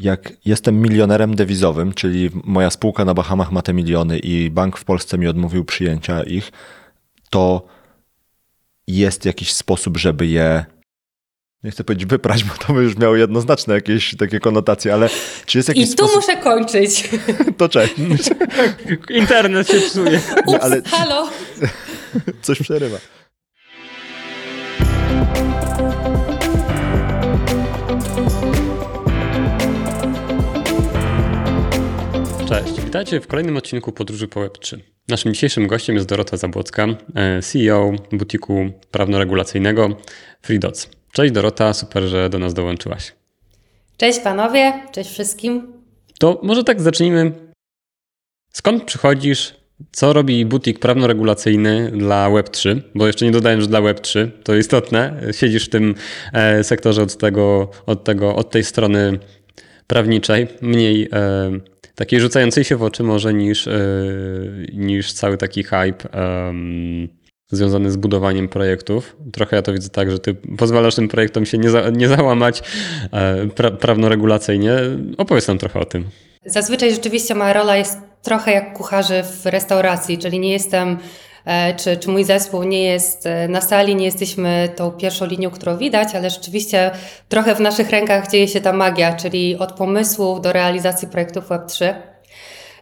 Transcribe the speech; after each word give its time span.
jak 0.00 0.32
jestem 0.44 0.80
milionerem 0.82 1.34
dewizowym, 1.36 1.92
czyli 1.94 2.30
moja 2.44 2.70
spółka 2.70 3.04
na 3.04 3.14
Bahamach 3.14 3.52
ma 3.52 3.62
te 3.62 3.72
miliony 3.72 4.18
i 4.18 4.50
bank 4.50 4.76
w 4.78 4.84
Polsce 4.84 5.18
mi 5.18 5.26
odmówił 5.26 5.64
przyjęcia 5.64 6.22
ich, 6.22 6.52
to 7.30 7.66
jest 8.86 9.24
jakiś 9.24 9.52
sposób, 9.52 9.96
żeby 9.96 10.26
je 10.26 10.64
nie 11.64 11.70
chcę 11.70 11.84
powiedzieć 11.84 12.06
wyprać, 12.06 12.44
bo 12.44 12.54
to 12.54 12.72
by 12.72 12.82
już 12.82 12.96
miało 12.96 13.16
jednoznaczne 13.16 13.74
jakieś 13.74 14.16
takie 14.16 14.40
konotacje, 14.40 14.94
ale 14.94 15.08
czy 15.46 15.58
jest 15.58 15.68
jakiś 15.68 15.84
I 15.84 15.86
tu 15.88 15.92
sposób... 15.92 16.16
muszę 16.16 16.36
kończyć. 16.36 17.08
To 17.58 17.68
cześć. 17.68 17.94
Internet 19.10 19.68
się 19.68 19.80
psuje. 19.80 20.20
Ups, 20.46 20.64
ale- 20.64 20.82
halo. 20.82 21.28
Coś 22.42 22.62
przerywa. 22.62 22.98
Witajcie 32.90 33.20
w 33.20 33.26
kolejnym 33.26 33.56
odcinku 33.56 33.92
Podróży 33.92 34.28
po 34.28 34.40
Web3. 34.40 34.78
Naszym 35.08 35.34
dzisiejszym 35.34 35.66
gościem 35.66 35.96
jest 35.96 36.08
Dorota 36.08 36.36
Zabłocka, 36.36 36.86
e, 37.14 37.42
CEO 37.42 37.92
butiku 38.12 38.70
prawno-regulacyjnego 38.90 39.96
FreeDots. 40.42 40.90
Cześć 41.12 41.32
Dorota, 41.32 41.74
super, 41.74 42.02
że 42.02 42.30
do 42.30 42.38
nas 42.38 42.54
dołączyłaś. 42.54 43.12
Cześć 43.96 44.20
panowie, 44.20 44.72
cześć 44.92 45.10
wszystkim. 45.10 45.72
To 46.18 46.40
może 46.42 46.64
tak 46.64 46.80
zacznijmy. 46.80 47.32
Skąd 48.52 48.84
przychodzisz? 48.84 49.54
Co 49.92 50.12
robi 50.12 50.46
butik 50.46 50.78
prawno-regulacyjny 50.78 51.90
dla 51.90 52.30
Web3? 52.30 52.80
Bo 52.94 53.06
jeszcze 53.06 53.24
nie 53.24 53.32
dodałem, 53.32 53.60
że 53.60 53.66
dla 53.66 53.80
Web3 53.80 54.28
to 54.44 54.54
istotne. 54.54 55.20
Siedzisz 55.32 55.66
w 55.66 55.70
tym 55.70 55.94
e, 56.32 56.64
sektorze 56.64 57.02
od, 57.02 57.16
tego, 57.16 57.70
od, 57.86 58.04
tego, 58.04 58.36
od 58.36 58.50
tej 58.50 58.64
strony 58.64 59.18
prawniczej, 59.86 60.46
mniej 60.60 61.08
e, 61.12 61.50
takiej 62.00 62.20
rzucającej 62.20 62.64
się 62.64 62.76
w 62.76 62.82
oczy 62.82 63.02
może 63.02 63.34
niż, 63.34 63.66
e, 63.66 63.72
niż 64.72 65.12
cały 65.12 65.36
taki 65.36 65.62
hype 65.62 66.10
em, 66.12 67.08
związany 67.48 67.90
z 67.90 67.96
budowaniem 67.96 68.48
projektów. 68.48 69.16
Trochę 69.32 69.56
ja 69.56 69.62
to 69.62 69.72
widzę 69.72 69.88
tak, 69.88 70.10
że 70.10 70.18
ty 70.18 70.34
pozwalasz 70.34 70.94
tym 70.94 71.08
projektom 71.08 71.46
się 71.46 71.58
nie, 71.58 71.70
za, 71.70 71.90
nie 71.90 72.08
załamać 72.08 72.62
e, 73.12 73.46
pra, 73.46 73.70
prawno-regulacyjnie. 73.70 74.76
Opowiedz 75.18 75.48
nam 75.48 75.58
trochę 75.58 75.80
o 75.80 75.84
tym. 75.84 76.04
Zazwyczaj 76.44 76.90
rzeczywiście 76.90 77.34
moja 77.34 77.52
rola 77.52 77.76
jest 77.76 77.98
trochę 78.22 78.52
jak 78.52 78.72
kucharzy 78.72 79.22
w 79.22 79.46
restauracji, 79.46 80.18
czyli 80.18 80.38
nie 80.38 80.52
jestem, 80.52 80.98
czy, 81.76 81.96
czy 81.96 82.08
mój 82.10 82.24
zespół 82.24 82.62
nie 82.62 82.82
jest 82.82 83.26
e, 83.26 83.48
na 83.48 83.60
sali, 83.60 83.96
nie 83.96 84.04
jesteśmy 84.04 84.68
tą 84.76 84.90
pierwszą 84.90 85.26
linią, 85.26 85.50
którą 85.50 85.76
widać, 85.76 86.14
ale 86.14 86.30
rzeczywiście 86.30 86.90
trochę 87.28 87.54
w 87.54 87.60
naszych 87.60 87.90
rękach 87.90 88.30
dzieje 88.30 88.48
się 88.48 88.60
ta 88.60 88.72
magia, 88.72 89.12
czyli 89.16 89.56
od 89.58 89.72
pomysłów 89.72 90.40
do 90.40 90.52
realizacji 90.52 91.08
projektów 91.08 91.48
Web3. 91.48 91.94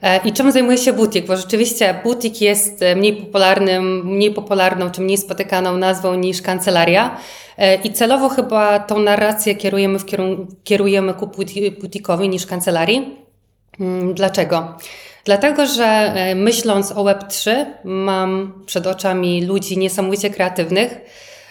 E, 0.03 0.21
I 0.25 0.33
czym 0.33 0.53
zajmuje 0.53 0.79
się 0.79 0.93
butik? 0.93 1.27
Bo 1.27 1.37
rzeczywiście 1.37 2.01
butik 2.05 2.41
jest 2.41 2.83
e, 2.83 2.97
mniej 2.97 3.17
popularnym, 3.17 4.07
mniej 4.07 4.31
popularną 4.31 4.91
czy 4.91 5.01
mniej 5.01 5.19
spotykaną 5.19 5.77
nazwą 5.77 6.15
niż 6.15 6.43
kancelaria. 6.43 7.17
E, 7.59 7.75
I 7.75 7.93
celowo 7.93 8.29
chyba 8.29 8.79
tą 8.79 8.99
narrację 8.99 9.55
kierujemy, 9.55 9.99
w 9.99 10.05
kierunku, 10.05 10.47
kierujemy 10.65 11.15
ku 11.15 11.27
buti- 11.27 11.81
butikowi 11.81 12.29
niż 12.29 12.47
kancelarii. 12.47 13.17
Mm, 13.81 14.15
Dlaczego? 14.15 14.77
Dlatego, 15.29 15.67
że 15.67 15.85
e, 15.85 16.35
myśląc 16.35 16.93
o 16.93 17.05
Web3, 17.05 17.65
mam 17.85 18.63
przed 18.67 18.87
oczami 18.87 19.47
ludzi 19.47 19.79
niesamowicie 19.79 20.31
kreatywnych, 20.31 21.01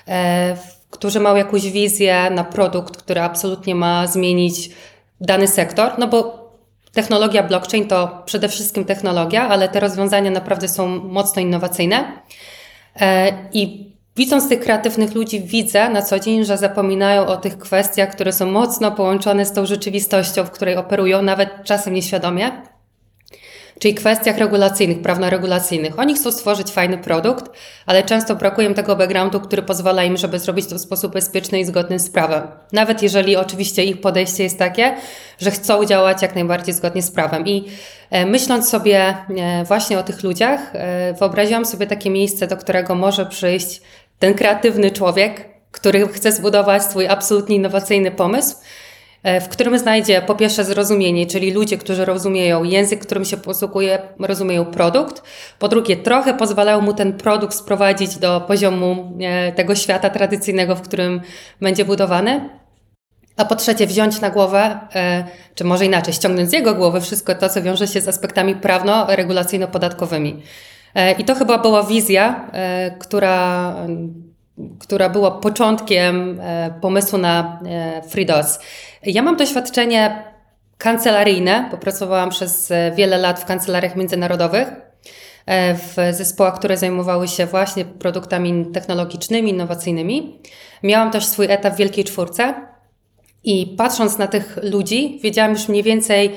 e, 0.08 0.58
którzy 0.89 1.20
mają 1.20 1.36
jakąś 1.36 1.72
wizję 1.72 2.30
na 2.30 2.44
produkt, 2.44 2.98
który 2.98 3.22
absolutnie 3.22 3.75
ma 3.75 4.08
zmienić 4.08 4.70
dany 5.22 5.48
sektor, 5.48 5.92
no 5.98 6.08
bo 6.08 6.50
technologia 6.94 7.44
blockchain 7.44 7.88
to 7.88 8.23
przede 8.25 8.50
wszystkim 8.50 8.86
technologia, 8.86 9.50
ale 9.50 9.70
te 9.70 9.80
rozwiązania 9.80 10.31
naprawdę 10.31 10.67
są 10.67 10.88
mocno 10.88 11.42
innowacyjne. 11.42 12.11
E, 13.02 13.33
I 13.54 13.92
widząc 14.16 14.49
tych 14.49 14.60
kreatywnych 14.60 15.16
ludzi, 15.16 15.42
widzę 15.42 15.89
na 15.89 16.02
co 16.02 16.20
dzień, 16.20 16.45
że 16.45 16.58
zapominają 16.58 17.26
o 17.26 17.37
tych 17.37 17.58
kwestiach, 17.58 18.10
które 18.11 18.33
są 18.33 18.45
mocno 18.45 18.92
połączone 18.92 19.45
z 19.45 19.54
tą 19.54 19.66
rzeczywistością, 19.66 20.43
w 20.43 20.52
której 20.52 20.76
operują, 20.76 21.21
nawet 21.21 21.49
czasem 21.64 21.93
nieświadomie. 21.93 22.77
Czyli 23.80 23.93
kwestiach 23.93 24.38
regulacyjnych, 24.38 25.02
prawno-regulacyjnych. 25.02 25.99
Oni 25.99 26.14
chcą 26.14 26.32
stworzyć 26.32 26.71
fajny 26.71 26.98
produkt, 26.98 27.52
ale 27.86 28.04
często 28.04 28.36
brakuje 28.36 28.67
im 28.67 28.73
tego 28.73 28.95
backgroundu, 28.95 29.39
który 29.39 29.61
pozwala 29.61 30.04
im, 30.04 30.17
żeby 30.17 30.39
zrobić 30.39 30.67
to 30.67 30.76
w 30.76 30.82
sposób 30.82 31.14
bezpieczny 31.14 31.60
i 31.60 31.65
zgodny 31.65 31.99
z 31.99 32.10
prawem. 32.10 32.42
Nawet 32.71 33.04
jeżeli 33.04 33.36
oczywiście 33.36 33.83
ich 33.83 34.02
podejście 34.02 34.43
jest 34.43 34.60
takie, 34.60 34.95
że 35.39 35.52
chcą 35.52 35.86
działać 35.86 36.21
jak 36.21 36.36
najbardziej 36.36 36.73
zgodnie 36.73 37.02
z 37.02 37.11
prawem. 37.11 37.48
I 37.48 37.66
e, 38.10 38.26
myśląc 38.26 38.70
sobie 38.70 39.16
e, 39.37 39.64
właśnie 39.64 39.99
o 39.99 40.04
tych 40.04 40.23
ludziach, 40.23 40.60
e, 40.73 41.14
wyobraziłam 41.14 41.66
sobie 41.66 41.87
takie 41.87 42.10
miejsce, 42.10 42.48
do 42.48 42.58
którego 42.58 42.95
może 42.95 43.26
przyjść 43.26 43.82
ten 44.20 44.33
kreatywny 44.33 44.92
człowiek, 44.92 45.45
który 45.71 46.08
chce 46.08 46.32
zbudować 46.32 46.83
swój 46.83 47.08
absolutnie 47.08 47.55
innowacyjny 47.55 48.11
pomysł, 48.11 48.55
w 49.23 49.48
którym 49.48 49.80
znajdzie 49.80 50.22
po 50.22 50.36
pierwsze 50.36 50.64
zrozumienie, 50.64 51.26
czyli 51.26 51.52
ludzie, 51.52 51.78
którzy 51.78 52.05
rozumieją 52.05 52.64
język, 52.64 53.05
którym 53.05 53.26
się 53.26 53.38
posługuje, 53.38 54.00
rozumieją 54.20 54.66
produkt. 54.66 55.23
Po 55.60 55.67
drugie, 55.67 55.98
trochę 55.98 56.33
pozwalają 56.33 56.82
mu 56.82 56.94
ten 56.94 57.14
produkt 57.14 57.54
sprowadzić 57.55 58.17
do 58.17 58.42
poziomu 58.42 59.17
e, 59.22 59.52
tego 59.52 59.76
świata 59.76 60.10
tradycyjnego, 60.10 60.76
w 60.76 60.82
którym 60.82 61.22
będzie 61.61 61.86
budowany. 61.86 62.50
A 63.38 63.45
po 63.45 63.55
trzecie, 63.55 63.88
wziąć 63.88 64.22
na 64.22 64.30
głowę, 64.30 64.80
e, 64.95 65.23
czy 65.55 65.64
może 65.64 65.86
inaczej, 65.86 66.14
ściągnąć 66.14 66.49
z 66.49 66.54
jego 66.54 66.76
głowy 66.76 67.02
wszystko 67.02 67.36
to, 67.36 67.49
co 67.49 67.61
wiąże 67.61 67.88
się 67.88 68.02
z 68.02 68.08
aspektami 68.08 68.55
prawno-regulacyjno-podatkowymi. 68.55 70.42
E, 70.95 71.11
I 71.11 71.23
to 71.23 71.36
chyba 71.36 71.58
była 71.58 71.84
wizja, 71.84 72.49
e, 72.54 72.92
która, 72.99 73.76
która 74.79 75.09
była 75.09 75.31
początkiem 75.31 76.39
e, 76.41 76.73
pomysłu 76.81 77.17
na 77.19 77.59
e, 77.65 78.01
FreeDOS. 78.09 78.59
Ja 79.03 79.21
mam 79.21 79.37
doświadczenie 79.37 80.23
kancelaryjne, 80.77 81.67
bo 81.71 81.77
pracowałam 81.77 82.29
przez 82.29 82.71
e, 82.71 82.91
wiele 82.95 83.17
lat 83.17 83.39
w 83.39 83.45
kancelariach 83.45 83.95
międzynarodowych, 83.95 84.67
w 85.73 85.95
zespołach, 86.11 86.55
które 86.55 86.77
zajmowały 86.77 87.27
się 87.27 87.45
właśnie 87.45 87.85
produktami 87.85 88.65
technologicznymi, 88.73 89.51
innowacyjnymi. 89.51 90.39
Miałam 90.83 91.11
też 91.11 91.25
swój 91.25 91.45
etap 91.49 91.73
w 91.73 91.77
Wielkiej 91.77 92.03
Czwórce 92.03 92.53
i 93.43 93.75
patrząc 93.77 94.17
na 94.17 94.27
tych 94.27 94.59
ludzi, 94.63 95.19
wiedziałam 95.23 95.51
już 95.51 95.67
mniej 95.67 95.83
więcej, 95.83 96.31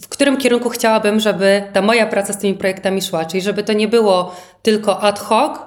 w 0.00 0.08
którym 0.08 0.36
kierunku 0.36 0.68
chciałabym, 0.68 1.20
żeby 1.20 1.62
ta 1.72 1.82
moja 1.82 2.06
praca 2.06 2.32
z 2.32 2.38
tymi 2.38 2.54
projektami 2.54 3.02
szła. 3.02 3.24
Czyli 3.24 3.40
żeby 3.40 3.62
to 3.62 3.72
nie 3.72 3.88
było 3.88 4.34
tylko 4.62 5.00
ad 5.00 5.18
hoc, 5.18 5.58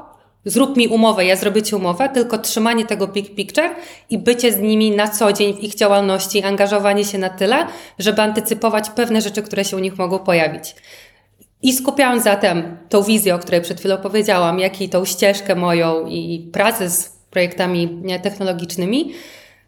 zrób 0.45 0.77
mi 0.77 0.87
umowę, 0.87 1.25
ja 1.25 1.35
zrobię 1.35 1.61
ci 1.61 1.75
umowę, 1.75 2.09
tylko 2.09 2.37
trzymanie 2.37 2.85
tego 2.85 3.07
big 3.07 3.35
picture 3.35 3.69
i 4.09 4.17
bycie 4.17 4.51
z 4.51 4.59
nimi 4.59 4.91
na 4.91 5.07
co 5.07 5.33
dzień 5.33 5.53
w 5.53 5.63
ich 5.63 5.75
działalności, 5.75 6.43
angażowanie 6.43 7.05
się 7.05 7.17
na 7.17 7.29
tyle, 7.29 7.67
żeby 7.99 8.21
antycypować 8.21 8.89
pewne 8.89 9.21
rzeczy, 9.21 9.41
które 9.41 9.65
się 9.65 9.77
u 9.77 9.79
nich 9.79 9.97
mogą 9.97 10.19
pojawić. 10.19 10.75
I 11.61 11.73
skupiając 11.73 12.23
zatem 12.23 12.77
tą 12.89 13.03
wizję, 13.03 13.35
o 13.35 13.39
której 13.39 13.61
przed 13.61 13.79
chwilą 13.79 13.97
powiedziałam, 13.97 14.59
jak 14.59 14.81
i 14.81 14.89
tą 14.89 15.05
ścieżkę 15.05 15.55
moją 15.55 16.07
i 16.07 16.49
pracę 16.53 16.89
z 16.89 17.09
projektami 17.29 18.01
technologicznymi, 18.23 19.13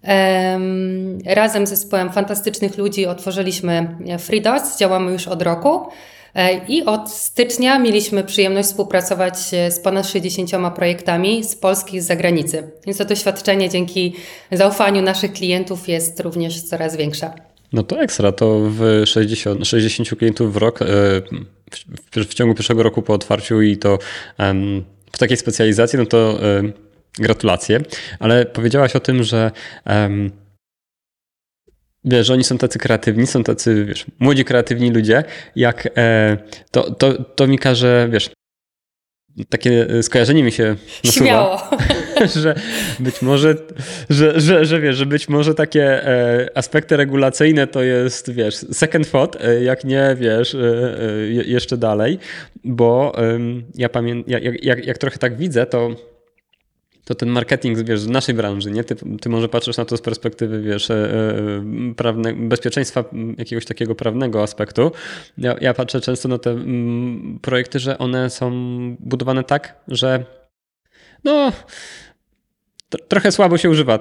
em, 0.04 1.20
razem 1.26 1.68
z 1.68 1.70
zespołem 1.70 2.12
fantastycznych 2.12 2.78
ludzi 2.78 3.06
otworzyliśmy 3.06 3.98
FreeDOS, 4.20 4.78
działamy 4.78 5.12
już 5.12 5.28
od 5.28 5.42
roku. 5.42 5.88
E, 6.36 6.66
I 6.68 6.84
od 6.86 7.12
stycznia 7.12 7.80
mieliśmy 7.80 8.24
przyjemność 8.24 8.70
współpracować 8.70 9.34
e, 9.54 9.72
z 9.72 9.80
ponad 9.80 10.08
60 10.08 10.52
projektami 10.76 11.44
z 11.44 11.56
Polski 11.56 11.98
i 11.98 12.02
z 12.02 12.06
zagranicy. 12.06 12.72
Więc 12.86 12.98
to 12.98 13.06
doświadczenie 13.06 13.70
dzięki 13.70 14.16
zaufaniu 14.52 15.02
naszych 15.02 15.34
klientów 15.34 15.88
jest 15.88 16.20
również 16.20 16.62
coraz 16.62 16.96
większe. 16.96 17.34
No 17.74 17.84
to 17.84 18.00
ekstra, 18.02 18.32
to 18.32 18.60
w 18.60 19.04
60, 19.06 19.68
60 19.68 20.10
klientów 20.10 20.54
w 20.54 20.58
rok, 20.58 20.82
e, 20.82 20.86
w, 22.12 22.26
w 22.26 22.34
ciągu 22.34 22.56
pierwszego 22.56 22.84
roku 22.84 23.02
po 23.02 23.14
otwarciu 23.14 23.62
i 23.62 23.78
to 23.78 24.00
w 25.12 25.18
takiej 25.18 25.38
specjalizacji, 25.38 26.00
no 26.00 26.06
to 26.06 26.40
gratulacje. 27.20 27.80
Ale 28.20 28.46
powiedziałaś 28.46 28.96
o 28.96 29.00
tym, 29.00 29.24
że 29.24 29.52
wiesz, 32.06 32.28
że 32.28 32.34
oni 32.34 32.44
są 32.44 32.58
tacy 32.58 32.80
kreatywni, 32.80 33.28
są 33.28 33.44
tacy, 33.44 33.86
wiesz, 33.86 34.06
młodzi, 34.20 34.46
kreatywni 34.46 34.92
ludzie, 34.92 35.24
jak 35.56 35.90
e, 35.98 36.38
to, 36.72 36.92
to, 36.92 37.24
to 37.24 37.48
mi 37.48 37.60
każe, 37.60 38.08
wiesz, 38.12 38.30
takie 39.50 39.88
skojarzenie 40.02 40.44
mi 40.44 40.52
się 40.52 40.76
nasuwa. 41.04 41.26
Śmiało. 41.26 41.62
że 42.44 42.56
być 43.00 43.22
może, 43.22 43.56
że, 44.10 44.40
że, 44.40 44.66
że 44.66 44.82
wiesz, 44.82 44.98
że 44.98 45.06
być 45.06 45.30
może 45.30 45.54
takie 45.54 46.08
e, 46.08 46.50
aspekty 46.58 46.98
regulacyjne 46.98 47.68
to 47.68 47.84
jest, 47.84 48.32
wiesz, 48.32 48.56
second 48.56 49.12
thought, 49.12 49.42
e, 49.42 49.64
jak 49.64 49.84
nie, 49.84 50.16
wiesz, 50.20 50.56
e, 50.56 50.60
e, 50.60 51.28
jeszcze 51.28 51.78
dalej, 51.78 52.20
bo 52.64 53.16
ja 53.76 53.90
pamiętam, 53.90 54.32
jak, 54.32 54.64
jak, 54.64 54.86
jak 54.86 54.98
trochę 54.98 55.18
tak 55.18 55.38
widzę, 55.38 55.66
to 55.66 55.90
to 57.06 57.16
ten 57.16 57.30
marketing, 57.30 57.84
wiesz, 57.84 58.00
z 58.00 58.08
naszej 58.08 58.36
branży, 58.36 58.72
nie? 58.72 58.84
Ty, 58.84 58.96
ty 59.22 59.30
może 59.30 59.50
patrzysz 59.50 59.78
na 59.78 59.86
to 59.86 59.98
z 59.98 60.02
perspektywy, 60.02 60.62
wiesz, 60.62 60.90
e, 60.90 60.96
e, 60.96 61.94
prawne, 61.96 62.34
bezpieczeństwa, 62.34 63.04
jakiegoś 63.38 63.66
takiego 63.66 63.96
prawnego 63.96 64.44
aspektu. 64.44 64.92
Ja, 65.38 65.56
ja 65.62 65.74
patrzę 65.74 66.02
często 66.02 66.28
na 66.28 66.38
te 66.38 66.52
mm, 66.52 67.40
projekty, 67.42 67.80
że 67.80 67.98
one 67.98 68.30
są 68.30 68.52
budowane 69.00 69.44
tak, 69.44 69.80
że 69.88 70.26
no 71.24 71.52
trochę 73.08 73.32
słabo 73.32 73.58
się 73.58 73.70
używa 73.70 74.00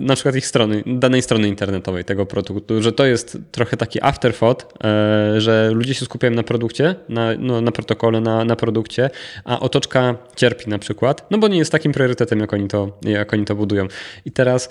na 0.00 0.14
przykład 0.14 0.36
ich 0.36 0.46
strony, 0.46 0.82
danej 0.86 1.22
strony 1.22 1.48
internetowej 1.48 2.04
tego 2.04 2.26
produktu, 2.26 2.82
że 2.82 2.92
to 2.92 3.06
jest 3.06 3.38
trochę 3.52 3.76
taki 3.76 4.02
afterthought, 4.02 4.84
e, 4.84 5.40
że 5.40 5.70
ludzie 5.74 5.94
się 5.94 6.04
skupiają 6.04 6.34
na 6.34 6.42
produkcie, 6.42 6.94
na, 7.08 7.28
no, 7.38 7.60
na 7.60 7.72
protokole, 7.72 8.20
na, 8.20 8.44
na 8.44 8.56
produkcie, 8.56 9.10
a 9.44 9.60
otoczka 9.60 10.14
cierpi 10.36 10.70
na 10.70 10.78
przykład, 10.78 11.26
no 11.30 11.38
bo 11.38 11.48
nie 11.48 11.58
jest 11.58 11.72
takim 11.72 11.92
priorytetem, 11.92 12.40
jak 12.40 12.52
oni 12.52 12.68
to, 12.68 12.98
jak 13.02 13.32
oni 13.32 13.44
to 13.44 13.54
budują. 13.54 13.88
I 14.24 14.32
teraz 14.32 14.68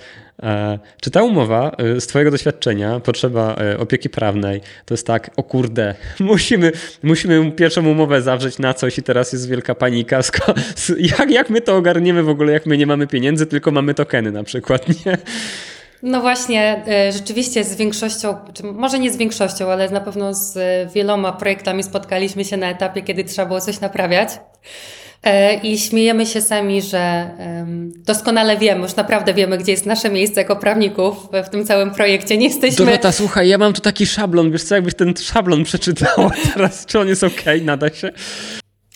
czy 1.00 1.10
ta 1.10 1.22
umowa 1.22 1.72
e, 1.78 2.00
z 2.00 2.06
twojego 2.06 2.30
doświadczenia, 2.30 3.00
potrzeba 3.00 3.56
e, 3.56 3.78
opieki 3.78 4.10
prawnej, 4.10 4.60
to 4.84 4.94
jest 4.94 5.06
tak, 5.06 5.30
o 5.36 5.42
kurde, 5.42 5.94
musimy, 6.20 6.72
musimy 7.02 7.52
pierwszą 7.52 7.88
umowę 7.88 8.22
zawrzeć 8.22 8.58
na 8.58 8.74
coś 8.74 8.98
i 8.98 9.02
teraz 9.02 9.32
jest 9.32 9.48
wielka 9.48 9.74
panika, 9.74 10.20
jak, 11.18 11.30
jak 11.30 11.50
my 11.50 11.60
to 11.60 11.76
ogarniemy 11.76 12.22
w 12.22 12.28
ogóle, 12.28 12.52
jak 12.52 12.66
my 12.66 12.78
nie 12.78 12.86
mamy 12.86 13.06
pieniędzy, 13.06 13.46
tylko 13.46 13.70
mamy 13.70 13.94
tokeny 13.94 14.32
na 14.32 14.44
przykład, 14.44 15.06
nie? 15.06 15.18
No 16.02 16.20
właśnie, 16.20 16.82
e, 16.88 17.12
rzeczywiście 17.12 17.64
z 17.64 17.76
większością, 17.76 18.36
może 18.74 18.98
nie 18.98 19.10
z 19.10 19.16
większością, 19.16 19.70
ale 19.70 19.90
na 19.90 20.00
pewno 20.00 20.34
z 20.34 20.58
wieloma 20.92 21.32
projektami 21.32 21.82
spotkaliśmy 21.82 22.44
się 22.44 22.56
na 22.56 22.70
etapie, 22.70 23.02
kiedy 23.02 23.24
trzeba 23.24 23.48
było 23.48 23.60
coś 23.60 23.80
naprawiać. 23.80 24.28
E, 25.22 25.54
I 25.54 25.78
śmiejemy 25.78 26.26
się 26.26 26.40
sami, 26.40 26.82
że 26.82 27.30
doskonale 27.96 28.56
wiemy, 28.56 28.82
już 28.82 28.96
naprawdę 28.96 29.34
wiemy, 29.34 29.58
gdzie 29.58 29.72
jest 29.72 29.86
nasze 29.86 30.10
miejsce 30.10 30.40
jako 30.40 30.56
prawników 30.56 31.16
w 31.46 31.48
tym 31.48 31.64
całym 31.64 31.90
projekcie. 31.90 32.36
Nie 32.36 32.46
jesteśmy. 32.46 32.84
Dorota, 32.86 33.12
słuchaj, 33.12 33.48
ja 33.48 33.58
mam 33.58 33.72
tu 33.72 33.80
taki 33.80 34.06
szablon, 34.06 34.52
wiesz 34.52 34.62
co, 34.62 34.74
jakbyś 34.74 34.94
ten 34.94 35.14
szablon 35.16 35.64
przeczytała 35.64 36.30
teraz, 36.54 36.86
czy 36.86 37.00
on 37.00 37.08
jest 37.08 37.24
ok, 37.24 37.42
nada 37.62 37.88
się? 37.88 38.10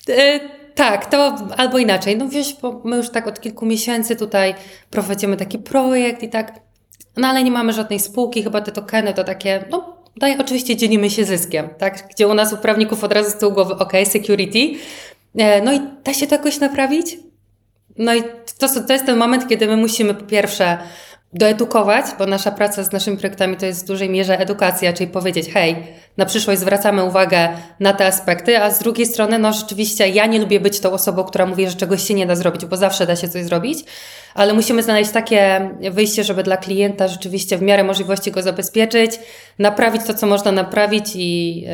E, 0.08 0.40
tak, 0.74 1.06
to 1.10 1.36
albo 1.56 1.78
inaczej. 1.78 2.16
No 2.16 2.28
wiesz, 2.28 2.56
bo 2.62 2.80
my 2.84 2.96
już 2.96 3.10
tak 3.10 3.26
od 3.26 3.40
kilku 3.40 3.66
miesięcy 3.66 4.16
tutaj 4.16 4.54
prowadzimy 4.90 5.36
taki 5.36 5.58
projekt 5.58 6.22
i 6.22 6.28
tak, 6.28 6.60
no 7.16 7.28
ale 7.28 7.44
nie 7.44 7.50
mamy 7.50 7.72
żadnej 7.72 8.00
spółki, 8.00 8.42
chyba 8.42 8.60
te 8.60 8.72
tokeny 8.72 9.14
to 9.14 9.24
takie, 9.24 9.64
no 9.70 9.96
daj, 10.16 10.36
oczywiście 10.40 10.76
dzielimy 10.76 11.10
się 11.10 11.24
zyskiem, 11.24 11.68
tak? 11.78 12.08
Gdzie 12.10 12.28
u 12.28 12.34
nas 12.34 12.52
u 12.52 12.56
prawników 12.56 13.04
od 13.04 13.12
razu 13.12 13.30
z 13.30 13.34
tyłu 13.34 13.52
głowy, 13.52 13.74
ok, 13.74 13.92
security. 14.04 14.78
E, 15.36 15.62
no 15.62 15.72
i 15.72 15.80
da 16.04 16.14
się 16.14 16.26
to 16.26 16.34
jakoś 16.34 16.60
naprawić? 16.60 17.18
No 17.98 18.14
i 18.14 18.22
to, 18.58 18.68
to 18.86 18.92
jest 18.92 19.06
ten 19.06 19.16
moment, 19.16 19.48
kiedy 19.48 19.66
my 19.66 19.76
musimy 19.76 20.14
po 20.14 20.24
pierwsze 20.24 20.78
doedukować, 21.32 22.06
bo 22.18 22.26
nasza 22.26 22.50
praca 22.50 22.82
z 22.82 22.92
naszymi 22.92 23.16
projektami 23.16 23.56
to 23.56 23.66
jest 23.66 23.84
w 23.84 23.86
dużej 23.86 24.10
mierze 24.10 24.38
edukacja, 24.38 24.92
czyli 24.92 25.10
powiedzieć, 25.10 25.48
hej, 25.52 25.76
na 26.16 26.26
przyszłość 26.26 26.60
zwracamy 26.60 27.04
uwagę 27.04 27.48
na 27.80 27.92
te 27.92 28.06
aspekty, 28.06 28.62
a 28.62 28.70
z 28.70 28.78
drugiej 28.78 29.06
strony, 29.06 29.38
no 29.38 29.52
rzeczywiście 29.52 30.08
ja 30.08 30.26
nie 30.26 30.38
lubię 30.38 30.60
być 30.60 30.80
tą 30.80 30.92
osobą, 30.92 31.24
która 31.24 31.46
mówi, 31.46 31.68
że 31.68 31.76
czegoś 31.76 32.02
się 32.02 32.14
nie 32.14 32.26
da 32.26 32.36
zrobić, 32.36 32.64
bo 32.64 32.76
zawsze 32.76 33.06
da 33.06 33.16
się 33.16 33.28
coś 33.28 33.44
zrobić, 33.44 33.78
ale 34.34 34.54
musimy 34.54 34.82
znaleźć 34.82 35.10
takie 35.10 35.70
wyjście, 35.90 36.24
żeby 36.24 36.42
dla 36.42 36.56
klienta 36.56 37.08
rzeczywiście 37.08 37.58
w 37.58 37.62
miarę 37.62 37.84
możliwości 37.84 38.30
go 38.30 38.42
zabezpieczyć, 38.42 39.20
naprawić 39.58 40.02
to, 40.06 40.14
co 40.14 40.26
można 40.26 40.52
naprawić 40.52 41.04
i, 41.14 41.64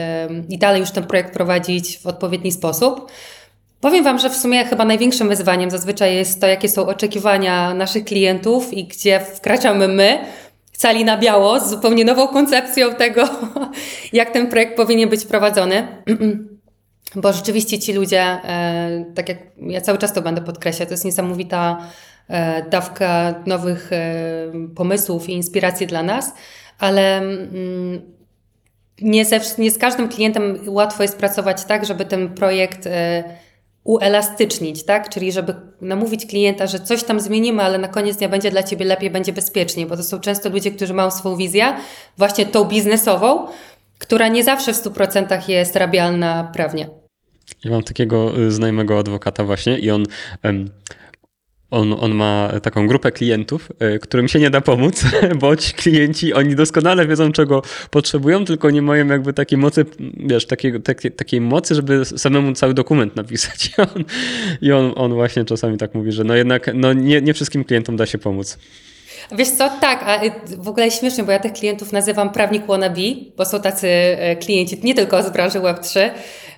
i 0.48 0.58
dalej 0.58 0.80
już 0.80 0.90
ten 0.90 1.04
projekt 1.04 1.32
prowadzić 1.32 1.98
w 1.98 2.06
odpowiedni 2.06 2.52
sposób. 2.52 3.10
Powiem 3.82 4.04
Wam, 4.04 4.18
że 4.18 4.30
w 4.30 4.36
sumie 4.36 4.64
chyba 4.64 4.84
największym 4.84 5.28
wyzwaniem 5.28 5.70
zazwyczaj 5.70 6.14
jest 6.14 6.40
to, 6.40 6.46
jakie 6.46 6.68
są 6.68 6.86
oczekiwania 6.86 7.74
naszych 7.74 8.04
klientów 8.04 8.72
i 8.72 8.84
gdzie 8.84 9.20
wkraczamy 9.20 9.88
my, 9.88 10.18
cali 10.72 11.04
na 11.04 11.18
biało, 11.18 11.60
z 11.60 11.70
zupełnie 11.70 12.04
nową 12.04 12.28
koncepcją 12.28 12.94
tego, 12.94 13.28
jak 14.12 14.30
ten 14.30 14.46
projekt 14.46 14.76
powinien 14.76 15.08
być 15.08 15.24
prowadzony. 15.24 15.88
Bo 17.22 17.32
rzeczywiście 17.32 17.78
ci 17.78 17.92
ludzie, 17.92 18.20
e, 18.20 19.04
tak 19.14 19.28
jak 19.28 19.38
ja 19.56 19.80
cały 19.80 19.98
czas 19.98 20.12
to 20.12 20.22
będę 20.22 20.40
podkreślać, 20.40 20.88
to 20.88 20.94
jest 20.94 21.04
niesamowita 21.04 21.78
e, 22.28 22.62
dawka 22.70 23.34
nowych 23.46 23.92
e, 23.92 24.52
pomysłów 24.74 25.28
i 25.28 25.32
inspiracji 25.32 25.86
dla 25.86 26.02
nas, 26.02 26.34
ale 26.78 27.16
mm, 27.16 28.00
nie, 29.00 29.24
ze, 29.24 29.40
nie 29.58 29.70
z 29.70 29.78
każdym 29.78 30.08
klientem 30.08 30.58
łatwo 30.66 31.02
jest 31.02 31.18
pracować 31.18 31.64
tak, 31.64 31.86
żeby 31.86 32.04
ten 32.04 32.34
projekt 32.34 32.88
uelastycznić, 33.84 34.84
tak? 34.84 35.08
Czyli 35.08 35.32
żeby 35.32 35.54
namówić 35.80 36.26
klienta, 36.26 36.66
że 36.66 36.80
coś 36.80 37.04
tam 37.04 37.20
zmienimy, 37.20 37.62
ale 37.62 37.78
na 37.78 37.88
koniec 37.88 38.16
dnia 38.16 38.28
będzie 38.28 38.50
dla 38.50 38.62
ciebie 38.62 38.84
lepiej, 38.84 39.10
będzie 39.10 39.32
bezpieczniej, 39.32 39.86
bo 39.86 39.96
to 39.96 40.02
są 40.02 40.20
często 40.20 40.48
ludzie, 40.48 40.70
którzy 40.70 40.94
mają 40.94 41.10
swoją 41.10 41.36
wizję, 41.36 41.74
właśnie 42.18 42.46
tą 42.46 42.64
biznesową, 42.64 43.46
która 43.98 44.28
nie 44.28 44.44
zawsze 44.44 44.72
w 44.72 44.76
100% 44.76 45.48
jest 45.48 45.76
rabialna 45.76 46.50
prawnie. 46.54 46.88
Ja 47.64 47.70
mam 47.70 47.82
takiego 47.82 48.38
y, 48.38 48.52
znajomego 48.52 48.98
adwokata 48.98 49.44
właśnie 49.44 49.78
i 49.78 49.90
on 49.90 50.04
on, 51.72 51.92
on 52.00 52.14
ma 52.14 52.52
taką 52.62 52.86
grupę 52.86 53.12
klientów, 53.12 53.72
e, 53.78 53.98
którym 53.98 54.28
się 54.28 54.38
nie 54.40 54.50
da 54.50 54.60
pomóc, 54.60 55.04
bo 55.40 55.56
ci 55.56 55.74
klienci, 55.74 56.34
oni 56.34 56.56
doskonale 56.56 57.06
wiedzą, 57.06 57.32
czego 57.32 57.62
potrzebują, 57.90 58.44
tylko 58.44 58.70
nie 58.70 58.82
mają 58.82 59.06
jakby 59.06 59.32
takiej 59.32 59.58
mocy, 59.58 59.84
wiesz, 60.16 60.46
takiego, 60.46 60.80
takiej, 60.80 61.12
takiej 61.12 61.40
mocy, 61.40 61.74
żeby 61.74 62.04
samemu 62.04 62.52
cały 62.52 62.74
dokument 62.74 63.16
napisać. 63.16 63.66
I, 63.72 63.80
on, 63.80 64.04
i 64.62 64.72
on, 64.72 64.92
on 64.96 65.14
właśnie 65.14 65.44
czasami 65.44 65.78
tak 65.78 65.94
mówi, 65.94 66.12
że 66.12 66.24
no 66.24 66.34
jednak 66.34 66.70
no 66.74 66.92
nie, 66.92 67.22
nie 67.22 67.34
wszystkim 67.34 67.64
klientom 67.64 67.96
da 67.96 68.06
się 68.06 68.18
pomóc. 68.18 68.58
Wiesz 69.32 69.50
co, 69.50 69.70
tak, 69.80 70.02
a 70.06 70.20
w 70.58 70.68
ogóle 70.68 70.90
śmiesznie, 70.90 71.24
bo 71.24 71.32
ja 71.32 71.38
tych 71.38 71.52
klientów 71.52 71.92
nazywam 71.92 72.30
prawnik 72.30 72.66
wannabe, 72.66 73.00
bo 73.36 73.44
są 73.44 73.60
tacy 73.60 73.88
e, 73.88 74.36
klienci 74.36 74.80
nie 74.82 74.94
tylko 74.94 75.22
z 75.22 75.30
branży 75.30 75.60
Web3, 75.60 76.10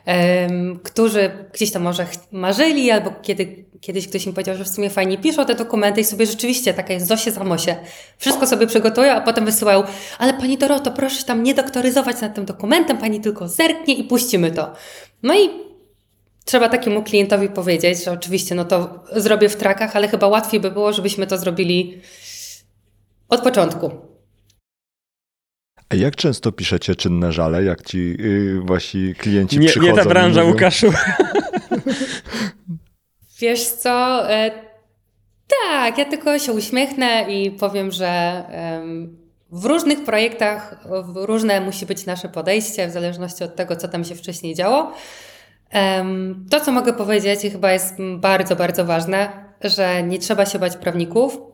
um, 0.07 0.81
którzy 0.83 1.31
gdzieś 1.53 1.73
tam 1.73 1.83
może 1.83 2.07
marzyli, 2.33 2.91
albo 2.91 3.13
kiedy, 3.23 3.65
kiedyś 3.81 4.09
ktoś 4.09 4.27
mi 4.27 4.33
powiedział, 4.33 4.57
że 4.57 4.65
w 4.65 4.69
sumie 4.69 4.91
fajnie 4.91 5.19
piszą 5.19 5.47
te 5.47 5.55
dokumenty 5.55 6.01
i 6.01 6.05
sobie 6.05 6.27
rzeczywiście 6.27 6.75
taka 6.75 6.93
jest 6.93 7.07
Zosie 7.07 7.31
Zamosie. 7.31 7.77
Wszystko 8.19 8.47
sobie 8.47 8.67
przygotują, 8.67 9.13
a 9.13 9.21
potem 9.21 9.45
wysyłają, 9.45 9.83
ale 10.19 10.35
pani 10.35 10.59
Doroto, 10.59 10.91
proszę 10.91 11.25
tam 11.25 11.43
nie 11.43 11.55
doktoryzować 11.55 12.21
nad 12.21 12.35
tym 12.35 12.45
dokumentem, 12.45 12.99
pani 12.99 13.21
tylko 13.21 13.49
zerknie 13.49 13.95
i 13.95 14.05
puścimy 14.05 14.51
to. 14.51 14.73
No 15.23 15.35
i 15.35 15.51
trzeba 16.45 16.69
takiemu 16.69 17.03
klientowi 17.03 17.49
powiedzieć, 17.49 18.05
że 18.05 18.13
oczywiście 18.13 18.55
no 18.55 18.65
to 18.65 19.05
zrobię 19.17 19.49
w 19.49 19.57
trakach, 19.57 19.97
ale 19.97 20.09
chyba 20.09 20.29
łatwiej 20.29 20.61
by 20.61 20.71
było, 20.71 20.93
żebyśmy 20.93 21.27
to 21.27 21.39
zrobili 21.39 22.01
od 23.35 23.41
początku. 23.41 23.91
A 25.89 25.95
jak 25.95 26.17
często 26.17 26.53
piszecie 26.53 26.97
czynne 26.97 27.33
żale, 27.33 27.65
jak 27.65 27.83
ci 27.83 28.17
yy, 28.19 28.61
wasi 28.65 29.15
klienci 29.19 29.59
nie, 29.59 29.69
przychodzą? 29.69 29.93
Nie 29.93 29.99
ta 29.99 30.09
branża, 30.09 30.41
mówią... 30.41 30.53
Łukaszu. 30.53 30.93
Wiesz 33.41 33.67
co, 33.67 34.31
e, 34.31 34.51
tak, 35.49 35.99
ja 35.99 36.05
tylko 36.05 36.39
się 36.39 36.53
uśmiechnę 36.53 37.27
i 37.29 37.51
powiem, 37.51 37.91
że 37.91 38.07
e, 38.07 38.83
w 39.51 39.65
różnych 39.65 40.05
projektach 40.05 40.77
różne 41.15 41.61
musi 41.61 41.87
być 41.87 42.07
nasze 42.07 42.29
podejście, 42.29 42.89
w 42.89 42.91
zależności 42.91 43.45
od 43.45 43.57
tego, 43.57 43.77
co 43.77 43.89
tam 43.89 44.05
się 44.05 44.15
wcześniej 44.15 44.55
działo. 44.55 44.93
E, 45.75 46.05
to, 46.51 46.61
co 46.61 46.73
mogę 46.73 46.93
powiedzieć, 46.93 47.45
i 47.45 47.51
chyba 47.51 47.73
jest 47.73 47.95
bardzo, 48.17 48.57
bardzo 48.57 48.85
ważne, 48.85 49.45
że 49.65 50.03
nie 50.03 50.19
trzeba 50.19 50.47
się 50.47 50.59
bać 50.59 50.77
prawników. 50.77 51.54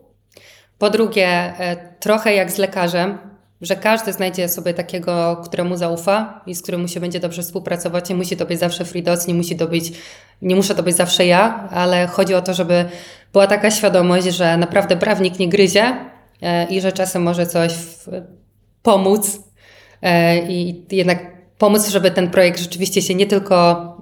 Po 0.81 0.91
drugie, 0.91 1.27
e, 1.27 1.77
trochę 2.01 2.35
jak 2.35 2.51
z 2.51 2.59
lekarzem, 2.59 3.19
że 3.61 3.77
każdy 3.77 4.13
znajdzie 4.13 4.49
sobie 4.49 4.75
takiego, 4.75 5.43
któremu 5.45 5.77
zaufa 5.77 6.41
i 6.47 6.55
z 6.55 6.63
którym 6.63 6.89
się 6.89 7.01
będzie 7.01 7.21
dobrze 7.21 7.43
współpracować. 7.43 8.09
Nie 8.09 8.15
musi 8.15 8.37
to 8.37 8.47
być 8.47 8.59
zawsze 8.59 8.85
freedos, 8.85 9.27
nie 9.27 9.35
musi 9.35 9.57
to 9.57 9.67
być, 9.67 9.93
nie 10.43 10.57
muszę 10.57 10.75
to 10.75 10.83
być 10.83 10.97
zawsze 10.97 11.27
ja, 11.27 11.69
ale 11.71 12.07
chodzi 12.07 12.35
o 12.35 12.43
to, 12.43 12.55
żeby 12.55 12.85
była 13.33 13.47
taka 13.47 13.71
świadomość, 13.71 14.27
że 14.27 14.57
naprawdę 14.57 14.97
prawnik 14.97 15.39
nie 15.39 15.49
gryzie 15.49 15.97
e, 16.43 16.65
i 16.65 16.81
że 16.81 16.93
czasem 16.93 17.23
może 17.23 17.47
coś 17.47 17.73
pomóc 18.83 19.41
e, 20.03 20.39
i 20.39 20.85
jednak 20.91 21.41
pomóc, 21.59 21.89
żeby 21.89 22.11
ten 22.11 22.31
projekt 22.31 22.61
rzeczywiście 22.61 23.03
się 23.03 23.15
nie 23.15 23.27
tylko 23.27 23.97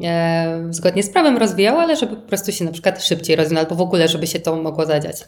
zgodnie 0.70 1.02
z 1.02 1.10
prawem 1.10 1.38
rozwijał, 1.38 1.78
ale 1.78 1.96
żeby 1.96 2.16
po 2.16 2.28
prostu 2.28 2.52
się 2.52 2.64
na 2.64 2.72
przykład 2.72 3.04
szybciej 3.04 3.36
rozwijał, 3.36 3.64
albo 3.64 3.74
w 3.74 3.80
ogóle, 3.80 4.08
żeby 4.08 4.26
się 4.26 4.38
to 4.38 4.56
mogło 4.56 4.86
zadziać. 4.86 5.24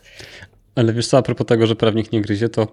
Ale 0.74 0.92
wiesz 0.92 1.06
co, 1.06 1.18
a 1.18 1.22
propos 1.22 1.46
tego, 1.46 1.66
że 1.66 1.76
prawnik 1.76 2.12
nie 2.12 2.20
gryzie, 2.20 2.48
to 2.48 2.66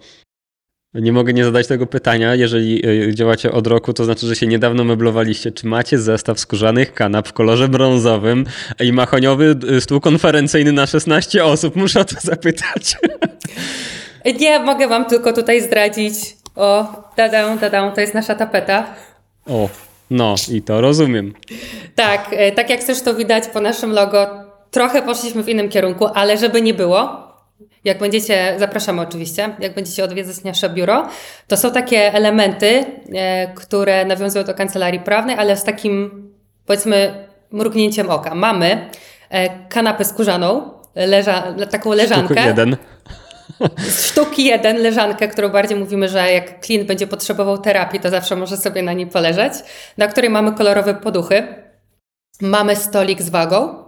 nie 0.93 1.11
mogę 1.11 1.33
nie 1.33 1.43
zadać 1.43 1.67
tego 1.67 1.87
pytania. 1.87 2.35
Jeżeli 2.35 2.87
e, 3.09 3.15
działacie 3.15 3.51
od 3.51 3.67
roku, 3.67 3.93
to 3.93 4.05
znaczy, 4.05 4.27
że 4.27 4.35
się 4.35 4.47
niedawno 4.47 4.83
meblowaliście. 4.83 5.51
Czy 5.51 5.67
macie 5.67 5.97
zestaw 5.97 6.39
skórzanych 6.39 6.93
kanap 6.93 7.27
w 7.27 7.33
kolorze 7.33 7.67
brązowym 7.67 8.45
i 8.79 8.93
mahoniowy 8.93 9.55
e, 9.77 9.81
stół 9.81 9.99
konferencyjny 9.99 10.71
na 10.71 10.85
16 10.85 11.45
osób? 11.45 11.75
Muszę 11.75 11.99
o 11.99 12.05
to 12.05 12.15
zapytać. 12.19 12.97
Nie, 14.39 14.59
mogę 14.59 14.87
wam 14.87 15.05
tylko 15.05 15.33
tutaj 15.33 15.61
zdradzić. 15.61 16.13
O, 16.55 16.85
dadę, 17.17 17.57
dadę, 17.61 17.91
to 17.95 18.01
jest 18.01 18.13
nasza 18.13 18.35
tapeta. 18.35 18.95
O, 19.45 19.69
no 20.09 20.35
i 20.51 20.61
to 20.61 20.81
rozumiem. 20.81 21.33
Tak, 21.95 22.29
e, 22.31 22.51
tak 22.51 22.69
jak 22.69 22.83
zresztą 22.83 23.15
widać 23.15 23.43
po 23.47 23.61
naszym 23.61 23.91
logo, 23.91 24.27
trochę 24.71 25.01
poszliśmy 25.01 25.43
w 25.43 25.49
innym 25.49 25.69
kierunku, 25.69 26.05
ale 26.05 26.37
żeby 26.37 26.61
nie 26.61 26.73
było, 26.73 27.26
jak 27.83 27.99
będziecie, 27.99 28.55
zapraszamy 28.57 29.01
oczywiście, 29.01 29.55
jak 29.59 29.73
będziecie 29.73 30.03
odwiedzać 30.03 30.43
nasze 30.43 30.69
biuro, 30.69 31.07
to 31.47 31.57
są 31.57 31.71
takie 31.71 32.13
elementy, 32.13 32.85
e, 33.13 33.53
które 33.53 34.05
nawiązują 34.05 34.43
do 34.43 34.53
kancelarii 34.53 34.99
prawnej, 34.99 35.35
ale 35.35 35.57
z 35.57 35.63
takim, 35.63 36.27
powiedzmy, 36.65 37.27
mrugnięciem 37.51 38.09
oka. 38.09 38.35
Mamy 38.35 38.89
e, 39.29 39.67
kanapę 39.69 40.05
skórzaną, 40.05 40.71
leża, 40.95 41.55
taką 41.69 41.93
leżankę. 41.93 42.35
Tylko 42.35 42.47
jeden. 42.47 42.77
Z 43.77 44.05
sztuki 44.09 44.45
jeden 44.45 44.77
leżankę, 44.77 45.27
którą 45.27 45.49
bardziej 45.49 45.77
mówimy, 45.77 46.09
że 46.09 46.31
jak 46.33 46.59
klient 46.59 46.87
będzie 46.87 47.07
potrzebował 47.07 47.57
terapii, 47.57 47.99
to 47.99 48.09
zawsze 48.09 48.35
może 48.35 48.57
sobie 48.57 48.83
na 48.83 48.93
niej 48.93 49.07
poleżeć, 49.07 49.53
na 49.97 50.07
której 50.07 50.29
mamy 50.29 50.51
kolorowe 50.51 50.93
poduchy. 50.93 51.47
Mamy 52.41 52.75
stolik 52.75 53.21
z 53.21 53.29
wagą, 53.29 53.86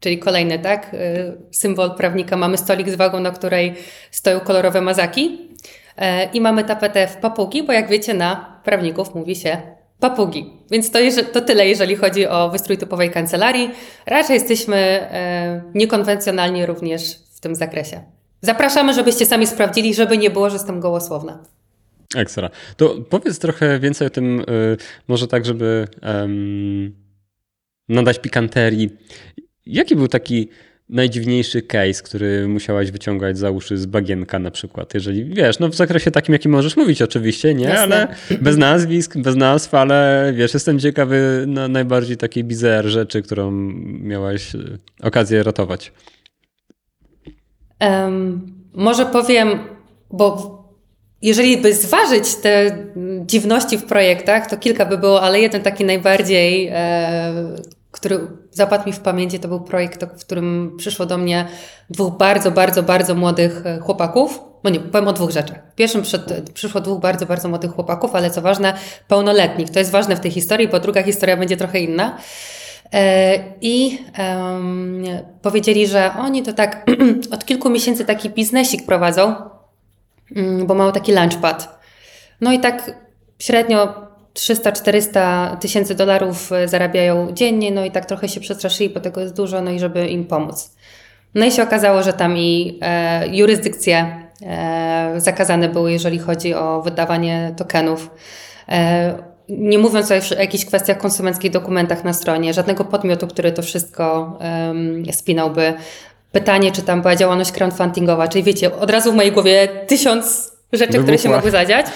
czyli 0.00 0.18
kolejny, 0.18 0.58
tak? 0.58 0.94
y, 0.94 1.36
Symbol 1.50 1.96
prawnika. 1.96 2.36
Mamy 2.36 2.58
stolik 2.58 2.90
z 2.90 2.94
wagą, 2.94 3.20
na 3.20 3.30
której 3.30 3.74
stoją 4.10 4.40
kolorowe 4.40 4.80
mazaki. 4.80 5.48
E, 5.96 6.24
I 6.24 6.40
mamy 6.40 6.64
tapetę 6.64 7.06
w 7.06 7.16
papugi, 7.16 7.62
bo 7.62 7.72
jak 7.72 7.88
wiecie, 7.88 8.14
na 8.14 8.60
prawników 8.64 9.14
mówi 9.14 9.36
się 9.36 9.62
papugi. 10.00 10.52
Więc 10.70 10.90
to, 10.90 10.98
to 11.32 11.40
tyle, 11.40 11.68
jeżeli 11.68 11.96
chodzi 11.96 12.26
o 12.26 12.50
wystrój 12.50 12.78
typowej 12.78 13.10
kancelarii. 13.10 13.70
Raczej 14.06 14.34
jesteśmy 14.34 14.76
e, 14.76 15.62
niekonwencjonalni 15.74 16.66
również 16.66 17.02
w 17.36 17.40
tym 17.40 17.54
zakresie. 17.54 18.00
Zapraszamy, 18.40 18.94
żebyście 18.94 19.26
sami 19.26 19.46
sprawdzili, 19.46 19.94
żeby 19.94 20.18
nie 20.18 20.30
było, 20.30 20.50
że 20.50 20.56
jestem 20.56 20.80
gołosłowna. 20.80 21.44
Ekstra. 22.16 22.50
To 22.76 22.94
powiedz 23.10 23.38
trochę 23.38 23.78
więcej 23.78 24.06
o 24.06 24.10
tym, 24.10 24.40
y, 24.40 24.76
może 25.08 25.28
tak, 25.28 25.44
żeby 25.44 25.88
em, 26.02 26.94
nadać 27.88 28.18
pikanterii. 28.18 28.90
Jaki 29.68 29.96
był 29.96 30.08
taki 30.08 30.48
najdziwniejszy 30.88 31.62
case, 31.62 32.02
który 32.02 32.48
musiałaś 32.48 32.90
wyciągać 32.90 33.38
za 33.38 33.50
uszy 33.50 33.78
z 33.78 33.86
bagienka 33.86 34.38
na 34.38 34.50
przykład? 34.50 34.94
Jeżeli 34.94 35.24
wiesz, 35.24 35.58
no 35.58 35.68
w 35.68 35.74
zakresie 35.74 36.10
takim, 36.10 36.32
jakim 36.32 36.52
możesz 36.52 36.76
mówić 36.76 37.02
oczywiście, 37.02 37.54
nie? 37.54 37.64
Jasne. 37.64 38.08
Ale 38.30 38.38
bez 38.40 38.56
nazwisk, 38.56 39.16
bez 39.16 39.36
nazw, 39.36 39.74
ale 39.74 40.32
wiesz, 40.36 40.54
jestem 40.54 40.78
ciekawy 40.78 41.44
na 41.46 41.68
najbardziej 41.68 42.16
takiej 42.16 42.44
bizer 42.44 42.86
rzeczy, 42.86 43.22
którą 43.22 43.50
miałaś 44.02 44.54
y, 44.54 44.78
okazję 45.02 45.42
ratować. 45.42 45.92
Em, 47.78 48.46
może 48.74 49.06
powiem, 49.06 49.48
bo 50.10 50.58
jeżeli 51.22 51.56
by 51.56 51.74
zważyć 51.74 52.34
te 52.34 52.86
dziwności 53.26 53.78
w 53.78 53.84
projektach, 53.84 54.50
to 54.50 54.56
kilka 54.56 54.86
by 54.86 54.98
było, 54.98 55.22
ale 55.22 55.40
jeden 55.40 55.62
taki 55.62 55.84
najbardziej, 55.84 56.68
e, 56.72 57.56
który 57.90 58.18
zapadł 58.58 58.86
mi 58.86 58.92
w 58.92 59.00
pamięci, 59.00 59.38
to 59.38 59.48
był 59.48 59.60
projekt, 59.60 60.04
w 60.04 60.24
którym 60.24 60.74
przyszło 60.78 61.06
do 61.06 61.18
mnie 61.18 61.46
dwóch 61.90 62.16
bardzo, 62.16 62.50
bardzo, 62.50 62.82
bardzo 62.82 63.14
młodych 63.14 63.66
e, 63.66 63.78
chłopaków. 63.78 64.40
No 64.64 64.70
nie, 64.70 64.80
powiem 64.80 65.08
o 65.08 65.12
dwóch 65.12 65.30
rzeczach. 65.30 65.74
Pierwszym 65.74 66.02
przed, 66.02 66.50
przyszło 66.50 66.80
dwóch 66.80 67.00
bardzo, 67.00 67.26
bardzo 67.26 67.48
młodych 67.48 67.72
chłopaków, 67.72 68.14
ale 68.14 68.30
co 68.30 68.42
ważne, 68.42 68.74
pełnoletnich. 69.08 69.70
To 69.70 69.78
jest 69.78 69.90
ważne 69.90 70.16
w 70.16 70.20
tej 70.20 70.30
historii, 70.30 70.68
bo 70.68 70.80
druga 70.80 71.02
historia 71.02 71.36
będzie 71.36 71.56
trochę 71.56 71.80
inna. 71.80 72.18
E, 72.92 73.38
I 73.60 73.98
em, 74.14 75.04
powiedzieli, 75.42 75.86
że 75.86 76.10
oni 76.18 76.42
to 76.42 76.52
tak 76.52 76.86
od 77.34 77.44
kilku 77.44 77.70
miesięcy 77.70 78.04
taki 78.04 78.30
biznesik 78.30 78.86
prowadzą, 78.86 79.34
mm, 80.36 80.66
bo 80.66 80.74
mają 80.74 80.92
taki 80.92 81.12
launchpad. 81.12 81.78
No 82.40 82.52
i 82.52 82.60
tak 82.60 82.90
średnio 83.38 84.07
300-400 84.38 85.56
tysięcy 85.56 85.94
dolarów 85.94 86.52
e, 86.52 86.68
zarabiają 86.68 87.32
dziennie, 87.32 87.70
no 87.70 87.84
i 87.84 87.90
tak 87.90 88.06
trochę 88.06 88.28
się 88.28 88.40
przestraszyli, 88.40 88.90
bo 88.90 89.00
tego 89.00 89.20
jest 89.20 89.36
dużo, 89.36 89.62
no 89.62 89.70
i 89.70 89.78
żeby 89.78 90.08
im 90.08 90.24
pomóc. 90.24 90.70
No 91.34 91.46
i 91.46 91.52
się 91.52 91.62
okazało, 91.62 92.02
że 92.02 92.12
tam 92.12 92.36
i 92.36 92.78
e, 92.82 93.28
jurysdykcje 93.28 94.28
e, 94.42 95.14
zakazane 95.16 95.68
były, 95.68 95.92
jeżeli 95.92 96.18
chodzi 96.18 96.54
o 96.54 96.82
wydawanie 96.82 97.54
tokenów. 97.56 98.10
E, 98.68 99.14
nie 99.48 99.78
mówiąc 99.78 100.10
o 100.10 100.14
jakichś 100.38 100.64
kwestiach 100.64 100.98
konsumenckich, 100.98 101.50
dokumentach 101.50 102.04
na 102.04 102.12
stronie, 102.12 102.54
żadnego 102.54 102.84
podmiotu, 102.84 103.26
który 103.26 103.52
to 103.52 103.62
wszystko 103.62 104.38
em, 104.40 105.04
spinałby. 105.12 105.74
Pytanie, 106.32 106.72
czy 106.72 106.82
tam 106.82 107.02
była 107.02 107.16
działalność 107.16 107.52
crowdfundingowa, 107.52 108.28
czyli 108.28 108.44
wiecie, 108.44 108.76
od 108.76 108.90
razu 108.90 109.12
w 109.12 109.14
mojej 109.14 109.32
głowie 109.32 109.68
tysiąc 109.86 110.52
rzeczy, 110.72 110.92
które 110.92 111.18
się 111.18 111.22
Wybuchła. 111.22 111.36
mogły 111.36 111.50
zadziać. 111.50 111.86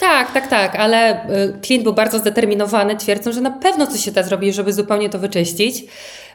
Tak, 0.00 0.32
tak, 0.32 0.46
tak, 0.46 0.76
ale 0.76 1.28
y, 1.30 1.60
klient 1.62 1.84
był 1.84 1.92
bardzo 1.92 2.18
zdeterminowany, 2.18 2.96
twierdząc, 2.96 3.36
że 3.36 3.42
na 3.42 3.50
pewno 3.50 3.86
coś 3.86 4.04
się 4.04 4.12
da 4.12 4.22
zrobić, 4.22 4.54
żeby 4.54 4.72
zupełnie 4.72 5.10
to 5.10 5.18
wyczyścić. 5.18 5.84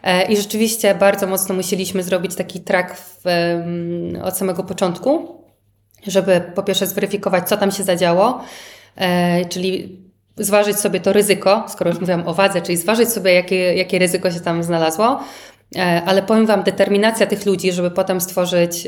E, 0.03 0.24
I 0.25 0.38
rzeczywiście 0.38 0.96
bardzo 0.96 1.27
mocno 1.27 1.55
musieliśmy 1.55 2.03
zrobić 2.03 2.36
taki 2.36 2.60
track 2.60 2.96
w, 2.98 3.24
od 4.24 4.38
samego 4.38 4.63
początku, 4.63 5.41
żeby 6.08 6.41
po 6.55 6.63
pierwsze 6.63 6.88
zweryfikować, 6.88 7.50
co 7.50 7.58
tam 7.58 7.72
się 7.72 7.84
zadziało, 7.84 8.41
e, 8.96 9.46
czyli 9.46 10.00
zważyć 10.38 10.79
sobie 10.79 11.00
to 11.00 11.13
ryzyko, 11.13 11.65
skoro 11.69 11.89
już 11.89 12.00
mówiłam 12.00 12.27
o 12.27 12.34
wadze, 12.34 12.62
czyli 12.62 12.77
zważyć 12.77 13.10
sobie, 13.10 13.34
jakie, 13.34 13.74
jakie 13.74 14.00
ryzyko 14.00 14.31
się 14.31 14.39
tam 14.39 14.63
znalazło. 14.63 15.19
E, 15.75 16.01
ale 16.05 16.22
powiem 16.22 16.46
Wam, 16.46 16.63
determinacja 16.63 17.27
tych 17.27 17.46
ludzi, 17.46 17.72
żeby 17.72 17.91
potem 17.91 18.22
stworzyć, 18.22 18.88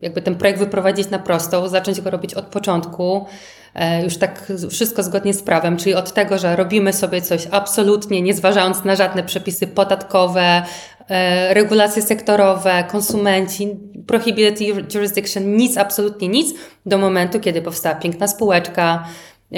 jakby 0.00 0.22
ten 0.22 0.34
projekt 0.34 0.58
wyprowadzić 0.58 1.10
na 1.10 1.18
prostą, 1.18 1.68
zacząć 1.68 2.00
go 2.00 2.10
robić 2.10 2.34
od 2.34 2.44
początku, 2.44 3.26
e, 3.74 4.02
już 4.04 4.16
tak 4.16 4.52
wszystko 4.70 5.02
zgodnie 5.02 5.34
z 5.34 5.42
prawem, 5.42 5.76
czyli 5.76 5.94
od 5.94 6.12
tego, 6.12 6.38
że 6.38 6.56
robimy 6.56 6.92
sobie 6.92 7.22
coś 7.22 7.46
absolutnie 7.50 8.22
nie 8.22 8.34
zważając 8.34 8.84
na 8.84 8.96
żadne 8.96 9.22
przepisy 9.22 9.66
podatkowe, 9.66 10.62
e, 11.08 11.54
regulacje 11.54 12.02
sektorowe, 12.02 12.84
konsumenci, 12.90 13.68
prohibited 14.06 14.60
jurisdiction, 14.94 15.56
nic, 15.56 15.76
absolutnie 15.76 16.28
nic, 16.28 16.54
do 16.86 16.98
momentu, 16.98 17.40
kiedy 17.40 17.62
powstała 17.62 17.94
piękna 17.94 18.28
spółeczka, 18.28 19.04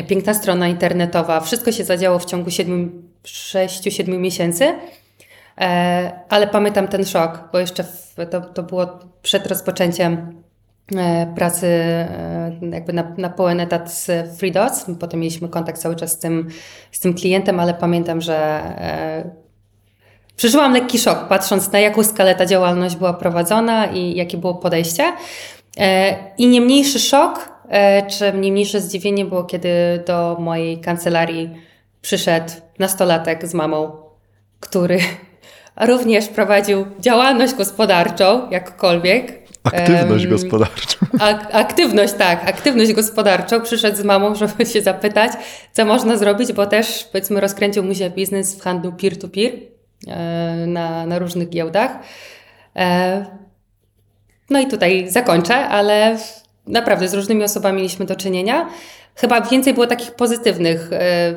piękna 0.09 0.35
strona 0.35 0.69
internetowa. 0.69 1.41
Wszystko 1.41 1.73
się 1.73 1.85
zadziało 1.85 2.19
w 2.19 2.25
ciągu 2.25 2.51
6-7 3.25 4.19
miesięcy. 4.19 4.75
E, 5.61 6.13
ale 6.29 6.47
pamiętam 6.47 6.89
ten 6.89 7.05
szok, 7.05 7.49
bo 7.53 7.59
jeszcze 7.59 7.85
w, 7.85 8.15
to, 8.31 8.41
to 8.41 8.63
było 8.63 8.87
przed 9.23 9.47
rozpoczęciem 9.47 10.43
e, 10.97 11.35
pracy 11.35 11.67
e, 11.67 12.53
jakby 12.73 12.93
na, 12.93 13.15
na 13.19 13.31
pełen 13.31 13.61
etat 13.61 13.93
z 13.93 14.11
FreeDots. 14.39 14.87
Potem 15.01 15.21
mieliśmy 15.21 15.49
kontakt 15.49 15.81
cały 15.81 15.97
czas 15.97 16.13
z 16.13 16.19
tym, 16.19 16.49
z 16.93 17.01
tym 17.01 17.15
klientem, 17.15 17.61
ale 17.61 17.75
pamiętam, 17.75 18.21
że 18.21 18.63
przeżyłam 20.37 20.73
lekki 20.73 20.99
szok, 20.99 21.29
patrząc 21.29 21.73
na 21.73 21.79
jaką 21.79 22.05
skalę 22.05 22.35
ta 22.35 22.47
działalność 22.47 22.97
była 22.97 23.13
prowadzona 23.13 23.87
i 23.87 24.17
jakie 24.17 24.39
było 24.39 24.55
podejście. 24.55 25.13
I 26.39 26.47
nie 26.47 26.61
mniejszy 26.61 26.99
szok, 26.99 27.53
czy 28.09 28.33
nie 28.39 28.53
mniejsze 28.53 28.81
zdziwienie 28.81 29.25
było, 29.25 29.45
kiedy 29.45 30.03
do 30.07 30.37
mojej 30.41 30.81
kancelarii 30.81 31.51
przyszedł 32.03 32.53
nastolatek 32.79 33.47
z 33.47 33.55
mamą, 33.55 33.97
który 34.61 34.99
również 35.77 36.29
prowadził 36.29 36.87
działalność 37.01 37.55
gospodarczą, 37.55 38.51
jakkolwiek. 38.51 39.43
Aktywność 39.65 40.25
Em, 40.25 40.31
gospodarcza. 40.31 40.99
Ak- 41.21 41.49
aktywność, 41.53 42.13
tak, 42.13 42.49
aktywność 42.49 42.93
gospodarczą. 42.93 43.61
Przyszedł 43.61 43.97
z 43.97 44.05
mamą, 44.05 44.35
żeby 44.43 44.67
się 44.67 44.83
zapytać, 44.83 45.33
co 45.73 45.85
można 45.85 46.17
zrobić, 46.17 46.53
bo 46.53 46.67
też, 46.67 47.09
powiedzmy, 47.13 47.41
rozkręcił 47.41 47.85
mu 47.85 47.95
się 47.95 48.11
biznes 48.11 48.59
w 48.59 48.63
handlu 48.63 48.93
peer-to-peer 48.93 49.53
e, 50.09 50.67
na, 50.67 51.07
na 51.07 51.19
różnych 51.19 51.49
giełdach. 51.49 51.99
E, 52.77 53.27
no 54.51 54.61
i 54.61 54.67
tutaj 54.67 55.11
zakończę, 55.11 55.55
ale 55.55 56.19
naprawdę 56.67 57.09
z 57.09 57.15
różnymi 57.15 57.45
osobami 57.45 57.77
mieliśmy 57.77 58.07
do 58.07 58.17
czynienia. 58.17 58.69
Chyba 59.15 59.41
więcej 59.41 59.75
było 59.75 59.87
takich 59.87 60.11
pozytywnych, 60.11 60.91
e, 60.93 61.35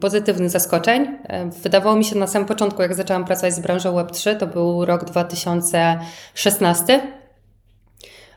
pozytywnych 0.00 0.50
zaskoczeń. 0.50 1.18
Wydawało 1.62 1.96
mi 1.96 2.04
się 2.04 2.16
na 2.16 2.26
samym 2.26 2.48
początku, 2.48 2.82
jak 2.82 2.94
zaczęłam 2.94 3.24
pracować 3.24 3.54
z 3.54 3.60
branżą 3.60 3.96
Web3, 3.96 4.36
to 4.36 4.46
był 4.46 4.84
rok 4.84 5.04
2016, 5.04 7.00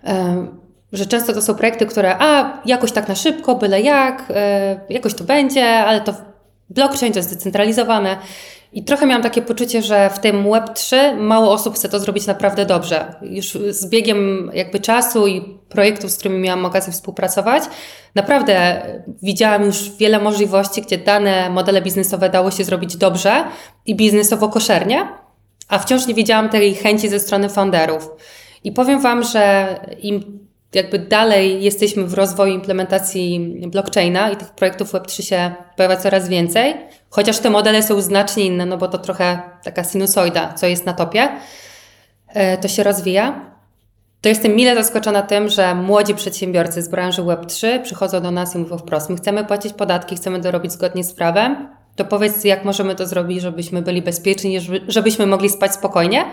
e, 0.04 0.48
że 0.94 1.06
często 1.06 1.34
to 1.34 1.42
są 1.42 1.56
projekty, 1.56 1.86
które 1.86 2.16
a, 2.20 2.62
jakoś 2.66 2.92
tak 2.92 3.08
na 3.08 3.16
szybko, 3.16 3.56
byle 3.56 3.82
jak, 3.82 4.24
e, 4.30 4.80
jakoś 4.90 5.14
to 5.14 5.24
będzie, 5.24 5.66
ale 5.66 6.02
to 6.02 6.14
blockchain 6.70 7.14
to 7.14 7.20
jest 7.20 7.30
zdecentralizowane. 7.30 8.18
I 8.74 8.84
trochę 8.84 9.06
miałam 9.06 9.24
takie 9.24 9.42
poczucie, 9.42 9.82
że 9.82 10.10
w 10.10 10.20
tym 10.20 10.44
Web3 10.44 11.18
mało 11.18 11.52
osób 11.52 11.76
chce 11.76 11.90
to 11.90 12.00
zrobić 12.00 12.28
naprawdę 12.28 12.66
dobrze. 12.66 13.16
Już 13.22 13.58
z 13.70 13.90
biegiem 13.90 14.52
jakby 14.54 14.80
czasu 14.80 15.28
i 15.28 15.42
projektów, 15.70 16.12
z 16.12 16.18
którymi 16.18 16.40
miałam 16.40 16.66
okazję 16.66 16.94
współpracować, 16.94 17.64
naprawdę 18.16 18.82
widziałam 19.24 19.66
już 19.66 19.92
wiele 19.98 20.20
możliwości, 20.20 20.82
gdzie 20.82 20.98
dane 20.98 21.50
modele 21.50 21.82
biznesowe 21.82 22.30
dało 22.30 22.52
się 22.52 22.64
zrobić 22.64 22.98
dobrze 22.98 23.44
i 23.86 23.96
biznesowo 23.96 24.50
koszernie, 24.50 25.08
a 25.68 25.80
wciąż 25.80 26.08
nie 26.08 26.14
widziałam 26.14 26.50
tej 26.50 26.76
chęci 26.76 27.10
ze 27.10 27.20
strony 27.20 27.50
founderów. 27.50 28.10
I 28.64 28.72
powiem 28.72 29.02
Wam, 29.02 29.24
że 29.24 29.76
im 30.02 30.40
jakby 30.74 31.00
dalej 31.00 31.64
jesteśmy 31.64 32.04
w 32.04 32.14
rozwoju 32.14 32.54
implementacji 32.54 33.56
blockchaina 33.68 34.32
i 34.32 34.38
tych 34.38 34.50
projektów 34.50 34.94
Web3 34.94 35.22
się 35.22 35.52
pojawia 35.78 35.98
coraz 35.98 36.30
więcej, 36.30 36.74
Chociaż 37.12 37.40
te 37.40 37.50
modele 37.50 37.84
są 37.84 38.02
znacznie 38.02 38.46
inne, 38.46 38.66
no 38.66 38.78
bo 38.78 38.88
to 38.88 38.98
trochę 38.98 39.42
taka 39.64 39.84
sinusoida, 39.84 40.54
co 40.54 40.68
jest 40.68 40.86
na 40.86 40.94
topie, 40.94 41.30
e, 42.28 42.58
to 42.58 42.68
się 42.68 42.84
rozwija. 42.84 43.52
To 44.22 44.30
jestem 44.30 44.56
mile 44.56 44.76
zaskoczona 44.76 45.22
tym, 45.22 45.50
że 45.50 45.76
młodzi 45.76 46.16
przedsiębiorcy 46.16 46.82
z 46.82 46.88
branży 46.88 47.22
Web3 47.22 47.82
przychodzą 47.82 48.22
do 48.22 48.32
nas 48.32 48.56
i 48.56 48.58
mówią 48.58 48.78
wprost: 48.78 49.10
My 49.10 49.16
chcemy 49.16 49.46
płacić 49.46 49.74
podatki, 49.74 50.16
chcemy 50.16 50.42
to 50.42 50.52
robić 50.52 50.72
zgodnie 50.72 51.04
z 51.04 51.14
prawem. 51.14 51.70
To 51.96 52.06
powiedz, 52.06 52.44
jak 52.44 52.66
możemy 52.66 52.96
to 52.96 53.08
zrobić, 53.08 53.42
żebyśmy 53.42 53.82
byli 53.82 54.02
bezpieczni, 54.02 54.58
żebyśmy 54.88 55.26
mogli 55.26 55.50
spać 55.50 55.74
spokojnie. 55.74 56.26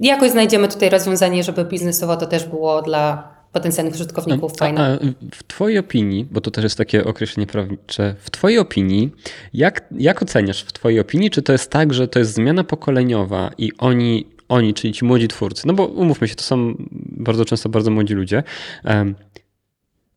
I 0.00 0.06
jakoś 0.06 0.30
znajdziemy 0.30 0.68
tutaj 0.68 0.90
rozwiązanie, 0.90 1.44
żeby 1.44 1.64
biznesowo 1.64 2.16
to 2.16 2.26
też 2.26 2.44
było 2.44 2.82
dla 2.82 3.31
potencjalnych 3.52 3.94
użytkowników 3.94 4.56
fajne. 4.56 4.80
A, 4.80 4.92
a 4.94 4.98
w 5.32 5.42
Twojej 5.42 5.78
opinii, 5.78 6.24
bo 6.30 6.40
to 6.40 6.50
też 6.50 6.64
jest 6.64 6.78
takie 6.78 7.04
określenie 7.04 7.46
prawnicze, 7.46 8.14
w 8.18 8.30
Twojej 8.30 8.58
opinii, 8.58 9.10
jak, 9.54 9.84
jak 9.98 10.22
oceniasz 10.22 10.62
w 10.62 10.72
Twojej 10.72 11.00
opinii, 11.00 11.30
czy 11.30 11.42
to 11.42 11.52
jest 11.52 11.70
tak, 11.70 11.94
że 11.94 12.08
to 12.08 12.18
jest 12.18 12.34
zmiana 12.34 12.64
pokoleniowa 12.64 13.50
i 13.58 13.72
oni, 13.78 14.26
oni, 14.48 14.74
czyli 14.74 14.94
ci 14.94 15.04
młodzi 15.04 15.28
twórcy, 15.28 15.66
no 15.66 15.72
bo 15.72 15.86
umówmy 15.86 16.28
się, 16.28 16.34
to 16.34 16.42
są 16.42 16.74
bardzo 17.16 17.44
często 17.44 17.68
bardzo 17.68 17.90
młodzi 17.90 18.14
ludzie, 18.14 18.42
um, 18.84 19.14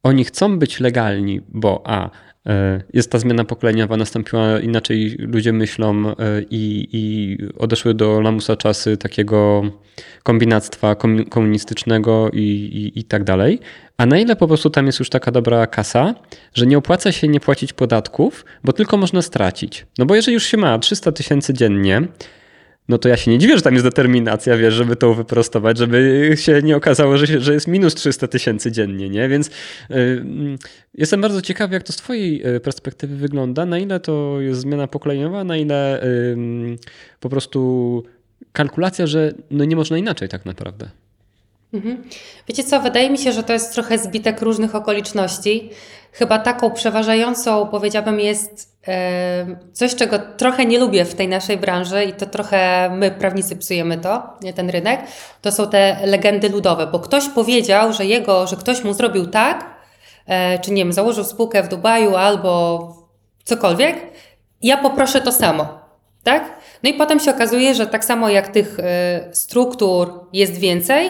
oni 0.04 0.24
chcą 0.24 0.60
być 0.60 0.80
legalni, 0.80 1.42
bo 1.50 1.82
a 1.86 2.10
jest 2.94 3.12
ta 3.12 3.20
zmiana 3.20 3.44
pokoleniowa, 3.44 3.98
nastąpiła 3.98 4.60
inaczej, 4.60 5.16
ludzie 5.20 5.54
myślą 5.54 6.08
e, 6.08 6.14
i, 6.50 6.88
i 6.92 7.38
odeszły 7.58 7.94
do 7.94 8.22
lamusa 8.22 8.56
czasy 8.56 8.98
takiego 8.98 9.64
kombinactwa 10.24 10.96
komunistycznego 11.30 12.30
i, 12.34 12.40
i, 12.40 13.00
i 13.00 13.04
tak 13.04 13.24
dalej. 13.24 13.60
A 13.98 14.06
na 14.06 14.20
ile 14.20 14.36
po 14.36 14.48
prostu 14.48 14.70
tam 14.70 14.86
jest 14.86 15.00
już 15.00 15.10
taka 15.10 15.32
dobra 15.32 15.68
kasa, 15.68 16.16
że 16.54 16.66
nie 16.66 16.78
opłaca 16.78 17.12
się 17.12 17.28
nie 17.28 17.40
płacić 17.40 17.74
podatków, 17.74 18.46
bo 18.64 18.74
tylko 18.74 18.98
można 18.98 19.22
stracić. 19.22 19.86
No 19.98 20.06
bo 20.06 20.16
jeżeli 20.16 20.34
już 20.34 20.44
się 20.44 20.58
ma 20.58 20.80
300 20.80 21.12
tysięcy 21.12 21.54
dziennie, 21.54 22.02
no 22.90 22.98
to 22.98 23.10
ja 23.10 23.18
się 23.18 23.32
nie 23.32 23.38
dziwię, 23.38 23.56
że 23.56 23.62
tam 23.62 23.74
jest 23.74 23.86
determinacja, 23.86 24.58
wiesz, 24.58 24.74
żeby 24.74 24.96
to 24.96 25.14
wyprostować, 25.14 25.78
żeby 25.78 26.32
się 26.36 26.62
nie 26.64 26.76
okazało, 26.76 27.18
że, 27.18 27.42
że 27.42 27.54
jest 27.54 27.68
minus 27.68 27.96
300 27.96 28.28
tysięcy 28.28 28.72
dziennie, 28.72 29.10
nie? 29.10 29.30
Więc 29.30 29.48
y, 29.92 30.26
jestem 30.94 31.22
bardzo 31.22 31.42
ciekawy, 31.42 31.74
jak 31.74 31.84
to 31.84 31.94
z 31.94 31.96
twojej 31.96 32.56
y, 32.56 32.60
perspektywy 32.60 33.16
wygląda, 33.16 33.66
na 33.66 33.80
ile 33.80 34.00
to 34.00 34.42
jest 34.42 34.62
zmiana 34.62 34.88
pokoleniowa, 34.88 35.44
na 35.44 35.58
ile 35.58 36.04
y, 36.04 36.38
po 37.20 37.30
prostu 37.30 38.04
kalkulacja, 38.52 39.08
że 39.08 39.34
no 39.52 39.66
nie 39.66 39.76
można 39.76 39.98
inaczej 39.98 40.30
tak 40.30 40.46
naprawdę. 40.46 40.90
Mhm. 41.74 42.04
Wiecie 42.48 42.64
co, 42.64 42.82
wydaje 42.82 43.10
mi 43.10 43.18
się, 43.18 43.32
że 43.32 43.44
to 43.44 43.54
jest 43.54 43.74
trochę 43.74 43.98
zbitek 43.98 44.42
różnych 44.42 44.76
okoliczności. 44.76 45.70
Chyba 46.18 46.40
taką 46.40 46.72
przeważającą, 46.72 47.68
powiedziałabym, 47.68 48.20
jest 48.20 48.76
coś, 49.74 49.96
czego 49.96 50.20
trochę 50.20 50.66
nie 50.66 50.80
lubię 50.80 51.06
w 51.06 51.16
tej 51.16 51.28
naszej 51.28 51.58
branży 51.58 52.06
i 52.06 52.14
to 52.14 52.26
trochę 52.26 52.90
my, 52.90 53.12
prawnicy, 53.12 53.56
psujemy 53.56 53.98
to, 53.98 54.24
nie 54.42 54.54
ten 54.54 54.70
rynek. 54.70 55.02
To 55.42 55.52
są 55.52 55.70
te 55.70 55.98
legendy 56.06 56.50
ludowe, 56.50 56.88
bo 56.88 57.00
ktoś 57.00 57.30
powiedział, 57.30 57.94
że 57.94 58.06
jego, 58.06 58.48
że 58.48 58.56
ktoś 58.56 58.84
mu 58.84 58.94
zrobił 58.94 59.28
tak, 59.28 59.76
e, 60.28 60.60
czy 60.60 60.72
nie 60.72 60.84
wiem, 60.84 60.94
założył 60.94 61.24
spółkę 61.24 61.64
w 61.64 61.68
Dubaju 61.68 62.16
albo 62.16 62.90
cokolwiek, 63.44 63.96
ja 64.62 64.78
poproszę 64.78 65.22
to 65.22 65.32
samo, 65.32 65.80
tak? 66.24 66.60
No 66.84 66.90
i 66.90 66.94
potem 66.94 67.20
się 67.20 67.32
okazuje, 67.32 67.76
że 67.76 67.88
tak 67.88 68.06
samo 68.06 68.30
jak 68.30 68.48
tych 68.48 68.80
e, 68.80 69.30
struktur 69.34 70.28
jest 70.34 70.58
więcej, 70.58 71.10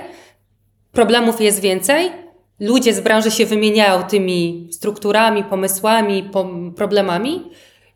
problemów 0.91 1.41
jest 1.41 1.59
więcej, 1.59 2.24
ludzie 2.59 2.93
z 2.93 3.01
branży 3.01 3.31
się 3.31 3.45
wymieniają 3.45 4.03
tymi 4.03 4.69
strukturami, 4.71 5.43
pomysłami, 5.43 6.29
problemami. 6.75 7.51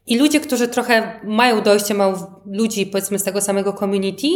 I 0.08 0.18
ludzie, 0.18 0.40
którzy 0.40 0.68
trochę 0.68 1.20
mają 1.24 1.62
dojście, 1.62 1.94
mają 1.94 2.14
ludzi 2.46 2.86
powiedzmy 2.86 3.20
z 3.20 3.24
tego 3.24 3.42
samego 3.42 3.74
community, 3.74 4.28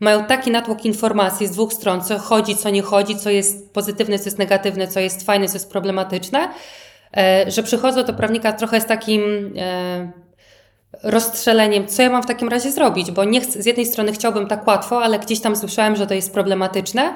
mają 0.00 0.24
taki 0.24 0.50
natłok 0.50 0.84
informacji 0.84 1.46
z 1.46 1.50
dwóch 1.50 1.72
stron, 1.72 2.02
co 2.02 2.18
chodzi, 2.18 2.56
co 2.56 2.70
nie 2.70 2.82
chodzi, 2.82 3.16
co 3.16 3.30
jest 3.30 3.72
pozytywne, 3.72 4.18
co 4.18 4.24
jest 4.24 4.38
negatywne, 4.38 4.88
co 4.88 5.00
jest 5.00 5.26
fajne, 5.26 5.48
co 5.48 5.54
jest 5.54 5.70
problematyczne, 5.70 6.48
e, 7.16 7.50
że 7.50 7.62
przychodzą 7.62 8.04
do 8.04 8.12
prawnika 8.14 8.52
trochę 8.52 8.80
z 8.80 8.86
takim 8.86 9.52
e, 9.58 10.12
rozstrzeleniem, 11.02 11.86
co 11.86 12.02
ja 12.02 12.10
mam 12.10 12.22
w 12.22 12.26
takim 12.26 12.48
razie 12.48 12.70
zrobić, 12.72 13.10
bo 13.10 13.24
nie 13.24 13.40
chcę, 13.40 13.62
z 13.62 13.66
jednej 13.66 13.86
strony 13.86 14.12
chciałbym 14.12 14.46
tak 14.46 14.66
łatwo, 14.66 15.02
ale 15.02 15.18
gdzieś 15.18 15.40
tam 15.40 15.56
słyszałem, 15.56 15.96
że 15.96 16.06
to 16.06 16.14
jest 16.14 16.32
problematyczne, 16.32 17.14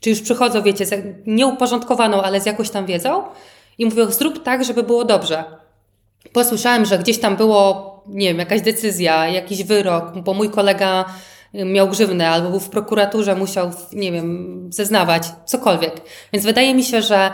czy 0.00 0.10
już 0.10 0.20
przychodzą, 0.20 0.62
wiecie, 0.62 0.86
z 0.86 1.04
nieuporządkowaną, 1.26 2.22
ale 2.22 2.40
z 2.40 2.46
jakąś 2.46 2.70
tam 2.70 2.86
wiedzą 2.86 3.22
i 3.78 3.86
mówią, 3.86 4.10
zrób 4.10 4.42
tak, 4.42 4.64
żeby 4.64 4.82
było 4.82 5.04
dobrze. 5.04 5.44
Posłyszałem, 6.32 6.84
że 6.84 6.98
gdzieś 6.98 7.18
tam 7.18 7.36
było, 7.36 7.96
nie 8.08 8.28
wiem, 8.28 8.38
jakaś 8.38 8.60
decyzja, 8.60 9.28
jakiś 9.28 9.64
wyrok, 9.64 10.18
bo 10.18 10.34
mój 10.34 10.50
kolega 10.50 11.04
miał 11.54 11.88
grzywnę 11.88 12.28
albo 12.28 12.50
był 12.50 12.60
w 12.60 12.70
prokuraturze, 12.70 13.34
musiał, 13.34 13.70
nie 13.92 14.12
wiem, 14.12 14.68
zeznawać, 14.72 15.22
cokolwiek. 15.44 16.00
Więc 16.32 16.44
wydaje 16.44 16.74
mi 16.74 16.84
się, 16.84 17.02
że 17.02 17.30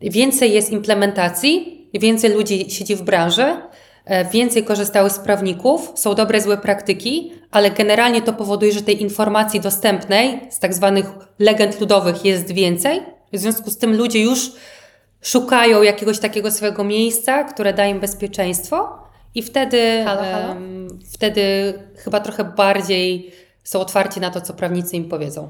więcej 0.00 0.52
jest 0.52 0.70
implementacji, 0.70 1.88
więcej 1.94 2.34
ludzi 2.34 2.70
siedzi 2.70 2.96
w 2.96 3.02
branży, 3.02 3.56
więcej 4.32 4.64
korzystały 4.64 5.10
z 5.10 5.18
prawników, 5.18 5.92
są 5.94 6.14
dobre, 6.14 6.40
złe 6.40 6.56
praktyki, 6.56 7.32
ale 7.50 7.70
generalnie 7.70 8.22
to 8.22 8.32
powoduje, 8.32 8.72
że 8.72 8.82
tej 8.82 9.02
informacji 9.02 9.60
dostępnej 9.60 10.40
z 10.50 10.58
tak 10.58 10.74
zwanych 10.74 11.06
legend 11.38 11.80
ludowych 11.80 12.24
jest 12.24 12.52
więcej. 12.52 13.02
W 13.32 13.38
związku 13.38 13.70
z 13.70 13.78
tym 13.78 13.96
ludzie 13.96 14.22
już 14.22 14.52
szukają 15.22 15.82
jakiegoś 15.82 16.18
takiego 16.18 16.50
swojego 16.50 16.84
miejsca, 16.84 17.44
które 17.44 17.72
da 17.74 17.86
im 17.86 18.00
bezpieczeństwo 18.00 19.02
i 19.34 19.42
wtedy, 19.42 20.02
halo, 20.04 20.22
halo? 20.22 20.48
Um, 20.48 20.88
wtedy 21.12 21.74
chyba 21.96 22.20
trochę 22.20 22.44
bardziej 22.44 23.32
są 23.64 23.80
otwarci 23.80 24.20
na 24.20 24.30
to, 24.30 24.40
co 24.40 24.54
prawnicy 24.54 24.96
im 24.96 25.08
powiedzą. 25.08 25.48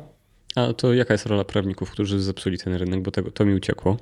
A 0.56 0.72
to 0.72 0.94
jaka 0.94 1.14
jest 1.14 1.26
rola 1.26 1.44
prawników, 1.44 1.90
którzy 1.90 2.20
zepsuli 2.20 2.58
ten 2.58 2.74
rynek, 2.74 3.02
bo 3.02 3.10
tego, 3.10 3.30
to 3.30 3.44
mi 3.44 3.54
uciekło? 3.54 3.96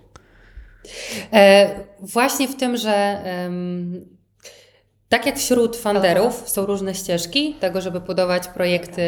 E, 1.32 1.70
właśnie 2.00 2.48
w 2.48 2.56
tym, 2.56 2.76
że 2.76 3.22
tak 5.10 5.26
jak 5.26 5.38
wśród 5.38 5.76
funderów 5.76 6.42
są 6.48 6.66
różne 6.66 6.94
ścieżki 6.94 7.54
tego, 7.54 7.80
żeby 7.80 8.00
budować 8.00 8.48
projekty 8.48 9.02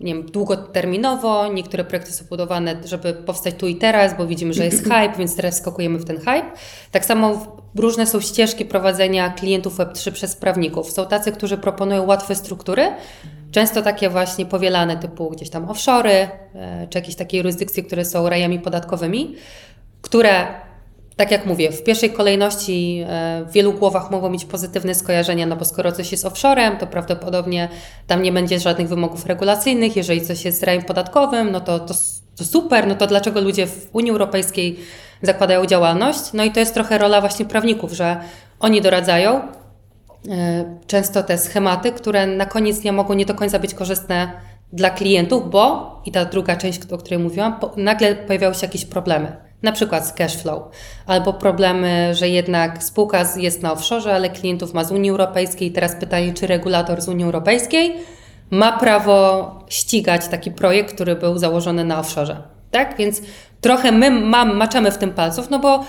nie 0.00 0.14
wiem, 0.14 0.26
długoterminowo, 0.26 1.48
niektóre 1.52 1.84
projekty 1.84 2.12
są 2.12 2.24
budowane, 2.24 2.76
żeby 2.84 3.12
powstać 3.12 3.54
tu 3.54 3.68
i 3.68 3.76
teraz, 3.76 4.16
bo 4.18 4.26
widzimy, 4.26 4.52
że 4.52 4.64
jest 4.64 4.82
hype, 4.82 5.12
więc 5.18 5.36
teraz 5.36 5.56
skakujemy 5.56 5.98
w 5.98 6.04
ten 6.04 6.18
hype. 6.18 6.50
Tak 6.90 7.04
samo 7.04 7.56
różne 7.76 8.06
są 8.06 8.20
ścieżki 8.20 8.64
prowadzenia 8.64 9.30
klientów 9.30 9.78
Web3 9.78 10.12
przez 10.12 10.36
prawników. 10.36 10.90
Są 10.90 11.06
tacy, 11.06 11.32
którzy 11.32 11.58
proponują 11.58 12.06
łatwe 12.06 12.34
struktury, 12.34 12.92
często 13.50 13.82
takie 13.82 14.10
właśnie 14.10 14.46
powielane 14.46 14.96
typu 14.96 15.30
gdzieś 15.30 15.50
tam 15.50 15.70
offshory, 15.70 16.10
e, 16.54 16.86
czy 16.90 16.98
jakieś 16.98 17.14
takie 17.14 17.36
jurysdykcje, 17.36 17.82
które 17.82 18.04
są 18.04 18.28
rajami 18.28 18.60
podatkowymi, 18.60 19.36
które 20.02 20.46
tak 21.20 21.30
jak 21.30 21.46
mówię, 21.46 21.72
w 21.72 21.82
pierwszej 21.82 22.10
kolejności 22.10 23.04
e, 23.08 23.44
w 23.48 23.52
wielu 23.52 23.72
głowach 23.72 24.10
mogą 24.10 24.30
mieć 24.30 24.44
pozytywne 24.44 24.94
skojarzenia, 24.94 25.46
no 25.46 25.56
bo 25.56 25.64
skoro 25.64 25.92
coś 25.92 26.12
jest 26.12 26.24
offshorem, 26.24 26.76
to 26.76 26.86
prawdopodobnie 26.86 27.68
tam 28.06 28.22
nie 28.22 28.32
będzie 28.32 28.60
żadnych 28.60 28.88
wymogów 28.88 29.26
regulacyjnych. 29.26 29.96
Jeżeli 29.96 30.20
coś 30.20 30.44
jest 30.44 30.62
rajem 30.62 30.82
podatkowym, 30.82 31.50
no 31.52 31.60
to, 31.60 31.78
to, 31.78 31.94
to 32.36 32.44
super, 32.44 32.86
no 32.86 32.94
to 32.94 33.06
dlaczego 33.06 33.40
ludzie 33.40 33.66
w 33.66 33.88
Unii 33.92 34.10
Europejskiej 34.10 34.80
zakładają 35.22 35.66
działalność? 35.66 36.20
No 36.32 36.44
i 36.44 36.50
to 36.50 36.60
jest 36.60 36.74
trochę 36.74 36.98
rola 36.98 37.20
właśnie 37.20 37.44
prawników, 37.44 37.92
że 37.92 38.16
oni 38.60 38.80
doradzają 38.80 39.40
e, 39.40 40.78
często 40.86 41.22
te 41.22 41.38
schematy, 41.38 41.92
które 41.92 42.26
na 42.26 42.46
koniec 42.46 42.80
dnia 42.80 42.92
mogą 42.92 43.14
nie 43.14 43.26
do 43.26 43.34
końca 43.34 43.58
być 43.58 43.74
korzystne 43.74 44.32
dla 44.72 44.90
klientów, 44.90 45.50
bo 45.50 46.02
i 46.04 46.12
ta 46.12 46.24
druga 46.24 46.56
część, 46.56 46.80
o 46.92 46.98
której 46.98 47.18
mówiłam, 47.18 47.60
nagle 47.76 48.14
pojawiały 48.14 48.54
się 48.54 48.66
jakieś 48.66 48.84
problemy 48.84 49.49
na 49.62 49.72
przykład 49.72 50.06
z 50.06 50.12
cash 50.12 50.36
flow, 50.36 50.62
albo 51.06 51.32
problemy, 51.32 52.14
że 52.14 52.28
jednak 52.28 52.82
spółka 52.82 53.24
jest 53.36 53.62
na 53.62 53.72
offshore, 53.72 54.14
ale 54.14 54.30
klientów 54.30 54.74
ma 54.74 54.84
z 54.84 54.92
Unii 54.92 55.10
Europejskiej. 55.10 55.72
Teraz 55.72 55.94
pytanie, 55.94 56.34
czy 56.34 56.46
regulator 56.46 57.00
z 57.00 57.08
Unii 57.08 57.24
Europejskiej 57.24 57.96
ma 58.50 58.78
prawo 58.78 59.50
ścigać 59.68 60.28
taki 60.28 60.50
projekt, 60.50 60.94
który 60.94 61.16
był 61.16 61.38
założony 61.38 61.84
na 61.84 61.98
offshore. 61.98 62.36
Tak? 62.70 62.96
Więc 62.96 63.22
trochę 63.60 63.92
my 63.92 64.10
mam, 64.10 64.56
maczamy 64.56 64.90
w 64.90 64.98
tym 64.98 65.10
palców, 65.10 65.50
no 65.50 65.58
bo 65.58 65.84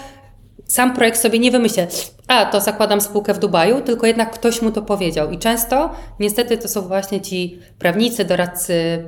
sam 0.65 0.93
projekt 0.93 1.19
sobie 1.19 1.39
nie 1.39 1.51
wymyśla, 1.51 1.83
a 2.27 2.45
to 2.45 2.61
zakładam 2.61 3.01
spółkę 3.01 3.33
w 3.33 3.39
Dubaju, 3.39 3.81
tylko 3.81 4.07
jednak 4.07 4.31
ktoś 4.31 4.61
mu 4.61 4.71
to 4.71 4.81
powiedział. 4.81 5.31
I 5.31 5.37
często 5.37 5.89
niestety 6.19 6.57
to 6.57 6.67
są 6.67 6.81
właśnie 6.81 7.21
ci 7.21 7.59
prawnicy, 7.79 8.25
doradcy, 8.25 9.03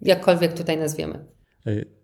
jakkolwiek 0.00 0.52
tutaj 0.52 0.76
nazwiemy. 0.76 1.24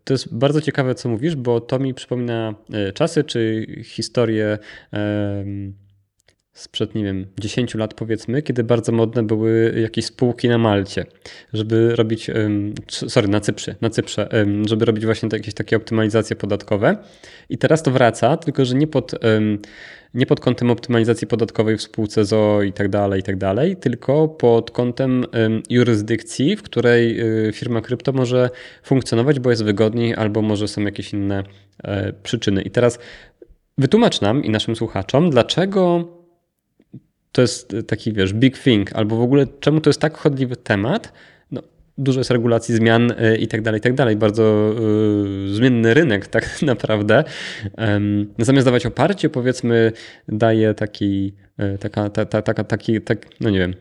To 0.05 0.15
jest 0.15 0.35
bardzo 0.35 0.61
ciekawe, 0.61 0.95
co 0.95 1.09
mówisz, 1.09 1.37
bo 1.37 1.61
to 1.61 1.79
mi 1.79 1.95
przypomina 1.95 2.55
e, 2.73 2.93
czasy 2.93 3.25
czy 3.25 3.67
historię 3.85 4.59
sprzed, 6.55 6.95
nie 6.95 7.05
wiem, 7.05 7.27
10 7.41 7.75
lat 7.75 7.95
powiedzmy, 7.95 8.43
kiedy 8.43 8.65
bardzo 8.65 8.93
modne 8.93 9.23
były 9.23 9.75
jakieś 9.83 10.05
spółki 10.05 10.49
na 10.49 10.59
Malcie, 10.59 11.07
żeby 11.53 11.97
robić, 11.97 12.31
sorry, 12.89 13.29
na 13.29 13.41
Cyprze, 13.41 13.75
na 13.81 13.91
Cyprze, 13.91 14.29
żeby 14.67 14.85
robić 14.85 15.05
właśnie 15.05 15.29
jakieś 15.33 15.55
takie 15.55 15.77
optymalizacje 15.77 16.37
podatkowe. 16.37 16.97
I 17.49 17.59
teraz 17.59 17.83
to 17.83 17.91
wraca, 17.91 18.37
tylko 18.37 18.65
że 18.65 18.75
nie 18.75 18.87
pod, 18.87 19.13
nie 20.15 20.27
pod 20.27 20.41
kątem 20.41 20.71
optymalizacji 20.71 21.27
podatkowej 21.27 21.77
w 21.77 21.83
spółce 21.83 22.25
ZO 22.25 22.63
i 22.63 22.73
tak 22.73 22.89
dalej, 22.89 23.21
i 23.21 23.23
tak 23.23 23.37
dalej, 23.37 23.77
tylko 23.77 24.29
pod 24.29 24.71
kątem 24.71 25.25
em, 25.33 25.63
jurysdykcji, 25.71 26.57
w 26.57 26.63
której 26.63 27.21
y, 27.49 27.53
firma 27.53 27.81
krypto 27.81 28.13
może 28.13 28.51
funkcjonować, 28.83 29.41
bo 29.41 29.51
jest 29.51 29.65
wygodniej, 29.65 30.15
albo 30.15 30.43
może 30.43 30.69
są 30.69 30.83
jakieś 30.83 31.13
inne 31.13 31.45
e, 31.85 32.13
przyczyny. 32.13 32.63
I 32.63 32.71
teraz 32.71 32.99
wytłumacz 33.79 34.21
nam 34.21 34.45
i 34.45 34.51
naszym 34.51 34.77
słuchaczom, 34.77 35.31
dlaczego 35.31 36.09
to 37.33 37.43
jest 37.43 37.77
taki, 37.87 38.13
wiesz, 38.13 38.33
big 38.33 38.59
thing, 38.59 38.93
albo 38.93 39.17
w 39.17 39.23
ogóle 39.23 39.47
czemu 39.61 39.81
to 39.81 39.91
jest 39.91 40.01
tak 40.01 40.17
chodliwy 40.17 40.57
temat. 40.57 41.13
Dużo 41.99 42.21
jest 42.21 42.31
regulacji, 42.31 42.75
zmian 42.75 43.11
y, 43.11 43.37
i 43.37 43.47
tak 43.47 43.63
dalej, 43.63 43.79
i 43.79 43.83
tak 43.83 43.95
dalej. 43.95 44.17
Bardzo 44.17 44.75
y, 45.49 45.55
zmienny 45.55 45.95
rynek 45.95 46.27
tak 46.37 46.63
naprawdę. 46.63 47.25
Em, 47.77 48.35
zamiast 48.39 48.67
dawać 48.67 48.87
oparcie, 48.87 49.31
powiedzmy, 49.31 49.93
daje 50.29 50.75
taki, 50.75 51.35
y, 51.75 51.79
taka, 51.79 52.11
ta, 52.11 52.25
ta, 52.25 52.43
taka, 52.43 52.65
taki, 52.65 53.01
tak, 53.01 53.27
no 53.41 53.51
nie 53.51 53.59
wiem, 53.59 53.75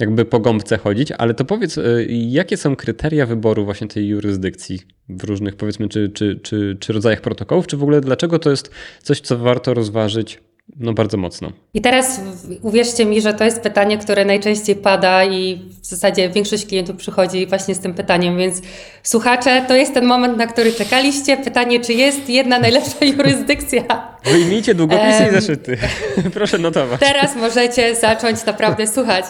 jakby 0.00 0.24
po 0.24 0.40
gąbce 0.40 0.78
chodzić, 0.78 1.12
ale 1.12 1.34
to 1.34 1.44
powiedz, 1.44 1.78
y, 1.78 2.06
jakie 2.10 2.56
są 2.56 2.76
kryteria 2.76 3.26
wyboru 3.26 3.64
właśnie 3.64 3.88
tej 3.88 4.08
jurysdykcji 4.08 4.80
w 5.08 5.24
różnych, 5.24 5.56
powiedzmy, 5.56 5.88
czy, 5.88 6.08
czy, 6.08 6.40
czy, 6.42 6.76
czy 6.80 6.92
rodzajach 6.92 7.20
protokołów, 7.20 7.66
czy 7.66 7.76
w 7.76 7.82
ogóle 7.82 8.00
dlaczego 8.00 8.38
to 8.38 8.50
jest 8.50 8.70
coś, 9.02 9.20
co 9.20 9.38
warto 9.38 9.74
rozważyć 9.74 10.40
no 10.76 10.92
bardzo 10.92 11.16
mocno. 11.16 11.52
I 11.74 11.80
teraz 11.80 12.20
uwierzcie 12.62 13.04
mi, 13.04 13.20
że 13.20 13.34
to 13.34 13.44
jest 13.44 13.60
pytanie, 13.60 13.98
które 13.98 14.24
najczęściej 14.24 14.76
pada 14.76 15.24
i 15.24 15.62
w 15.82 15.86
zasadzie 15.86 16.28
większość 16.30 16.66
klientów 16.66 16.96
przychodzi 16.96 17.46
właśnie 17.46 17.74
z 17.74 17.80
tym 17.80 17.94
pytaniem, 17.94 18.38
więc 18.38 18.62
słuchacze, 19.02 19.64
to 19.68 19.76
jest 19.76 19.94
ten 19.94 20.04
moment, 20.04 20.38
na 20.38 20.46
który 20.46 20.72
czekaliście. 20.72 21.36
Pytanie, 21.36 21.80
czy 21.80 21.92
jest 21.92 22.28
jedna 22.28 22.58
najlepsza 22.58 23.04
jurysdykcja? 23.16 23.82
Wyjmijcie 24.24 24.74
długopisy 24.74 25.22
i 25.22 25.26
Em. 25.26 25.34
zeszyty. 25.34 25.78
Proszę 26.34 26.58
notować. 26.58 27.00
Teraz 27.00 27.36
możecie 27.36 27.94
zacząć 27.94 28.44
naprawdę 28.46 28.86
słuchać. 28.86 29.24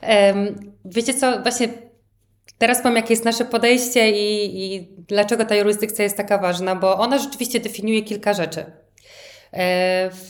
Em, 0.00 0.74
Wiecie 0.84 1.14
co, 1.14 1.42
właśnie 1.42 1.68
teraz 2.58 2.82
powiem, 2.82 2.96
jakie 2.96 3.12
jest 3.12 3.24
nasze 3.24 3.44
podejście 3.44 4.10
i, 4.10 4.62
i 4.74 4.88
dlaczego 5.08 5.44
ta 5.44 5.54
jurysdykcja 5.56 6.04
jest 6.04 6.16
taka 6.16 6.38
ważna, 6.38 6.76
bo 6.76 6.98
ona 6.98 7.18
rzeczywiście 7.18 7.60
definiuje 7.60 8.02
kilka 8.02 8.34
rzeczy. 8.34 8.64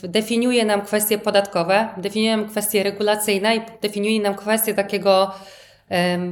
Definiuje 0.03 0.65
nam 0.65 0.81
kwestie 0.81 1.17
podatkowe, 1.17 1.89
definiuje 1.97 2.37
nam 2.37 2.49
kwestie 2.49 2.83
regulacyjne 2.83 3.55
i 3.55 3.61
definiuje 3.81 4.21
nam 4.21 4.35
kwestie 4.35 4.73
takiego 4.73 5.31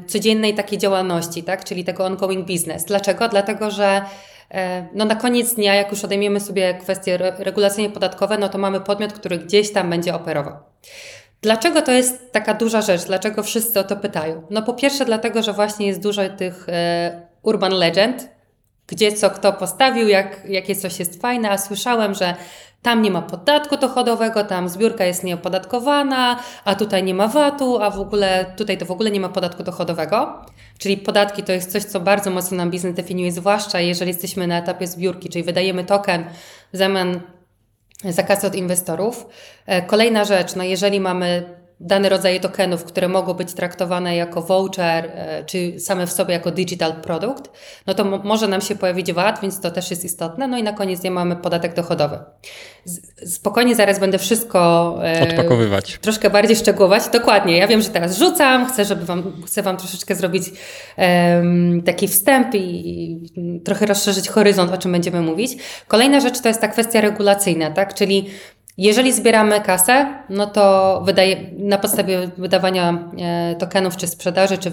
codziennej 0.08 0.54
takiej 0.54 0.78
działalności, 0.80 1.44
tak? 1.44 1.64
czyli 1.64 1.84
tego 1.84 2.06
ongoing 2.06 2.48
business. 2.48 2.86
Dlaczego? 2.86 3.30
Dlatego, 3.30 3.72
że 3.72 4.02
no 4.94 5.06
na 5.06 5.16
koniec 5.16 5.56
dnia, 5.56 5.76
jak 5.76 5.92
już 5.92 6.04
odejmiemy 6.04 6.40
sobie 6.40 6.74
kwestie 6.74 7.14
re- 7.14 7.36
regulacyjne 7.38 7.94
podatkowe, 7.94 8.38
no 8.38 8.50
to 8.50 8.58
mamy 8.58 8.82
podmiot, 8.82 9.14
który 9.14 9.38
gdzieś 9.38 9.72
tam 9.72 9.90
będzie 9.90 10.16
operował. 10.16 10.54
Dlaczego 11.42 11.82
to 11.82 11.92
jest 11.92 12.32
taka 12.32 12.54
duża 12.54 12.82
rzecz? 12.82 13.04
Dlaczego 13.04 13.44
wszyscy 13.44 13.80
o 13.80 13.84
to 13.84 13.96
pytają? 13.96 14.44
No 14.50 14.62
po 14.62 14.74
pierwsze 14.74 15.06
dlatego, 15.06 15.44
że 15.44 15.54
właśnie 15.54 15.88
jest 15.88 16.02
dużo 16.02 16.30
tych 16.30 16.70
e, 16.70 17.22
urban 17.42 17.74
legend, 17.74 18.30
gdzie 18.88 19.12
co 19.12 19.30
kto 19.30 19.54
postawił, 19.54 20.08
jak, 20.08 20.42
jakie 20.50 20.76
coś 20.76 21.00
jest 21.00 21.22
fajne, 21.22 21.50
a 21.50 21.58
słyszałem, 21.58 22.14
że 22.14 22.36
tam 22.84 23.02
nie 23.02 23.12
ma 23.12 23.22
podatku 23.22 23.78
dochodowego, 23.78 24.44
tam 24.44 24.70
zbiórka 24.70 25.06
jest 25.06 25.24
nieopodatkowana, 25.24 26.40
a 26.66 26.76
tutaj 26.76 27.04
nie 27.04 27.14
ma 27.14 27.28
VAT-u, 27.28 27.78
a 27.82 27.90
w 27.90 28.00
ogóle 28.00 28.54
tutaj 28.58 28.78
to 28.78 28.86
w 28.86 28.92
ogóle 28.92 29.12
nie 29.12 29.20
ma 29.20 29.30
podatku 29.30 29.64
dochodowego. 29.64 30.46
Czyli 30.78 30.98
podatki 30.98 31.44
to 31.44 31.52
jest 31.52 31.72
coś, 31.72 31.84
co 31.84 32.00
bardzo 32.00 32.30
mocno 32.30 32.58
nam 32.58 32.72
biznes 32.72 32.96
definiuje, 32.96 33.32
zwłaszcza 33.32 33.80
jeżeli 33.80 34.12
jesteśmy 34.12 34.48
na 34.48 34.58
etapie 34.58 34.88
zbiórki, 34.88 35.30
czyli 35.30 35.44
wydajemy 35.44 35.84
token 35.84 36.26
w 36.74 36.78
zamian 36.78 37.20
za 38.04 38.48
od 38.48 38.56
inwestorów. 38.56 39.28
E, 39.66 39.82
Kolejna 39.82 40.26
rzecz, 40.26 40.56
no 40.56 40.64
jeżeli 40.64 41.00
mamy 41.00 41.63
dane 41.86 42.10
rodzaje 42.10 42.40
tokenów, 42.40 42.84
które 42.84 43.08
mogą 43.08 43.34
być 43.34 43.54
traktowane 43.54 44.16
jako 44.16 44.42
voucher, 44.42 45.06
e, 45.16 45.44
czy 45.46 45.80
same 45.80 46.08
w 46.08 46.12
sobie 46.12 46.34
jako 46.34 46.52
digital 46.52 46.94
product, 46.94 47.52
no 47.88 47.94
to 47.94 48.04
mo- 48.04 48.18
może 48.24 48.48
nam 48.48 48.62
się 48.62 48.76
pojawić 48.76 49.14
VAT, 49.14 49.40
więc 49.42 49.60
to 49.62 49.72
też 49.72 49.92
jest 49.92 50.06
istotne. 50.06 50.48
No 50.48 50.58
i 50.58 50.64
na 50.64 50.74
koniec 50.74 51.04
nie 51.04 51.12
mamy 51.12 51.36
podatek 51.36 51.74
dochodowy. 51.74 52.20
Z- 52.86 53.34
Spokojnie 53.34 53.76
zaraz 53.76 54.00
będę 54.00 54.18
wszystko 54.18 54.60
e, 55.04 55.24
Odpakowywać. 55.24 55.98
troszkę 56.02 56.30
bardziej 56.30 56.56
szczegółować. 56.56 57.04
Dokładnie. 57.14 57.58
Ja 57.58 57.68
wiem, 57.68 57.82
że 57.82 57.90
teraz 57.90 58.18
rzucam, 58.18 58.66
chcę, 58.70 58.86
żeby 58.86 59.06
wam, 59.06 59.34
chcę 59.46 59.62
wam 59.62 59.78
troszeczkę 59.78 60.16
zrobić 60.16 60.44
taki 61.86 62.08
wstęp 62.08 62.56
i 62.56 63.62
trochę 63.66 63.86
rozszerzyć 63.86 64.30
horyzont, 64.30 64.72
o 64.74 64.78
czym 64.78 64.92
będziemy 64.92 65.22
mówić. 65.22 65.58
Kolejna 65.88 66.20
rzecz 66.20 66.42
to 66.42 66.48
jest 66.48 66.62
ta 66.62 66.68
kwestia 66.68 67.02
regulacyjna, 67.02 67.72
tak? 67.72 67.94
Czyli 67.94 68.30
jeżeli 68.78 69.14
zbieramy 69.14 69.62
kasę, 69.62 70.24
no 70.30 70.48
to 70.48 71.02
wydaje, 71.06 71.36
na 71.58 71.78
podstawie 71.78 72.30
wydawania 72.38 73.10
e, 73.20 73.56
tokenów, 73.56 73.98
czy 73.98 74.08
sprzedaży, 74.08 74.58
czy 74.58 74.72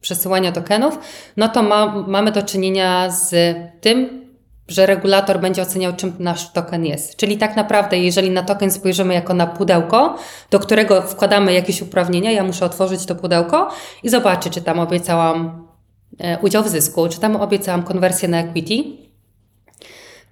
przesyłania 0.00 0.52
tokenów, 0.52 0.98
no 1.36 1.48
to 1.48 1.62
ma, 1.62 1.86
mamy 1.86 2.32
do 2.32 2.42
czynienia 2.42 3.10
z 3.10 3.34
tym, 3.80 4.26
że 4.68 4.86
regulator 4.86 5.40
będzie 5.40 5.62
oceniał, 5.62 5.92
czym 5.96 6.12
nasz 6.18 6.52
token 6.52 6.86
jest. 6.86 7.16
Czyli 7.16 7.38
tak 7.38 7.56
naprawdę, 7.56 7.98
jeżeli 7.98 8.30
na 8.30 8.42
token 8.42 8.70
spojrzymy 8.70 9.14
jako 9.14 9.34
na 9.34 9.46
pudełko, 9.46 10.18
do 10.50 10.58
którego 10.58 11.02
wkładamy 11.02 11.52
jakieś 11.52 11.82
uprawnienia, 11.82 12.32
ja 12.32 12.44
muszę 12.44 12.64
otworzyć 12.64 13.06
to 13.06 13.14
pudełko 13.14 13.68
i 14.02 14.08
zobaczyć, 14.08 14.52
czy 14.52 14.62
tam 14.62 14.78
obiecałam 14.78 15.66
e, 16.18 16.38
udział 16.38 16.64
w 16.64 16.68
zysku, 16.68 17.08
czy 17.08 17.20
tam 17.20 17.36
obiecałam 17.36 17.82
konwersję 17.82 18.28
na 18.28 18.40
equity, 18.40 19.06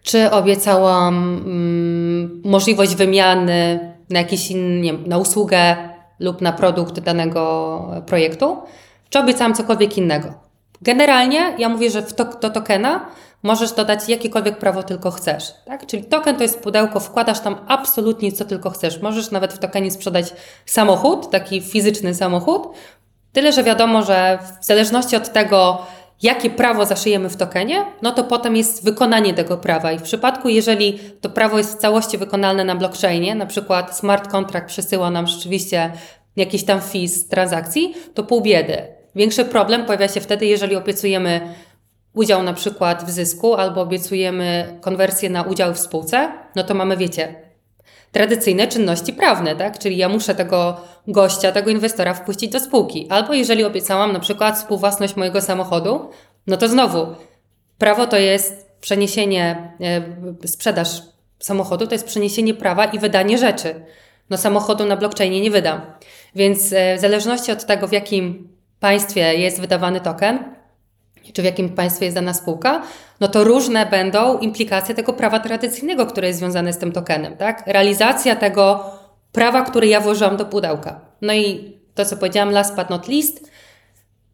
czy 0.02 0.30
obiecałam 0.30 1.14
mm, 1.14 2.03
możliwość 2.44 2.94
wymiany 2.94 3.92
na 4.10 4.18
jakiś 4.18 4.50
inny, 4.50 4.80
nie 4.80 4.92
na 4.92 5.18
usługę 5.18 5.76
lub 6.20 6.40
na 6.40 6.52
produkt 6.52 7.00
danego 7.00 8.02
projektu, 8.06 8.56
czy 9.10 9.18
obiecałam 9.18 9.54
cokolwiek 9.54 9.98
innego. 9.98 10.34
Generalnie 10.82 11.54
ja 11.58 11.68
mówię, 11.68 11.90
że 11.90 12.02
to, 12.02 12.24
do 12.24 12.50
tokena 12.50 13.06
możesz 13.42 13.72
dodać 13.72 14.08
jakiekolwiek 14.08 14.58
prawo 14.58 14.82
tylko 14.82 15.10
chcesz. 15.10 15.54
Tak? 15.66 15.86
Czyli 15.86 16.04
token 16.04 16.36
to 16.36 16.42
jest 16.42 16.60
pudełko, 16.60 17.00
wkładasz 17.00 17.40
tam 17.40 17.56
absolutnie 17.68 18.32
co 18.32 18.44
tylko 18.44 18.70
chcesz. 18.70 19.02
Możesz 19.02 19.30
nawet 19.30 19.52
w 19.52 19.58
tokenie 19.58 19.90
sprzedać 19.90 20.34
samochód, 20.66 21.30
taki 21.30 21.60
fizyczny 21.60 22.14
samochód, 22.14 22.68
Tyle, 23.34 23.52
że 23.52 23.62
wiadomo, 23.62 24.02
że 24.02 24.38
w 24.60 24.64
zależności 24.64 25.16
od 25.16 25.32
tego, 25.32 25.86
jakie 26.24 26.50
prawo 26.50 26.86
zaszyjemy 26.86 27.28
w 27.30 27.36
tokenie, 27.36 27.84
no 28.02 28.10
to 28.12 28.24
potem 28.24 28.56
jest 28.56 28.84
wykonanie 28.84 29.34
tego 29.34 29.56
prawa. 29.56 29.92
I 29.92 29.98
w 29.98 30.02
przypadku, 30.02 30.48
jeżeli 30.48 30.98
to 31.20 31.30
prawo 31.30 31.58
jest 31.58 31.74
w 31.74 31.80
całości 31.80 32.18
wykonalne 32.18 32.64
na 32.64 32.74
blockchainie, 32.74 33.34
na 33.34 33.46
przykład 33.46 33.98
smart 33.98 34.30
contract 34.30 34.66
przesyła 34.66 35.10
nam 35.10 35.26
rzeczywiście 35.26 35.92
jakiś 36.36 36.64
tam 36.64 36.80
fee 36.80 37.08
z 37.08 37.28
transakcji, 37.28 37.94
to 38.14 38.22
pół 38.22 38.40
biedy. 38.40 38.82
Większy 39.14 39.44
problem 39.44 39.84
pojawia 39.84 40.08
się 40.08 40.20
wtedy, 40.20 40.46
jeżeli 40.46 40.76
obiecujemy 40.76 41.40
udział 42.14 42.42
na 42.42 42.52
przykład 42.52 43.04
w 43.04 43.10
zysku 43.10 43.54
albo 43.54 43.80
obiecujemy 43.80 44.78
konwersję 44.80 45.30
na 45.30 45.42
udział 45.42 45.74
w 45.74 45.78
spółce, 45.78 46.32
no 46.56 46.64
to 46.64 46.74
mamy, 46.74 46.96
wiecie, 46.96 47.34
tradycyjne 48.14 48.68
czynności 48.68 49.12
prawne, 49.12 49.56
tak? 49.56 49.78
Czyli 49.78 49.96
ja 49.96 50.08
muszę 50.08 50.34
tego 50.34 50.80
gościa, 51.08 51.52
tego 51.52 51.70
inwestora 51.70 52.14
wpuścić 52.14 52.52
do 52.52 52.60
spółki. 52.60 53.06
Albo 53.10 53.34
jeżeli 53.34 53.64
obiecałam 53.64 54.12
na 54.12 54.20
przykład 54.20 54.56
współwłasność 54.56 55.16
mojego 55.16 55.40
samochodu, 55.40 56.10
no 56.46 56.56
to 56.56 56.68
znowu 56.68 57.06
prawo 57.78 58.06
to 58.06 58.16
jest 58.16 58.70
przeniesienie, 58.80 59.72
e, 60.42 60.48
sprzedaż 60.48 61.02
samochodu 61.38 61.86
to 61.86 61.94
jest 61.94 62.06
przeniesienie 62.06 62.54
prawa 62.54 62.84
i 62.84 62.98
wydanie 62.98 63.38
rzeczy. 63.38 63.74
No 64.30 64.36
samochodu 64.36 64.84
na 64.84 64.96
blockchainie 64.96 65.40
nie 65.40 65.50
wydam. 65.50 65.80
Więc 66.34 66.72
e, 66.72 66.96
w 66.96 67.00
zależności 67.00 67.52
od 67.52 67.66
tego, 67.66 67.88
w 67.88 67.92
jakim 67.92 68.48
państwie 68.80 69.34
jest 69.34 69.60
wydawany 69.60 70.00
token, 70.00 70.38
czy 71.32 71.42
w 71.42 71.44
jakim 71.44 71.68
państwie 71.68 72.04
jest 72.04 72.16
dana 72.16 72.34
spółka, 72.34 72.82
no 73.20 73.28
to 73.28 73.44
różne 73.44 73.86
będą 73.86 74.38
implikacje 74.38 74.94
tego 74.94 75.12
prawa 75.12 75.40
tradycyjnego, 75.40 76.06
które 76.06 76.26
jest 76.26 76.38
związane 76.38 76.72
z 76.72 76.78
tym 76.78 76.92
tokenem, 76.92 77.36
tak? 77.36 77.62
Realizacja 77.66 78.36
tego 78.36 78.84
prawa, 79.32 79.62
które 79.62 79.86
ja 79.86 80.00
włożyłam 80.00 80.36
do 80.36 80.44
pudełka. 80.44 81.00
No 81.22 81.32
i 81.34 81.74
to, 81.94 82.04
co 82.04 82.16
powiedziałam, 82.16 82.50
last 82.50 82.76
but 82.76 82.90
not 82.90 83.08
least, 83.08 83.50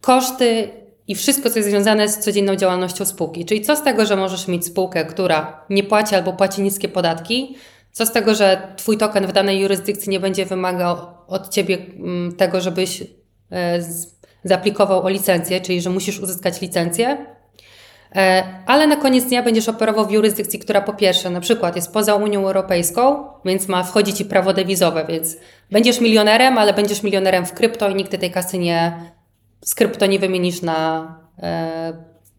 koszty 0.00 0.68
i 1.08 1.14
wszystko, 1.14 1.50
co 1.50 1.58
jest 1.58 1.68
związane 1.68 2.08
z 2.08 2.18
codzienną 2.18 2.56
działalnością 2.56 3.04
spółki. 3.04 3.44
Czyli 3.44 3.60
co 3.60 3.76
z 3.76 3.82
tego, 3.82 4.06
że 4.06 4.16
możesz 4.16 4.48
mieć 4.48 4.66
spółkę, 4.66 5.04
która 5.04 5.64
nie 5.70 5.84
płaci 5.84 6.14
albo 6.14 6.32
płaci 6.32 6.62
niskie 6.62 6.88
podatki, 6.88 7.56
co 7.92 8.06
z 8.06 8.12
tego, 8.12 8.34
że 8.34 8.74
Twój 8.76 8.98
token 8.98 9.26
w 9.26 9.32
danej 9.32 9.60
jurysdykcji 9.60 10.10
nie 10.10 10.20
będzie 10.20 10.46
wymagał 10.46 10.96
od 11.26 11.48
Ciebie 11.48 11.78
mm, 11.98 12.36
tego, 12.36 12.60
żebyś 12.60 13.02
e, 13.50 13.82
zaaplikował 14.44 15.02
o 15.02 15.08
licencję, 15.08 15.60
czyli 15.60 15.80
że 15.80 15.90
musisz 15.90 16.20
uzyskać 16.20 16.60
licencję. 16.60 17.26
E, 18.16 18.44
ale 18.66 18.86
na 18.86 18.96
koniec 18.96 19.24
dnia 19.24 19.42
będziesz 19.42 19.68
operował 19.68 20.06
w 20.06 20.10
jurysdykcji, 20.10 20.58
która 20.58 20.80
po 20.80 20.92
pierwsze 20.92 21.30
na 21.30 21.40
przykład 21.40 21.76
jest 21.76 21.92
poza 21.92 22.14
Unią 22.14 22.46
Europejską, 22.46 23.24
więc 23.44 23.68
ma 23.68 23.84
wchodzić 23.84 24.16
ci 24.16 24.24
prawo 24.24 24.52
dewizowe, 24.52 25.04
więc 25.08 25.36
będziesz 25.70 26.00
milionerem, 26.00 26.58
ale 26.58 26.74
będziesz 26.74 27.02
milionerem 27.02 27.46
w 27.46 27.52
krypto 27.52 27.90
i 27.90 27.94
nigdy 27.94 28.18
tej 28.18 28.30
kasy 28.30 28.58
nie 28.58 29.10
z 29.64 29.74
krypto 29.74 30.06
nie 30.06 30.18
wymienisz 30.18 30.62
na 30.62 31.08
e, 31.38 31.92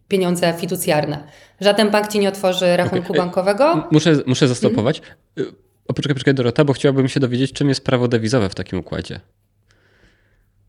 pieniądze 0.08 0.54
fiducjarne. 0.58 1.26
Żaden 1.60 1.90
bank 1.90 2.08
ci 2.08 2.18
nie 2.18 2.28
otworzy 2.28 2.76
rachunku 2.76 3.12
Okay. 3.12 3.18
bankowego. 3.18 3.88
Muszę, 3.90 4.16
muszę 4.26 4.48
zastopować. 4.48 5.02
Mhm. 5.36 5.56
O, 5.88 5.94
poczekaj, 5.94 6.14
poczekaj 6.14 6.34
Dorota, 6.34 6.64
bo 6.64 6.72
chciałabym 6.72 7.08
się 7.08 7.20
dowiedzieć, 7.20 7.52
czym 7.52 7.68
jest 7.68 7.84
prawo 7.84 8.08
dewizowe 8.08 8.48
w 8.48 8.54
takim 8.54 8.78
układzie. 8.78 9.20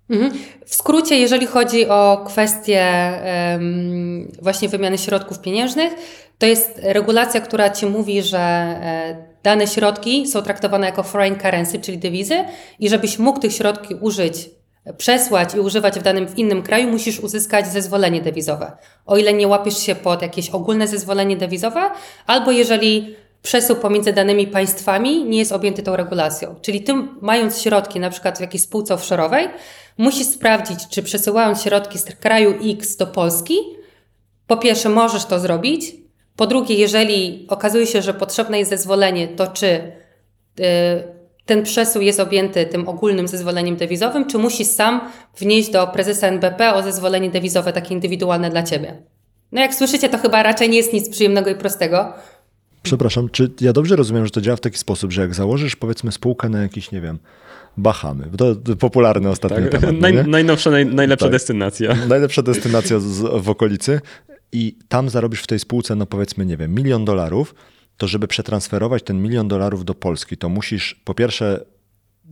Mhm. 0.10 0.32
W 0.66 0.76
skrócie, 0.76 1.20
jeżeli 1.20 1.48
chodzi 1.48 1.90
o 1.90 2.24
kwestię 2.28 3.12
właśnie 4.42 4.70
wymiany 4.70 4.98
środków 4.98 5.40
pieniężnych, 5.40 5.94
to 6.38 6.46
jest 6.46 6.80
regulacja, 6.84 7.42
która 7.42 7.70
ci 7.70 7.86
mówi, 7.86 8.22
że 8.22 8.40
e, 8.40 9.26
dane 9.44 9.68
środki 9.68 10.28
są 10.28 10.42
traktowane 10.42 10.86
jako 10.86 11.04
foreign 11.04 11.36
currency, 11.36 11.80
czyli 11.80 11.98
dewizy, 11.98 12.46
i 12.80 12.90
żebyś 12.90 13.20
mógł 13.20 13.40
tych 13.40 13.54
środki 13.54 13.96
użyć, 13.96 14.50
przesłać 14.98 15.56
i 15.56 15.60
używać 15.60 16.00
w 16.00 16.04
danym 16.04 16.28
w 16.28 16.38
innym 16.38 16.64
kraju, 16.64 16.90
musisz 16.90 17.20
uzyskać 17.20 17.68
zezwolenie 17.68 18.22
dewizowe. 18.22 18.72
O 19.06 19.18
ile 19.18 19.34
nie 19.34 19.48
łapiesz 19.48 19.78
się 19.78 19.96
pod 19.96 20.22
jakieś 20.22 20.50
ogólne 20.50 20.88
zezwolenie 20.88 21.38
dewizowe, 21.38 21.92
albo 22.28 22.52
jeżeli 22.52 23.16
przesył 23.44 23.76
pomiędzy 23.76 24.14
danymi 24.14 24.48
państwami 24.48 25.26
nie 25.26 25.38
jest 25.38 25.52
objęty 25.52 25.84
tą 25.84 25.96
regulacją. 25.96 26.56
Czyli 26.62 26.84
tym, 26.84 27.18
mając 27.22 27.62
środki 27.62 28.00
na 28.00 28.10
przykład 28.10 28.38
w 28.38 28.42
jakiejś 28.42 28.64
spółce 28.64 28.96
offshore'owej, 28.96 29.48
musisz 29.98 30.28
sprawdzić, 30.28 30.88
czy 30.90 31.04
przesyłając 31.04 31.62
środki 31.62 32.00
z 32.00 32.06
kraju 32.06 32.54
X 32.72 32.98
do 32.98 33.08
Polski, 33.08 33.56
po 34.48 34.58
pierwsze 34.58 34.90
możesz 34.90 35.26
to 35.26 35.40
zrobić, 35.40 35.96
po 36.36 36.48
drugie, 36.48 36.76
jeżeli 36.76 37.46
okazuje 37.50 37.88
się, 37.88 38.02
że 38.02 38.14
potrzebne 38.14 38.60
jest 38.60 38.70
zezwolenie, 38.70 39.28
to 39.28 39.48
czy 39.48 39.92
yy, 40.60 40.66
ten 41.46 41.64
przesył 41.64 42.02
jest 42.02 42.20
objęty 42.20 42.66
tym 42.66 42.90
ogólnym 42.90 43.28
zezwoleniem 43.28 43.76
dewizowym, 43.76 44.28
czy 44.28 44.38
musisz 44.38 44.68
sam 44.68 45.12
wnieść 45.38 45.70
do 45.70 45.88
prezesa 45.88 46.28
NBP 46.28 46.74
o 46.74 46.84
zezwolenie 46.84 47.30
dewizowe, 47.30 47.74
takie 47.74 47.94
indywidualne 47.94 48.50
dla 48.50 48.64
ciebie. 48.64 49.04
No 49.52 49.62
jak 49.62 49.76
słyszycie, 49.76 50.10
to 50.10 50.18
chyba 50.18 50.44
raczej 50.44 50.70
nie 50.70 50.78
jest 50.78 50.94
nic 50.94 51.10
przyjemnego 51.10 51.50
i 51.50 51.56
prostego. 51.56 52.14
Przepraszam, 52.84 53.30
czy 53.30 53.52
ja 53.62 53.74
dobrze 53.74 53.96
rozumiem, 53.96 54.26
że 54.26 54.32
to 54.32 54.42
działa 54.42 54.58
w 54.58 54.62
taki 54.62 54.78
sposób, 54.78 55.12
że 55.12 55.22
jak 55.22 55.34
założysz 55.36 55.76
powiedzmy 55.76 56.12
spółkę 56.12 56.50
na 56.50 56.62
jakiś, 56.62 56.92
nie 56.92 57.02
wiem, 57.02 57.20
Bahamy, 57.78 58.30
to, 58.38 58.56
to 58.56 58.76
popularny 58.76 59.30
ostatnio 59.30 59.70
tak. 59.70 59.82
temat. 59.82 60.02
Naj, 60.02 60.14
nie? 60.14 60.24
najnowsza, 60.24 60.72
naj, 60.72 60.86
najlepsza 60.86 61.26
Tak. 61.26 61.32
destynacja. 61.32 61.96
Najlepsza 62.10 62.42
destynacja 62.42 63.00
z, 63.00 63.44
w 63.44 63.50
okolicy 63.50 64.02
i 64.52 64.78
tam 64.88 65.10
zarobisz 65.10 65.42
w 65.42 65.48
tej 65.48 65.60
spółce, 65.60 65.96
no 65.96 66.06
powiedzmy, 66.06 66.46
nie 66.46 66.58
wiem, 66.58 66.76
milion 66.76 67.06
dolarów, 67.06 67.56
to 67.98 68.08
żeby 68.08 68.28
przetransferować 68.28 69.04
ten 69.04 69.22
milion 69.22 69.48
dolarów 69.48 69.86
do 69.86 69.94
Polski, 69.94 70.38
to 70.38 70.50
musisz 70.50 71.02
po 71.06 71.14
pierwsze 71.14 71.66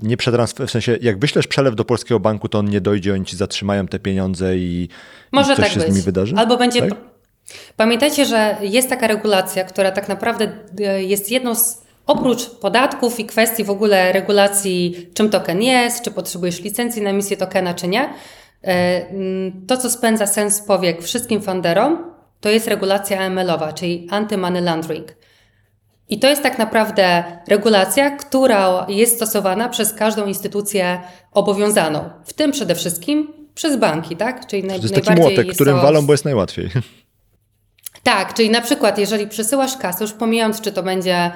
nie 0.01 0.17
przetransfer, 0.17 0.67
w 0.67 0.71
sensie 0.71 0.97
jak 1.01 1.19
wyślesz 1.19 1.47
przelew 1.47 1.75
do 1.75 1.85
polskiego 1.85 2.19
banku, 2.19 2.49
to 2.49 2.59
on 2.59 2.69
nie 2.69 2.81
dojdzie, 2.81 3.13
oni 3.13 3.25
ci 3.25 3.35
zatrzymają 3.35 3.87
te 3.87 3.99
pieniądze 3.99 4.57
i, 4.57 4.89
Może 5.31 5.53
i 5.53 5.55
coś 5.55 5.65
tak 5.65 5.73
się 5.73 5.79
być. 5.79 5.89
z 5.89 5.91
nimi 5.91 6.01
wydarzy? 6.01 6.35
Albo 6.35 6.57
będzie. 6.57 6.81
Tak? 6.81 7.10
Pamiętajcie, 7.77 8.25
że 8.25 8.57
jest 8.61 8.89
taka 8.89 9.07
regulacja, 9.07 9.63
która 9.63 9.91
tak 9.91 10.09
naprawdę 10.09 10.51
e, 10.79 11.03
jest 11.03 11.31
jedną 11.31 11.55
z. 11.55 11.81
Oprócz 12.07 12.49
podatków 12.49 13.19
i 13.19 13.25
kwestii 13.25 13.63
w 13.63 13.69
ogóle 13.69 14.11
regulacji, 14.11 15.09
czym 15.13 15.29
token 15.29 15.61
jest, 15.61 16.03
czy 16.03 16.11
potrzebujesz 16.11 16.61
licencji 16.61 17.01
na 17.01 17.09
emisję 17.09 17.37
tokena, 17.37 17.73
czy 17.73 17.87
nie, 17.87 18.13
e, 18.63 19.05
to 19.67 19.77
co 19.77 19.89
spędza 19.89 20.27
sens 20.27 20.61
powiek 20.61 21.01
wszystkim 21.01 21.41
funderom, 21.41 22.13
to 22.39 22.49
jest 22.49 22.67
regulacja 22.67 23.19
AML-owa, 23.19 23.73
czyli 23.73 24.07
Anti-Money 24.11 24.63
Laundering. 24.63 25.15
I 26.09 26.19
to 26.19 26.27
jest 26.27 26.43
tak 26.43 26.57
naprawdę 26.57 27.23
regulacja, 27.47 28.11
która 28.11 28.85
jest 28.89 29.15
stosowana 29.15 29.69
przez 29.69 29.93
każdą 29.93 30.25
instytucję 30.25 31.01
obowiązaną, 31.31 32.09
w 32.25 32.33
tym 32.33 32.51
przede 32.51 32.75
wszystkim 32.75 33.33
przez 33.55 33.77
banki, 33.77 34.15
tak? 34.15 34.47
Czyli 34.47 34.63
naj, 34.63 34.79
To 34.79 34.83
jest 34.83 34.95
taki 35.05 35.21
młotek, 35.21 35.53
którym 35.53 35.75
walą, 35.81 36.05
bo 36.05 36.13
jest 36.13 36.25
najłatwiej. 36.25 36.69
Tak, 38.03 38.33
czyli 38.33 38.49
na 38.49 38.61
przykład, 38.61 38.97
jeżeli 38.97 39.27
przesyłasz 39.27 39.77
kasę, 39.77 40.03
już 40.03 40.13
pomijając, 40.13 40.61
czy 40.61 40.71
to 40.71 40.83
będzie 40.83 41.31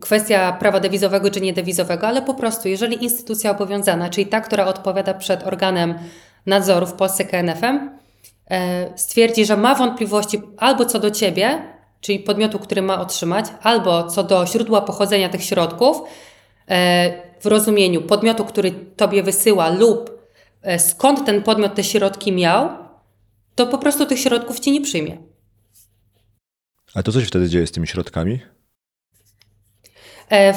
kwestia 0.00 0.52
prawa 0.52 0.80
dewizowego 0.80 1.30
czy 1.30 1.40
niedewizowego, 1.40 2.06
ale 2.06 2.22
po 2.22 2.34
prostu, 2.34 2.68
jeżeli 2.68 3.04
instytucja 3.04 3.50
obowiązana, 3.50 4.10
czyli 4.10 4.26
ta, 4.26 4.40
która 4.40 4.66
odpowiada 4.66 5.14
przed 5.14 5.46
organem 5.46 5.94
nadzoru 6.46 6.86
w 6.86 6.92
Polsce 6.92 7.24
KNF-em, 7.24 7.98
e, 8.50 8.98
stwierdzi, 8.98 9.46
że 9.46 9.56
ma 9.56 9.74
wątpliwości 9.74 10.42
albo 10.56 10.84
co 10.84 10.98
do 10.98 11.10
ciebie, 11.10 11.62
czyli 12.00 12.18
podmiotu, 12.18 12.58
który 12.58 12.82
ma 12.82 13.00
otrzymać, 13.00 13.46
albo 13.62 14.10
co 14.10 14.22
do 14.22 14.46
źródła 14.46 14.80
pochodzenia 14.80 15.28
tych 15.28 15.44
środków, 15.44 16.02
e, 16.68 17.26
w 17.40 17.46
rozumieniu 17.46 18.02
podmiotu, 18.02 18.44
który 18.44 18.70
tobie 18.70 19.22
wysyła, 19.22 19.68
lub 19.68 20.10
e, 20.62 20.78
skąd 20.78 21.26
ten 21.26 21.42
podmiot 21.42 21.74
te 21.74 21.84
środki 21.84 22.32
miał, 22.32 22.68
to 23.54 23.66
po 23.66 23.78
prostu 23.78 24.06
tych 24.06 24.20
środków 24.20 24.60
ci 24.60 24.72
nie 24.72 24.80
przyjmie. 24.80 25.16
A 26.96 27.02
to 27.02 27.12
co 27.12 27.20
się 27.20 27.26
wtedy 27.26 27.48
dzieje 27.48 27.66
z 27.66 27.72
tymi 27.72 27.86
środkami? 27.86 28.40
E, 30.30 30.54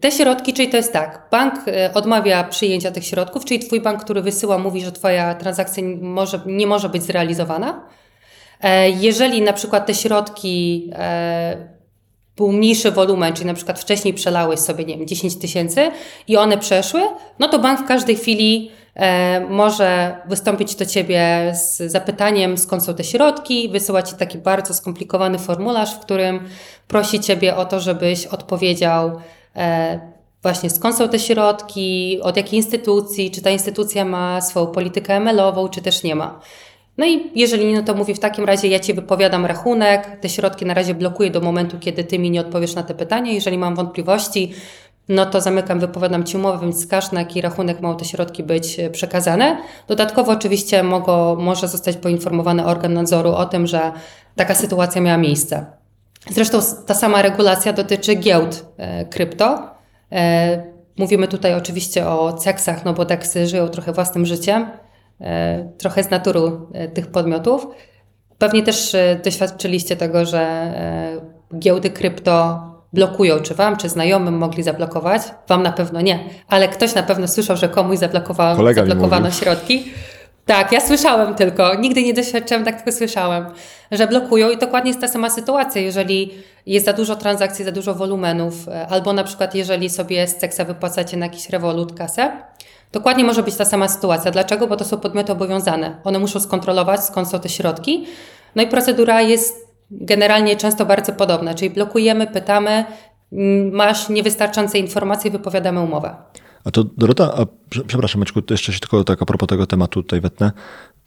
Te 0.00 0.12
środki, 0.12 0.52
czyli 0.52 0.68
to 0.68 0.76
jest 0.76 0.92
tak, 0.92 1.28
bank 1.30 1.54
e, 1.68 1.94
odmawia 1.94 2.44
przyjęcia 2.44 2.90
tych 2.90 3.04
środków, 3.04 3.44
czyli 3.44 3.60
twój 3.60 3.80
bank, 3.80 4.04
który 4.04 4.22
wysyła, 4.22 4.58
mówi, 4.58 4.80
że 4.80 4.92
twoja 4.92 5.34
transakcja 5.34 5.82
może, 6.00 6.40
nie 6.46 6.66
może 6.66 6.88
być 6.88 7.02
zrealizowana. 7.02 7.88
E, 8.60 8.90
Jeżeli 8.90 9.42
na 9.42 9.52
przykład 9.52 9.86
te 9.86 9.94
środki 9.94 10.90
był 12.40 12.52
mniejszy 12.52 12.90
wolumen, 12.90 13.32
czyli 13.32 13.46
na 13.46 13.54
przykład 13.54 13.80
wcześniej 13.80 14.14
przelałeś 14.14 14.60
sobie, 14.60 14.84
nie 14.84 14.98
wiem, 14.98 15.06
10 15.06 15.36
tysięcy 15.36 15.90
i 16.28 16.36
one 16.36 16.58
przeszły, 16.58 17.02
no 17.38 17.48
to 17.48 17.58
bank 17.58 17.80
w 17.80 17.84
każdej 17.84 18.16
chwili 18.16 18.70
e, 18.94 19.40
może 19.40 20.16
wystąpić 20.28 20.74
do 20.74 20.86
ciebie 20.86 21.52
z 21.54 21.92
zapytaniem, 21.92 22.58
skąd 22.58 22.84
są 22.84 22.94
te 22.94 23.04
środki, 23.04 23.68
wysyłać 23.68 24.10
ci 24.10 24.16
taki 24.16 24.38
bardzo 24.38 24.74
skomplikowany 24.74 25.38
formularz, 25.38 25.94
w 25.94 25.98
którym 25.98 26.48
prosi 26.88 27.20
ciebie 27.20 27.56
o 27.56 27.64
to, 27.64 27.80
żebyś 27.80 28.26
odpowiedział 28.26 29.20
e, 29.56 30.00
właśnie 30.42 30.70
skąd 30.70 30.96
są 30.96 31.08
te 31.08 31.18
środki, 31.18 32.18
od 32.22 32.36
jakiej 32.36 32.56
instytucji, 32.56 33.30
czy 33.30 33.42
ta 33.42 33.50
instytucja 33.50 34.04
ma 34.04 34.40
swoją 34.40 34.66
politykę 34.66 35.16
ML-ową, 35.16 35.68
czy 35.68 35.82
też 35.82 36.02
nie 36.02 36.14
ma. 36.14 36.40
No 36.98 37.06
i 37.06 37.30
jeżeli 37.34 37.66
nie, 37.66 37.74
no 37.74 37.82
to 37.82 37.94
mówię, 37.94 38.14
w 38.14 38.18
takim 38.18 38.44
razie 38.44 38.68
ja 38.68 38.80
Ci 38.80 38.94
wypowiadam 38.94 39.46
rachunek, 39.46 40.18
te 40.20 40.28
środki 40.28 40.66
na 40.66 40.74
razie 40.74 40.94
blokuję 40.94 41.30
do 41.30 41.40
momentu, 41.40 41.78
kiedy 41.80 42.04
Ty 42.04 42.18
mi 42.18 42.30
nie 42.30 42.40
odpowiesz 42.40 42.74
na 42.74 42.82
te 42.82 42.94
pytania. 42.94 43.32
Jeżeli 43.32 43.58
mam 43.58 43.74
wątpliwości, 43.74 44.52
no 45.08 45.26
to 45.26 45.40
zamykam, 45.40 45.80
wypowiadam 45.80 46.24
Ci 46.24 46.36
umowę, 46.36 46.58
więc 46.62 46.76
wskaż 46.76 47.12
na 47.12 47.20
jaki 47.20 47.40
rachunek 47.40 47.80
mają 47.80 47.96
te 47.96 48.04
środki 48.04 48.42
być 48.42 48.80
e, 48.80 48.90
przekazane. 48.90 49.58
Dodatkowo 49.88 50.32
oczywiście 50.32 50.82
mogą, 50.82 51.36
może 51.36 51.68
zostać 51.68 51.96
poinformowany 51.96 52.64
organ 52.64 52.94
nadzoru 52.94 53.32
o 53.32 53.46
tym, 53.46 53.66
że 53.66 53.92
taka 54.36 54.54
sytuacja 54.54 55.00
miała 55.00 55.18
miejsce. 55.18 55.66
Zresztą 56.30 56.58
ta 56.86 56.94
sama 56.94 57.22
regulacja 57.22 57.72
dotyczy 57.72 58.14
giełd 58.14 58.64
e, 58.76 59.04
krypto. 59.04 59.70
E, 60.12 60.62
mówimy 60.96 61.28
tutaj 61.28 61.54
oczywiście 61.54 62.06
o 62.06 62.32
ceksach, 62.32 62.84
no 62.84 62.92
bo 62.92 63.04
teksy 63.04 63.46
żyją 63.46 63.68
trochę 63.68 63.92
własnym 63.92 64.26
życiem, 64.26 64.66
trochę 65.78 66.02
z 66.02 66.10
natury 66.10 66.40
e, 66.72 66.88
tych 66.88 67.06
podmiotów. 67.06 67.66
Pewnie 68.38 68.62
też 68.62 68.94
e, 68.94 69.20
doświadczyliście 69.24 69.96
tego, 69.96 70.24
że 70.24 70.40
e, 70.40 71.20
giełdy 71.58 71.90
krypto 71.90 72.60
blokują, 72.92 73.40
czy 73.40 73.54
wam, 73.54 73.76
czy 73.76 73.88
znajomym 73.88 74.38
mogli 74.38 74.62
zablokować. 74.62 75.22
Wam 75.48 75.62
na 75.62 75.72
pewno 75.72 76.00
nie, 76.00 76.18
ale 76.48 76.68
ktoś 76.68 76.94
na 76.94 77.02
pewno 77.02 77.28
słyszał, 77.28 77.56
że 77.56 77.68
komuś 77.68 77.98
zablokowano 77.98 78.54
mówił. 79.20 79.40
środki. 79.40 79.84
Tak, 80.46 80.72
ja 80.72 80.80
słyszałem 80.80 81.34
tylko, 81.34 81.74
nigdy 81.74 82.02
nie 82.02 82.14
doświadczyłem, 82.14 82.64
tak 82.64 82.76
tylko 82.76 82.92
słyszałem, 82.92 83.46
że 83.90 84.06
blokują 84.06 84.50
i 84.50 84.58
dokładnie 84.58 84.90
jest 84.90 85.00
ta 85.00 85.08
sama 85.08 85.30
sytuacja, 85.30 85.82
jeżeli 85.82 86.30
jest 86.66 86.86
za 86.86 86.92
dużo 86.92 87.16
transakcji, 87.16 87.64
za 87.64 87.72
dużo 87.72 87.94
wolumenów, 87.94 88.68
e, 88.68 88.86
albo 88.86 89.12
na 89.12 89.24
przykład 89.24 89.54
jeżeli 89.54 89.90
sobie 89.90 90.26
z 90.26 90.36
Cexa 90.36 90.64
wypłacacie 90.66 91.16
na 91.16 91.26
jakiś 91.26 91.50
rewolut 91.50 91.98
kasę, 91.98 92.32
dokładnie 92.92 93.24
może 93.24 93.42
być 93.42 93.56
ta 93.56 93.64
sama 93.64 93.88
sytuacja. 93.88 94.30
Dlaczego? 94.30 94.66
Bo 94.66 94.76
to 94.76 94.84
są 94.84 94.98
podmioty 94.98 95.32
obowiązane. 95.32 96.00
One 96.04 96.18
muszą 96.18 96.40
skontrolować, 96.40 97.04
skąd 97.04 97.28
są 97.28 97.40
te 97.40 97.48
środki. 97.48 98.06
No 98.56 98.62
i 98.62 98.66
procedura 98.66 99.22
jest 99.22 99.70
generalnie 99.90 100.56
często 100.56 100.86
bardzo 100.86 101.12
podobna, 101.12 101.54
czyli 101.54 101.70
blokujemy, 101.70 102.26
pytamy, 102.26 102.84
mm, 103.32 103.72
masz 103.72 104.08
niewystarczające 104.08 104.78
informacje, 104.78 105.30
wypowiadamy 105.30 105.80
umowę. 105.80 106.16
A 106.64 106.70
to 106.70 106.84
Dorota, 106.84 107.34
a, 107.34 107.46
prze- 107.70 107.84
przepraszam 107.86 108.18
Maćku, 108.18 108.42
to 108.42 108.54
jeszcze 108.54 108.72
się 108.72 108.80
tylko 108.80 109.04
tak 109.04 109.22
a 109.22 109.24
propos 109.24 109.48
tego 109.48 109.66
tematu 109.66 110.02
tutaj 110.02 110.20
wetnę. 110.20 110.52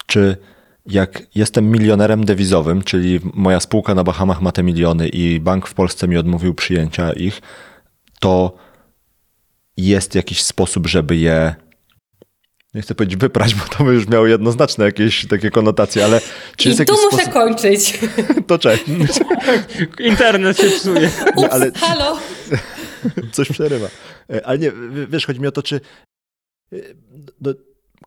Czy 0.06 0.38
jak 0.86 1.24
jestem 1.36 1.72
milionerem 1.72 2.26
dewizowym, 2.26 2.82
czyli 2.82 3.20
moja 3.34 3.60
spółka 3.60 3.96
na 3.96 4.04
Bahamach 4.04 4.42
ma 4.42 4.52
te 4.52 4.64
miliony 4.64 5.08
i 5.08 5.40
bank 5.40 5.68
w 5.68 5.74
Polsce 5.74 6.08
mi 6.08 6.18
odmówił 6.18 6.54
przyjęcia 6.54 7.14
ich, 7.14 7.42
to 8.20 8.54
jest 9.78 10.16
jakiś 10.16 10.44
sposób, 10.44 10.88
żeby 10.88 11.16
je 11.16 11.56
nie 12.74 12.82
chcę 12.82 12.96
powiedzieć 12.96 13.18
wyprać, 13.20 13.56
bo 13.60 13.64
to 13.78 13.84
by 13.84 13.94
już 13.94 14.08
miało 14.08 14.28
jednoznaczne 14.28 14.86
jakieś 14.86 15.28
takie 15.28 15.52
konotacje, 15.52 16.06
ale 16.06 16.22
czy 16.58 16.70
I 16.70 16.72
jest 16.72 16.78
tu 16.78 16.94
jakiś 16.94 17.06
muszę 17.06 17.18
sposób... 17.18 17.34
kończyć. 17.34 18.00
To 18.48 18.60
cześć. 18.60 18.84
Internet 20.00 20.58
się 20.58 20.70
psuje. 20.70 21.10
Ups, 21.36 21.50
ale- 21.52 21.72
halo. 21.72 22.20
Coś 23.32 23.50
przerywa. 23.50 23.88
Ale 24.44 24.60
nie, 24.60 24.72
wiesz, 25.10 25.26
chodzi 25.26 25.40
mi 25.40 25.48
o 25.48 25.52
to, 25.52 25.64
czy 25.64 25.82
e, 26.74 26.78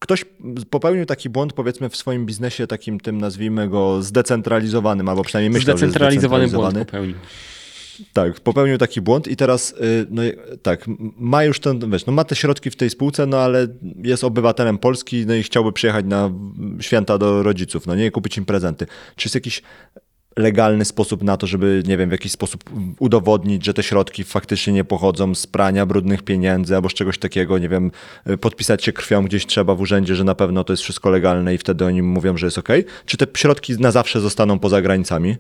ktoś 0.01 0.25
popełnił 0.71 1.07
taki 1.07 1.29
błąd, 1.31 1.53
powiedzmy, 1.53 1.89
w 1.89 1.97
swoim 1.97 2.27
biznesie 2.27 2.67
takim 2.67 3.01
tym, 3.01 3.19
nazwijmy 3.19 3.69
go, 3.69 4.03
zdecentralizowanym, 4.03 5.09
albo 5.09 5.23
przynajmniej 5.25 5.51
myślał, 5.51 5.77
że 5.77 5.87
Zdecentralizowany 5.87 6.49
błąd 6.49 6.79
popełnił. 6.79 7.15
Tak, 8.13 8.41
popełnił 8.41 8.79
taki 8.79 9.01
błąd 9.01 9.29
i 9.29 9.37
teraz, 9.37 9.71
y, 9.71 10.07
no 10.11 10.23
tak, 10.63 10.85
ma 11.19 11.45
już 11.45 11.61
ten, 11.61 11.91
wiesz, 11.91 12.07
no 12.07 12.13
ma 12.13 12.25
te 12.25 12.37
środki 12.37 12.71
w 12.71 12.77
tej 12.77 12.91
spółce, 12.91 13.27
no 13.27 13.39
ale 13.39 13.67
jest 14.03 14.25
obywatelem 14.25 14.79
Polski, 14.79 15.27
no 15.27 15.35
i 15.35 15.43
chciałby 15.43 15.73
przyjechać 15.73 16.05
na 16.07 16.31
święta 16.81 17.19
do 17.19 17.43
rodziców, 17.43 17.87
no 17.87 17.95
nie, 17.95 18.11
kupić 18.11 18.39
im 18.39 18.45
prezenty. 18.45 18.87
Czy 19.17 19.27
jest 19.27 19.35
jakiś 19.35 19.63
legalny 20.37 20.85
sposób 20.85 21.23
na 21.23 21.37
to, 21.37 21.47
żeby, 21.47 21.83
nie 21.87 21.97
wiem, 21.97 22.09
w 22.09 22.13
jakiś 22.13 22.33
sposób 22.33 22.65
udowodnić, 22.99 23.65
że 23.65 23.75
te 23.75 23.83
środki 23.83 24.25
faktycznie 24.25 24.73
nie 24.73 24.85
pochodzą 24.85 25.35
z 25.35 25.47
prania 25.47 25.87
brudnych 25.87 26.23
pieniędzy 26.23 26.77
albo 26.77 26.89
z 26.89 26.95
czegoś 26.95 27.19
takiego, 27.19 27.59
nie 27.59 27.69
wiem, 27.69 27.91
y, 28.31 28.39
podpisać 28.39 28.85
się 28.85 28.93
krwią 28.93 29.25
gdzieś 29.25 29.47
trzeba 29.47 29.75
w 29.75 29.81
urzędzie, 29.81 30.17
że 30.17 30.25
na 30.25 30.35
pewno 30.35 30.65
to 30.65 30.73
jest 30.73 30.83
wszystko 30.83 31.11
legalne 31.11 31.55
i 31.55 31.59
wtedy 31.59 31.85
oni 31.85 32.03
mówią, 32.03 32.37
że 32.37 32.47
jest 32.47 32.59
ok? 32.59 32.69
Czy 33.07 33.17
te 33.17 33.27
środki 33.37 33.73
na 33.81 33.91
zawsze 33.91 34.21
zostaną 34.21 34.59
poza 34.59 34.83
granicami? 34.83 35.37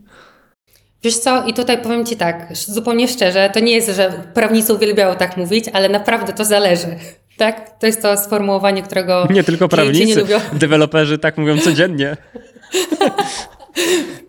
Wiesz 1.02 1.18
co, 1.18 1.44
i 1.44 1.54
tutaj 1.54 1.82
powiem 1.82 2.06
Ci 2.06 2.16
tak, 2.16 2.48
zupełnie 2.52 3.08
szczerze, 3.08 3.50
to 3.54 3.60
nie 3.60 3.72
jest, 3.72 3.90
że 3.96 4.12
prawnicy 4.34 4.74
uwielbiają 4.74 5.16
tak 5.16 5.36
mówić, 5.36 5.64
ale 5.72 5.88
naprawdę 5.88 6.32
to 6.32 6.44
zależy. 6.44 6.96
Tak? 7.36 7.78
To 7.78 7.86
jest 7.86 8.02
to 8.02 8.16
sformułowanie, 8.16 8.82
którego 8.82 9.26
Nie 9.30 9.44
tylko 9.44 9.68
prawnicy, 9.68 10.06
nie 10.06 10.14
lubią. 10.16 10.40
deweloperzy 10.52 11.18
tak 11.18 11.38
mówią 11.38 11.58
codziennie. 11.58 12.16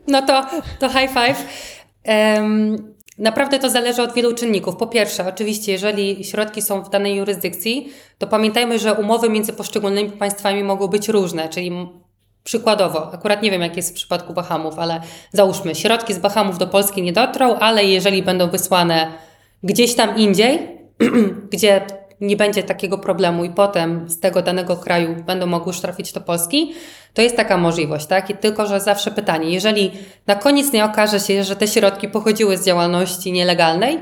No 0.08 0.22
to, 0.22 0.46
to 0.80 0.90
high 0.90 1.10
five. 1.10 1.46
Em, 2.04 2.78
naprawdę 3.18 3.60
to 3.60 3.70
zależy 3.70 4.02
od 4.02 4.14
wielu 4.14 4.34
czynników. 4.34 4.76
Po 4.76 4.88
pierwsze, 4.88 5.28
oczywiście, 5.28 5.72
jeżeli 5.72 6.24
środki 6.24 6.62
są 6.62 6.82
w 6.82 6.90
danej 6.90 7.16
jurysdykcji, 7.16 7.90
to 8.18 8.28
pamiętajmy, 8.28 8.80
że 8.80 8.94
umowy 8.94 9.30
między 9.30 9.54
poszczególnymi 9.54 10.12
państwami 10.12 10.64
mogą 10.64 10.88
być 10.88 11.08
różne, 11.10 11.50
czyli 11.50 11.72
przykładowo, 12.48 13.14
akurat 13.14 13.42
nie 13.42 13.52
wiem 13.52 13.62
jak 13.62 13.78
jest 13.78 13.92
w 13.92 13.94
przypadku 13.94 14.34
Bahamów, 14.34 14.80
ale 14.80 15.02
załóżmy, 15.34 15.76
środki 15.76 16.14
z 16.14 16.20
Bahamów 16.20 16.58
do 16.58 16.68
Polski 16.68 17.02
nie 17.02 17.14
dotrą, 17.14 17.56
ale 17.56 17.86
jeżeli 17.86 18.24
będą 18.24 18.50
wysłane 18.50 19.12
gdzieś 19.64 19.96
tam 19.96 20.18
indziej, 20.18 20.80
gdzie 21.54 21.82
nie 22.22 22.38
będzie 22.38 22.64
takiego 22.64 22.98
problemu 22.98 23.44
i 23.44 23.50
potem 23.50 24.10
z 24.10 24.20
tego 24.20 24.42
danego 24.42 24.78
kraju 24.78 25.16
będą 25.26 25.46
mogły 25.46 25.70
już 25.70 25.82
trafić 25.82 26.14
do 26.14 26.22
Polski, 26.22 26.74
to 27.14 27.22
jest 27.22 27.36
taka 27.36 27.58
możliwość, 27.58 28.06
tak? 28.06 28.30
I 28.30 28.38
tylko, 28.38 28.68
że 28.68 28.80
zawsze 28.82 29.12
pytanie, 29.12 29.50
jeżeli 29.50 29.92
na 30.28 30.36
koniec 30.36 30.74
nie 30.74 30.86
okaże 30.86 31.20
się, 31.20 31.44
że 31.44 31.56
te 31.56 31.68
środki 31.68 32.08
pochodziły 32.08 32.58
z 32.58 32.66
działalności 32.66 33.32
nielegalnej, 33.32 34.00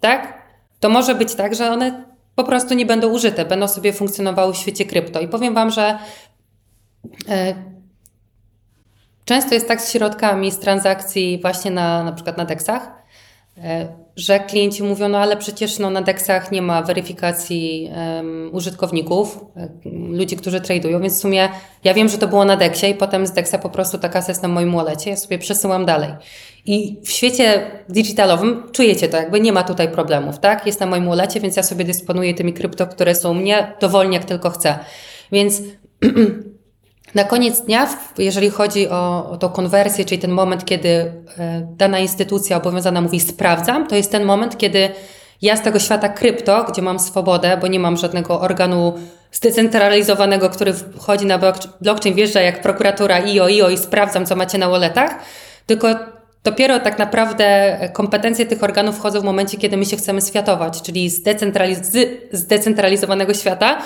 tak? 0.00 0.42
To 0.80 0.88
może 0.88 1.14
być 1.14 1.34
tak, 1.34 1.54
że 1.54 1.70
one 1.70 2.04
po 2.34 2.44
prostu 2.44 2.74
nie 2.74 2.86
będą 2.86 3.08
użyte, 3.08 3.44
będą 3.44 3.68
sobie 3.68 3.92
funkcjonowały 3.92 4.52
w 4.52 4.56
świecie 4.56 4.84
krypto. 4.84 5.20
I 5.20 5.28
powiem 5.28 5.54
Wam, 5.54 5.70
że 5.70 5.98
e, 7.28 7.69
często 9.24 9.54
jest 9.54 9.68
tak 9.68 9.80
z 9.80 9.92
środkami 9.92 10.50
z 10.50 10.58
transakcji 10.58 11.38
właśnie 11.42 11.70
na, 11.70 12.04
na 12.04 12.12
przykład 12.12 12.38
na 12.38 12.44
DEXach, 12.44 12.90
e, 13.58 13.88
że 14.16 14.40
klienci 14.40 14.82
mówią, 14.82 15.08
no 15.08 15.18
ale 15.18 15.36
przecież 15.36 15.78
no, 15.78 15.90
na 15.90 16.02
DEXach 16.02 16.52
nie 16.52 16.62
ma 16.62 16.82
weryfikacji 16.82 17.90
em, 17.94 18.50
użytkowników, 18.52 19.44
e, 19.56 19.68
ludzi, 20.08 20.36
którzy 20.36 20.60
tradują, 20.60 21.00
więc 21.00 21.18
w 21.18 21.20
sumie 21.20 21.48
ja 21.84 21.94
wiem, 21.94 22.08
że 22.08 22.18
to 22.18 22.28
było 22.28 22.44
na 22.44 22.56
DEXie 22.56 22.90
i 22.90 22.94
potem 22.94 23.26
z 23.26 23.32
DEXa 23.32 23.58
po 23.62 23.70
prostu 23.70 23.98
ta 23.98 24.08
kasa 24.08 24.32
jest 24.32 24.42
na 24.42 24.48
moim 24.48 24.72
walecie, 24.72 25.10
ja 25.10 25.16
sobie 25.16 25.38
przesyłam 25.38 25.86
dalej. 25.86 26.10
I 26.66 27.00
w 27.04 27.10
świecie 27.10 27.70
digitalowym 27.88 28.62
czujecie 28.72 29.08
to, 29.08 29.16
jakby 29.16 29.40
nie 29.40 29.52
ma 29.52 29.62
tutaj 29.62 29.88
problemów, 29.88 30.38
tak? 30.38 30.66
Jest 30.66 30.80
na 30.80 30.86
moim 30.86 31.06
walecie, 31.06 31.40
więc 31.40 31.56
ja 31.56 31.62
sobie 31.62 31.84
dysponuję 31.84 32.34
tymi 32.34 32.52
krypto, 32.52 32.86
które 32.86 33.14
są 33.14 33.30
u 33.30 33.34
mnie 33.34 33.72
dowolnie 33.80 34.16
jak 34.16 34.24
tylko 34.24 34.50
chcę. 34.50 34.78
Więc 35.32 35.62
na 37.14 37.24
koniec 37.24 37.60
dnia, 37.60 37.88
jeżeli 38.18 38.50
chodzi 38.50 38.88
o, 38.88 39.30
o 39.30 39.36
tą 39.36 39.48
konwersję, 39.48 40.04
czyli 40.04 40.20
ten 40.20 40.30
moment, 40.30 40.64
kiedy 40.64 40.88
e, 40.88 41.12
dana 41.76 41.98
instytucja 41.98 42.56
obowiązana 42.56 43.00
mówi 43.00 43.20
sprawdzam, 43.20 43.86
to 43.86 43.96
jest 43.96 44.12
ten 44.12 44.24
moment, 44.24 44.58
kiedy 44.58 44.88
ja 45.42 45.56
z 45.56 45.62
tego 45.62 45.78
świata 45.78 46.08
krypto, 46.08 46.64
gdzie 46.64 46.82
mam 46.82 46.98
swobodę, 46.98 47.56
bo 47.60 47.66
nie 47.66 47.80
mam 47.80 47.96
żadnego 47.96 48.40
organu 48.40 48.94
zdecentralizowanego, 49.32 50.50
który 50.50 50.72
wchodzi 50.72 51.26
na 51.26 51.38
blockchain, 51.80 52.14
wjeżdża 52.14 52.40
jak 52.40 52.62
prokuratura 52.62 53.16
IO, 53.16 53.48
IO 53.48 53.70
i 53.70 53.78
sprawdzam, 53.78 54.26
co 54.26 54.36
macie 54.36 54.58
na 54.58 54.68
walletach, 54.68 55.14
tylko 55.66 55.88
dopiero 56.44 56.80
tak 56.80 56.98
naprawdę 56.98 57.78
kompetencje 57.92 58.46
tych 58.46 58.62
organów 58.62 58.96
wchodzą 58.96 59.20
w 59.20 59.24
momencie, 59.24 59.58
kiedy 59.58 59.76
my 59.76 59.84
się 59.84 59.96
chcemy 59.96 60.20
światować, 60.22 60.82
czyli 60.82 61.10
z, 61.10 61.22
decentraliz- 61.22 61.82
z 61.82 62.18
zdecentralizowanego 62.32 63.34
świata 63.34 63.78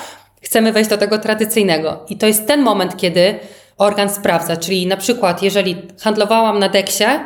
chcemy 0.44 0.72
wejść 0.72 0.90
do 0.90 0.98
tego 0.98 1.18
tradycyjnego. 1.18 2.04
I 2.09 2.16
to 2.16 2.26
jest 2.26 2.46
ten 2.46 2.62
moment, 2.62 2.96
kiedy 2.96 3.38
organ 3.78 4.11
sprawdza, 4.11 4.57
czyli 4.57 4.87
na 4.87 4.96
przykład, 4.96 5.42
jeżeli 5.42 5.76
handlowałam 6.00 6.59
na 6.59 6.68
Dexie, 6.68 7.20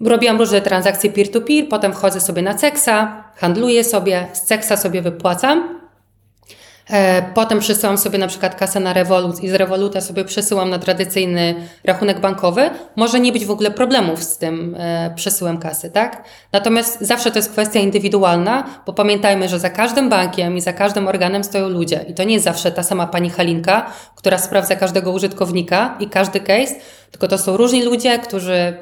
robiłam 0.00 0.38
różne 0.38 0.60
transakcje 0.60 1.10
peer-to-peer, 1.10 1.68
potem 1.68 1.92
wchodzę 1.92 2.20
sobie 2.20 2.42
na 2.42 2.54
Cexa, 2.54 3.24
handluję 3.36 3.84
sobie, 3.84 4.26
z 4.32 4.42
Cexa 4.42 4.76
sobie 4.76 5.02
wypłacam, 5.02 5.81
Potem 7.34 7.58
przesyłam 7.58 7.98
sobie 7.98 8.18
na 8.18 8.26
przykład 8.26 8.54
kasę 8.54 8.80
na 8.80 8.92
Revolut 8.92 9.42
i 9.42 9.48
z 9.48 9.54
Revoluta 9.54 10.00
sobie 10.00 10.24
przesyłam 10.24 10.70
na 10.70 10.78
tradycyjny 10.78 11.54
rachunek 11.84 12.20
bankowy. 12.20 12.70
Może 12.96 13.20
nie 13.20 13.32
być 13.32 13.46
w 13.46 13.50
ogóle 13.50 13.70
problemów 13.70 14.22
z 14.22 14.38
tym 14.38 14.76
e, 14.78 15.12
przesyłem 15.14 15.58
kasy, 15.58 15.90
tak? 15.90 16.24
Natomiast 16.52 17.00
zawsze 17.00 17.30
to 17.30 17.38
jest 17.38 17.52
kwestia 17.52 17.80
indywidualna, 17.80 18.64
bo 18.86 18.92
pamiętajmy, 18.92 19.48
że 19.48 19.58
za 19.58 19.70
każdym 19.70 20.08
bankiem 20.08 20.56
i 20.56 20.60
za 20.60 20.72
każdym 20.72 21.08
organem 21.08 21.44
stoją 21.44 21.68
ludzie. 21.68 22.04
I 22.08 22.14
to 22.14 22.24
nie 22.24 22.32
jest 22.32 22.44
zawsze 22.44 22.72
ta 22.72 22.82
sama 22.82 23.06
pani 23.06 23.30
Halinka, 23.30 23.92
która 24.16 24.38
sprawdza 24.38 24.76
każdego 24.76 25.12
użytkownika 25.12 25.96
i 26.00 26.08
każdy 26.08 26.40
case, 26.40 26.74
tylko 27.10 27.28
to 27.28 27.38
są 27.38 27.56
różni 27.56 27.82
ludzie, 27.82 28.18
którzy 28.18 28.76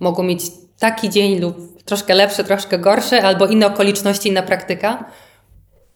mogą 0.00 0.22
mieć 0.22 0.42
taki 0.78 1.10
dzień 1.10 1.40
lub 1.40 1.84
troszkę 1.84 2.14
lepszy, 2.14 2.44
troszkę 2.44 2.78
gorszy, 2.78 3.22
albo 3.22 3.46
inne 3.46 3.66
okoliczności, 3.66 4.28
inna 4.28 4.42
praktyka. 4.42 5.04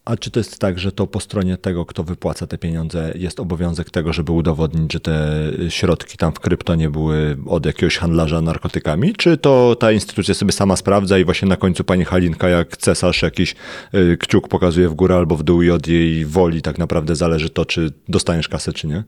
A 0.05 0.17
czy 0.17 0.31
to 0.31 0.41
jest 0.41 0.59
tak, 0.59 0.79
że 0.79 0.93
to 0.93 1.07
po 1.07 1.21
stronie 1.21 1.57
tego, 1.57 1.87
kto 1.87 2.05
wypłaca 2.05 2.47
te 2.47 2.59
pieniądze, 2.59 3.13
jest 3.15 3.41
obowiązek 3.41 3.91
tego, 3.91 4.13
żeby 4.13 4.33
udowodnić, 4.33 4.93
że 4.93 5.01
te 5.01 5.31
środki 5.69 6.17
tam 6.17 6.33
w 6.33 6.41
krypto 6.41 6.75
nie 6.75 6.91
były 6.91 7.37
od 7.47 7.67
jakiegoś 7.67 7.97
handlarza 7.97 8.41
narkotykami? 8.41 9.15
Czy 9.15 9.37
to 9.37 9.77
ta 9.77 9.93
instytucja 9.93 10.35
sobie 10.35 10.53
sama 10.53 10.77
sprawdza 10.77 11.19
i 11.19 11.25
właśnie 11.25 11.49
na 11.49 11.57
końcu 11.57 11.85
pani 11.85 12.05
Halinka, 12.05 12.49
jak 12.49 12.77
cesarz 12.77 13.23
jakiś 13.23 13.55
y, 13.95 14.17
kciuk 14.21 14.49
pokazuje 14.49 14.89
w 14.89 14.95
górę 14.95 15.17
albo 15.17 15.37
w 15.37 15.43
dół 15.43 15.63
i 15.63 15.71
od 15.71 15.87
jej 15.87 16.27
woli 16.27 16.63
tak 16.63 16.79
naprawdę 16.79 17.17
zależy 17.17 17.51
to, 17.51 17.65
czy 17.65 17.93
dostaniesz 18.09 18.49
kasę, 18.49 18.73
czy 18.73 18.87
nie? 18.87 19.05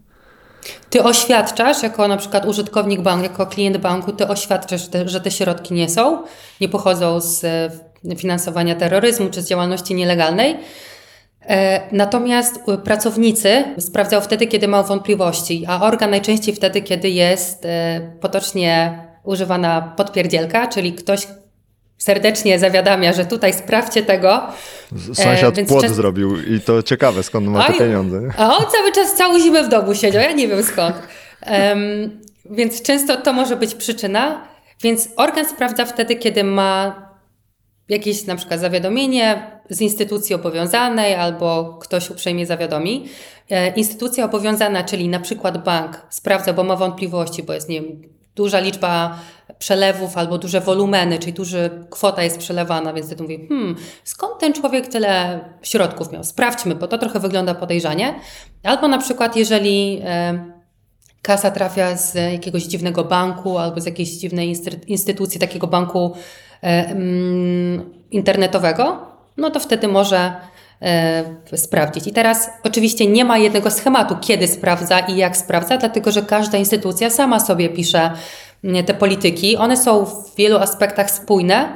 Ty 0.91 1.03
oświadczasz, 1.03 1.83
jako 1.83 2.09
na 2.09 2.17
przykład 2.17 2.47
użytkownik 2.47 3.01
banku, 3.01 3.23
jako 3.23 3.47
klient 3.47 3.77
banku, 3.77 4.13
ty 4.13 4.29
oświadczasz, 4.29 4.89
że 5.07 5.21
te, 5.21 5.31
środki 5.31 5.75
nie 5.75 5.89
są, 5.89 6.23
nie 6.61 6.69
pochodzą 6.69 7.21
z 7.21 7.45
finansowania 8.17 8.75
terroryzmu 8.75 9.31
czy 9.31 9.43
z 9.43 9.49
działalności 9.49 9.95
nielegalnej. 9.95 10.57
E, 11.49 11.81
Natomiast 11.93 12.61
e, 12.69 12.79
pracownicy 12.79 13.65
sprawdzają 13.79 14.23
wtedy, 14.23 14.47
kiedy 14.47 14.69
mają 14.69 14.83
wątpliwości, 14.85 15.65
a 15.69 15.83
organ 15.83 16.11
najczęściej 16.11 16.55
wtedy, 16.55 16.83
kiedy 16.83 17.11
jest 17.11 17.65
e, 17.65 18.01
potocznie 18.21 18.99
używana 19.25 19.95
podpierdzielka, 19.97 20.67
czyli 20.67 20.93
ktoś 20.93 21.27
serdecznie 21.99 22.59
zawiadamia, 22.59 23.13
że 23.13 23.25
tutaj 23.25 23.53
sprawdźcie 23.53 24.03
tego. 24.03 24.43
Sąsiad 25.15 25.55
więc 25.57 25.69
płot 25.69 25.83
czas- 25.83 25.93
zrobił 25.95 26.37
i 26.43 26.61
to 26.61 26.83
ciekawe, 26.83 27.23
skąd 27.23 27.47
ma 27.47 27.65
te 27.65 27.73
Oj, 27.73 27.79
pieniądze. 27.79 28.21
A 28.39 28.57
on 28.57 28.65
cały 28.73 28.93
czas, 28.93 29.15
całą 29.15 29.39
zimę 29.41 29.63
w 29.65 29.69
domu 29.69 29.95
siedział, 29.95 30.23
ja 30.23 30.33
nie 30.33 30.49
wiem 30.49 30.63
skąd. 30.63 30.97
Em, 31.41 32.21
więc 32.51 32.83
często 32.83 33.17
to 33.17 33.33
może 33.33 33.57
być 33.57 33.75
przyczyna, 33.75 34.49
więc 34.83 35.09
organ 35.17 35.49
sprawdza 35.49 35.85
wtedy, 35.85 36.17
kiedy 36.17 36.45
ma 36.45 37.06
jakieś 37.89 38.27
na 38.27 38.37
przykład 38.37 38.61
zawiadomienie 38.61 39.51
z 39.71 39.81
instytucji 39.81 40.35
obowiązanej 40.35 41.15
albo 41.15 41.79
ktoś 41.81 42.11
uprzejmie 42.11 42.47
zawiadomi. 42.47 43.09
E, 43.51 43.75
Instytucja 43.75 44.25
obowiązana, 44.25 44.85
czyli 44.85 45.09
na 45.09 45.21
przykład 45.21 45.65
bank, 45.65 46.07
sprawdza, 46.11 46.53
bo 46.53 46.65
ma 46.65 46.77
wątpliwości, 46.77 47.43
bo 47.43 47.53
jest 47.53 47.69
nie 47.69 47.83
wiem, 47.83 48.03
duża 48.35 48.61
liczba 48.61 49.19
przelewów 49.59 50.17
albo 50.17 50.39
duże 50.39 50.61
wolumeny, 50.61 51.19
czyli 51.19 51.33
duża 51.33 51.59
kwota 51.91 52.23
jest 52.23 52.39
przelewana, 52.39 52.93
więc 52.93 53.07
wtedy 53.07 53.23
mówi, 53.23 53.47
hmm, 53.49 53.77
skąd 54.05 54.39
ten 54.39 54.53
człowiek 54.53 54.87
tyle 54.87 55.41
środków 55.63 56.13
miał? 56.13 56.25
Sprawdźmy, 56.25 56.75
bo 56.75 56.89
to 56.89 56.99
trochę 56.99 57.21
wygląda 57.21 57.55
podejrzanie. 57.55 58.15
Albo 58.63 58.89
na 58.89 58.99
przykład, 58.99 59.37
jeżeli 59.37 60.01
e, 60.05 60.45
kasa 61.23 61.51
trafia 61.51 61.97
z 61.97 62.15
jakiegoś 62.33 62.63
dziwnego 62.63 63.05
banku 63.05 63.59
albo 63.59 63.81
z 63.81 63.87
jakiejś 63.87 64.09
dziwnej 64.11 64.55
instytu- 64.55 64.87
instytucji, 64.87 65.41
takiego 65.41 65.67
banku 65.67 66.17
internetowego, 68.11 69.07
no 69.37 69.51
to 69.51 69.61
wtedy 69.61 69.89
może 69.89 70.33
e, 70.83 71.25
sprawdzić. 71.57 72.07
I 72.07 72.13
teraz 72.13 72.51
oczywiście 72.65 73.07
nie 73.07 73.25
ma 73.25 73.39
jednego 73.39 73.71
schematu, 73.71 74.17
kiedy 74.21 74.49
sprawdza 74.49 74.99
i 74.99 75.17
jak 75.17 75.37
sprawdza, 75.37 75.77
dlatego 75.77 76.11
że 76.11 76.23
każda 76.23 76.59
instytucja 76.59 77.11
sama 77.11 77.41
sobie 77.41 77.69
pisze 77.69 78.11
mm, 78.65 78.85
te 78.85 78.95
polityki. 78.95 79.57
One 79.57 79.77
są 79.77 80.05
w 80.05 80.37
wielu 80.37 80.57
aspektach 80.57 81.11
spójne. 81.11 81.69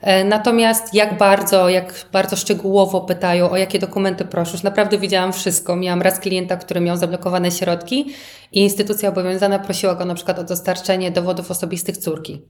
E, 0.00 0.24
Natomiast 0.24 0.94
jak 0.94 1.18
bardzo, 1.18 1.68
jak 1.68 2.04
bardzo 2.12 2.36
szczegółowo 2.36 3.00
pytają, 3.00 3.50
o 3.50 3.56
jakie 3.56 3.78
dokumenty 3.78 4.24
proszę, 4.24 4.58
naprawdę 4.64 4.98
widziałam 4.98 5.32
wszystko. 5.32 5.76
Miałam 5.76 6.02
raz 6.02 6.20
klienta, 6.20 6.56
który 6.56 6.80
miał 6.80 6.96
zablokowane 6.96 7.50
środki 7.50 8.06
i 8.52 8.60
instytucja 8.60 9.08
obowiązana 9.08 9.58
prosiła 9.58 9.94
go 9.94 10.04
na 10.04 10.14
przykład 10.14 10.38
o 10.38 10.44
dostarczenie 10.44 11.10
dowodów 11.10 11.50
osobistych 11.50 11.96
córki. 11.96 12.42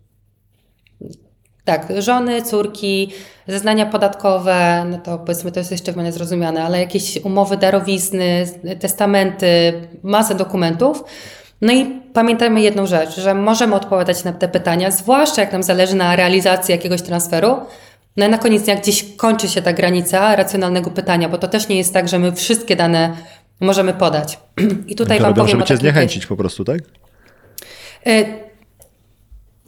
Tak, 1.64 1.86
żony, 1.98 2.42
córki, 2.42 3.12
zeznania 3.46 3.86
podatkowe, 3.86 4.86
no 4.90 4.98
to 4.98 5.18
powiedzmy 5.18 5.52
to 5.52 5.60
jest 5.60 5.70
jeszcze 5.70 5.92
w 5.92 5.96
miarę 5.96 6.12
zrozumiane, 6.12 6.64
ale 6.64 6.80
jakieś 6.80 7.16
umowy 7.24 7.56
darowizny, 7.56 8.46
testamenty, 8.80 9.72
masę 10.02 10.34
dokumentów. 10.34 11.04
No 11.60 11.72
i 11.72 11.86
pamiętajmy 12.12 12.60
jedną 12.60 12.86
rzecz, 12.86 13.20
że 13.20 13.34
możemy 13.34 13.74
odpowiadać 13.74 14.24
na 14.24 14.32
te 14.32 14.48
pytania, 14.48 14.90
zwłaszcza 14.90 15.40
jak 15.40 15.52
nam 15.52 15.62
zależy 15.62 15.96
na 15.96 16.16
realizacji 16.16 16.72
jakiegoś 16.72 17.02
transferu. 17.02 17.56
No 18.16 18.26
i 18.26 18.28
na 18.28 18.38
koniec 18.38 18.62
dnia 18.62 18.76
gdzieś 18.76 19.16
kończy 19.16 19.48
się 19.48 19.62
ta 19.62 19.72
granica 19.72 20.36
racjonalnego 20.36 20.90
pytania, 20.90 21.28
bo 21.28 21.38
to 21.38 21.48
też 21.48 21.68
nie 21.68 21.76
jest 21.76 21.92
tak, 21.94 22.08
że 22.08 22.18
my 22.18 22.32
wszystkie 22.32 22.76
dane 22.76 23.16
możemy 23.60 23.92
podać. 23.92 24.38
I 24.88 24.94
tutaj 24.94 25.18
to 25.18 25.22
Wam 25.22 25.30
robią, 25.30 25.42
powiem 25.42 25.56
żeby 25.56 25.68
cię 25.68 25.76
zniechęcić 25.76 26.26
po 26.26 26.36
prostu, 26.36 26.64
tak? 26.64 26.78
E, 28.06 28.24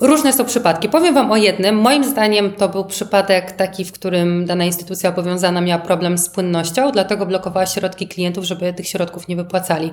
Różne 0.00 0.32
są 0.32 0.44
przypadki. 0.44 0.88
Powiem 0.88 1.14
Wam 1.14 1.32
o 1.32 1.36
jednym. 1.36 1.76
Moim 1.76 2.04
zdaniem 2.04 2.52
to 2.52 2.68
był 2.68 2.84
przypadek 2.84 3.52
taki, 3.52 3.84
w 3.84 3.92
którym 3.92 4.46
dana 4.46 4.64
instytucja 4.64 5.10
obowiązana 5.10 5.60
miała 5.60 5.82
problem 5.82 6.18
z 6.18 6.28
płynnością, 6.28 6.92
dlatego 6.92 7.26
blokowała 7.26 7.66
środki 7.66 8.08
klientów, 8.08 8.44
żeby 8.44 8.72
tych 8.72 8.88
środków 8.88 9.28
nie 9.28 9.36
wypłacali. 9.36 9.92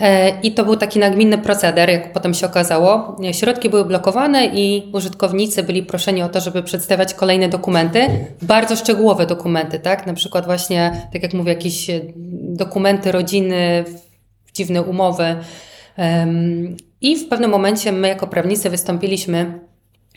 E, 0.00 0.40
I 0.40 0.52
to 0.52 0.64
był 0.64 0.76
taki 0.76 0.98
nagminny 0.98 1.38
proceder, 1.38 1.90
jak 1.90 2.12
potem 2.12 2.34
się 2.34 2.46
okazało. 2.46 3.16
Środki 3.32 3.70
były 3.70 3.84
blokowane 3.84 4.46
i 4.46 4.90
użytkownicy 4.92 5.62
byli 5.62 5.82
proszeni 5.82 6.22
o 6.22 6.28
to, 6.28 6.40
żeby 6.40 6.62
przedstawiać 6.62 7.14
kolejne 7.14 7.48
dokumenty, 7.48 8.06
bardzo 8.42 8.76
szczegółowe 8.76 9.26
dokumenty, 9.26 9.78
tak? 9.78 10.06
Na 10.06 10.14
przykład 10.14 10.44
właśnie, 10.44 11.08
tak 11.12 11.22
jak 11.22 11.34
mówię, 11.34 11.52
jakieś 11.52 11.90
e, 11.90 12.00
dokumenty 12.42 13.12
rodziny, 13.12 13.84
dziwne 14.54 14.82
umowy. 14.82 15.36
I 17.00 17.16
w 17.16 17.28
pewnym 17.28 17.50
momencie 17.50 17.92
my 17.92 18.08
jako 18.08 18.26
prawnicy 18.26 18.70
wystąpiliśmy 18.70 19.60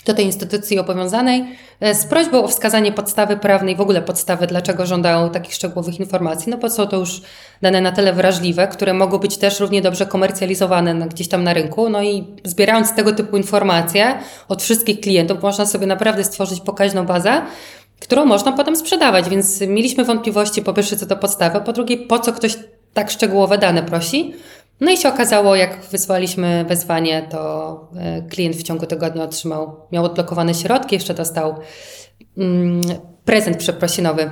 do 0.06 0.14
tej 0.14 0.26
instytucji 0.26 0.80
obowiązanej 0.80 1.46
e, 1.80 1.96
z 1.96 2.06
prośbą 2.06 2.44
o 2.44 2.48
wskazanie 2.48 2.92
podstawy 2.92 3.38
prawnej, 3.38 3.76
w 3.76 3.82
ogóle 3.82 4.02
podstawy, 4.02 4.48
dlaczego 4.48 4.86
żądają 4.86 5.30
takich 5.30 5.54
szczegółowych 5.54 6.00
informacji, 6.00 6.52
no 6.52 6.58
bo 6.58 6.70
są 6.70 6.88
to 6.88 6.98
już 6.98 7.22
dane 7.62 7.82
na 7.82 7.92
tyle 7.92 8.14
wrażliwe, 8.14 8.68
które 8.68 8.94
mogą 8.94 9.18
być 9.18 9.38
też 9.38 9.60
równie 9.60 9.82
dobrze 9.82 10.06
komercjalizowane 10.06 11.08
gdzieś 11.08 11.28
tam 11.28 11.44
na 11.44 11.54
rynku, 11.54 11.90
no 11.90 12.04
i 12.04 12.28
zbierając 12.44 12.96
tego 12.96 13.12
typu 13.12 13.38
informacje 13.38 14.20
od 14.48 14.64
wszystkich 14.64 15.00
klientów, 15.00 15.42
można 15.42 15.66
sobie 15.66 15.88
naprawdę 15.88 16.24
stworzyć 16.24 16.60
pokaźną 16.60 17.06
bazę, 17.06 17.42
którą 18.00 18.26
można 18.26 18.52
potem 18.52 18.76
sprzedawać, 18.76 19.30
więc 19.30 19.62
mieliśmy 19.62 20.06
wątpliwości 20.06 20.62
po 20.62 20.74
pierwsze 20.74 20.96
co 20.96 21.06
do 21.06 21.16
podstawy, 21.16 21.62
po 21.62 21.74
drugie 21.74 21.98
po 21.98 22.20
co 22.20 22.34
ktoś 22.34 22.58
tak 22.94 23.12
szczegółowe 23.12 23.58
dane 23.58 23.84
prosi, 23.84 24.34
no 24.84 24.92
i 24.92 24.98
się 24.98 25.10
okazało, 25.10 25.56
jak 25.56 25.86
wysłaliśmy 25.92 26.66
wezwanie, 26.70 27.28
to 27.32 27.92
e, 27.96 28.22
klient 28.22 28.56
w 28.56 28.64
ciągu 28.64 28.86
tygodnia 28.86 29.24
otrzymał, 29.24 29.76
miał 29.92 30.06
odblokowane 30.06 30.54
środki, 30.54 30.96
jeszcze 30.96 31.14
dostał 31.14 31.56
mm, 32.38 32.82
prezent 33.26 33.58
przeprosinowy. 33.58 34.32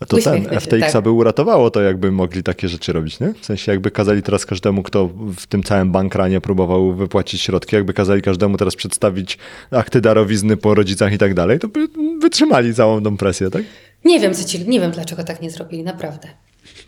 A 0.00 0.04
to 0.04 0.16
ten, 0.16 0.34
Uśmiechnę 0.34 0.54
się, 0.54 0.60
FTX 0.60 0.92
tak. 0.92 1.04
by 1.04 1.10
uratowało 1.10 1.70
to, 1.70 1.82
jakby 1.82 2.12
mogli 2.12 2.42
takie 2.42 2.68
rzeczy 2.68 2.92
robić, 2.92 3.20
nie? 3.20 3.34
W 3.40 3.46
sensie 3.46 3.72
jakby 3.72 3.90
kazali 3.90 4.22
teraz 4.22 4.46
każdemu, 4.46 4.82
kto 4.82 5.08
w 5.36 5.46
tym 5.46 5.62
całym 5.62 5.92
bankranie 5.92 6.40
próbował 6.40 6.94
wypłacić 6.94 7.42
środki, 7.42 7.76
jakby 7.76 7.92
kazali 7.92 8.22
każdemu 8.22 8.56
teraz 8.56 8.76
przedstawić 8.76 9.38
akty 9.70 10.00
darowizny 10.00 10.56
po 10.56 10.74
rodzicach 10.74 11.12
i 11.12 11.18
tak 11.18 11.34
dalej, 11.34 11.58
to 11.58 11.68
by 11.68 11.88
wytrzymali 12.20 12.74
całą 12.74 13.02
tą 13.02 13.16
presję, 13.16 13.50
tak? 13.50 13.62
Nie 14.04 14.20
wiem, 14.20 14.34
co 14.34 14.44
ci, 14.44 14.68
nie 14.68 14.80
wiem 14.80 14.90
dlaczego 14.90 15.24
tak 15.24 15.42
nie 15.42 15.50
zrobili, 15.50 15.82
naprawdę. 15.82 16.28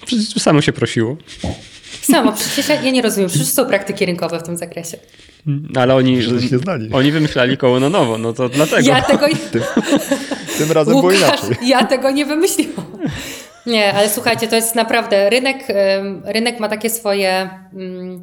Przecież 0.06 0.42
samo 0.42 0.60
się 0.60 0.72
prosiło. 0.72 1.16
Samo, 2.02 2.32
przecież 2.32 2.68
ja, 2.68 2.82
ja 2.82 2.90
nie 2.90 3.02
rozumiem, 3.02 3.28
przecież 3.30 3.48
są 3.48 3.66
praktyki 3.66 4.06
rynkowe 4.06 4.38
w 4.38 4.42
tym 4.42 4.56
zakresie. 4.56 4.96
Ale 5.76 5.94
oni, 5.94 6.22
Że 6.22 6.42
się 6.42 6.58
znali. 6.58 6.90
oni 6.92 7.12
wymyślali 7.12 7.56
koło 7.56 7.80
na 7.80 7.88
nowo, 7.88 8.18
no 8.18 8.32
to 8.32 8.48
dlatego. 8.48 8.88
Ja 8.88 9.02
tego, 9.02 9.26
Tym 10.58 10.72
razem 10.72 10.94
było 10.94 11.02
Łukasz, 11.12 11.20
inaczej. 11.20 11.68
ja 11.68 11.84
tego 11.84 12.10
nie 12.10 12.26
wymyśliłam. 12.26 12.86
Nie, 13.66 13.92
ale 13.92 14.10
słuchajcie, 14.10 14.48
to 14.48 14.56
jest 14.56 14.74
naprawdę 14.74 15.30
rynek, 15.30 15.64
rynek 16.24 16.60
ma 16.60 16.68
takie 16.68 16.90
swoje. 16.90 17.50
mm, 17.74 18.22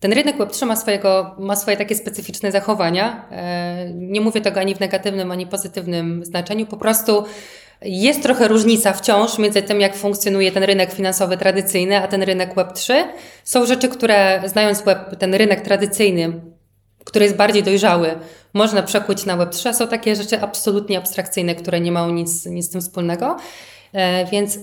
Ten 0.00 0.12
rynek 0.12 0.36
Web3 0.38 0.66
ma, 0.66 0.76
swojego, 0.76 1.36
ma 1.38 1.56
swoje 1.56 1.76
takie 1.76 1.94
specyficzne 1.94 2.52
zachowania. 2.52 3.24
E, 3.30 3.90
Nie 3.94 4.20
mówię 4.20 4.40
tego 4.40 4.60
ani 4.60 4.74
w 4.74 4.80
negatywnym, 4.80 5.30
ani 5.30 5.46
pozytywnym 5.46 6.24
znaczeniu. 6.24 6.66
Po 6.66 6.76
prostu 6.76 7.24
jest 7.82 8.22
trochę 8.22 8.48
różnica 8.48 8.92
wciąż 8.92 9.38
między 9.38 9.62
tym, 9.62 9.80
jak 9.80 9.96
funkcjonuje 9.96 10.52
ten 10.52 10.62
rynek 10.62 10.92
finansowy 10.92 11.36
tradycyjny, 11.36 12.02
a 12.02 12.08
ten 12.08 12.22
rynek 12.22 12.54
Web3. 12.54 12.94
Są 13.44 13.66
rzeczy, 13.66 13.88
które 13.88 14.42
znając 14.46 14.82
web, 14.82 15.16
ten 15.16 15.34
rynek 15.34 15.60
tradycyjny, 15.60 16.40
który 17.04 17.24
jest 17.24 17.36
bardziej 17.36 17.62
dojrzały, 17.62 18.18
można 18.54 18.82
przekuć 18.82 19.26
na 19.26 19.36
Web3, 19.36 19.68
a 19.68 19.72
są 19.72 19.88
takie 19.88 20.16
rzeczy 20.16 20.40
absolutnie 20.40 20.98
abstrakcyjne, 20.98 21.54
które 21.54 21.80
nie 21.80 21.92
mają 21.92 22.10
nic, 22.10 22.46
nic 22.46 22.66
z 22.66 22.70
tym 22.70 22.80
wspólnego. 22.80 23.36
E, 23.92 24.26
Więc 24.26 24.58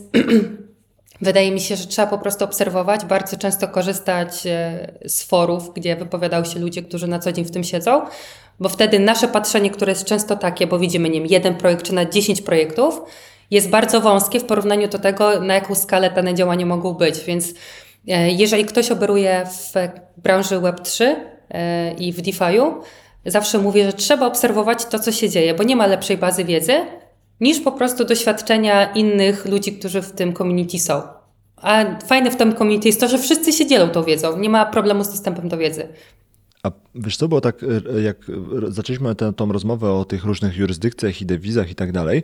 wydaje 1.22 1.52
mi 1.52 1.60
się, 1.60 1.76
że 1.76 1.88
trzeba 1.88 2.08
po 2.08 2.18
prostu 2.18 2.46
obserwować, 2.46 3.06
bardzo 3.06 3.38
często 3.38 3.68
korzystać 3.68 4.48
e, 4.48 4.88
z 5.06 5.24
forów, 5.24 5.74
gdzie 5.74 5.96
wypowiadają 5.96 6.46
się 6.46 6.60
ludzie, 6.60 6.84
którzy 6.84 7.08
na 7.08 7.20
co 7.20 7.32
dzień 7.32 7.46
w 7.46 7.52
tym 7.52 7.64
siedzą, 7.64 8.02
bo 8.60 8.70
wtedy 8.70 9.00
nasze 9.00 9.28
patrzenie, 9.28 9.70
które 9.70 9.92
jest 9.92 10.06
często 10.06 10.36
takie, 10.36 10.68
bo 10.68 10.80
widzimy, 10.80 11.10
wiem, 11.12 11.26
jeden 11.26 11.56
projekt 11.56 11.84
czy 11.84 11.94
na 11.94 12.06
10 12.06 12.42
projektów, 12.42 13.02
jest 13.52 13.70
bardzo 13.70 14.02
wąskie 14.02 14.40
w 14.40 14.46
porównaniu 14.46 14.88
do 14.88 15.00
tego, 15.00 15.40
na 15.40 15.54
jaką 15.54 15.76
skalę 15.76 16.12
dane 16.12 16.34
działania 16.34 16.66
mogą 16.66 16.94
być. 16.94 17.20
Więc 17.20 17.54
e, 18.08 18.32
jeżeli 18.32 18.66
ktoś 18.66 18.92
operuje 18.92 19.46
w 19.46 19.74
branży 20.22 20.56
Web3 20.56 21.16
e, 21.50 21.94
i 21.94 22.14
w 22.14 22.22
DeFi'u, 22.22 22.74
zawsze 23.26 23.60
mówię, 23.60 23.86
że 23.86 23.94
trzeba 23.94 24.28
obserwować 24.28 24.86
to, 24.86 25.00
co 25.00 25.12
się 25.12 25.30
dzieje, 25.30 25.54
bo 25.54 25.64
nie 25.64 25.76
ma 25.76 25.88
lepszej 25.88 26.18
bazy 26.18 26.44
wiedzy 26.44 26.74
niż 27.40 27.60
po 27.60 27.72
prostu 27.72 28.06
doświadczenia 28.06 28.94
innych 28.94 29.46
ludzi, 29.46 29.74
którzy 29.74 30.02
w 30.02 30.12
tym 30.12 30.34
community 30.34 30.80
są. 30.80 31.02
A 31.58 31.86
fajne 32.06 32.32
w 32.32 32.36
tym 32.36 32.56
community 32.56 32.88
jest 32.88 33.00
to, 33.00 33.08
że 33.08 33.18
wszyscy 33.18 33.54
się 33.54 33.66
dzielą 33.66 33.90
tą 33.90 34.04
wiedzą. 34.04 34.38
Nie 34.38 34.50
ma 34.50 34.66
problemu 34.66 35.04
z 35.04 35.10
dostępem 35.10 35.50
do 35.50 35.58
wiedzy. 35.58 35.88
A 36.68 36.72
wiesz 36.96 37.18
co, 37.18 37.28
bo 37.28 37.42
tak 37.42 37.64
e, 37.96 38.02
jak 38.02 38.18
zaczęliśmy 38.68 39.16
tę 39.16 39.34
tą 39.34 39.52
rozmowę 39.52 39.92
o 39.92 40.06
tych 40.06 40.24
różnych 40.24 40.58
jurysdykcjach 40.58 41.22
i 41.22 41.26
dewizach 41.26 41.72
i 41.72 41.76
tak 41.76 41.92
dalej, 41.92 42.24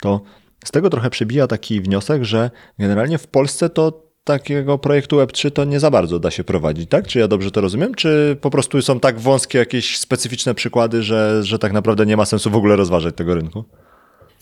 to 0.00 0.20
z 0.64 0.70
tego 0.70 0.90
trochę 0.90 1.10
przebija 1.10 1.46
taki 1.46 1.80
wniosek, 1.80 2.24
że 2.24 2.50
generalnie 2.78 3.18
w 3.18 3.26
Polsce 3.26 3.70
to 3.70 4.04
takiego 4.24 4.78
projektu 4.78 5.16
Web3 5.16 5.50
to 5.50 5.64
nie 5.64 5.80
za 5.80 5.90
bardzo 5.90 6.18
da 6.18 6.30
się 6.30 6.44
prowadzić, 6.44 6.90
tak? 6.90 7.06
Czy 7.06 7.18
ja 7.18 7.28
dobrze 7.28 7.50
to 7.50 7.60
rozumiem? 7.60 7.94
Czy 7.94 8.36
po 8.40 8.50
prostu 8.50 8.82
są 8.82 9.00
tak 9.00 9.20
wąskie 9.20 9.58
jakieś 9.58 9.98
specyficzne 9.98 10.54
przykłady, 10.54 11.02
że, 11.02 11.42
że 11.42 11.58
tak 11.58 11.72
naprawdę 11.72 12.06
nie 12.06 12.16
ma 12.16 12.24
sensu 12.24 12.50
w 12.50 12.56
ogóle 12.56 12.76
rozważać 12.76 13.14
tego 13.16 13.34
rynku? 13.34 13.64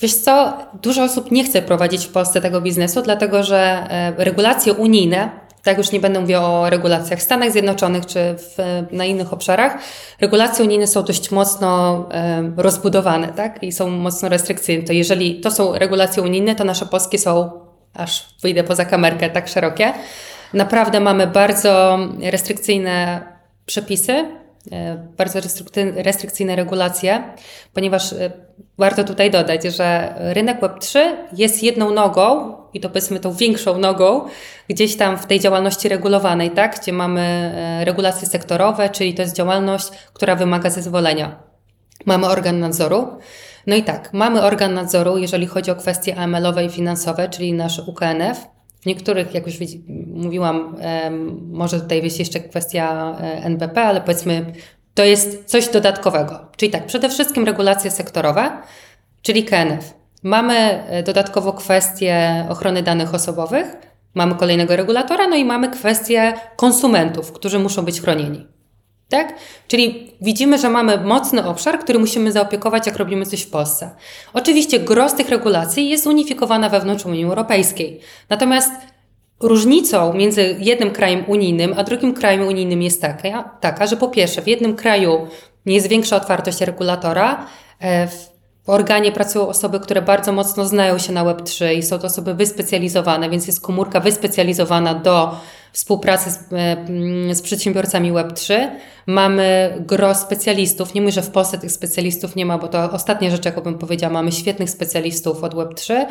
Wiesz 0.01 0.15
co, 0.15 0.59
dużo 0.83 1.05
osób 1.05 1.31
nie 1.31 1.45
chce 1.45 1.63
prowadzić 1.63 2.07
w 2.07 2.09
Polsce 2.09 2.41
tego 2.41 2.61
biznesu, 2.61 3.03
dlatego 3.03 3.43
że 3.43 3.57
e, 3.59 4.25
regulacje 4.25 4.73
unijne, 4.73 5.31
tak 5.63 5.79
już 5.79 5.93
nie 5.93 6.01
będę 6.01 6.21
mówiła 6.21 6.41
o 6.41 6.71
regulacjach 6.71 7.19
w 7.19 7.23
Stanach 7.23 7.53
Zjednoczonych 7.53 8.07
czy 8.07 8.19
w, 8.39 8.57
na 8.93 9.05
innych 9.05 9.33
obszarach, 9.33 9.79
regulacje 10.21 10.65
unijne 10.65 10.87
są 10.87 11.03
dość 11.03 11.31
mocno 11.31 11.99
e, 12.13 12.53
rozbudowane 12.57 13.29
tak? 13.29 13.63
i 13.63 13.73
są 13.73 13.91
mocno 13.91 14.29
restrykcyjne. 14.29 14.85
To 14.85 14.93
jeżeli 14.93 15.41
to 15.41 15.51
są 15.51 15.79
regulacje 15.79 16.23
unijne, 16.23 16.55
to 16.55 16.65
nasze 16.65 16.87
polskie 16.87 17.19
są, 17.19 17.51
aż 17.95 18.37
wyjdę 18.43 18.65
poza 18.65 18.85
kamerkę, 18.85 19.31
tak 19.31 19.49
szerokie. 19.49 19.93
Naprawdę 20.55 21.01
mamy 21.01 21.27
bardzo 21.27 21.99
restrykcyjne 22.23 23.21
przepisy, 23.67 24.13
e, 24.73 24.97
bardzo 25.17 25.41
restrykcyjne 25.97 26.57
regulacje, 26.57 27.23
ponieważ 27.75 28.13
e, 28.13 28.31
warto 28.79 29.05
tutaj 29.05 29.31
dodać, 29.31 29.65
że 29.65 30.15
rynek 30.19 30.61
Web3 30.61 30.99
jest 31.37 31.63
jedną 31.63 31.91
nogą, 31.91 32.57
i 32.75 32.81
to 32.81 32.89
powiedzmy 32.89 33.21
tą 33.21 33.33
większą 33.33 33.79
nogą, 33.79 34.25
gdzieś 34.69 34.97
tam 34.97 35.19
w 35.19 35.27
tej 35.27 35.41
działalności 35.41 35.89
regulowanej, 35.89 36.51
tak? 36.51 36.81
gdzie 36.81 36.93
mamy 36.93 37.21
e, 37.21 37.85
regulacje 37.85 38.29
sektorowe, 38.29 38.91
czyli 38.91 39.15
to 39.15 39.23
jest 39.23 39.37
działalność, 39.37 39.89
która 40.13 40.37
wymaga 40.37 40.71
zezwolenia. 40.71 41.43
Mamy 42.07 42.27
organ 42.27 42.61
nadzoru. 42.61 43.09
No 43.67 43.77
i 43.77 43.83
tak, 43.83 44.13
mamy 44.13 44.43
organ 44.43 44.75
nadzoru, 44.75 45.19
jeżeli 45.19 45.47
chodzi 45.47 45.71
o 45.71 45.77
kwestie 45.77 46.17
AML-owe 46.17 46.65
i 46.65 46.71
finansowe, 46.71 47.29
czyli 47.29 47.53
nasz 47.53 47.79
UKNF. 47.79 48.47
W 48.81 48.87
niektórych, 48.87 49.35
jak 49.35 49.47
już 49.47 49.57
mówiłam, 50.07 50.77
może 51.51 51.81
tutaj 51.81 52.03
być 52.03 52.19
jeszcze 52.19 52.41
kwestia 52.41 53.17
e, 53.21 53.45
NBP, 53.45 53.83
ale 53.83 54.01
powiedzmy, 54.01 54.53
to 54.95 55.05
jest 55.05 55.45
coś 55.45 55.69
dodatkowego. 55.69 56.41
Czyli 56.57 56.73
tak, 56.73 56.87
przede 56.87 57.09
wszystkim 57.09 57.45
regulacje 57.45 57.91
sektorowe, 57.91 58.51
czyli 59.23 59.45
KNF. 59.45 59.95
Mamy 60.23 60.55
e, 60.57 61.03
dodatkowo 61.03 61.53
kwestię 61.53 62.47
ochrony 62.49 62.83
danych 62.83 63.15
osobowych, 63.15 63.67
mamy 64.15 64.35
kolejnego 64.35 64.77
regulatora, 64.77 65.29
no 65.29 65.37
i 65.37 65.45
mamy 65.45 65.71
kwestię 65.71 66.33
konsumentów, 66.57 67.33
którzy 67.33 67.59
muszą 67.59 67.83
być 67.83 68.01
chronieni. 68.01 68.47
Tak? 69.09 69.35
Czyli 69.69 70.13
widzimy, 70.21 70.59
że 70.59 70.71
mamy 70.71 70.99
mocny 70.99 71.45
obszar, 71.45 71.79
który 71.79 71.99
musimy 71.99 72.33
zaopiekować, 72.33 72.87
jak 72.87 72.97
robimy 72.97 73.27
coś 73.27 73.43
w 73.43 73.51
Polsce. 73.51 73.91
Oczywiście 74.33 74.81
gros 74.81 75.15
tych 75.15 75.29
regulacji 75.29 75.89
jest 75.89 76.07
unifikowana 76.07 76.69
wewnątrz 76.69 77.07
Unii 77.07 77.25
Europejskiej. 77.25 78.01
Natomiast 78.29 78.73
różnicą 79.43 80.13
między 80.13 80.57
jednym 80.59 80.91
krajem 80.91 81.25
unijnym 81.27 81.75
a 81.77 81.85
drugim 81.85 82.15
krajem 82.15 82.43
unijnym 82.43 82.83
jest 82.83 83.03
taka, 83.03 83.43
taka 83.61 83.87
że 83.87 83.97
po 83.97 84.09
pierwsze, 84.09 84.43
w 84.43 84.47
jednym 84.47 84.77
kraju 84.77 85.27
nie 85.67 85.75
jest 85.75 85.89
większa 85.89 86.17
otwartość 86.17 86.61
regulatora, 86.61 87.47
e, 87.81 88.09
w 88.09 88.33
organie 88.67 89.13
pracują 89.13 89.49
osoby, 89.49 89.81
które 89.81 90.03
bardzo 90.03 90.33
mocno 90.33 90.65
znają 90.65 90.99
się 90.99 91.13
na 91.13 91.25
Web3 91.25 91.75
i 91.75 91.83
są 91.83 91.99
to 91.99 92.07
osoby 92.07 92.35
wyspecjalizowane, 92.35 93.31
więc 93.31 93.47
jest 93.47 93.61
komórka 93.61 94.01
wyspecjalizowana 94.01 94.95
do 94.95 95.37
współpracy 95.73 96.31
z, 96.31 96.39
e, 96.53 97.35
z 97.35 97.43
przedsiębiorcami 97.43 98.13
Web3. 98.13 98.69
Mamy 99.07 99.75
gro 99.81 100.15
specjalistów. 100.15 100.95
Nie 100.95 101.01
mówię, 101.01 101.13
że 101.13 101.23
w 101.23 101.31
Polsce 101.31 101.59
tych 101.59 101.73
specjalistów 101.73 102.37
nie 102.37 102.47
ma, 102.47 102.59
bo 102.59 102.69
to 102.69 102.91
ostatnia 102.93 103.31
rzecz, 103.31 103.45
jaką 103.45 103.61
bym 103.61 103.79
powiedziała. 103.79 104.13
Mamy 104.13 104.33
świetnych 104.33 104.71
specjalistów 104.71 105.45
od 105.45 105.55
Web3, 105.55 106.07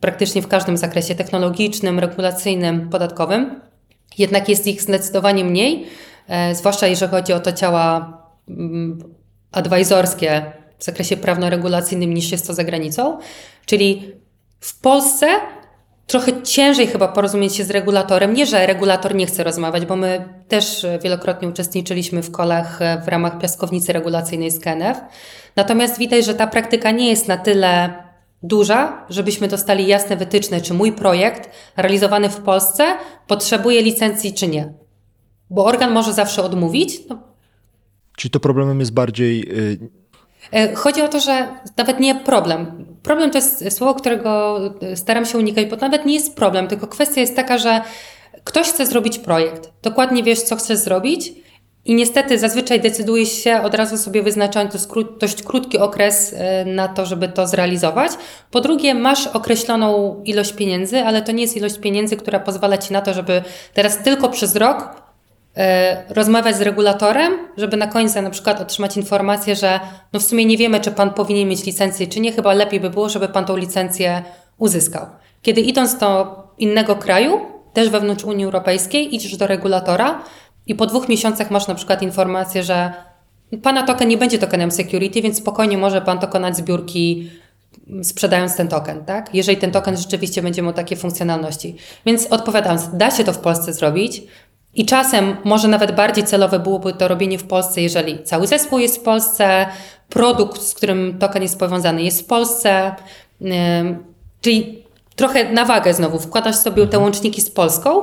praktycznie 0.00 0.42
w 0.42 0.48
każdym 0.48 0.76
zakresie 0.76 1.14
technologicznym, 1.14 1.98
regulacyjnym, 1.98 2.88
podatkowym. 2.90 3.60
Jednak 4.18 4.48
jest 4.48 4.66
ich 4.66 4.82
zdecydowanie 4.82 5.44
mniej, 5.44 5.86
e, 6.28 6.54
zwłaszcza 6.54 6.86
jeżeli 6.86 7.10
chodzi 7.10 7.32
o 7.32 7.40
to 7.40 7.52
ciała 7.52 8.18
mm, 8.48 8.98
adwisorskie 9.52 10.52
w 10.78 10.84
zakresie 10.84 11.16
prawno-regulacyjnym 11.16 12.14
niż 12.14 12.32
jest 12.32 12.46
to 12.46 12.54
za 12.54 12.64
granicą. 12.64 13.18
Czyli 13.66 14.12
w 14.60 14.80
Polsce 14.80 15.26
trochę 16.06 16.42
ciężej 16.42 16.86
chyba 16.86 17.08
porozumieć 17.08 17.56
się 17.56 17.64
z 17.64 17.70
regulatorem. 17.70 18.34
Nie, 18.34 18.46
że 18.46 18.66
regulator 18.66 19.14
nie 19.14 19.26
chce 19.26 19.44
rozmawiać, 19.44 19.86
bo 19.86 19.96
my 19.96 20.24
też 20.48 20.86
wielokrotnie 21.02 21.48
uczestniczyliśmy 21.48 22.22
w 22.22 22.30
kolach 22.30 22.78
w 23.04 23.08
ramach 23.08 23.38
piaskownicy 23.38 23.92
regulacyjnej 23.92 24.50
z 24.50 24.60
KNF. 24.60 25.00
Natomiast 25.56 25.98
widać, 25.98 26.24
że 26.24 26.34
ta 26.34 26.46
praktyka 26.46 26.90
nie 26.90 27.08
jest 27.10 27.28
na 27.28 27.36
tyle 27.36 27.92
duża, 28.42 29.06
żebyśmy 29.08 29.48
dostali 29.48 29.86
jasne 29.86 30.16
wytyczne, 30.16 30.60
czy 30.60 30.74
mój 30.74 30.92
projekt 30.92 31.50
realizowany 31.76 32.28
w 32.28 32.36
Polsce 32.36 32.84
potrzebuje 33.26 33.82
licencji, 33.82 34.34
czy 34.34 34.48
nie. 34.48 34.72
Bo 35.50 35.64
organ 35.64 35.92
może 35.92 36.12
zawsze 36.12 36.42
odmówić. 36.42 37.08
No, 37.08 37.18
Czyli 38.16 38.30
to 38.30 38.40
problemem 38.40 38.80
jest 38.80 38.92
bardziej 38.92 39.58
y, 39.58 40.00
E, 40.52 40.74
Chodzi 40.74 41.02
o 41.02 41.08
to, 41.08 41.20
że 41.20 41.48
nawet 41.76 42.00
nie 42.00 42.14
problem. 42.14 42.86
Problem 43.02 43.30
to 43.30 43.38
jest 43.38 43.72
słowo, 43.72 43.94
którego 43.94 44.60
staram 44.94 45.26
się 45.26 45.38
unikać, 45.38 45.66
bo 45.66 45.76
to 45.76 45.82
nawet 45.82 46.06
nie 46.06 46.14
jest 46.14 46.36
problem, 46.36 46.68
tylko 46.68 46.86
kwestia 46.86 47.20
jest 47.20 47.36
taka, 47.36 47.58
że 47.58 47.80
ktoś 48.44 48.68
chce 48.68 48.86
zrobić 48.86 49.18
projekt, 49.18 49.72
dokładnie 49.82 50.22
wiesz, 50.22 50.42
co 50.42 50.56
chcesz 50.56 50.78
zrobić 50.78 51.32
i 51.84 51.94
niestety 51.94 52.38
zazwyczaj 52.38 52.80
decyduje 52.80 53.26
się 53.26 53.62
od 53.62 53.74
razu 53.74 53.98
sobie 53.98 54.22
wyznaczając 54.22 54.88
dość 55.20 55.42
krótki 55.42 55.78
okres 55.78 56.34
e, 56.36 56.64
na 56.64 56.88
to, 56.88 57.06
żeby 57.06 57.28
to 57.28 57.46
zrealizować. 57.46 58.12
Po 58.50 58.60
drugie, 58.60 58.94
masz 58.94 59.26
określoną 59.26 60.20
ilość 60.24 60.52
pieniędzy, 60.52 60.98
ale 60.98 61.22
to 61.22 61.32
nie 61.32 61.42
jest 61.42 61.56
ilość 61.56 61.78
pieniędzy, 61.78 62.16
która 62.16 62.40
pozwala 62.40 62.78
ci 62.78 62.92
na 62.92 63.00
to, 63.00 63.14
żeby 63.14 63.42
teraz 63.74 64.02
tylko 64.02 64.28
przez 64.28 64.56
rok 64.56 65.10
E, 65.56 66.04
rozmawiać 66.14 66.56
z 66.56 66.60
regulatorem, 66.60 67.32
żeby 67.56 67.76
na 67.76 67.86
końcu 67.86 68.22
na 68.22 68.30
przykład 68.30 68.60
otrzymać 68.60 68.96
informację, 68.96 69.56
że 69.56 69.80
no 70.12 70.20
w 70.20 70.22
sumie 70.22 70.44
nie 70.44 70.56
wiemy, 70.56 70.80
czy 70.80 70.90
pan 70.90 71.10
powinien 71.10 71.48
mieć 71.48 71.66
licencję, 71.66 72.06
czy 72.06 72.20
nie, 72.20 72.32
chyba 72.32 72.54
lepiej 72.54 72.80
by 72.80 72.90
było, 72.90 73.08
żeby 73.08 73.28
pan 73.28 73.44
tą 73.44 73.56
licencję 73.56 74.22
uzyskał. 74.58 75.06
Kiedy 75.42 75.60
idąc 75.60 75.98
do 75.98 76.36
innego 76.58 76.96
kraju, 76.96 77.40
też 77.72 77.88
wewnątrz 77.88 78.24
Unii 78.24 78.44
Europejskiej, 78.44 79.14
idziesz 79.14 79.36
do 79.36 79.46
regulatora 79.46 80.22
i 80.66 80.74
po 80.74 80.86
dwóch 80.86 81.08
miesiącach 81.08 81.50
masz 81.50 81.66
na 81.68 81.74
przykład 81.74 82.02
informację, 82.02 82.62
że 82.62 82.92
pana 83.62 83.82
token 83.82 84.08
nie 84.08 84.18
będzie 84.18 84.38
tokenem 84.38 84.70
security, 84.70 85.22
więc 85.22 85.38
spokojnie 85.38 85.78
może 85.78 86.00
pan 86.00 86.18
dokonać 86.18 86.56
zbiórki 86.56 87.30
sprzedając 88.02 88.56
ten 88.56 88.68
token, 88.68 89.04
tak? 89.04 89.34
Jeżeli 89.34 89.58
ten 89.58 89.70
token 89.70 89.96
rzeczywiście 89.96 90.42
będzie 90.42 90.62
miał 90.62 90.72
takie 90.72 90.96
funkcjonalności. 90.96 91.76
Więc 92.06 92.26
odpowiadając, 92.26 92.82
da 92.92 93.10
się 93.10 93.24
to 93.24 93.32
w 93.32 93.38
Polsce 93.38 93.72
zrobić, 93.72 94.22
i 94.74 94.86
czasem 94.86 95.36
może 95.44 95.68
nawet 95.68 95.94
bardziej 95.94 96.24
celowe 96.24 96.58
byłoby 96.58 96.92
to 96.92 97.08
robienie 97.08 97.38
w 97.38 97.46
Polsce, 97.46 97.80
jeżeli 97.80 98.22
cały 98.24 98.46
zespół 98.46 98.78
jest 98.78 98.96
w 98.96 99.02
Polsce, 99.02 99.66
produkt, 100.08 100.62
z 100.62 100.74
którym 100.74 101.18
token 101.18 101.42
jest 101.42 101.58
powiązany, 101.58 102.02
jest 102.02 102.20
w 102.20 102.24
Polsce. 102.24 102.94
Czyli 104.40 104.84
trochę 105.16 105.52
na 105.52 105.64
wagę 105.64 105.94
znowu 105.94 106.18
wkładasz 106.18 106.56
sobie 106.56 106.86
te 106.86 106.98
łączniki 106.98 107.40
z 107.40 107.50
Polską. 107.50 108.02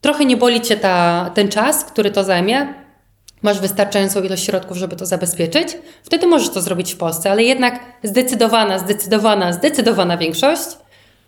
Trochę 0.00 0.24
nie 0.24 0.36
boli 0.36 0.60
cię 0.60 0.76
ta, 0.76 1.30
ten 1.34 1.48
czas, 1.48 1.84
który 1.84 2.10
to 2.10 2.24
zajmie. 2.24 2.74
Masz 3.42 3.60
wystarczającą 3.60 4.22
ilość 4.22 4.44
środków, 4.44 4.76
żeby 4.76 4.96
to 4.96 5.06
zabezpieczyć. 5.06 5.78
Wtedy 6.02 6.26
możesz 6.26 6.50
to 6.50 6.60
zrobić 6.60 6.94
w 6.94 6.96
Polsce, 6.96 7.30
ale 7.30 7.42
jednak 7.42 7.80
zdecydowana, 8.02 8.78
zdecydowana, 8.78 9.52
zdecydowana 9.52 10.16
większość 10.16 10.66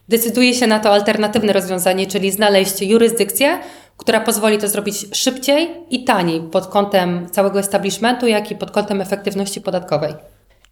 decyduje 0.09 0.55
się 0.55 0.67
na 0.67 0.81
to 0.81 0.93
alternatywne 0.93 1.53
rozwiązanie, 1.53 2.07
czyli 2.07 2.31
znaleźć 2.31 2.83
jurysdykcję, 2.83 3.59
która 3.97 4.21
pozwoli 4.21 4.59
to 4.59 4.69
zrobić 4.69 5.07
szybciej 5.13 5.71
i 5.91 6.05
taniej 6.05 6.41
pod 6.41 6.67
kątem 6.67 7.29
całego 7.31 7.59
establishmentu, 7.59 8.27
jak 8.27 8.51
i 8.51 8.57
pod 8.57 8.71
kątem 8.71 9.01
efektywności 9.01 9.61
podatkowej. 9.61 10.15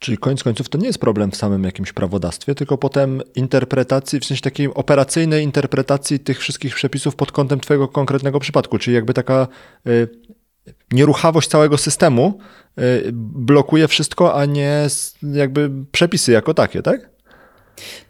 Czyli 0.00 0.18
koniec 0.18 0.42
końców 0.42 0.68
to 0.68 0.78
nie 0.78 0.86
jest 0.86 0.98
problem 0.98 1.30
w 1.30 1.36
samym 1.36 1.64
jakimś 1.64 1.92
prawodawstwie, 1.92 2.54
tylko 2.54 2.78
potem 2.78 3.22
interpretacji, 3.34 4.20
w 4.20 4.24
sensie 4.24 4.42
takiej 4.42 4.74
operacyjnej 4.74 5.44
interpretacji 5.44 6.20
tych 6.20 6.38
wszystkich 6.38 6.74
przepisów 6.74 7.16
pod 7.16 7.32
kątem 7.32 7.60
Twojego 7.60 7.88
konkretnego 7.88 8.40
przypadku, 8.40 8.78
czyli 8.78 8.94
jakby 8.94 9.14
taka 9.14 9.48
y, 9.86 10.08
nieruchawość 10.92 11.48
całego 11.48 11.78
systemu 11.78 12.38
y, 12.78 13.10
blokuje 13.12 13.88
wszystko, 13.88 14.34
a 14.34 14.44
nie 14.44 14.86
jakby 15.22 15.70
przepisy 15.92 16.32
jako 16.32 16.54
takie, 16.54 16.82
tak? 16.82 17.10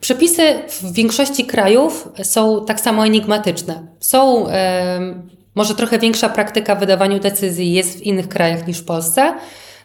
Przepisy 0.00 0.42
w 0.68 0.92
większości 0.92 1.46
krajów 1.46 2.08
są 2.22 2.64
tak 2.66 2.80
samo 2.80 3.06
enigmatyczne. 3.06 3.86
Są 4.00 4.48
e, 4.48 5.22
może 5.54 5.74
trochę 5.74 5.98
większa 5.98 6.28
praktyka 6.28 6.74
w 6.74 6.80
wydawaniu 6.80 7.20
decyzji 7.20 7.72
jest 7.72 7.98
w 7.98 8.02
innych 8.02 8.28
krajach 8.28 8.66
niż 8.66 8.78
w 8.78 8.84
Polsce, 8.84 9.34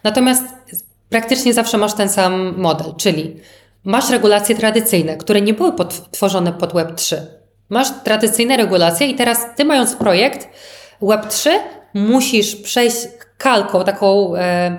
natomiast 0.04 0.44
praktycznie 1.08 1.54
zawsze 1.54 1.78
masz 1.78 1.94
ten 1.94 2.08
sam 2.08 2.54
model, 2.56 2.94
czyli 2.96 3.36
masz 3.84 4.10
regulacje 4.10 4.54
tradycyjne, 4.54 5.16
które 5.16 5.40
nie 5.40 5.54
były 5.54 5.72
tworzone 6.10 6.52
pod 6.52 6.72
Web3. 6.72 7.16
Masz 7.68 7.88
tradycyjne 8.04 8.56
regulacje 8.56 9.06
i 9.06 9.14
teraz 9.14 9.38
ty 9.56 9.64
mając 9.64 9.96
projekt 9.96 10.48
Web3 11.02 11.50
musisz 11.94 12.56
przejść 12.56 12.96
kalką 13.38 13.84
taką 13.84 14.36
e, 14.36 14.78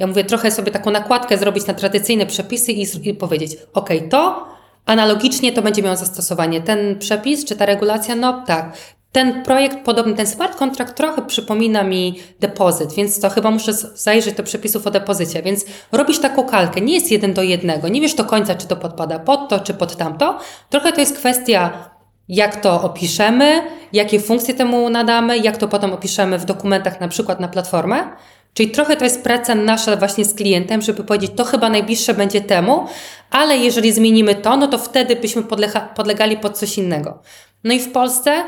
ja 0.00 0.06
mówię, 0.06 0.24
trochę 0.24 0.50
sobie 0.50 0.72
taką 0.72 0.90
nakładkę 0.90 1.38
zrobić 1.38 1.66
na 1.66 1.74
tradycyjne 1.74 2.26
przepisy 2.26 2.72
i, 2.72 3.08
i 3.08 3.14
powiedzieć, 3.14 3.56
ok, 3.74 3.88
to 4.10 4.46
analogicznie 4.86 5.52
to 5.52 5.62
będzie 5.62 5.82
miało 5.82 5.96
zastosowanie. 5.96 6.60
Ten 6.60 6.98
przepis 6.98 7.44
czy 7.44 7.56
ta 7.56 7.66
regulacja, 7.66 8.16
no 8.16 8.44
tak. 8.46 8.76
Ten 9.12 9.42
projekt 9.42 9.78
podobny, 9.84 10.14
ten 10.14 10.26
smart 10.26 10.58
contract 10.58 10.96
trochę 10.96 11.22
przypomina 11.22 11.82
mi 11.82 12.20
depozyt, 12.40 12.92
więc 12.92 13.20
to 13.20 13.30
chyba 13.30 13.50
muszę 13.50 13.72
zajrzeć 13.72 14.34
do 14.34 14.42
przepisów 14.42 14.86
o 14.86 14.90
depozycie. 14.90 15.42
Więc 15.42 15.64
robisz 15.92 16.18
taką 16.18 16.44
kalkę, 16.44 16.80
nie 16.80 16.94
jest 16.94 17.10
jeden 17.10 17.34
do 17.34 17.42
jednego, 17.42 17.88
nie 17.88 18.00
wiesz 18.00 18.14
do 18.14 18.24
końca, 18.24 18.54
czy 18.54 18.66
to 18.66 18.76
podpada 18.76 19.18
pod 19.18 19.48
to, 19.48 19.60
czy 19.60 19.74
pod 19.74 19.96
tamto. 19.96 20.38
Trochę 20.70 20.92
to 20.92 21.00
jest 21.00 21.16
kwestia 21.16 21.90
jak 22.28 22.60
to 22.60 22.82
opiszemy, 22.82 23.62
jakie 23.92 24.20
funkcje 24.20 24.54
temu 24.54 24.90
nadamy, 24.90 25.38
jak 25.38 25.56
to 25.56 25.68
potem 25.68 25.92
opiszemy 25.92 26.38
w 26.38 26.44
dokumentach, 26.44 27.00
na 27.00 27.08
przykład 27.08 27.40
na 27.40 27.48
platformę. 27.48 28.16
Czyli 28.54 28.70
trochę 28.70 28.96
to 28.96 29.04
jest 29.04 29.24
praca 29.24 29.54
nasza 29.54 29.96
właśnie 29.96 30.24
z 30.24 30.34
klientem, 30.34 30.82
żeby 30.82 31.04
powiedzieć, 31.04 31.32
to 31.36 31.44
chyba 31.44 31.70
najbliższe 31.70 32.14
będzie 32.14 32.40
temu, 32.40 32.86
ale 33.30 33.58
jeżeli 33.58 33.92
zmienimy 33.92 34.34
to, 34.34 34.56
no 34.56 34.68
to 34.68 34.78
wtedy 34.78 35.16
byśmy 35.16 35.42
podlega, 35.42 35.80
podlegali 35.80 36.36
pod 36.36 36.58
coś 36.58 36.78
innego. 36.78 37.22
No 37.64 37.74
i 37.74 37.80
w 37.80 37.92
Polsce 37.92 38.44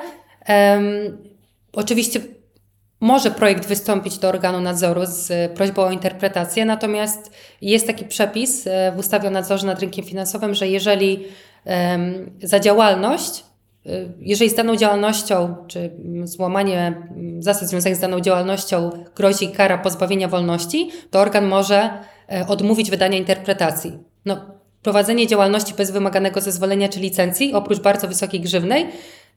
um, 0.49 1.18
oczywiście 1.72 2.20
może 3.01 3.30
projekt 3.30 3.66
wystąpić 3.66 4.18
do 4.18 4.28
organu 4.28 4.61
nadzoru 4.61 5.01
z 5.05 5.53
prośbą 5.53 5.82
o 5.82 5.90
interpretację, 5.90 6.64
natomiast 6.64 7.30
jest 7.61 7.86
taki 7.86 8.05
przepis 8.05 8.66
e, 8.66 8.93
w 8.97 8.99
ustawie 8.99 9.28
o 9.28 9.30
nadzorze 9.30 9.66
nad 9.66 9.80
rynkiem 9.80 10.05
finansowym, 10.05 10.55
że 10.55 10.68
jeżeli 10.68 11.24
um, 11.66 12.30
za 12.43 12.61
działalność 12.61 13.45
Y, 13.86 14.12
jeżeli 14.20 14.51
z 14.51 14.55
daną 14.55 14.76
działalnością, 14.76 15.55
czy 15.68 15.90
złamanie 16.24 17.03
zasad 17.38 17.68
związanych 17.68 17.97
z 17.97 18.01
daną 18.01 18.20
działalnością 18.20 18.90
grozi 19.16 19.49
kara 19.49 19.78
pozbawienia 19.78 20.28
wolności, 20.28 20.90
to 21.11 21.20
organ 21.20 21.47
może 21.47 21.90
e, 22.32 22.47
odmówić 22.47 22.90
wydania 22.90 23.18
interpretacji. 23.18 23.99
No, 24.24 24.47
prowadzenie 24.82 25.26
działalności 25.26 25.74
bez 25.74 25.90
wymaganego 25.90 26.40
zezwolenia 26.40 26.88
czy 26.88 27.01
licencji, 27.01 27.53
oprócz 27.53 27.80
bardzo 27.80 28.09
wysokiej 28.09 28.40
grzywnej, 28.40 28.86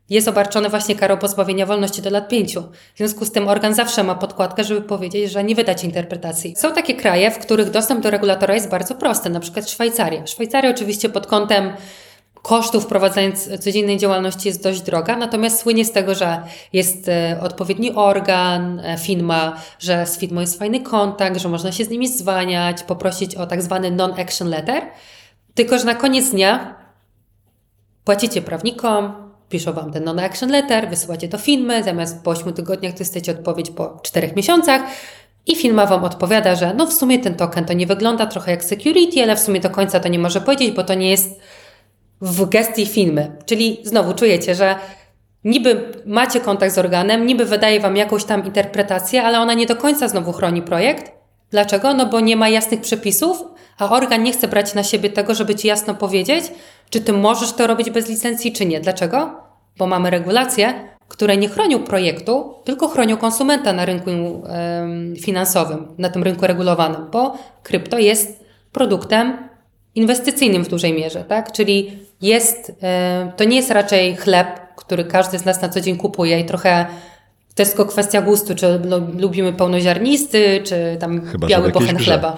jest 0.10 0.28
obarczony 0.28 0.70
właśnie 0.70 0.96
karą 0.96 1.18
pozbawienia 1.18 1.66
wolności 1.66 2.02
do 2.02 2.10
lat 2.10 2.28
pięciu. 2.28 2.62
W 2.94 2.98
związku 2.98 3.26
z 3.26 3.32
tym 3.32 3.48
organ 3.48 3.74
zawsze 3.74 4.04
ma 4.04 4.16
podkładkę, 4.16 4.64
żeby 4.64 4.82
powiedzieć, 4.82 5.32
że 5.32 5.44
nie 5.44 5.56
wydać 5.56 5.84
interpretacji. 5.84 6.56
Są 6.58 6.74
takie 6.74 6.94
kraje, 6.94 7.32
w 7.32 7.40
których 7.40 7.70
dostęp 7.70 8.04
do 8.04 8.10
regulatora 8.10 8.54
jest 8.54 8.70
bardzo 8.70 8.96
prosty, 8.96 9.30
na 9.30 9.40
przykład 9.40 9.70
Szwajcaria. 9.70 10.28
Szwajcaria 10.28 10.70
oczywiście 10.70 11.10
pod 11.10 11.28
kątem 11.28 11.74
kosztów 12.46 12.86
prowadzenia 12.86 13.32
codziennej 13.60 13.98
działalności 13.98 14.48
jest 14.48 14.64
dość 14.64 14.82
droga, 14.82 15.16
natomiast 15.18 15.60
słynie 15.60 15.86
z 15.86 15.92
tego, 15.92 16.16
że 16.16 16.42
jest 16.74 17.10
e, 17.10 17.40
odpowiedni 17.42 17.92
organ, 17.96 18.80
e, 18.80 18.98
firma, 18.98 19.62
że 19.80 20.06
z 20.06 20.18
firmą 20.18 20.42
jest 20.42 20.60
fajny 20.60 20.80
kontakt, 20.80 21.38
że 21.38 21.50
można 21.50 21.72
się 21.72 21.86
z 21.86 21.90
nimi 21.90 22.08
zwaniać, 22.08 22.84
poprosić 22.84 23.36
o 23.36 23.48
tak 23.48 23.62
zwany 23.62 23.92
non-action 23.92 24.50
letter. 24.50 24.84
Tylko, 25.56 25.80
że 25.80 25.86
na 25.86 25.96
koniec 25.96 26.30
dnia 26.30 26.76
płacicie 28.04 28.42
prawnikom, 28.42 29.25
piszą 29.56 29.74
wam 29.74 29.92
ten 29.92 30.04
non-action 30.04 30.50
letter, 30.50 30.90
wysyłacie 30.90 31.28
do 31.28 31.38
firmy, 31.38 31.84
zamiast 31.84 32.24
po 32.24 32.32
8 32.32 32.54
tygodniach 32.54 32.94
dostajecie 32.94 33.32
odpowiedź 33.32 33.72
po 33.72 34.00
4 34.04 34.34
miesiącach 34.36 34.82
i 35.48 35.56
firma 35.56 35.86
wam 35.86 36.04
odpowiada, 36.04 36.56
że 36.56 36.74
no 36.74 36.88
w 36.88 36.94
sumie 36.94 37.20
ten 37.20 37.36
token 37.36 37.66
to 37.66 37.74
nie 37.74 37.88
wygląda 37.88 38.26
trochę 38.26 38.52
jak 38.52 38.64
security, 38.64 39.24
ale 39.24 39.36
w 39.36 39.40
sumie 39.40 39.60
do 39.60 39.70
końca 39.70 40.00
to 40.00 40.08
nie 40.10 40.20
może 40.20 40.42
powiedzieć, 40.42 40.72
bo 40.72 40.84
to 40.84 40.94
nie 40.94 41.10
jest 41.10 41.40
w 42.22 42.50
gestii 42.50 42.86
firmy. 42.86 43.32
Czyli 43.46 43.78
znowu 43.84 44.14
czujecie, 44.14 44.56
że 44.56 44.76
niby 45.44 45.92
macie 46.06 46.40
kontakt 46.40 46.74
z 46.74 46.78
organem, 46.78 47.26
niby 47.26 47.46
wydaje 47.46 47.80
wam 47.80 47.98
jakąś 47.98 48.24
tam 48.24 48.46
interpretację, 48.46 49.24
ale 49.24 49.40
ona 49.40 49.54
nie 49.54 49.66
do 49.66 49.76
końca 49.76 50.08
znowu 50.08 50.34
chroni 50.34 50.62
projekt. 50.62 51.12
Dlaczego? 51.52 51.94
No 51.94 52.06
bo 52.06 52.20
nie 52.20 52.36
ma 52.36 52.50
jasnych 52.50 52.82
przepisów, 52.82 53.44
a 53.78 53.90
organ 53.90 54.24
nie 54.24 54.32
chce 54.32 54.48
brać 54.48 54.74
na 54.74 54.84
siebie 54.84 55.10
tego, 55.10 55.36
żeby 55.36 55.56
ci 55.56 55.68
jasno 55.68 55.96
powiedzieć, 55.96 56.44
czy 56.90 57.02
ty 57.02 57.14
możesz 57.14 57.54
to 57.54 57.68
robić 57.68 57.90
bez 57.90 58.10
licencji, 58.10 58.52
czy 58.52 58.66
nie. 58.66 58.80
Dlaczego? 58.80 59.45
Bo 59.78 59.88
mamy 59.88 60.10
regulacje, 60.10 60.74
które 61.08 61.38
nie 61.38 61.50
chronią 61.50 61.84
projektu, 61.84 62.54
tylko 62.64 62.88
chronią 62.88 63.18
konsumenta 63.18 63.74
na 63.74 63.86
rynku 63.86 64.12
finansowym, 65.22 65.88
na 65.98 66.10
tym 66.10 66.24
rynku 66.24 66.48
regulowanym, 66.48 67.02
bo 67.12 67.38
krypto 67.64 68.00
jest 68.00 68.46
produktem 68.72 69.38
inwestycyjnym 69.96 70.64
w 70.64 70.68
dużej 70.68 70.94
mierze, 70.94 71.24
tak? 71.24 71.52
Czyli 71.52 72.00
jest, 72.22 72.72
e, 72.84 73.32
to 73.38 73.44
nie 73.44 73.56
jest 73.56 73.72
raczej 73.72 74.16
chleb, 74.16 74.48
który 74.76 75.06
każdy 75.06 75.40
z 75.40 75.46
nas 75.46 75.62
na 75.62 75.70
co 75.70 75.82
dzień 75.82 75.98
kupuje 75.98 76.40
i 76.40 76.46
trochę 76.46 76.86
to 77.56 77.62
jest 77.62 77.76
tylko 77.76 77.92
kwestia 77.92 78.22
gustu, 78.22 78.56
czy 78.56 78.82
lubimy 79.18 79.54
pełnoziarnisty, 79.54 80.62
czy 80.64 80.98
tam 81.00 81.26
Chyba, 81.26 81.48
biały 81.48 81.72
bochen 81.72 81.98
chleba. 81.98 82.38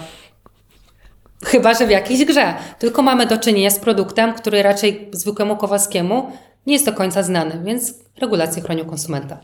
Chyba, 1.45 1.73
że 1.73 1.87
w 1.87 1.89
jakiejś 1.89 2.25
grze. 2.25 2.53
Tylko 2.79 3.01
mamy 3.01 3.25
do 3.25 3.37
czynienia 3.37 3.69
z 3.69 3.79
produktem, 3.79 4.33
który 4.33 4.63
raczej 4.63 5.09
zwykłemu 5.11 5.57
Kowalskiemu 5.57 6.31
nie 6.67 6.73
jest 6.73 6.85
do 6.85 6.93
końca 6.93 7.23
znany, 7.23 7.61
więc 7.65 7.93
regulacje 8.21 8.61
chronią 8.61 8.85
konsumenta. 8.85 9.39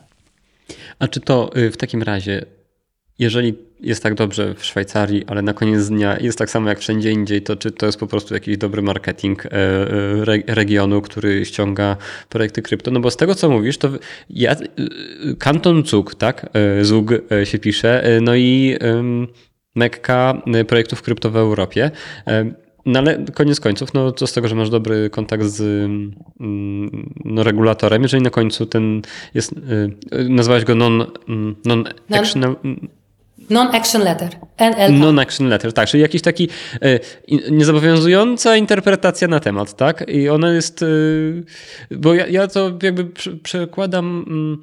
A 0.98 1.08
czy 1.08 1.20
to 1.20 1.56
y, 1.56 1.70
w 1.70 1.76
takim 1.76 2.02
razie, 2.02 2.44
jeżeli 3.18 3.54
jest 3.80 4.02
tak 4.02 4.14
dobrze 4.14 4.54
w 4.54 4.64
Szwajcarii, 4.64 5.24
ale 5.26 5.42
na 5.42 5.54
koniec 5.54 5.88
dnia 5.88 6.18
jest 6.20 6.38
tak 6.38 6.50
samo 6.50 6.68
jak 6.68 6.78
wszędzie 6.78 7.10
indziej, 7.10 7.42
to 7.42 7.56
czy 7.56 7.70
to 7.70 7.86
jest 7.86 7.98
po 7.98 8.06
prostu 8.06 8.34
jakiś 8.34 8.56
dobry 8.56 8.82
marketing 8.82 9.46
e, 9.46 9.50
e, 9.50 9.56
re, 10.22 10.38
regionu, 10.46 11.02
który 11.02 11.44
ściąga 11.44 11.96
projekty 12.28 12.62
krypto? 12.62 12.90
No 12.90 13.00
bo 13.00 13.10
z 13.10 13.16
tego 13.16 13.34
co 13.34 13.50
mówisz, 13.50 13.78
to 13.78 13.90
ja, 14.30 14.52
y, 14.52 15.36
Kanton 15.38 15.86
Zug, 15.86 16.14
tak? 16.14 16.50
E, 16.52 16.84
Zug 16.84 17.10
e, 17.12 17.46
się 17.46 17.58
pisze, 17.58 18.18
no 18.22 18.34
i 18.34 18.78
Mekka 19.74 20.42
projektów 20.68 21.02
krypto 21.02 21.30
w 21.30 21.36
Europie. 21.36 21.90
No 22.86 22.98
ale 22.98 23.24
koniec 23.34 23.60
końców, 23.60 23.94
no 23.94 24.12
co 24.12 24.26
z 24.26 24.32
tego, 24.32 24.48
że 24.48 24.54
masz 24.54 24.70
dobry 24.70 25.10
kontakt 25.10 25.44
z 25.44 25.60
mm, 26.40 27.12
no, 27.24 27.42
regulatorem, 27.42 28.02
jeżeli 28.02 28.22
na 28.22 28.30
końcu 28.30 28.66
ten 28.66 29.02
jest, 29.34 29.52
y, 29.52 30.16
y, 30.18 30.28
nazwałeś 30.28 30.64
go 30.64 30.74
non, 30.74 31.04
mm, 31.28 31.56
non-action, 31.64 32.56
Non-action 33.50 34.02
letter, 34.04 34.28
NLA. 34.58 34.88
non-action 34.88 35.48
letter, 35.48 35.72
tak, 35.72 35.88
czyli 35.88 36.00
jakiś 36.02 36.22
taki 36.22 36.48
y, 36.84 37.00
niezobowiązująca 37.50 38.56
interpretacja 38.56 39.28
na 39.28 39.40
temat, 39.40 39.76
tak? 39.76 40.08
I 40.08 40.28
ona 40.28 40.52
jest, 40.52 40.82
y, 40.82 41.44
bo 41.90 42.14
ja, 42.14 42.26
ja 42.26 42.46
to 42.48 42.70
jakby 42.82 43.04
przy- 43.04 43.36
przekładam, 43.36 44.24
mm, 44.28 44.62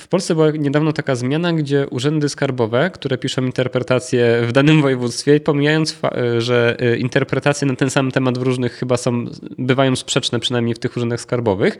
w 0.00 0.08
Polsce 0.08 0.34
była 0.34 0.50
niedawno 0.50 0.92
taka 0.92 1.14
zmiana, 1.14 1.52
gdzie 1.52 1.86
urzędy 1.90 2.28
skarbowe, 2.28 2.90
które 2.90 3.18
piszą 3.18 3.44
interpretacje 3.44 4.42
w 4.46 4.52
danym 4.52 4.82
województwie, 4.82 5.40
pomijając, 5.40 5.98
że 6.38 6.76
y, 6.82 6.96
interpretacje 6.96 7.68
na 7.68 7.76
ten 7.76 7.90
sam 7.90 8.10
temat 8.10 8.38
w 8.38 8.42
różnych 8.42 8.72
chyba 8.72 8.96
są, 8.96 9.24
bywają 9.58 9.96
sprzeczne, 9.96 10.40
przynajmniej 10.40 10.74
w 10.74 10.78
tych 10.78 10.96
urzędach 10.96 11.20
skarbowych 11.20 11.78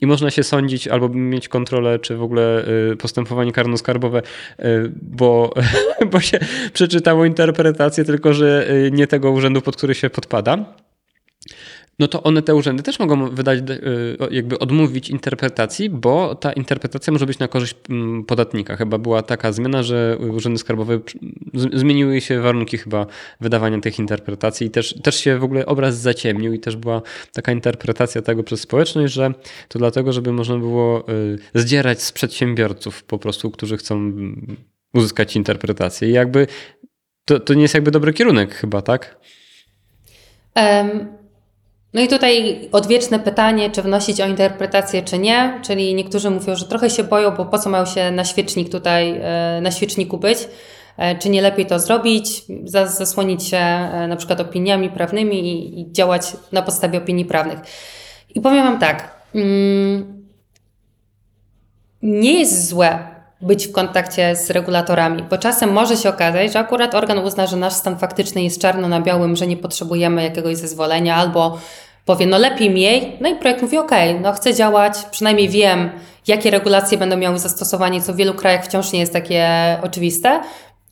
i 0.00 0.06
można 0.06 0.30
się 0.30 0.42
sądzić 0.42 0.88
albo 0.88 1.08
mieć 1.08 1.48
kontrolę, 1.48 1.98
czy 1.98 2.16
w 2.16 2.22
ogóle 2.22 2.68
y, 2.92 2.96
postępowanie 2.96 3.52
karno-skarbowe, 3.52 4.22
y, 4.60 4.92
bo, 5.02 5.54
bo 6.12 6.20
się 6.20 6.38
przeczytało 6.72 7.24
interpretację, 7.24 8.04
tylko 8.04 8.34
że 8.34 8.68
nie 8.92 9.06
tego 9.06 9.30
urzędu, 9.30 9.60
pod 9.60 9.76
który 9.76 9.94
się 9.94 10.10
podpada. 10.10 10.74
No 12.00 12.08
to 12.08 12.22
one, 12.22 12.42
te 12.42 12.54
urzędy 12.54 12.82
też 12.82 12.98
mogą 12.98 13.30
wydać, 13.30 13.58
y, 13.58 14.16
jakby 14.30 14.58
odmówić 14.58 15.10
interpretacji, 15.10 15.90
bo 15.90 16.34
ta 16.34 16.52
interpretacja 16.52 17.12
może 17.12 17.26
być 17.26 17.38
na 17.38 17.48
korzyść 17.48 17.74
mm, 17.90 18.24
podatnika. 18.24 18.76
Chyba 18.76 18.98
była 18.98 19.22
taka 19.22 19.52
zmiana, 19.52 19.82
że 19.82 20.18
urzędy 20.18 20.58
skarbowe 20.58 21.00
z- 21.54 21.78
zmieniły 21.80 22.20
się 22.20 22.40
warunki 22.40 22.78
chyba 22.78 23.06
wydawania 23.40 23.80
tych 23.80 23.98
interpretacji 23.98 24.66
i 24.66 24.70
też, 24.70 24.94
też 25.02 25.16
się 25.16 25.38
w 25.38 25.44
ogóle 25.44 25.66
obraz 25.66 25.96
zaciemnił 25.98 26.52
i 26.52 26.58
też 26.58 26.76
była 26.76 27.02
taka 27.32 27.52
interpretacja 27.52 28.22
tego 28.22 28.42
przez 28.42 28.60
społeczność, 28.60 29.14
że 29.14 29.32
to 29.68 29.78
dlatego, 29.78 30.12
żeby 30.12 30.32
można 30.32 30.58
było 30.58 31.08
y, 31.08 31.38
zdzierać 31.54 32.02
z 32.02 32.12
przedsiębiorców 32.12 33.04
po 33.04 33.18
prostu, 33.18 33.50
którzy 33.50 33.76
chcą 33.76 33.94
mm, 33.96 34.56
uzyskać 34.94 35.36
interpretację. 35.36 36.08
I 36.08 36.12
jakby 36.12 36.46
to, 37.24 37.40
to 37.40 37.54
nie 37.54 37.62
jest 37.62 37.74
jakby 37.74 37.90
dobry 37.90 38.12
kierunek 38.12 38.54
chyba, 38.54 38.82
tak? 38.82 39.20
Em, 40.54 41.19
No 41.94 42.00
i 42.00 42.08
tutaj 42.08 42.60
odwieczne 42.72 43.18
pytanie, 43.18 43.70
czy 43.70 43.82
wnosić 43.82 44.20
o 44.20 44.26
interpretację, 44.26 45.02
czy 45.02 45.18
nie. 45.18 45.60
Czyli 45.62 45.94
niektórzy 45.94 46.30
mówią, 46.30 46.56
że 46.56 46.64
trochę 46.64 46.90
się 46.90 47.04
boją, 47.04 47.30
bo 47.30 47.44
po 47.46 47.58
co 47.58 47.70
mają 47.70 47.86
się 47.86 48.10
na 48.10 48.24
świecznik 48.24 48.68
tutaj, 48.72 49.20
e, 49.22 49.60
na 49.62 49.70
świeczniku 49.70 50.18
być. 50.18 50.38
E, 50.96 51.18
Czy 51.18 51.28
nie 51.28 51.42
lepiej 51.42 51.66
to 51.66 51.78
zrobić, 51.78 52.42
za- 52.64 52.86
zasłonić 52.86 53.44
się 53.44 53.56
e, 53.56 54.06
na 54.08 54.16
przykład 54.16 54.40
opiniami 54.40 54.90
prawnymi 54.90 55.40
i, 55.40 55.80
i 55.80 55.92
działać 55.92 56.22
na 56.52 56.62
podstawie 56.62 56.98
opinii 56.98 57.24
prawnych. 57.24 57.58
I 58.34 58.40
powiem 58.40 58.64
Wam 58.64 58.78
tak. 58.78 59.22
mm, 59.34 60.24
Nie 62.02 62.38
jest 62.38 62.68
złe 62.68 62.98
być 63.42 63.66
w 63.66 63.72
kontakcie 63.72 64.36
z 64.36 64.50
regulatorami, 64.50 65.22
bo 65.22 65.38
czasem 65.38 65.72
może 65.72 65.96
się 65.96 66.08
okazać, 66.08 66.52
że 66.52 66.58
akurat 66.58 66.94
organ 66.94 67.18
uzna, 67.18 67.46
że 67.46 67.56
nasz 67.56 67.72
stan 67.72 67.98
faktyczny 67.98 68.42
jest 68.42 68.60
czarno 68.60 68.88
na 68.88 69.00
białym, 69.00 69.36
że 69.36 69.46
nie 69.46 69.56
potrzebujemy 69.56 70.22
jakiegoś 70.22 70.56
zezwolenia, 70.56 71.16
albo 71.16 71.58
powie, 72.04 72.26
no 72.26 72.38
lepiej 72.38 72.70
mniej, 72.70 73.16
no 73.20 73.28
i 73.28 73.36
projekt 73.36 73.62
mówi, 73.62 73.78
ok, 73.78 73.90
no 74.20 74.32
chcę 74.32 74.54
działać, 74.54 74.94
przynajmniej 75.10 75.48
wiem, 75.48 75.90
jakie 76.26 76.50
regulacje 76.50 76.98
będą 76.98 77.16
miały 77.16 77.38
zastosowanie, 77.38 78.02
co 78.02 78.12
w 78.12 78.16
wielu 78.16 78.34
krajach 78.34 78.64
wciąż 78.64 78.92
nie 78.92 79.00
jest 79.00 79.12
takie 79.12 79.48
oczywiste. 79.82 80.40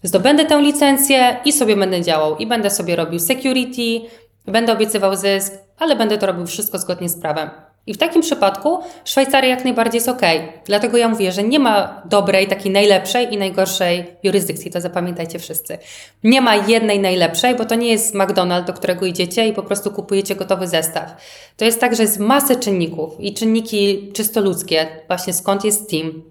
Zdobędę 0.03 0.45
tę 0.45 0.61
licencję 0.61 1.37
i 1.45 1.53
sobie 1.53 1.77
będę 1.77 2.03
działał. 2.03 2.37
I 2.37 2.47
będę 2.47 2.71
sobie 2.71 2.97
robił 2.97 3.19
security, 3.19 4.09
będę 4.47 4.73
obiecywał 4.73 5.17
zysk, 5.17 5.53
ale 5.79 5.97
będę 5.97 6.19
to 6.19 6.27
robił 6.27 6.47
wszystko 6.47 6.79
zgodnie 6.79 7.09
z 7.09 7.21
prawem. 7.21 7.68
I 7.89 7.95
w 7.95 7.99
takim 7.99 8.23
przypadku 8.23 8.79
Szwajcaria 9.05 9.51
jak 9.51 9.65
najbardziej 9.65 9.97
jest 9.99 10.09
ok. 10.09 10.23
Dlatego 10.65 10.97
ja 10.97 11.09
mówię, 11.09 11.33
że 11.33 11.43
nie 11.43 11.59
ma 11.59 12.03
dobrej, 12.05 12.49
takiej 12.49 12.73
najlepszej 12.73 13.35
i 13.35 13.37
najgorszej 13.37 14.05
jurysdykcji. 14.23 14.71
To 14.71 14.81
zapamiętajcie 14.81 15.39
wszyscy. 15.39 15.79
Nie 16.25 16.41
ma 16.41 16.57
jednej 16.57 17.01
najlepszej, 17.01 17.55
bo 17.55 17.65
to 17.65 17.75
nie 17.75 17.89
jest 17.89 18.15
McDonald's, 18.15 18.65
do 18.65 18.73
którego 18.73 19.07
idziecie 19.07 19.49
i 19.49 19.53
po 19.53 19.63
prostu 19.63 19.91
kupujecie 19.91 20.35
gotowy 20.35 20.69
zestaw. 20.69 21.17
To 21.57 21.65
jest 21.65 21.81
tak, 21.81 21.97
że 21.97 22.03
jest 22.03 22.19
masę 22.19 22.57
czynników 22.57 23.21
i 23.21 23.35
czynniki 23.35 24.13
czysto 24.13 24.41
ludzkie. 24.41 24.87
Właśnie 25.09 25.33
skąd 25.33 25.65
jest 25.65 25.91
team, 25.91 26.23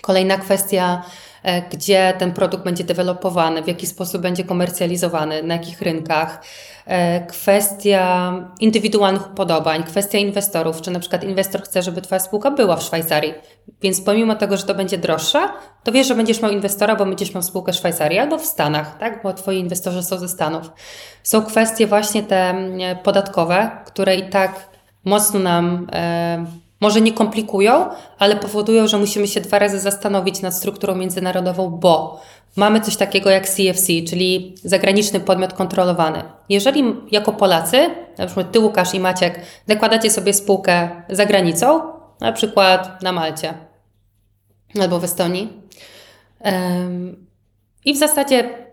Kolejna 0.00 0.38
kwestia, 0.38 1.02
gdzie 1.70 2.14
ten 2.18 2.32
produkt 2.32 2.64
będzie 2.64 2.84
dewelopowany, 2.84 3.62
w 3.62 3.66
jaki 3.66 3.86
sposób 3.86 4.22
będzie 4.22 4.44
komercjalizowany, 4.44 5.42
na 5.42 5.54
jakich 5.54 5.82
rynkach. 5.82 6.42
E, 6.86 7.26
Kwestia 7.26 8.32
indywidualnych 8.60 9.26
upodobań, 9.26 9.82
kwestia 9.82 10.18
inwestorów, 10.18 10.80
czy 10.80 10.90
na 10.90 11.00
przykład 11.00 11.24
inwestor 11.24 11.62
chce, 11.62 11.82
żeby 11.82 12.02
Twoja 12.02 12.18
spółka 12.18 12.50
była 12.50 12.76
w 12.76 12.82
Szwajcarii. 12.82 13.34
Więc 13.82 14.00
pomimo 14.00 14.34
tego, 14.34 14.56
że 14.56 14.62
to 14.62 14.74
będzie 14.74 14.98
droższa, 14.98 15.52
to 15.84 15.92
wiesz, 15.92 16.06
że 16.06 16.14
będziesz 16.14 16.42
miał 16.42 16.50
inwestora, 16.50 16.96
bo 16.96 17.06
będziesz 17.06 17.34
miał 17.34 17.42
spółkę 17.42 17.72
w 17.72 17.76
Szwajcarii 17.76 18.18
albo 18.18 18.38
w 18.38 18.46
Stanach, 18.46 18.98
tak? 18.98 19.22
bo 19.22 19.32
Twoi 19.32 19.58
inwestorzy 19.58 20.02
są 20.02 20.18
ze 20.18 20.28
Stanów. 20.28 20.70
Są 21.22 21.42
kwestie 21.42 21.86
właśnie 21.86 22.22
te 22.22 22.50
mm, 22.50 22.98
podatkowe, 22.98 23.70
które 23.86 24.16
i 24.16 24.30
tak 24.30 24.68
mocno 25.04 25.40
nam 25.40 25.86
e, 25.92 26.44
może 26.80 27.00
nie 27.00 27.12
komplikują, 27.12 27.86
ale 28.18 28.36
powodują, 28.36 28.86
że 28.86 28.98
musimy 28.98 29.28
się 29.28 29.40
dwa 29.40 29.58
razy 29.58 29.80
zastanowić 29.80 30.42
nad 30.42 30.54
strukturą 30.54 30.94
międzynarodową, 30.94 31.70
bo 31.70 32.20
mamy 32.56 32.80
coś 32.80 32.96
takiego 32.96 33.30
jak 33.30 33.48
CFC, 33.48 33.86
czyli 34.08 34.54
zagraniczny 34.64 35.20
podmiot 35.20 35.52
kontrolowany. 35.52 36.22
Jeżeli 36.48 36.84
jako 37.10 37.32
Polacy, 37.32 37.90
na 38.18 38.26
przykład 38.26 38.52
ty 38.52 38.60
Łukasz 38.60 38.94
i 38.94 39.00
Maciek, 39.00 39.40
zakładacie 39.66 40.10
sobie 40.10 40.34
spółkę 40.34 40.90
za 41.08 41.26
granicą 41.26 41.80
na 42.20 42.32
przykład 42.32 43.02
na 43.02 43.12
Malcie 43.12 43.54
albo 44.80 44.98
w 45.00 45.04
Estonii. 45.04 45.62
I 47.84 47.94
w 47.94 47.96
zasadzie 47.96 48.67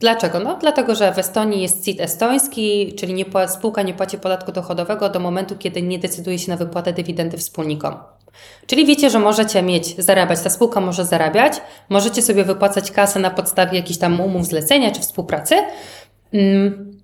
Dlaczego? 0.00 0.40
No, 0.40 0.56
dlatego, 0.60 0.94
że 0.94 1.12
w 1.12 1.18
Estonii 1.18 1.62
jest 1.62 1.84
CIT 1.84 2.00
estoński, 2.00 2.94
czyli 2.98 3.14
nie, 3.14 3.24
spółka 3.48 3.82
nie 3.82 3.94
płaci 3.94 4.18
podatku 4.18 4.52
dochodowego 4.52 5.08
do 5.08 5.20
momentu, 5.20 5.56
kiedy 5.58 5.82
nie 5.82 5.98
decyduje 5.98 6.38
się 6.38 6.50
na 6.50 6.56
wypłatę 6.56 6.92
dywidendy 6.92 7.38
wspólnikom. 7.38 7.94
Czyli 8.66 8.86
wiecie, 8.86 9.10
że 9.10 9.18
możecie 9.18 9.62
mieć, 9.62 9.96
zarabiać, 10.04 10.40
ta 10.40 10.50
spółka 10.50 10.80
może 10.80 11.04
zarabiać, 11.04 11.52
możecie 11.88 12.22
sobie 12.22 12.44
wypłacać 12.44 12.90
kasę 12.90 13.20
na 13.20 13.30
podstawie 13.30 13.78
jakichś 13.78 13.98
tam 13.98 14.20
umów 14.20 14.46
zlecenia 14.46 14.90
czy 14.90 15.00
współpracy. 15.00 15.54
Mm. 16.32 16.96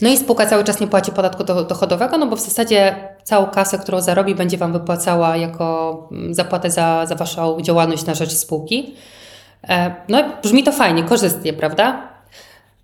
No 0.00 0.08
i 0.08 0.16
spółka 0.16 0.46
cały 0.46 0.64
czas 0.64 0.80
nie 0.80 0.86
płaci 0.86 1.12
podatku 1.12 1.44
do, 1.44 1.64
dochodowego, 1.64 2.18
no 2.18 2.26
bo 2.26 2.36
w 2.36 2.40
zasadzie 2.40 2.96
całą 3.24 3.46
kasę, 3.46 3.78
którą 3.78 4.00
zarobi, 4.00 4.34
będzie 4.34 4.58
Wam 4.58 4.72
wypłacała 4.72 5.36
jako 5.36 6.08
mm, 6.12 6.34
zapłatę 6.34 6.70
za, 6.70 7.06
za 7.06 7.14
Waszą 7.14 7.60
działalność 7.60 8.06
na 8.06 8.14
rzecz 8.14 8.32
spółki. 8.32 8.94
E, 9.68 9.94
No, 10.08 10.22
brzmi 10.42 10.64
to 10.64 10.72
fajnie, 10.72 11.02
korzystnie, 11.02 11.52
prawda? 11.52 12.15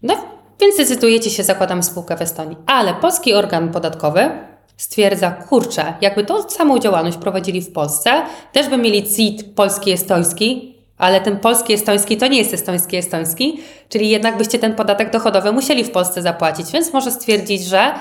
No, 0.02 0.14
więc 0.60 0.76
decydujecie 0.76 1.30
się, 1.30 1.42
zakładamy 1.42 1.82
spółkę 1.82 2.16
w 2.16 2.22
Estonii. 2.22 2.56
Ale 2.66 2.94
polski 2.94 3.34
organ 3.34 3.72
podatkowy 3.72 4.30
stwierdza, 4.76 5.30
kurczę, 5.30 5.94
jakby 6.00 6.24
tą 6.24 6.50
samą 6.50 6.78
działalność 6.78 7.16
prowadzili 7.16 7.62
w 7.62 7.72
Polsce, 7.72 8.22
też 8.52 8.68
by 8.68 8.76
mieli 8.76 9.02
CIT 9.02 9.54
polski, 9.54 9.90
estoński, 9.92 10.74
ale 10.98 11.20
ten 11.20 11.38
polski, 11.38 11.72
estoński 11.72 12.16
to 12.16 12.26
nie 12.26 12.38
jest 12.38 12.54
estoński, 12.54 12.96
estoński, 12.96 13.60
czyli 13.88 14.08
jednak 14.08 14.36
byście 14.36 14.58
ten 14.58 14.74
podatek 14.74 15.10
dochodowy 15.10 15.52
musieli 15.52 15.84
w 15.84 15.90
Polsce 15.90 16.22
zapłacić, 16.22 16.72
więc 16.72 16.92
może 16.92 17.10
stwierdzić, 17.10 17.64
że 17.64 17.94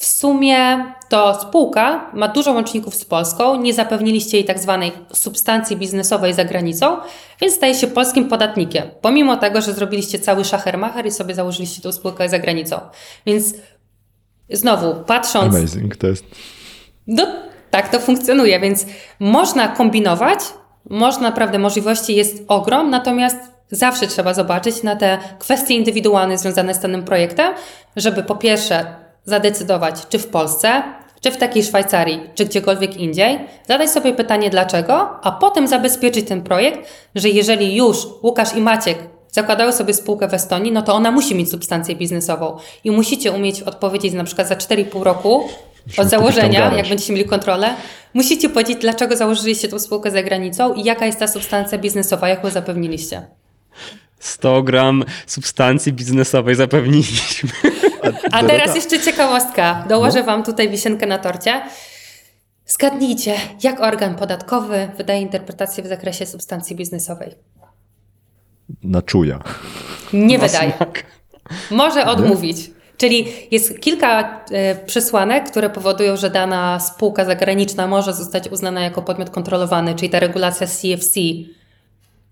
w 0.00 0.06
sumie 0.06 0.84
to 1.08 1.40
spółka 1.40 2.10
ma 2.12 2.28
dużo 2.28 2.52
łączników 2.52 2.94
z 2.94 3.04
Polską, 3.04 3.56
nie 3.56 3.74
zapewniliście 3.74 4.36
jej 4.36 4.46
tak 4.46 4.58
zwanej 4.58 4.92
substancji 5.12 5.76
biznesowej 5.76 6.34
za 6.34 6.44
granicą, 6.44 6.96
więc 7.40 7.54
staje 7.54 7.74
się 7.74 7.86
polskim 7.86 8.28
podatnikiem, 8.28 8.84
pomimo 9.00 9.36
tego, 9.36 9.60
że 9.60 9.72
zrobiliście 9.72 10.18
cały 10.18 10.44
szachermacher 10.44 11.06
i 11.06 11.10
sobie 11.10 11.34
założyliście 11.34 11.82
tą 11.82 11.92
spółkę 11.92 12.28
za 12.28 12.38
granicą. 12.38 12.80
Więc 13.26 13.54
znowu, 14.50 15.04
patrząc... 15.04 15.56
Amazing, 15.56 15.96
to 15.96 16.06
jest... 16.06 16.24
No, 17.06 17.26
tak 17.70 17.88
to 17.88 17.98
funkcjonuje, 17.98 18.60
więc 18.60 18.86
można 19.18 19.68
kombinować, 19.68 20.38
można, 20.90 21.22
naprawdę, 21.22 21.58
możliwości 21.58 22.16
jest 22.16 22.44
ogrom, 22.48 22.90
natomiast 22.90 23.38
zawsze 23.70 24.06
trzeba 24.06 24.34
zobaczyć 24.34 24.82
na 24.82 24.96
te 24.96 25.18
kwestie 25.38 25.74
indywidualne 25.74 26.38
związane 26.38 26.74
z 26.74 26.80
danym 26.80 27.04
projektem, 27.04 27.54
żeby 27.96 28.22
po 28.22 28.36
pierwsze 28.36 28.99
zadecydować, 29.24 30.06
czy 30.08 30.18
w 30.18 30.26
Polsce, 30.26 30.82
czy 31.20 31.30
w 31.30 31.36
takiej 31.36 31.62
Szwajcarii, 31.62 32.20
czy 32.34 32.44
gdziekolwiek 32.44 32.96
indziej, 32.96 33.38
zadać 33.68 33.90
sobie 33.90 34.12
pytanie 34.12 34.50
dlaczego, 34.50 35.08
a 35.22 35.32
potem 35.32 35.68
zabezpieczyć 35.68 36.28
ten 36.28 36.42
projekt, 36.42 36.80
że 37.14 37.28
jeżeli 37.28 37.76
już 37.76 37.96
Łukasz 38.22 38.56
i 38.56 38.60
Maciek 38.60 38.98
zakładają 39.32 39.72
sobie 39.72 39.94
spółkę 39.94 40.28
w 40.28 40.34
Estonii, 40.34 40.72
no 40.72 40.82
to 40.82 40.94
ona 40.94 41.10
musi 41.10 41.34
mieć 41.34 41.50
substancję 41.50 41.96
biznesową 41.96 42.56
i 42.84 42.90
musicie 42.90 43.32
umieć 43.32 43.62
odpowiedzieć 43.62 44.12
na 44.12 44.24
przykład 44.24 44.48
za 44.48 44.54
4,5 44.54 45.02
roku 45.02 45.48
Musimy 45.86 46.04
od 46.04 46.10
założenia, 46.10 46.74
jak 46.76 46.88
będziecie 46.88 47.12
mieli 47.12 47.24
kontrolę, 47.24 47.74
musicie 48.14 48.48
powiedzieć, 48.48 48.78
dlaczego 48.80 49.16
założyliście 49.16 49.68
tą 49.68 49.78
spółkę 49.78 50.10
za 50.10 50.22
granicą 50.22 50.74
i 50.74 50.84
jaka 50.84 51.06
jest 51.06 51.18
ta 51.18 51.28
substancja 51.28 51.78
biznesowa, 51.78 52.28
jak 52.28 52.44
ją 52.44 52.50
zapewniliście. 52.50 53.39
100 54.20 54.62
gram 54.62 55.04
substancji 55.26 55.92
biznesowej 55.92 56.54
zapewniliśmy. 56.54 57.50
A 58.32 58.42
teraz 58.44 58.74
jeszcze 58.74 59.00
ciekawostka. 59.00 59.84
Dołożę 59.88 60.20
No. 60.20 60.26
Wam 60.26 60.42
tutaj 60.42 60.68
wisienkę 60.68 61.06
na 61.06 61.18
torcie. 61.18 61.62
Zgadnijcie, 62.66 63.34
jak 63.62 63.80
organ 63.80 64.14
podatkowy 64.14 64.88
wydaje 64.96 65.20
interpretację 65.20 65.84
w 65.84 65.86
zakresie 65.86 66.26
substancji 66.26 66.76
biznesowej. 66.76 67.34
Na 68.82 69.02
czuja. 69.02 69.38
Nie 70.12 70.38
Na 70.38 70.46
wydaje. 70.46 70.72
smak. 70.76 71.04
Może 71.70 72.06
odmówić. 72.06 72.70
Czyli 72.96 73.32
jest 73.50 73.80
kilka 73.80 74.40
e, 74.50 74.74
przesłanek, 74.86 75.50
które 75.50 75.70
powodują, 75.70 76.16
że 76.16 76.30
dana 76.30 76.80
spółka 76.80 77.24
zagraniczna 77.24 77.86
może 77.86 78.12
zostać 78.14 78.48
uznana 78.48 78.80
jako 78.80 79.02
podmiot 79.02 79.30
kontrolowany, 79.30 79.94
czyli 79.94 80.10
ta 80.10 80.20
regulacja 80.20 80.66
CFC 80.66 81.20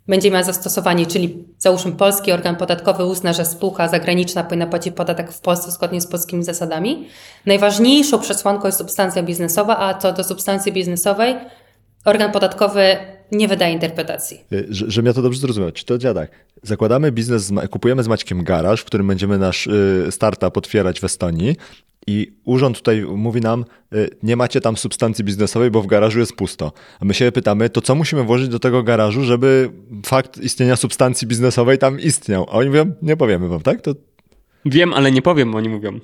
będzie 0.08 0.30
miała 0.30 0.44
zastosowanie, 0.44 1.06
czyli 1.06 1.44
załóżmy 1.58 1.92
polski 1.92 2.32
organ 2.32 2.56
podatkowy 2.56 3.04
uzna, 3.04 3.32
że 3.32 3.44
spółka 3.44 3.88
zagraniczna 3.88 4.44
powinna 4.44 4.66
płacić 4.66 4.94
podatek 4.94 5.32
w 5.32 5.40
Polsce 5.40 5.70
zgodnie 5.70 6.00
z 6.00 6.06
polskimi 6.06 6.44
zasadami. 6.44 7.08
Najważniejszą 7.46 8.20
przesłanką 8.20 8.68
jest 8.68 8.78
substancja 8.78 9.22
biznesowa, 9.22 9.78
a 9.78 9.94
co 9.94 10.12
do 10.12 10.24
substancji 10.24 10.72
biznesowej, 10.72 11.36
organ 12.04 12.32
podatkowy 12.32 12.96
nie 13.32 13.48
wydaje 13.48 13.74
interpretacji. 13.74 14.40
Y, 14.52 14.66
Że, 14.70 14.90
żebym 14.90 15.06
ja 15.06 15.12
to 15.12 15.22
dobrze 15.22 15.40
zrozumiał. 15.40 15.72
Czy 15.72 15.84
to 15.84 15.98
działa 15.98 16.14
tak? 16.14 16.30
Zakładamy 16.62 17.12
biznes, 17.12 17.42
z, 17.42 17.70
kupujemy 17.70 18.02
z 18.02 18.08
Maćkiem 18.08 18.44
garaż, 18.44 18.80
w 18.80 18.84
którym 18.84 19.06
będziemy 19.08 19.38
nasz 19.38 19.66
y, 19.66 20.06
startup 20.10 20.56
otwierać 20.56 21.00
w 21.00 21.04
Estonii 21.04 21.56
i 22.06 22.32
urząd 22.44 22.76
tutaj 22.76 23.02
mówi 23.02 23.40
nam, 23.40 23.64
y, 23.94 24.10
nie 24.22 24.36
macie 24.36 24.60
tam 24.60 24.76
substancji 24.76 25.24
biznesowej, 25.24 25.70
bo 25.70 25.82
w 25.82 25.86
garażu 25.86 26.18
jest 26.18 26.32
pusto. 26.32 26.72
A 27.00 27.04
my 27.04 27.14
się 27.14 27.32
pytamy, 27.32 27.70
to 27.70 27.80
co 27.80 27.94
musimy 27.94 28.24
włożyć 28.24 28.48
do 28.48 28.58
tego 28.58 28.82
garażu, 28.82 29.24
żeby 29.24 29.70
fakt 30.06 30.38
istnienia 30.38 30.76
substancji 30.76 31.28
biznesowej 31.28 31.78
tam 31.78 32.00
istniał? 32.00 32.46
A 32.48 32.52
oni 32.52 32.68
mówią, 32.68 32.92
nie 33.02 33.16
powiemy 33.16 33.48
wam, 33.48 33.60
tak? 33.60 33.80
To 33.82 33.94
Wiem, 34.64 34.94
ale 34.94 35.12
nie 35.12 35.22
powiem, 35.22 35.54
oni 35.54 35.68
mówią. 35.68 35.98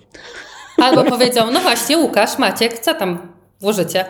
Albo 0.78 1.04
powiedzą, 1.04 1.50
no 1.50 1.60
właśnie, 1.60 1.98
Łukasz, 1.98 2.38
Maciek, 2.38 2.78
co 2.78 2.94
tam 2.94 3.18
włożycie? 3.60 4.04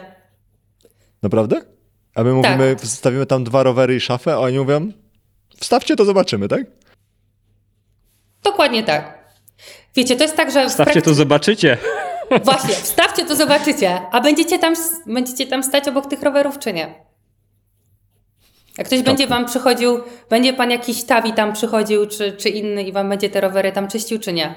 naprawdę? 1.23 1.74
A 2.15 2.23
my 2.23 2.33
mówimy, 2.33 2.77
wstawimy 2.77 3.27
tam 3.27 3.45
dwa 3.45 3.63
rowery 3.63 3.97
i 3.97 4.01
szafę, 4.01 4.35
a 4.35 4.39
oni 4.39 4.59
mówią, 4.59 4.93
wstawcie 5.61 5.97
to 5.97 6.05
zobaczymy, 6.05 6.49
tak? 6.49 6.61
Dokładnie 8.43 8.83
tak. 8.83 9.19
Wiecie, 9.97 10.17
to 10.17 10.23
jest 10.23 10.37
tak, 10.37 10.51
że 10.51 10.69
w 10.69 10.73
Stawcie 10.73 11.03
to, 11.03 11.15
zobaczycie. 11.15 11.79
Właśnie, 12.45 12.75
wstawcie, 12.75 13.25
to 13.25 13.37
zobaczycie. 13.37 14.01
A 14.11 14.21
będziecie 14.21 14.59
tam, 14.59 14.75
będziecie 15.07 15.47
tam 15.47 15.63
stać 15.63 15.89
obok 15.89 16.07
tych 16.07 16.23
rowerów, 16.23 16.59
czy 16.59 16.73
nie? 16.73 16.95
Jak 18.79 18.87
ktoś 18.87 19.03
będzie 19.03 19.27
wam 19.27 19.47
przychodził, 19.47 20.01
będzie 20.31 20.53
pan 20.53 20.71
jakiś 20.71 21.05
tawi 21.05 21.33
tam 21.33 21.53
przychodził, 21.53 22.07
czy, 22.07 22.33
czy 22.33 22.49
inny 22.49 22.83
i 22.83 22.93
wam 22.93 23.09
będzie 23.09 23.31
te 23.31 23.41
rowery 23.41 23.73
tam 23.73 23.89
czyścił, 23.89 24.19
czy 24.19 24.33
nie? 24.33 24.55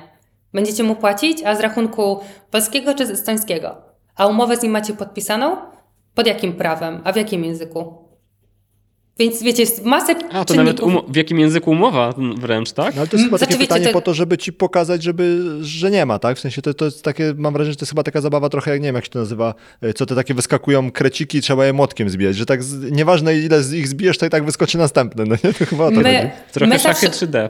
Będziecie 0.53 0.83
mu 0.83 0.95
płacić, 0.95 1.43
a 1.43 1.55
z 1.55 1.59
rachunku 1.59 2.19
polskiego 2.51 2.93
czy 2.93 3.05
z 3.05 3.09
estońskiego? 3.09 3.81
A 4.15 4.27
umowę 4.27 4.57
z 4.57 4.61
nim 4.61 4.71
macie 4.71 4.93
podpisaną? 4.93 5.57
Pod 6.17 6.27
jakim 6.27 6.53
prawem? 6.53 7.01
A 7.03 7.13
w 7.13 7.15
jakim 7.15 7.43
języku? 7.43 7.93
Więc 9.19 9.43
wiecie, 9.43 9.63
jest 9.63 9.85
masę 9.85 10.15
A, 10.31 10.45
to 10.45 10.53
nawet 10.53 10.81
w 11.07 11.15
jakim 11.15 11.39
języku 11.39 11.71
umowa 11.71 12.13
wręcz, 12.37 12.71
tak? 12.71 12.95
No 12.95 13.01
ale 13.01 13.07
to 13.07 13.17
jest 13.17 13.25
chyba 13.25 13.37
Znaczy, 13.37 13.51
takie 13.51 13.59
wiecie, 13.59 13.67
pytanie 13.73 13.85
to- 13.87 13.93
po 13.93 14.01
to, 14.01 14.13
żeby 14.13 14.37
ci 14.37 14.53
pokazać, 14.53 15.03
żeby, 15.03 15.41
że 15.61 15.91
nie 15.91 16.05
ma, 16.05 16.19
tak? 16.19 16.37
W 16.37 16.39
sensie 16.39 16.61
to, 16.61 16.73
to 16.73 16.85
jest 16.85 17.03
takie, 17.03 17.33
mam 17.37 17.53
wrażenie, 17.53 17.71
że 17.73 17.77
to 17.77 17.83
jest 17.83 17.91
chyba 17.91 18.03
taka 18.03 18.21
zabawa 18.21 18.49
trochę, 18.49 18.71
jak 18.71 18.79
nie 18.81 18.85
wiem, 18.85 18.95
jak 18.95 19.05
się 19.05 19.11
to 19.11 19.19
nazywa, 19.19 19.53
y, 19.83 19.93
co 19.93 20.05
te 20.05 20.15
takie 20.15 20.33
wyskakują 20.33 20.91
kreciki 20.91 21.37
i 21.37 21.41
trzeba 21.41 21.65
je 21.65 21.73
młotkiem 21.73 22.09
zbijać, 22.09 22.35
że 22.35 22.45
tak 22.45 22.63
z, 22.63 22.91
nieważne 22.91 23.37
ile 23.37 23.63
z 23.63 23.73
ich 23.73 23.87
zbijesz, 23.87 24.17
to 24.17 24.25
i 24.25 24.29
tak 24.29 24.45
wyskoczy 24.45 24.77
następny, 24.77 25.25
no 25.25 25.35
nie? 25.43 25.53
To 25.53 25.65
chyba 25.65 25.85
o 25.85 25.89
to 25.89 25.95
chodzi. 25.95 26.09
My, 26.09 26.31
Trochę 26.51 26.69
my 26.69 26.79
szachy 26.79 27.05
zawsze, 27.07 27.27
3D. 27.27 27.49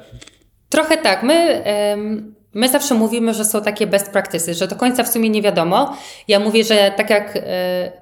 Trochę 0.70 0.98
tak. 0.98 1.24
My, 1.24 1.64
em, 1.64 2.36
my 2.54 2.70
zawsze 2.70 2.96
mówimy, 2.96 3.34
że 3.34 3.46
są 3.46 3.62
takie 3.62 3.88
best 3.88 4.12
practices, 4.12 4.58
że 4.58 4.68
do 4.68 4.76
końca 4.76 5.04
w 5.04 5.08
sumie 5.08 5.30
nie 5.30 5.42
wiadomo. 5.42 5.98
Ja 6.28 6.40
mówię, 6.40 6.64
że 6.64 6.92
tak 6.98 7.10
jak 7.10 7.36
e, 7.36 7.42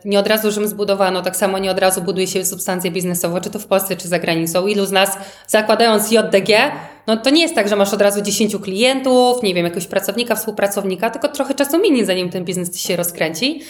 nie 0.05 0.19
od 0.19 0.27
razu 0.27 0.51
Rzym 0.51 0.67
zbudowano, 0.67 1.21
tak 1.21 1.35
samo 1.35 1.59
nie 1.59 1.71
od 1.71 1.79
razu 1.79 2.01
buduje 2.01 2.27
się 2.27 2.45
substancje 2.45 2.91
biznesowe, 2.91 3.41
czy 3.41 3.49
to 3.49 3.59
w 3.59 3.65
Polsce, 3.65 3.95
czy 3.95 4.07
za 4.07 4.19
granicą. 4.19 4.67
Ilu 4.67 4.85
z 4.85 4.91
nas 4.91 5.17
zakładając 5.47 6.11
JDG, 6.11 6.71
no 7.07 7.17
to 7.17 7.29
nie 7.29 7.41
jest 7.41 7.55
tak, 7.55 7.69
że 7.69 7.75
masz 7.75 7.93
od 7.93 8.01
razu 8.01 8.21
10 8.21 8.55
klientów, 8.57 9.43
nie 9.43 9.53
wiem, 9.53 9.65
jakiegoś 9.65 9.87
pracownika, 9.87 10.35
współpracownika, 10.35 11.09
tylko 11.09 11.27
trochę 11.27 11.53
czasu 11.53 11.81
minie, 11.81 12.05
zanim 12.05 12.29
ten 12.29 12.45
biznes 12.45 12.79
się 12.79 12.95
rozkręci. 12.95 13.61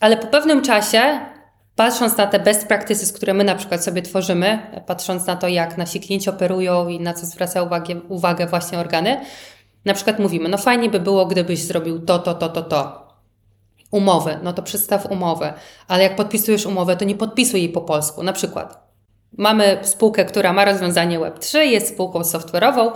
Ale 0.00 0.16
po 0.16 0.26
pewnym 0.26 0.62
czasie 0.62 1.20
Patrząc 1.76 2.16
na 2.16 2.26
te 2.26 2.38
best 2.38 2.68
practices, 2.68 3.12
które 3.12 3.34
my 3.34 3.44
na 3.44 3.54
przykład 3.54 3.84
sobie 3.84 4.02
tworzymy, 4.02 4.58
patrząc 4.86 5.26
na 5.26 5.36
to, 5.36 5.48
jak 5.48 5.78
nasi 5.78 6.00
klienci 6.00 6.30
operują 6.30 6.88
i 6.88 7.00
na 7.00 7.14
co 7.14 7.26
zwraca 7.26 7.62
uwagę, 7.62 8.00
uwagę 8.08 8.46
właśnie 8.46 8.78
organy, 8.78 9.20
na 9.84 9.94
przykład 9.94 10.18
mówimy, 10.18 10.48
no 10.48 10.58
fajnie 10.58 10.88
by 10.90 11.00
było, 11.00 11.26
gdybyś 11.26 11.62
zrobił 11.62 11.98
to, 11.98 12.18
to, 12.18 12.34
to, 12.34 12.48
to, 12.48 12.62
to. 12.62 13.04
Umowy, 13.90 14.38
no 14.42 14.52
to 14.52 14.62
przedstaw 14.62 15.06
umowę, 15.10 15.54
ale 15.88 16.02
jak 16.02 16.16
podpisujesz 16.16 16.66
umowę, 16.66 16.96
to 16.96 17.04
nie 17.04 17.14
podpisuj 17.14 17.60
jej 17.60 17.68
po 17.68 17.80
polsku. 17.80 18.22
Na 18.22 18.32
przykład 18.32 18.88
mamy 19.38 19.78
spółkę, 19.82 20.24
która 20.24 20.52
ma 20.52 20.64
rozwiązanie 20.64 21.20
Web3, 21.20 21.58
jest 21.58 21.88
spółką 21.88 22.20
software'ową, 22.20 22.90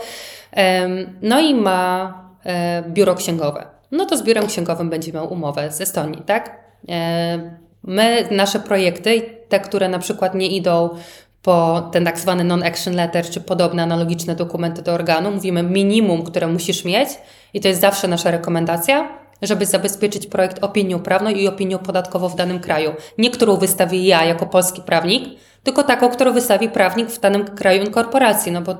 no 1.22 1.40
i 1.40 1.54
ma 1.54 2.12
e, 2.44 2.82
biuro 2.82 3.14
księgowe. 3.14 3.66
No 3.90 4.06
to 4.06 4.16
z 4.16 4.22
biurem 4.22 4.46
księgowym 4.46 4.90
będzie 4.90 5.12
miał 5.12 5.32
umowę 5.32 5.72
z 5.72 5.80
Estonii, 5.80 6.22
tak? 6.26 6.58
E, 6.88 7.58
My, 7.82 8.28
nasze 8.30 8.60
projekty, 8.60 9.22
te, 9.48 9.60
które 9.60 9.88
na 9.88 9.98
przykład 9.98 10.34
nie 10.34 10.48
idą 10.48 10.90
po 11.42 11.88
ten 11.92 12.04
tak 12.04 12.18
zwany 12.18 12.44
non-action 12.44 12.94
letter, 12.94 13.30
czy 13.30 13.40
podobne 13.40 13.82
analogiczne 13.82 14.34
dokumenty 14.34 14.82
do 14.82 14.92
organu, 14.92 15.30
mówimy 15.30 15.62
minimum, 15.62 16.22
które 16.22 16.46
musisz 16.46 16.84
mieć 16.84 17.08
i 17.54 17.60
to 17.60 17.68
jest 17.68 17.80
zawsze 17.80 18.08
nasza 18.08 18.30
rekomendacja, 18.30 19.08
żeby 19.42 19.66
zabezpieczyć 19.66 20.26
projekt 20.26 20.64
opinią 20.64 20.98
prawną 20.98 21.30
i 21.30 21.48
opinią 21.48 21.78
podatkową 21.78 22.28
w 22.28 22.36
danym 22.36 22.60
kraju. 22.60 22.92
Nie 23.18 23.30
którą 23.30 23.56
wystawię 23.56 24.04
ja 24.04 24.24
jako 24.24 24.46
polski 24.46 24.82
prawnik, 24.82 25.24
tylko 25.62 25.82
taką, 25.82 26.08
którą 26.08 26.32
wystawi 26.32 26.68
prawnik 26.68 27.08
w 27.08 27.20
danym 27.20 27.44
kraju 27.44 27.84
inkorporacji, 27.84 28.52
no 28.52 28.62
bo 28.62 28.74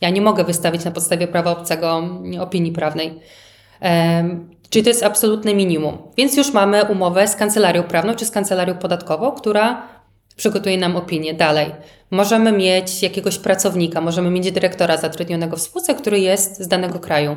ja 0.00 0.10
nie 0.10 0.20
mogę 0.20 0.44
wystawić 0.44 0.84
na 0.84 0.90
podstawie 0.90 1.28
prawa 1.28 1.50
obcego 1.50 2.02
opinii 2.40 2.72
prawnej. 2.72 3.20
Um, 3.82 4.50
czyli 4.70 4.82
to 4.82 4.90
jest 4.90 5.02
absolutne 5.02 5.54
minimum. 5.54 5.98
Więc 6.16 6.36
już 6.36 6.52
mamy 6.52 6.84
umowę 6.84 7.28
z 7.28 7.36
kancelarią 7.36 7.82
prawną 7.82 8.14
czy 8.14 8.24
z 8.24 8.30
kancelarią 8.30 8.74
podatkową, 8.74 9.32
która 9.32 9.82
przygotuje 10.36 10.78
nam 10.78 10.96
opinię. 10.96 11.34
Dalej, 11.34 11.66
możemy 12.10 12.52
mieć 12.52 13.02
jakiegoś 13.02 13.38
pracownika, 13.38 14.00
możemy 14.00 14.30
mieć 14.30 14.52
dyrektora 14.52 14.96
zatrudnionego 14.96 15.56
w 15.56 15.62
spółce, 15.62 15.94
który 15.94 16.20
jest 16.20 16.60
z 16.60 16.68
danego 16.68 16.98
kraju. 16.98 17.36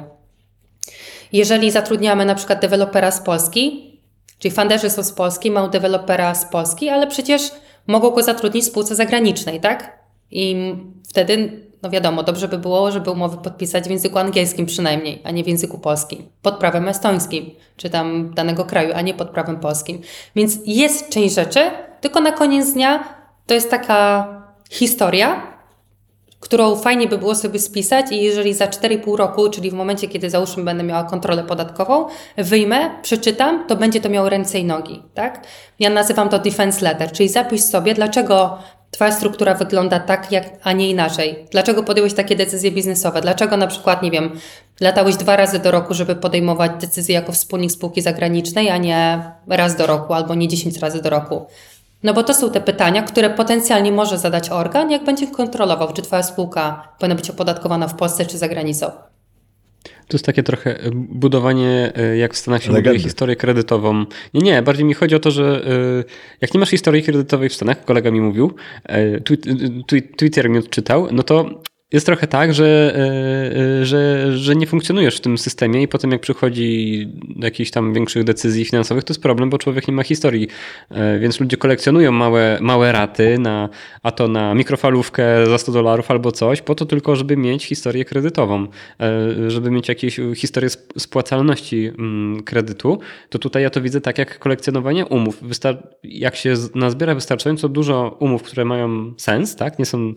Jeżeli 1.31 1.71
zatrudniamy 1.71 2.25
na 2.25 2.35
przykład 2.35 2.61
dewelopera 2.61 3.11
z 3.11 3.21
Polski, 3.21 3.91
czyli 4.39 4.55
funderzy 4.55 4.89
są 4.89 5.03
z 5.03 5.11
Polski, 5.11 5.51
mają 5.51 5.69
dewelopera 5.69 6.35
z 6.35 6.45
Polski, 6.45 6.89
ale 6.89 7.07
przecież 7.07 7.51
mogą 7.87 8.09
go 8.09 8.23
zatrudnić 8.23 8.63
w 8.63 8.67
spółce 8.67 8.95
zagranicznej, 8.95 9.59
tak? 9.59 9.99
I 10.31 10.75
wtedy, 11.09 11.61
no 11.81 11.89
wiadomo, 11.89 12.23
dobrze 12.23 12.47
by 12.47 12.57
było, 12.57 12.91
żeby 12.91 13.11
umowy 13.11 13.37
podpisać 13.37 13.83
w 13.83 13.89
języku 13.89 14.19
angielskim 14.19 14.65
przynajmniej, 14.65 15.21
a 15.23 15.31
nie 15.31 15.43
w 15.43 15.47
języku 15.47 15.79
polskim, 15.79 16.23
pod 16.41 16.57
prawem 16.57 16.87
estońskim, 16.87 17.51
czy 17.77 17.89
tam 17.89 18.33
danego 18.33 18.65
kraju, 18.65 18.91
a 18.95 19.01
nie 19.01 19.13
pod 19.13 19.29
prawem 19.29 19.59
polskim. 19.59 20.01
Więc 20.35 20.57
jest 20.65 21.09
część 21.09 21.35
rzeczy, 21.35 21.71
tylko 22.05 22.21
na 22.21 22.31
koniec 22.31 22.73
dnia 22.73 23.03
to 23.45 23.53
jest 23.53 23.69
taka 23.69 24.27
historia, 24.69 25.41
którą 26.39 26.75
fajnie 26.75 27.07
by 27.07 27.17
było 27.17 27.35
sobie 27.35 27.59
spisać 27.59 28.11
i 28.11 28.23
jeżeli 28.23 28.53
za 28.53 28.65
4,5 28.65 29.15
roku, 29.15 29.49
czyli 29.49 29.71
w 29.71 29.73
momencie, 29.73 30.07
kiedy 30.07 30.29
załóżmy 30.29 30.63
będę 30.63 30.83
miała 30.83 31.03
kontrolę 31.03 31.43
podatkową, 31.43 32.07
wyjmę, 32.37 32.89
przeczytam, 33.01 33.67
to 33.67 33.75
będzie 33.75 34.01
to 34.01 34.09
miało 34.09 34.29
ręce 34.29 34.59
i 34.59 34.65
nogi, 34.65 35.03
tak? 35.13 35.47
Ja 35.79 35.89
nazywam 35.89 36.29
to 36.29 36.39
defense 36.39 36.85
letter, 36.85 37.11
czyli 37.11 37.29
zapisz 37.29 37.61
sobie, 37.61 37.93
dlaczego 37.93 38.57
Twoja 38.95 39.11
struktura 39.11 39.53
wygląda 39.53 39.99
tak, 39.99 40.31
jak, 40.31 40.49
a 40.63 40.71
nie 40.71 40.89
inaczej. 40.89 41.45
Dlaczego 41.51 41.83
podjąłeś 41.83 42.13
takie 42.13 42.35
decyzje 42.35 42.71
biznesowe? 42.71 43.21
Dlaczego 43.21 43.57
na 43.57 43.67
przykład, 43.67 44.03
nie 44.03 44.11
wiem, 44.11 44.39
latałeś 44.79 45.15
dwa 45.15 45.35
razy 45.35 45.59
do 45.59 45.71
roku, 45.71 45.93
żeby 45.93 46.15
podejmować 46.15 46.71
decyzje 46.81 47.15
jako 47.15 47.31
wspólnik 47.31 47.71
spółki 47.71 48.01
zagranicznej, 48.01 48.69
a 48.69 48.77
nie 48.77 49.31
raz 49.47 49.75
do 49.75 49.87
roku 49.87 50.13
albo 50.13 50.35
nie 50.35 50.47
10 50.47 50.77
razy 50.77 51.01
do 51.01 51.09
roku? 51.09 51.45
No 52.05 52.13
bo 52.13 52.23
to 52.23 52.33
są 52.33 52.51
te 52.51 52.61
pytania, 52.61 53.03
które 53.03 53.29
potencjalnie 53.29 53.91
może 53.91 54.17
zadać 54.17 54.49
organ, 54.49 54.91
jak 54.91 55.03
będzie 55.03 55.27
kontrolował, 55.27 55.93
czy 55.93 56.01
Twoja 56.01 56.23
spółka 56.23 56.87
powinna 56.99 57.15
być 57.15 57.29
opodatkowana 57.29 57.87
w 57.87 57.95
Polsce 57.95 58.25
czy 58.25 58.37
za 58.37 58.47
granicą. 58.47 58.91
To 59.83 60.13
jest 60.13 60.25
takie 60.25 60.43
trochę 60.43 60.79
e, 60.79 60.89
budowanie, 60.93 61.93
e, 61.95 62.17
jak 62.17 62.33
w 62.33 62.37
Stanach 62.37 62.63
się 62.63 62.71
Legendy. 62.71 62.89
buduje 62.89 63.03
historię 63.03 63.35
kredytową. 63.35 64.05
Nie, 64.33 64.41
nie, 64.41 64.61
bardziej 64.61 64.85
mi 64.85 64.93
chodzi 64.93 65.15
o 65.15 65.19
to, 65.19 65.31
że 65.31 65.65
e, 65.67 66.03
jak 66.41 66.53
nie 66.53 66.59
masz 66.59 66.69
historii 66.69 67.03
kredytowej 67.03 67.49
w 67.49 67.53
Stanach, 67.53 67.85
kolega 67.85 68.11
mi 68.11 68.21
mówił, 68.21 68.53
Twitter 70.17 70.49
mi 70.49 70.57
odczytał, 70.57 71.07
no 71.11 71.23
to 71.23 71.49
jest 71.95 72.05
trochę 72.05 72.27
tak, 72.27 72.53
że, 72.53 72.95
że, 73.81 74.31
że 74.37 74.55
nie 74.55 74.67
funkcjonujesz 74.67 75.17
w 75.17 75.21
tym 75.21 75.37
systemie 75.37 75.81
i 75.81 75.87
potem 75.87 76.11
jak 76.11 76.21
przychodzi 76.21 77.07
do 77.29 77.47
jakichś 77.47 77.71
tam 77.71 77.93
większych 77.93 78.23
decyzji 78.23 78.65
finansowych, 78.65 79.03
to 79.03 79.13
jest 79.13 79.21
problem, 79.21 79.49
bo 79.49 79.57
człowiek 79.57 79.87
nie 79.87 79.93
ma 79.93 80.03
historii. 80.03 80.47
Więc 81.19 81.39
ludzie 81.39 81.57
kolekcjonują 81.57 82.11
małe, 82.11 82.57
małe 82.61 82.91
raty, 82.91 83.39
na, 83.39 83.69
a 84.03 84.11
to 84.11 84.27
na 84.27 84.55
mikrofalówkę 84.55 85.47
za 85.47 85.57
100 85.57 85.71
dolarów 85.71 86.11
albo 86.11 86.31
coś, 86.31 86.61
po 86.61 86.75
to 86.75 86.85
tylko, 86.85 87.15
żeby 87.15 87.37
mieć 87.37 87.65
historię 87.65 88.05
kredytową, 88.05 88.67
żeby 89.47 89.71
mieć 89.71 89.89
jakieś 89.89 90.19
historię 90.35 90.69
spłacalności 90.97 91.91
mm, 91.97 92.43
kredytu. 92.43 92.99
To 93.29 93.39
tutaj 93.39 93.63
ja 93.63 93.69
to 93.69 93.81
widzę 93.81 94.01
tak 94.01 94.17
jak 94.17 94.39
kolekcjonowanie 94.39 95.05
umów. 95.05 95.43
Wystar- 95.43 95.77
jak 96.03 96.35
się 96.35 96.53
nazbiera 96.75 97.15
wystarczająco 97.15 97.69
dużo 97.69 98.17
umów, 98.19 98.43
które 98.43 98.65
mają 98.65 99.13
sens, 99.17 99.55
tak, 99.55 99.79
nie 99.79 99.85
są 99.85 100.13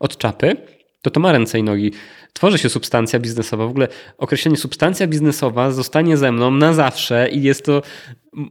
od 0.00 0.16
czapy, 0.16 0.56
to 1.02 1.10
to 1.10 1.20
ma 1.20 1.32
ręce 1.32 1.58
i 1.58 1.62
nogi. 1.62 1.92
Tworzy 2.32 2.58
się 2.58 2.68
substancja 2.68 3.18
biznesowa. 3.18 3.66
W 3.66 3.70
ogóle 3.70 3.88
określenie 4.18 4.56
substancja 4.56 5.06
biznesowa 5.06 5.70
zostanie 5.70 6.16
ze 6.16 6.32
mną 6.32 6.50
na 6.50 6.74
zawsze 6.74 7.28
i 7.30 7.42
jest 7.42 7.64
to 7.64 7.82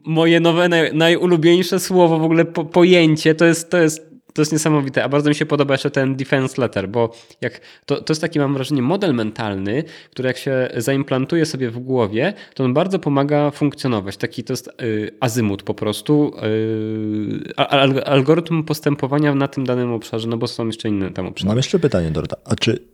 moje 0.05 0.39
nowe, 0.39 0.69
naj, 0.69 0.93
najulubieńsze 0.93 1.79
słowo, 1.79 2.19
w 2.19 2.23
ogóle 2.23 2.45
po, 2.45 2.65
pojęcie. 2.65 3.35
To 3.35 3.45
jest, 3.45 3.71
to 3.71 3.77
jest 3.77 4.11
to 4.33 4.41
jest 4.41 4.51
niesamowite, 4.51 5.03
a 5.03 5.09
bardzo 5.09 5.29
mi 5.29 5.35
się 5.35 5.45
podoba 5.45 5.73
jeszcze 5.73 5.91
ten 5.91 6.15
defense 6.15 6.61
letter, 6.61 6.89
bo 6.89 7.13
jak 7.41 7.61
to, 7.85 8.01
to 8.01 8.13
jest 8.13 8.21
taki, 8.21 8.39
mam 8.39 8.53
wrażenie, 8.53 8.81
model 8.81 9.13
mentalny, 9.13 9.83
który 10.11 10.27
jak 10.27 10.37
się 10.37 10.69
zaimplantuje 10.77 11.45
sobie 11.45 11.69
w 11.69 11.79
głowie, 11.79 12.33
to 12.55 12.63
on 12.63 12.73
bardzo 12.73 12.99
pomaga 12.99 13.51
funkcjonować. 13.51 14.17
Taki 14.17 14.43
to 14.43 14.53
jest 14.53 14.67
y, 14.81 15.11
azymut 15.19 15.63
po 15.63 15.73
prostu, 15.73 16.33
y, 16.43 17.55
al, 17.55 18.03
algorytm 18.05 18.63
postępowania 18.63 19.35
na 19.35 19.47
tym 19.47 19.65
danym 19.65 19.91
obszarze, 19.91 20.27
no 20.27 20.37
bo 20.37 20.47
są 20.47 20.67
jeszcze 20.67 20.89
inne 20.89 21.11
tam 21.11 21.27
obszary. 21.27 21.47
Mam 21.47 21.57
jeszcze 21.57 21.79
pytanie, 21.79 22.11
Dorota. 22.11 22.37
A 22.45 22.55
czy 22.55 22.91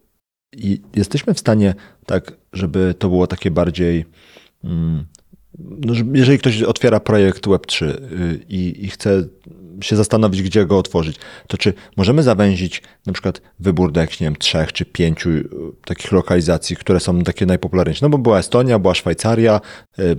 jesteśmy 0.95 1.33
w 1.33 1.39
stanie 1.39 1.75
tak, 2.05 2.37
żeby 2.53 2.95
to 2.99 3.09
było 3.09 3.27
takie 3.27 3.51
bardziej... 3.51 4.05
Mm, 4.63 5.05
no, 5.59 5.93
jeżeli 6.13 6.39
ktoś 6.39 6.63
otwiera 6.63 6.99
projekt 6.99 7.47
Web3 7.47 7.85
y, 7.85 7.95
i, 8.49 8.85
i 8.85 8.89
chce 8.89 9.23
się 9.81 9.95
zastanowić, 9.95 10.41
gdzie 10.41 10.65
go 10.65 10.77
otworzyć, 10.77 11.17
to 11.47 11.57
czy 11.57 11.73
możemy 11.97 12.23
zawęzić 12.23 12.81
na 13.05 13.13
przykład 13.13 13.41
wybór 13.59 13.91
do 13.91 14.01
jakichś, 14.01 14.19
nie 14.19 14.27
wiem, 14.27 14.35
trzech 14.35 14.73
czy 14.73 14.85
pięciu 14.85 15.29
y, 15.29 15.49
takich 15.85 16.11
lokalizacji, 16.11 16.75
które 16.75 16.99
są 16.99 17.21
takie 17.23 17.45
najpopularniejsze? 17.45 18.05
No 18.05 18.09
bo 18.09 18.17
była 18.17 18.39
Estonia, 18.39 18.79
była 18.79 18.93
Szwajcaria, 18.93 19.61
y, 19.99 20.15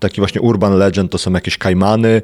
taki 0.00 0.20
właśnie 0.20 0.40
urban 0.40 0.78
legend 0.78 1.12
to 1.12 1.18
są 1.18 1.32
jakieś 1.32 1.58
Kajmany, 1.58 2.22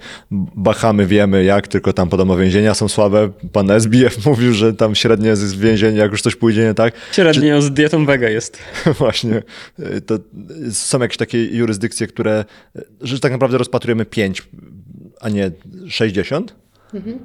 Bahamy 0.57 1.07
wiemy 1.07 1.45
jak, 1.45 1.69
tylko 1.69 1.93
tam 1.93 2.09
podobno 2.09 2.37
więzienia 2.37 2.75
są 2.75 2.89
słabe. 2.89 3.31
Pan 3.53 3.71
SBF 3.71 4.25
mówił, 4.27 4.53
że 4.53 4.75
tam 4.75 4.95
średnie 4.95 5.29
jest 5.29 5.59
więzienie, 5.59 5.99
jak 5.99 6.11
już 6.11 6.23
coś 6.23 6.37
pójdzie 6.37 6.65
nie 6.65 6.75
tak. 6.75 6.95
Średnio 7.13 7.57
czy... 7.57 7.63
z 7.63 7.71
dietą 7.71 8.07
wega 8.07 8.29
jest. 8.29 8.59
Właśnie. 8.99 9.43
To 10.07 10.19
są 10.73 11.01
jakieś 11.01 11.17
takie 11.17 11.45
jurysdykcje, 11.45 12.07
które, 12.07 12.45
że 13.01 13.21
tak 13.21 13.33
naprawdę 13.33 13.59
rozpatrujemy 13.59 14.05
pięć, 14.05 14.43
a 15.21 15.29
nie 15.29 15.51
60? 15.89 16.55
Mhm. 16.95 17.19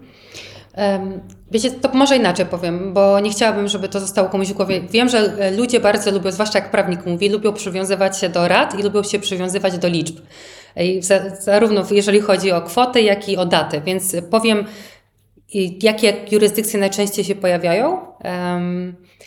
Wiecie, 1.52 1.72
to 1.72 1.90
może 1.94 2.18
inaczej 2.18 2.46
powiem, 2.46 2.94
bo 2.94 3.20
nie 3.20 3.30
chciałabym, 3.30 3.68
żeby 3.68 3.90
to 3.90 4.00
zostało 4.00 4.30
komuś 4.30 4.48
w 4.48 4.54
głowie. 4.54 4.82
Wiem, 4.82 5.10
że 5.10 5.52
ludzie 5.58 5.80
bardzo 5.80 6.12
lubią, 6.12 6.32
zwłaszcza 6.32 6.60
jak 6.60 6.72
prawnik 6.72 7.06
mówi, 7.06 7.30
lubią 7.30 7.54
przywiązywać 7.54 8.20
się 8.20 8.30
do 8.30 8.48
rad 8.48 8.80
i 8.80 8.84
lubią 8.84 9.04
się 9.04 9.20
przywiązywać 9.20 9.78
do 9.78 9.88
liczb. 9.88 10.16
Zarówno 11.40 11.86
jeżeli 11.92 12.22
chodzi 12.22 12.52
o 12.52 12.62
kwoty, 12.62 13.02
jak 13.02 13.30
i 13.30 13.38
o 13.38 13.46
daty. 13.46 13.82
Więc 13.86 14.16
powiem, 14.30 14.66
jakie 15.84 16.14
jurysdykcje 16.32 16.80
najczęściej 16.80 17.26
się 17.26 17.36
pojawiają. 17.36 18.00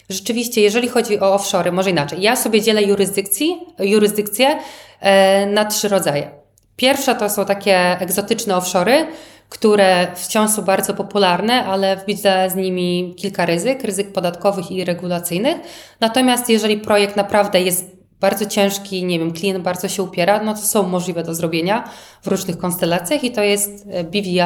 Rzeczywiście, 0.09 0.61
jeżeli 0.61 0.89
chodzi 0.89 1.21
o 1.21 1.35
offshore, 1.35 1.73
może 1.73 1.91
inaczej. 1.91 2.23
Ja 2.23 2.37
sobie 2.37 2.61
dzielę 2.61 2.83
jurysdykcji, 2.83 3.61
jurysdykcje 3.79 4.59
e, 5.01 5.47
na 5.47 5.65
trzy 5.65 5.89
rodzaje. 5.89 6.31
Pierwsza 6.79 7.15
to 7.15 7.31
są 7.31 7.45
takie 7.45 8.01
egzotyczne 8.01 8.57
offshory, 8.57 9.07
które 9.49 10.07
wciąż 10.15 10.51
są 10.51 10.63
bardzo 10.63 10.95
popularne, 10.95 11.65
ale 11.65 12.01
widzę 12.07 12.51
z 12.51 12.55
nimi 12.55 13.15
kilka 13.17 13.47
ryzyk, 13.47 13.85
ryzyk 13.85 14.13
podatkowych 14.13 14.71
i 14.71 14.85
regulacyjnych. 14.85 15.57
Natomiast 16.01 16.49
jeżeli 16.49 16.77
projekt 16.77 17.17
naprawdę 17.17 17.61
jest 17.61 17.99
bardzo 18.21 18.47
ciężki, 18.47 19.05
nie 19.05 19.19
wiem, 19.19 19.33
klient 19.33 19.65
bardzo 19.65 19.89
się 19.89 20.03
upiera, 20.03 20.43
no 20.43 20.55
to 20.55 20.61
są 20.61 20.89
możliwe 20.89 21.23
do 21.23 21.35
zrobienia 21.35 21.91
w 22.23 22.27
różnych 22.27 22.59
konstelacjach 22.59 23.25
i 23.25 23.31
to 23.31 23.43
jest 23.43 23.87
e, 23.91 24.05
BVI. 24.05 24.41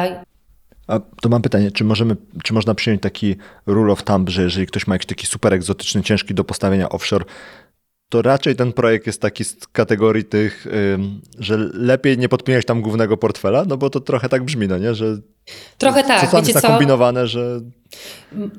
A 0.87 0.99
to 1.21 1.29
mam 1.29 1.41
pytanie, 1.41 1.71
czy, 1.71 1.83
możemy, 1.83 2.15
czy 2.43 2.53
można 2.53 2.75
przyjąć 2.75 3.01
taki 3.01 3.35
rule 3.65 3.93
of 3.93 4.03
thumb, 4.03 4.29
że 4.29 4.41
jeżeli 4.41 4.67
ktoś 4.67 4.87
ma 4.87 4.95
jakiś 4.95 5.07
taki 5.07 5.27
super 5.27 5.53
egzotyczny, 5.53 6.03
ciężki 6.03 6.33
do 6.33 6.43
postawienia 6.43 6.89
offshore, 6.89 7.25
to 8.13 8.21
raczej 8.21 8.55
ten 8.55 8.73
projekt 8.73 9.07
jest 9.07 9.21
taki 9.21 9.43
z 9.43 9.67
kategorii 9.67 10.25
tych, 10.25 10.67
że 11.39 11.57
lepiej 11.73 12.17
nie 12.17 12.29
podpinać 12.29 12.65
tam 12.65 12.81
głównego 12.81 13.17
portfela, 13.17 13.65
no 13.67 13.77
bo 13.77 13.89
to 13.89 13.99
trochę 13.99 14.29
tak 14.29 14.43
brzmi, 14.43 14.67
no 14.67 14.77
nie, 14.77 14.95
że 14.95 15.17
Trochę 15.77 16.03
tak, 16.03 16.31
co 16.31 16.37
wiecie 16.37 16.51
jest 16.51 16.63
nakombinowane, 16.63 17.27
że... 17.27 17.59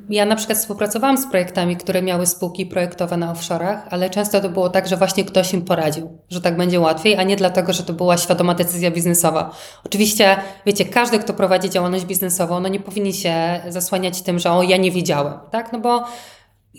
Ja 0.09 0.25
na 0.25 0.35
przykład 0.35 0.57
współpracowałam 0.57 1.17
z 1.17 1.27
projektami, 1.27 1.77
które 1.77 2.01
miały 2.01 2.27
spółki 2.27 2.65
projektowe 2.65 3.17
na 3.17 3.33
offshore'ach, 3.33 3.77
ale 3.89 4.09
często 4.09 4.41
to 4.41 4.49
było 4.49 4.69
tak, 4.69 4.87
że 4.87 4.97
właśnie 4.97 5.25
ktoś 5.25 5.53
im 5.53 5.61
poradził, 5.61 6.17
że 6.29 6.41
tak 6.41 6.57
będzie 6.57 6.79
łatwiej, 6.79 7.15
a 7.15 7.23
nie 7.23 7.35
dlatego, 7.35 7.73
że 7.73 7.83
to 7.83 7.93
była 7.93 8.17
świadoma 8.17 8.55
decyzja 8.55 8.91
biznesowa. 8.91 9.55
Oczywiście, 9.85 10.37
wiecie, 10.65 10.85
każdy, 10.85 11.19
kto 11.19 11.33
prowadzi 11.33 11.69
działalność 11.69 12.05
biznesową, 12.05 12.59
no 12.59 12.69
nie 12.69 12.79
powinien 12.79 13.13
się 13.13 13.61
zasłaniać 13.69 14.21
tym, 14.21 14.39
że 14.39 14.51
o, 14.51 14.63
ja 14.63 14.77
nie 14.77 14.91
wiedziałem, 14.91 15.33
tak, 15.51 15.73
no 15.73 15.79
bo 15.79 16.03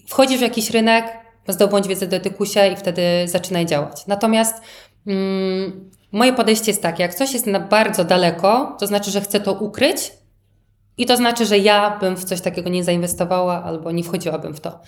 wchodzisz 0.08 0.38
w 0.38 0.42
jakiś 0.42 0.70
rynek, 0.70 1.25
zdobądź 1.48 1.88
wiedzę 1.88 2.06
do 2.06 2.16
etykusie 2.16 2.68
i 2.72 2.76
wtedy 2.76 3.02
zaczynaj 3.24 3.66
działać. 3.66 4.06
Natomiast 4.06 4.62
mm, 5.06 5.90
moje 6.12 6.32
podejście 6.32 6.70
jest 6.70 6.82
takie, 6.82 7.02
jak 7.02 7.14
coś 7.14 7.32
jest 7.32 7.46
na 7.46 7.60
bardzo 7.60 8.04
daleko, 8.04 8.76
to 8.80 8.86
znaczy, 8.86 9.10
że 9.10 9.20
chcę 9.20 9.40
to 9.40 9.52
ukryć 9.52 10.12
i 10.98 11.06
to 11.06 11.16
znaczy, 11.16 11.46
że 11.46 11.58
ja 11.58 11.98
bym 12.00 12.16
w 12.16 12.24
coś 12.24 12.40
takiego 12.40 12.70
nie 12.70 12.84
zainwestowała 12.84 13.64
albo 13.64 13.92
nie 13.92 14.04
wchodziłabym 14.04 14.54
w 14.54 14.60
to. 14.60 14.80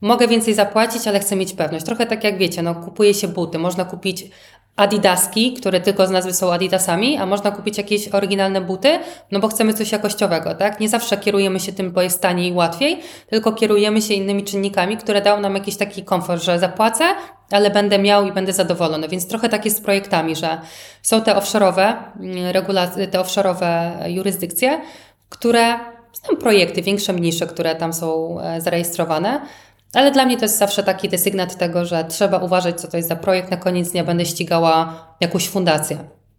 Mogę 0.00 0.28
więcej 0.28 0.54
zapłacić, 0.54 1.08
ale 1.08 1.20
chcę 1.20 1.36
mieć 1.36 1.52
pewność. 1.52 1.84
Trochę 1.84 2.06
tak 2.06 2.24
jak 2.24 2.38
wiecie, 2.38 2.62
no, 2.62 2.74
kupuje 2.74 3.14
się 3.14 3.28
buty. 3.28 3.58
Można 3.58 3.84
kupić 3.84 4.30
Adidaski, 4.76 5.52
które 5.52 5.80
tylko 5.80 6.06
z 6.06 6.10
nazwy 6.10 6.34
są 6.34 6.52
Adidasami, 6.52 7.16
a 7.16 7.26
można 7.26 7.50
kupić 7.50 7.78
jakieś 7.78 8.08
oryginalne 8.08 8.60
buty, 8.60 8.98
no 9.30 9.40
bo 9.40 9.48
chcemy 9.48 9.74
coś 9.74 9.92
jakościowego, 9.92 10.54
tak? 10.54 10.80
Nie 10.80 10.88
zawsze 10.88 11.16
kierujemy 11.16 11.60
się 11.60 11.72
tym, 11.72 11.92
bo 11.92 12.02
jest 12.02 12.22
taniej 12.22 12.50
i 12.50 12.52
łatwiej, 12.52 13.00
tylko 13.30 13.52
kierujemy 13.52 14.02
się 14.02 14.14
innymi 14.14 14.44
czynnikami, 14.44 14.96
które 14.96 15.22
dają 15.22 15.40
nam 15.40 15.54
jakiś 15.54 15.76
taki 15.76 16.04
komfort, 16.04 16.42
że 16.42 16.58
zapłacę, 16.58 17.04
ale 17.50 17.70
będę 17.70 17.98
miał 17.98 18.26
i 18.26 18.32
będę 18.32 18.52
zadowolony. 18.52 19.08
Więc 19.08 19.28
trochę 19.28 19.48
tak 19.48 19.64
jest 19.64 19.76
z 19.76 19.80
projektami, 19.80 20.36
że 20.36 20.60
są 21.02 21.22
te 21.22 21.34
offshore'owe 21.34 21.94
mm, 22.20 22.46
regulacje, 22.46 23.06
te 23.06 23.18
offshore'owe 23.18 23.90
jurysdykcje, 24.06 24.80
które 25.28 25.78
znam 26.12 26.36
projekty 26.36 26.82
większe, 26.82 27.12
mniejsze, 27.12 27.46
które 27.46 27.74
tam 27.74 27.92
są 27.92 28.40
e, 28.40 28.60
zarejestrowane, 28.60 29.40
ale 29.94 30.10
dla 30.10 30.26
mnie 30.26 30.36
to 30.36 30.44
jest 30.44 30.58
zawsze 30.58 30.82
taki 30.82 31.08
desygnat 31.08 31.56
tego, 31.56 31.84
że 31.84 32.04
trzeba 32.04 32.38
uważać, 32.38 32.80
co 32.80 32.88
to 32.88 32.96
jest 32.96 33.08
za 33.08 33.16
projekt. 33.16 33.50
Na 33.50 33.56
koniec 33.56 33.90
dnia 33.90 34.04
będę 34.04 34.26
ścigała 34.26 35.06
jakąś 35.20 35.48
fundację, 35.48 35.98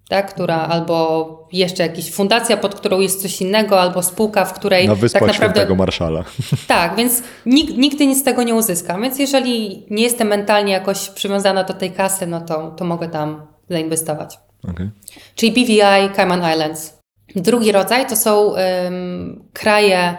tak? 0.10 0.34
która 0.34 0.56
albo 0.56 1.47
jeszcze 1.52 1.84
jakaś 1.84 2.12
fundacja, 2.12 2.58
pod 2.58 2.76
którą 2.76 2.99
jest 2.99 3.22
coś 3.22 3.41
innego, 3.41 3.82
albo 3.82 4.04
spółka, 4.04 4.45
w 4.45 4.54
której 4.54 4.88
Na 4.88 4.95
Wyspach 4.95 5.20
tak 5.22 5.28
naprawdę. 5.28 5.56
Świętego 5.56 5.76
Marszala. 5.76 6.24
Tak, 6.68 6.95
więc 6.95 7.24
nig, 7.45 7.78
nigdy 7.78 8.08
nic 8.08 8.20
z 8.20 8.24
tego 8.24 8.43
nie 8.43 8.56
uzyskam. 8.56 9.02
Więc 9.02 9.20
jeżeli 9.20 9.86
nie 9.89 10.04
jestem 10.04 10.28
mentalnie 10.28 10.74
jakoś 10.74 11.10
przywiązana 11.10 11.64
do 11.64 11.74
tej 11.74 11.91
kasy, 11.91 12.28
no 12.28 12.41
to, 12.41 12.72
to 12.72 12.86
mogę 12.86 13.10
tam 13.10 13.47
zainwestować. 13.70 14.39
Okej. 14.70 14.89
Czyli 15.36 15.52
BVI, 15.52 16.16
Cayman 16.16 16.52
Islands. 16.54 17.02
Drugi 17.36 17.72
rodzaj 17.72 18.08
to 18.08 18.16
są 18.16 18.54
ym, 18.56 19.43
kraje 19.54 20.18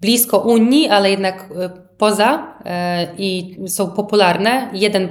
blisko 0.00 0.38
Unii, 0.38 0.88
ale 0.88 1.10
jednak 1.10 1.48
y, 1.50 1.91
poza 2.02 2.34
y, 2.34 2.68
i 3.18 3.58
są 3.68 3.90
popularne. 3.90 4.70
Jeden 4.72 5.08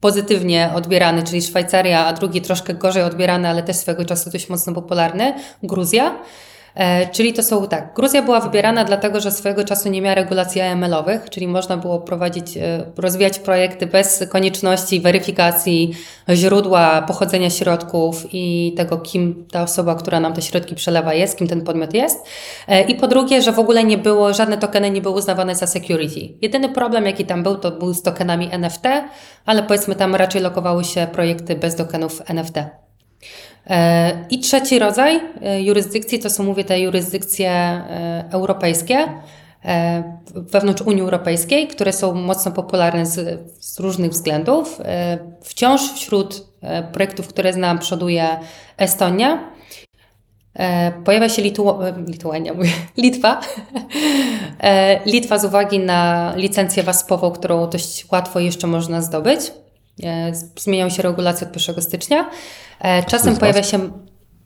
pozytywnie 0.00 0.70
odbierany, 0.74 1.22
czyli 1.22 1.42
Szwajcaria, 1.42 2.06
a 2.06 2.12
drugi 2.12 2.40
troszkę 2.40 2.74
gorzej 2.74 3.02
odbierany, 3.02 3.48
ale 3.48 3.62
też 3.62 3.76
swego 3.76 4.04
czasu 4.04 4.30
dość 4.30 4.48
mocno 4.48 4.74
popularny, 4.74 5.34
Gruzja. 5.62 6.14
E, 6.74 7.06
Czyli 7.06 7.32
to 7.32 7.42
są 7.42 7.68
tak. 7.68 7.94
Gruzja 7.94 8.22
była 8.22 8.40
wybierana 8.40 8.84
dlatego, 8.84 9.20
że 9.20 9.30
swojego 9.30 9.64
czasu 9.64 9.88
nie 9.88 10.02
miała 10.02 10.14
regulacji 10.14 10.60
AML-owych, 10.60 11.30
czyli 11.30 11.48
można 11.48 11.76
było 11.76 12.00
prowadzić, 12.00 12.56
e, 12.56 12.84
rozwijać 12.96 13.38
projekty 13.38 13.86
bez 13.86 14.24
konieczności 14.30 15.00
weryfikacji 15.00 15.94
źródła 16.34 17.02
pochodzenia 17.02 17.50
środków 17.50 18.26
i 18.32 18.74
tego, 18.76 18.98
kim 18.98 19.46
ta 19.52 19.62
osoba, 19.62 19.94
która 19.94 20.20
nam 20.20 20.34
te 20.34 20.42
środki 20.42 20.74
przelewa 20.74 21.14
jest, 21.14 21.38
kim 21.38 21.48
ten 21.48 21.64
podmiot 21.64 21.94
jest. 21.94 22.18
E, 22.68 22.82
I 22.82 22.94
po 22.94 23.08
drugie, 23.08 23.42
że 23.42 23.52
w 23.52 23.58
ogóle 23.58 23.84
nie 23.84 23.98
było, 23.98 24.34
żadne 24.34 24.58
tokeny 24.58 24.90
nie 24.90 25.00
były 25.00 25.14
uznawane 25.14 25.54
za 25.54 25.66
security. 25.66 26.20
Jedyny 26.42 26.68
problem, 26.68 27.06
jaki 27.06 27.24
tam 27.24 27.42
był, 27.42 27.56
to 27.56 27.70
był 27.70 27.94
z 27.94 28.02
tokenami 28.02 28.48
NFT, 28.52 28.84
ale 29.46 29.62
powiedzmy 29.62 29.94
tam 29.94 30.14
raczej 30.14 30.42
lokowały 30.42 30.84
się 30.84 31.06
projekty 31.12 31.54
bez 31.54 31.76
tokenów 31.76 32.22
NFT. 32.26 32.54
E, 33.70 34.26
I 34.30 34.38
trzeci 34.38 34.78
rodzaj 34.78 35.20
e, 35.42 35.62
jurysdykcji 35.62 36.18
to 36.18 36.30
są, 36.30 36.44
mówię, 36.44 36.64
te 36.64 36.80
jurysdykcje 36.80 37.50
e, 37.50 38.24
europejskie 38.30 39.08
wewnątrz 40.34 40.82
Unii 40.82 41.02
Europejskiej, 41.02 41.68
które 41.68 41.92
są 41.92 42.14
mocno 42.14 42.52
popularne 42.52 43.06
z, 43.06 43.40
z 43.60 43.80
różnych 43.80 44.10
względów. 44.10 44.80
Wciąż 45.42 45.92
wśród 45.92 46.46
projektów, 46.92 47.28
które 47.28 47.52
znam, 47.52 47.78
przoduje 47.78 48.26
Estonia. 48.76 49.50
Pojawia 51.04 51.28
się 51.28 51.42
Litu- 51.42 52.08
Lituania, 52.08 52.54
mówię, 52.54 52.70
Litwa. 52.96 53.40
Litwa 55.06 55.38
z 55.38 55.44
uwagi 55.44 55.78
na 55.78 56.32
licencję 56.36 56.82
WASP-ową, 56.82 57.30
którą 57.30 57.70
dość 57.70 58.06
łatwo 58.12 58.40
jeszcze 58.40 58.66
można 58.66 59.02
zdobyć. 59.02 59.40
E, 60.04 60.32
Zmieniają 60.56 60.90
się 60.90 61.02
regulacje 61.02 61.46
od 61.46 61.68
1 61.68 61.82
stycznia. 61.82 62.30
E, 62.80 63.02
Czasem 63.02 63.36
pojawia 63.36 63.62
się 63.62 63.90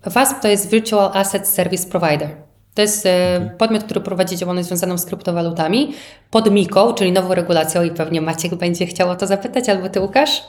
WASP 0.05 0.41
to 0.41 0.49
jest 0.49 0.71
Virtual 0.71 1.11
Asset 1.15 1.49
Service 1.49 1.89
Provider. 1.89 2.31
To 2.75 2.83
jest 2.83 3.07
e, 3.07 3.51
podmiot, 3.59 3.85
który 3.85 4.01
prowadzi 4.01 4.37
działalność 4.37 4.67
związaną 4.67 4.99
z 4.99 5.07
kryptowalutami 5.07 5.95
pod 6.31 6.51
MIKO, 6.51 6.93
czyli 6.93 7.13
nową 7.13 7.35
regulacją 7.35 7.83
i 7.83 7.91
pewnie 7.91 8.21
Maciek 8.21 8.55
będzie 8.55 8.87
chciał 8.87 9.11
o 9.11 9.17
to 9.17 9.27
zapytać, 9.27 9.69
albo 9.69 9.89
Ty 9.89 10.01
Łukasz. 10.01 10.43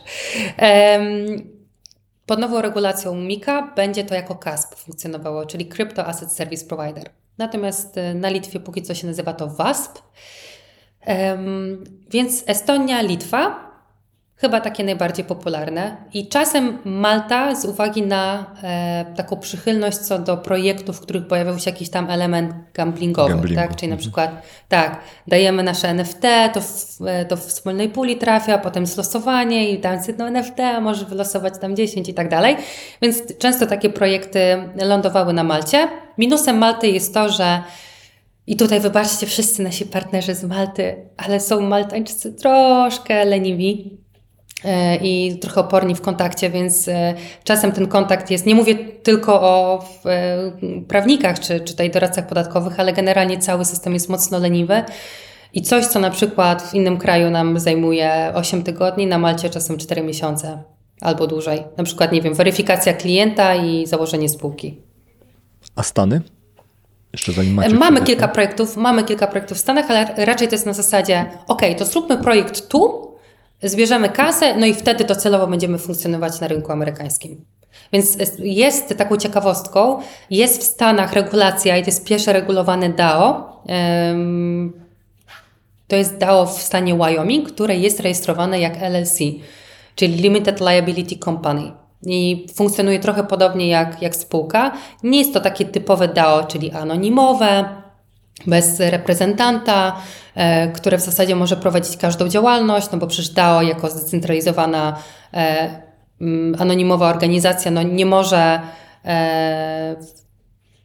Pod 2.25 2.39
nową 2.39 2.61
regulacją 2.61 3.15
MIKA 3.15 3.73
będzie 3.75 4.03
to 4.03 4.15
jako 4.15 4.35
CASP 4.35 4.75
funkcjonowało, 4.75 5.45
czyli 5.45 5.65
Crypto 5.65 6.05
Asset 6.05 6.31
Service 6.31 6.65
Provider. 6.65 7.09
Natomiast 7.37 7.95
na 8.15 8.29
Litwie 8.29 8.59
póki 8.59 8.81
co 8.81 8.95
się 8.95 9.07
nazywa 9.07 9.33
to 9.33 9.47
WASP. 9.47 10.01
Więc 12.11 12.43
Estonia, 12.47 13.01
Litwa 13.01 13.74
chyba 14.37 14.61
takie 14.61 14.83
najbardziej 14.83 15.25
popularne. 15.25 15.97
I 16.13 16.27
czasem 16.27 16.77
Malta 16.85 17.55
z 17.55 17.65
uwagi 17.65 18.01
na 18.01 18.45
e, 18.63 19.05
taką 19.15 19.37
przychylność 19.37 19.97
co 19.97 20.19
do 20.19 20.37
projektów, 20.37 20.97
w 20.97 21.01
których 21.01 21.27
pojawiał 21.27 21.59
się 21.59 21.69
jakiś 21.69 21.89
tam 21.89 22.09
element 22.09 22.53
gamblingowy, 22.73 23.29
Gamblingu. 23.29 23.61
tak? 23.61 23.75
Czyli 23.75 23.91
na 23.91 23.97
przykład 23.97 24.41
tak, 24.69 24.99
dajemy 25.27 25.63
nasze 25.63 25.89
NFT, 25.89 26.21
to 26.53 26.61
w, 26.61 27.01
e, 27.07 27.25
to 27.25 27.37
w 27.37 27.39
wspólnej 27.39 27.89
puli 27.89 28.17
trafia, 28.17 28.57
potem 28.57 28.83
jest 28.83 28.97
losowanie 28.97 29.69
i 29.69 29.79
tam 29.79 29.99
jedno 30.07 30.27
NFT, 30.27 30.59
a 30.59 30.81
może 30.81 31.05
wylosować 31.05 31.53
tam 31.61 31.75
10 31.75 32.09
i 32.09 32.13
tak 32.13 32.29
dalej. 32.29 32.57
Więc 33.01 33.37
często 33.37 33.65
takie 33.65 33.89
projekty 33.89 34.39
lądowały 34.75 35.33
na 35.33 35.43
Malcie. 35.43 35.87
Minusem 36.17 36.57
Malty 36.57 36.87
jest 36.87 37.13
to, 37.13 37.29
że 37.29 37.63
i 38.47 38.55
tutaj 38.55 38.79
wybaczcie 38.79 39.27
wszyscy 39.27 39.63
nasi 39.63 39.85
partnerzy 39.85 40.35
z 40.35 40.43
Malty, 40.43 40.95
ale 41.17 41.39
są 41.39 41.61
Maltańczycy 41.61 42.33
troszkę 42.33 43.25
leniwi 43.25 43.97
e, 44.01 44.04
i 45.01 45.39
trochę 45.41 45.61
oporni 45.61 45.95
w 45.95 46.01
kontakcie, 46.01 46.49
więc 46.49 46.87
e, 46.87 47.13
czasem 47.43 47.71
ten 47.71 47.87
kontakt 47.87 48.31
jest, 48.31 48.45
nie 48.45 48.55
mówię 48.55 48.75
tylko 48.75 49.41
o 49.41 49.85
e, 50.05 50.51
prawnikach 50.87 51.39
czy, 51.39 51.59
czy 51.59 51.73
tutaj 51.73 51.91
doradcach 51.91 52.27
podatkowych, 52.27 52.79
ale 52.79 52.93
generalnie 52.93 53.37
cały 53.37 53.65
system 53.65 53.93
jest 53.93 54.09
mocno 54.09 54.39
leniwy. 54.39 54.83
I 55.53 55.61
coś, 55.61 55.85
co 55.85 55.99
na 55.99 56.09
przykład 56.09 56.61
w 56.61 56.73
innym 56.73 56.97
kraju 56.97 57.29
nam 57.29 57.59
zajmuje 57.59 58.31
8 58.33 58.63
tygodni, 58.63 59.07
na 59.07 59.17
Malcie 59.17 59.49
czasem 59.49 59.77
4 59.77 60.03
miesiące 60.03 60.63
albo 61.01 61.27
dłużej. 61.27 61.63
Na 61.77 61.83
przykład, 61.83 62.11
nie 62.11 62.21
wiem, 62.21 62.33
weryfikacja 62.33 62.93
klienta 62.93 63.55
i 63.55 63.87
założenie 63.87 64.29
spółki. 64.29 64.77
A 65.75 65.83
Stany? 65.83 66.21
Jeszcze 67.13 67.31
zanim 67.31 67.53
Maciek 67.53 67.79
Mamy 67.79 67.99
powie. 67.99 68.07
kilka 68.07 68.27
projektów, 68.27 68.77
mamy 68.77 69.03
kilka 69.03 69.27
projektów 69.27 69.57
w 69.57 69.61
Stanach, 69.61 69.91
ale 69.91 70.25
raczej 70.25 70.47
to 70.47 70.55
jest 70.55 70.65
na 70.65 70.73
zasadzie, 70.73 71.25
ok, 71.47 71.61
to 71.77 71.85
zróbmy 71.85 72.17
projekt 72.17 72.67
tu, 72.67 73.04
zbierzemy 73.69 74.09
kasę, 74.09 74.57
no 74.57 74.65
i 74.65 74.73
wtedy 74.73 75.03
docelowo 75.03 75.47
będziemy 75.47 75.77
funkcjonować 75.77 76.39
na 76.39 76.47
rynku 76.47 76.71
amerykańskim. 76.71 77.45
Więc 77.93 78.17
jest 78.39 78.97
taką 78.97 79.17
ciekawostką, 79.17 79.99
jest 80.29 80.61
w 80.61 80.63
Stanach 80.63 81.13
regulacja 81.13 81.77
i 81.77 81.81
to 81.81 81.85
jest 81.85 82.05
pierwsze 82.05 82.33
regulowane 82.33 82.89
DAO. 82.89 83.55
To 85.87 85.95
jest 85.95 86.17
DAO 86.17 86.45
w 86.45 86.61
stanie 86.61 86.95
Wyoming, 86.95 87.51
które 87.51 87.75
jest 87.75 87.99
rejestrowane 87.99 88.59
jak 88.59 88.81
LLC, 88.81 89.19
czyli 89.95 90.15
Limited 90.15 90.59
Liability 90.59 91.17
Company. 91.17 91.71
I 92.05 92.47
funkcjonuje 92.55 92.99
trochę 92.99 93.23
podobnie 93.23 93.67
jak, 93.67 94.01
jak 94.01 94.15
spółka. 94.15 94.71
Nie 95.03 95.19
jest 95.19 95.33
to 95.33 95.39
takie 95.39 95.65
typowe 95.65 96.07
DAO, 96.07 96.43
czyli 96.43 96.71
anonimowe, 96.71 97.65
bez 98.47 98.79
reprezentanta, 98.79 99.95
e, 100.35 100.67
które 100.67 100.97
w 100.97 101.01
zasadzie 101.01 101.35
może 101.35 101.57
prowadzić 101.57 101.97
każdą 101.97 102.27
działalność, 102.27 102.87
no 102.91 102.97
bo 102.97 103.07
przecież 103.07 103.29
DAO 103.29 103.61
jako 103.61 103.89
zdecentralizowana, 103.89 104.97
e, 105.33 105.69
anonimowa 106.59 107.09
organizacja 107.09 107.71
no 107.71 107.83
nie 107.83 108.05
może 108.05 108.59
e, 109.05 109.95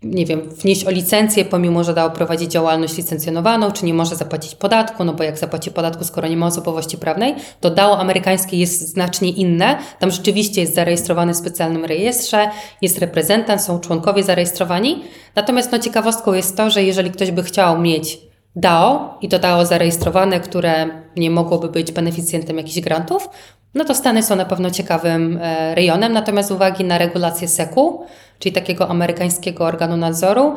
nie 0.02 0.26
wiem, 0.26 0.40
wnieść 0.50 0.84
o 0.84 0.90
licencję, 0.90 1.44
pomimo 1.44 1.84
że 1.84 1.94
DAO 1.94 2.10
prowadzi 2.10 2.48
działalność 2.48 2.96
licencjonowaną, 2.96 3.72
czy 3.72 3.84
nie 3.84 3.94
może 3.94 4.16
zapłacić 4.16 4.54
podatku, 4.54 5.04
no 5.04 5.12
bo 5.12 5.24
jak 5.24 5.38
zapłaci 5.38 5.70
podatku, 5.70 6.04
skoro 6.04 6.28
nie 6.28 6.36
ma 6.36 6.46
osobowości 6.46 6.98
prawnej, 6.98 7.34
to 7.60 7.70
DAO 7.70 7.98
amerykańskie 7.98 8.56
jest 8.56 8.88
znacznie 8.88 9.30
inne. 9.30 9.78
Tam 9.98 10.10
rzeczywiście 10.10 10.60
jest 10.60 10.74
zarejestrowany 10.74 11.34
w 11.34 11.36
specjalnym 11.36 11.84
rejestrze, 11.84 12.50
jest 12.82 12.98
reprezentant, 12.98 13.62
są 13.62 13.80
członkowie 13.80 14.22
zarejestrowani. 14.22 15.02
Natomiast 15.34 15.72
no, 15.72 15.78
ciekawostką 15.78 16.32
jest 16.32 16.56
to, 16.56 16.70
że 16.70 16.82
jeżeli 16.82 17.10
ktoś 17.10 17.30
by 17.30 17.42
chciał 17.42 17.80
mieć 17.80 18.18
DAO 18.56 19.18
i 19.22 19.28
to 19.28 19.38
DAO 19.38 19.66
zarejestrowane, 19.66 20.40
które 20.40 20.86
nie 21.16 21.30
mogłoby 21.30 21.68
być 21.68 21.92
beneficjentem 21.92 22.56
jakichś 22.56 22.80
grantów, 22.80 23.28
no 23.74 23.84
to 23.84 23.94
Stany 23.94 24.22
są 24.22 24.36
na 24.36 24.44
pewno 24.44 24.70
ciekawym 24.70 25.38
e, 25.42 25.74
rejonem, 25.74 26.12
natomiast 26.12 26.50
uwagi 26.50 26.84
na 26.84 26.98
regulację 26.98 27.48
SEC-u, 27.48 28.04
czyli 28.40 28.52
takiego 28.52 28.88
amerykańskiego 28.88 29.64
organu 29.64 29.96
nadzoru, 29.96 30.56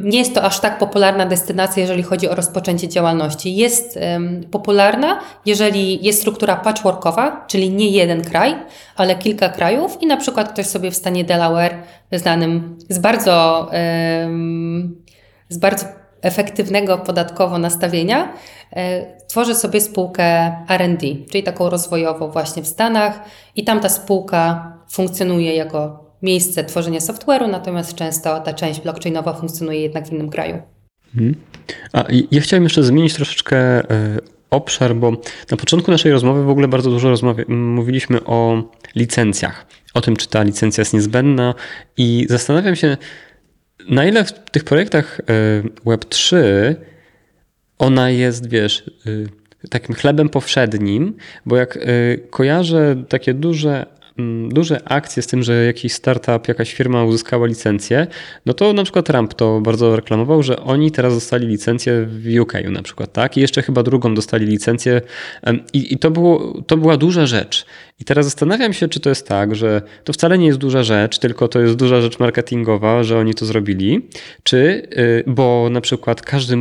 nie 0.00 0.18
jest 0.18 0.34
to 0.34 0.42
aż 0.42 0.60
tak 0.60 0.78
popularna 0.78 1.26
destynacja, 1.26 1.80
jeżeli 1.82 2.02
chodzi 2.02 2.28
o 2.28 2.34
rozpoczęcie 2.34 2.88
działalności. 2.88 3.56
Jest 3.56 3.98
popularna, 4.50 5.20
jeżeli 5.46 6.04
jest 6.04 6.20
struktura 6.20 6.56
patchworkowa, 6.56 7.44
czyli 7.46 7.70
nie 7.70 7.88
jeden 7.88 8.24
kraj, 8.24 8.54
ale 8.96 9.16
kilka 9.16 9.48
krajów 9.48 10.02
i 10.02 10.06
na 10.06 10.16
przykład 10.16 10.52
ktoś 10.52 10.66
sobie 10.66 10.90
w 10.90 10.96
stanie 10.96 11.24
Delaware, 11.24 11.74
znanym 12.12 12.78
z 12.88 12.98
bardzo, 12.98 13.70
z 15.48 15.58
bardzo 15.58 15.86
efektywnego 16.24 16.98
podatkowo 16.98 17.58
nastawienia, 17.58 18.32
e, 18.72 19.06
tworzy 19.26 19.54
sobie 19.54 19.80
spółkę 19.80 20.24
R&D, 20.68 21.06
czyli 21.30 21.42
taką 21.42 21.70
rozwojową 21.70 22.30
właśnie 22.30 22.62
w 22.62 22.66
Stanach 22.66 23.20
i 23.56 23.64
tam 23.64 23.80
ta 23.80 23.88
spółka 23.88 24.72
funkcjonuje 24.90 25.54
jako 25.54 26.03
miejsce 26.24 26.64
tworzenia 26.64 27.00
software'u, 27.00 27.50
natomiast 27.50 27.94
często 27.94 28.40
ta 28.40 28.52
część 28.52 28.80
blockchainowa 28.80 29.34
funkcjonuje 29.34 29.80
jednak 29.80 30.08
w 30.08 30.12
innym 30.12 30.30
kraju. 30.30 30.62
Mhm. 31.14 31.34
A 31.92 32.04
ja 32.30 32.40
chciałem 32.40 32.64
jeszcze 32.64 32.82
zmienić 32.82 33.14
troszeczkę 33.14 33.56
e, 33.56 34.18
obszar, 34.50 34.94
bo 34.94 35.12
na 35.50 35.56
początku 35.56 35.90
naszej 35.90 36.12
rozmowy 36.12 36.44
w 36.44 36.50
ogóle 36.50 36.68
bardzo 36.68 36.90
dużo 36.90 37.10
rozmawia- 37.10 37.48
mówiliśmy 37.48 38.24
o 38.24 38.62
licencjach, 38.94 39.66
o 39.94 40.00
tym, 40.00 40.16
czy 40.16 40.28
ta 40.28 40.42
licencja 40.42 40.80
jest 40.80 40.94
niezbędna 40.94 41.54
i 41.96 42.26
zastanawiam 42.28 42.76
się, 42.76 42.96
na 43.88 44.04
ile 44.04 44.24
w 44.24 44.32
tych 44.32 44.64
projektach 44.64 45.20
e, 45.20 45.24
Web3 45.86 46.36
ona 47.78 48.10
jest, 48.10 48.48
wiesz, 48.48 48.90
e, 49.06 49.68
takim 49.68 49.94
chlebem 49.94 50.28
powszednim, 50.28 51.16
bo 51.46 51.56
jak 51.56 51.78
kojarzę 52.30 53.04
takie 53.08 53.34
duże 53.34 53.86
duże 54.48 54.88
akcje 54.88 55.22
z 55.22 55.26
tym, 55.26 55.42
że 55.42 55.64
jakiś 55.64 55.92
startup, 55.92 56.48
jakaś 56.48 56.74
firma 56.74 57.04
uzyskała 57.04 57.46
licencję, 57.46 58.06
no 58.46 58.54
to 58.54 58.72
na 58.72 58.82
przykład 58.82 59.06
Trump 59.06 59.34
to 59.34 59.60
bardzo 59.60 59.96
reklamował, 59.96 60.42
że 60.42 60.60
oni 60.60 60.90
teraz 60.90 61.14
dostali 61.14 61.46
licencję 61.46 62.06
w 62.08 62.40
UK 62.40 62.52
na 62.70 62.82
przykład, 62.82 63.12
tak? 63.12 63.36
I 63.36 63.40
jeszcze 63.40 63.62
chyba 63.62 63.82
drugą 63.82 64.14
dostali 64.14 64.46
licencję 64.46 65.00
i, 65.72 65.94
i 65.94 65.98
to, 65.98 66.10
było, 66.10 66.62
to 66.66 66.76
była 66.76 66.96
duża 66.96 67.26
rzecz. 67.26 67.66
I 68.00 68.04
teraz 68.04 68.26
zastanawiam 68.26 68.72
się, 68.72 68.88
czy 68.88 69.00
to 69.00 69.08
jest 69.08 69.28
tak, 69.28 69.54
że 69.54 69.82
to 70.04 70.12
wcale 70.12 70.38
nie 70.38 70.46
jest 70.46 70.58
duża 70.58 70.82
rzecz, 70.82 71.18
tylko 71.18 71.48
to 71.48 71.60
jest 71.60 71.74
duża 71.74 72.00
rzecz 72.00 72.18
marketingowa, 72.18 73.02
że 73.02 73.18
oni 73.18 73.34
to 73.34 73.46
zrobili, 73.46 74.08
czy, 74.42 74.88
y, 74.98 75.24
bo 75.26 75.68
na 75.70 75.80
przykład 75.80 76.22
każdy, 76.22 76.56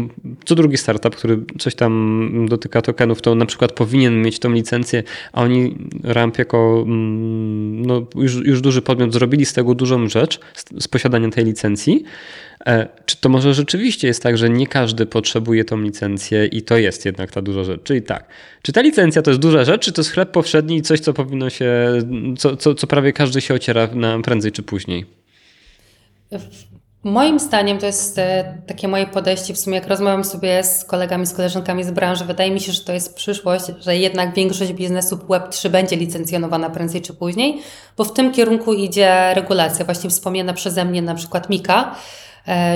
co 0.46 0.56
drugi 0.56 0.78
startup, 0.78 1.16
który 1.16 1.40
coś 1.60 1.76
tam 1.76 2.46
dotyka 2.50 2.82
tokenów, 2.82 3.22
to 3.22 3.36
na 3.36 3.46
przykład 3.46 3.72
powinien 3.72 4.22
mieć 4.22 4.40
tą 4.40 4.52
licencję, 4.52 5.04
a 5.32 5.42
oni 5.42 5.78
Ramp 6.04 6.38
jako 6.38 6.84
mm, 6.86 7.86
no, 7.86 8.06
już, 8.16 8.36
już 8.36 8.62
duży 8.62 8.82
podmiot 8.82 9.14
zrobili 9.14 9.46
z 9.46 9.54
tego 9.54 9.76
dużą 9.76 10.10
rzecz, 10.10 10.40
z, 10.54 10.84
z 10.84 10.88
posiadania 10.88 11.30
tej 11.30 11.46
licencji, 11.46 12.04
czy 13.06 13.18
to 13.18 13.30
może 13.30 13.54
rzeczywiście 13.54 14.08
jest 14.08 14.24
tak, 14.24 14.38
że 14.38 14.50
nie 14.50 14.68
każdy 14.68 15.06
potrzebuje 15.06 15.66
tą 15.66 15.82
licencję 15.82 16.46
i 16.46 16.62
to 16.62 16.78
jest 16.78 17.06
jednak 17.06 17.32
ta 17.32 17.42
duża 17.42 17.64
rzecz? 17.64 17.84
Czyli 17.84 18.02
tak, 18.02 18.28
czy 18.62 18.72
ta 18.72 18.82
licencja 18.82 19.22
to 19.22 19.32
jest 19.32 19.42
duża 19.42 19.66
rzecz, 19.66 19.82
czy 19.82 19.92
to 19.92 20.02
jest 20.02 20.12
chleb 20.12 20.32
powszedni 20.32 20.78
i 20.78 20.82
coś, 20.82 21.00
co 21.00 21.14
powinno 21.14 21.50
się, 21.50 21.74
co, 22.38 22.58
co, 22.58 22.76
co 22.76 22.88
prawie 22.88 23.14
każdy 23.14 23.42
się 23.42 23.54
ociera 23.54 23.88
na 23.94 24.22
prędzej 24.22 24.52
czy 24.52 24.64
później? 24.64 25.06
Moim 27.04 27.40
zdaniem 27.40 27.78
to 27.78 27.86
jest 27.86 28.18
e, 28.18 28.58
takie 28.68 28.88
moje 28.88 29.08
podejście, 29.08 29.54
w 29.54 29.60
sumie 29.60 29.76
jak 29.76 29.88
rozmawiam 29.88 30.24
sobie 30.24 30.64
z 30.64 30.86
kolegami, 30.86 31.26
z 31.26 31.34
koleżankami 31.34 31.84
z 31.84 31.92
branży, 31.92 32.26
wydaje 32.26 32.52
mi 32.52 32.60
się, 32.60 32.72
że 32.72 32.82
to 32.82 32.94
jest 32.94 33.16
przyszłość, 33.16 33.66
że 33.80 33.98
jednak 33.98 34.36
większość 34.36 34.74
biznesu 34.74 35.16
Web3 35.16 35.70
będzie 35.70 35.96
licencjonowana 35.96 36.70
prędzej 36.70 37.02
czy 37.02 37.14
później, 37.14 37.62
bo 37.98 38.04
w 38.04 38.14
tym 38.14 38.32
kierunku 38.32 38.74
idzie 38.74 39.34
regulacja, 39.34 39.86
właśnie 39.86 40.10
wspomniana 40.10 40.54
przeze 40.54 40.86
mnie 40.86 41.02
na 41.02 41.16
przykład 41.16 41.50
Mika, 41.50 41.96
E, 41.96 42.23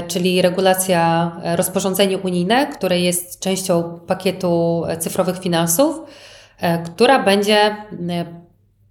czyli 0.07 0.41
regulacja, 0.41 1.32
e, 1.43 1.55
rozporządzenie 1.55 2.18
unijne, 2.18 2.68
które 2.68 2.99
jest 2.99 3.39
częścią 3.39 3.99
pakietu 4.07 4.84
e, 4.88 4.97
cyfrowych 4.97 5.39
finansów, 5.39 6.01
która 6.86 7.24
będzie 7.24 7.76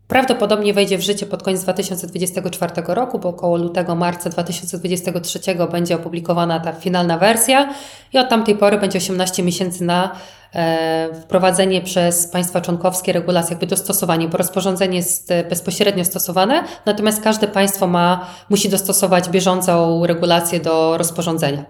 prawdopodobnie 0.09 0.75
wejdzie 0.75 0.99
w 0.99 1.01
życie 1.01 1.27
pod 1.27 1.43
koniec 1.43 1.63
2024 1.63 2.73
roku, 2.87 3.19
bo 3.19 3.29
około 3.29 3.57
lutego, 3.57 3.95
marca 3.95 4.31
2023 4.31 5.39
będzie 5.71 5.97
opublikowana 5.97 6.61
ta 6.61 6.73
finalna 6.73 7.19
wersja 7.19 7.75
i 8.13 8.19
od 8.19 8.29
tamtej 8.29 8.57
pory 8.57 8.79
będzie 8.79 8.99
18 8.99 9.43
miesięcy 9.43 9.85
na 9.85 10.17
E, 10.57 11.09
wprowadzenie 11.23 11.83
przez 11.83 12.27
państwa 12.27 12.61
członkowskie 12.61 13.13
regulacji, 13.13 13.53
jakby 13.53 13.67
dostosowanie, 13.67 14.29
bo 14.29 14.39
rozporządzenie 14.39 14.97
jest 14.97 15.31
e, 15.31 15.45
bezpośrednio 15.45 16.05
stosowane, 16.05 16.65
natomiast 16.87 17.23
każde 17.23 17.49
państwo 17.49 17.87
ma, 17.87 18.27
musi 18.51 18.69
dostosować 18.69 19.29
bieżącą 19.29 20.07
regulację 20.07 20.61
do 20.61 20.99
rozporządzenia. 20.99 21.65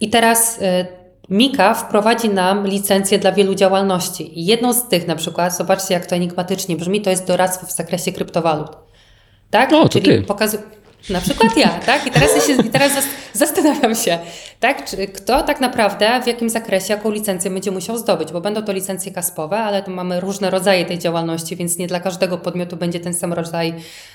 I 0.00 0.10
teraz 0.10 0.58
e, 0.62 0.86
Mika 1.30 1.74
wprowadzi 1.74 2.28
nam 2.28 2.66
licencję 2.66 3.18
dla 3.18 3.32
wielu 3.32 3.54
działalności. 3.54 4.40
I 4.40 4.46
jedną 4.46 4.72
z 4.72 4.88
tych 4.88 5.06
na 5.06 5.16
przykład, 5.16 5.56
zobaczcie 5.56 5.94
jak 5.94 6.06
to 6.06 6.16
enigmatycznie 6.16 6.76
brzmi, 6.76 7.00
to 7.00 7.10
jest 7.10 7.26
doradztwo 7.26 7.66
w 7.66 7.72
zakresie 7.72 8.12
kryptowalut. 8.12 8.70
Tak? 9.50 9.72
O, 9.72 9.82
to 9.82 9.88
Czyli 9.88 10.04
ty. 10.04 10.22
Pokazu- 10.22 10.58
na 11.10 11.20
przykład 11.20 11.56
ja, 11.56 11.68
tak? 11.68 12.06
I 12.06 12.10
teraz, 12.10 12.30
ja 12.36 12.40
się, 12.42 12.62
teraz 12.62 12.92
zastanawiam 13.32 13.94
się, 13.94 14.18
tak? 14.60 14.84
Czy, 14.84 15.06
kto 15.06 15.42
tak 15.42 15.60
naprawdę, 15.60 16.20
w 16.22 16.26
jakim 16.26 16.50
zakresie, 16.50 16.94
jaką 16.94 17.10
licencję 17.10 17.50
będzie 17.50 17.70
musiał 17.70 17.98
zdobyć, 17.98 18.32
bo 18.32 18.40
będą 18.40 18.62
to 18.62 18.72
licencje 18.72 19.12
kaspowe, 19.12 19.58
ale 19.58 19.82
tu 19.82 19.90
mamy 19.90 20.20
różne 20.20 20.50
rodzaje 20.50 20.84
tej 20.84 20.98
działalności, 20.98 21.56
więc 21.56 21.78
nie 21.78 21.86
dla 21.86 22.00
każdego 22.00 22.38
podmiotu 22.38 22.76
będzie 22.76 23.00
ten 23.00 23.14
sam 23.14 23.32
rodzaj, 23.32 23.74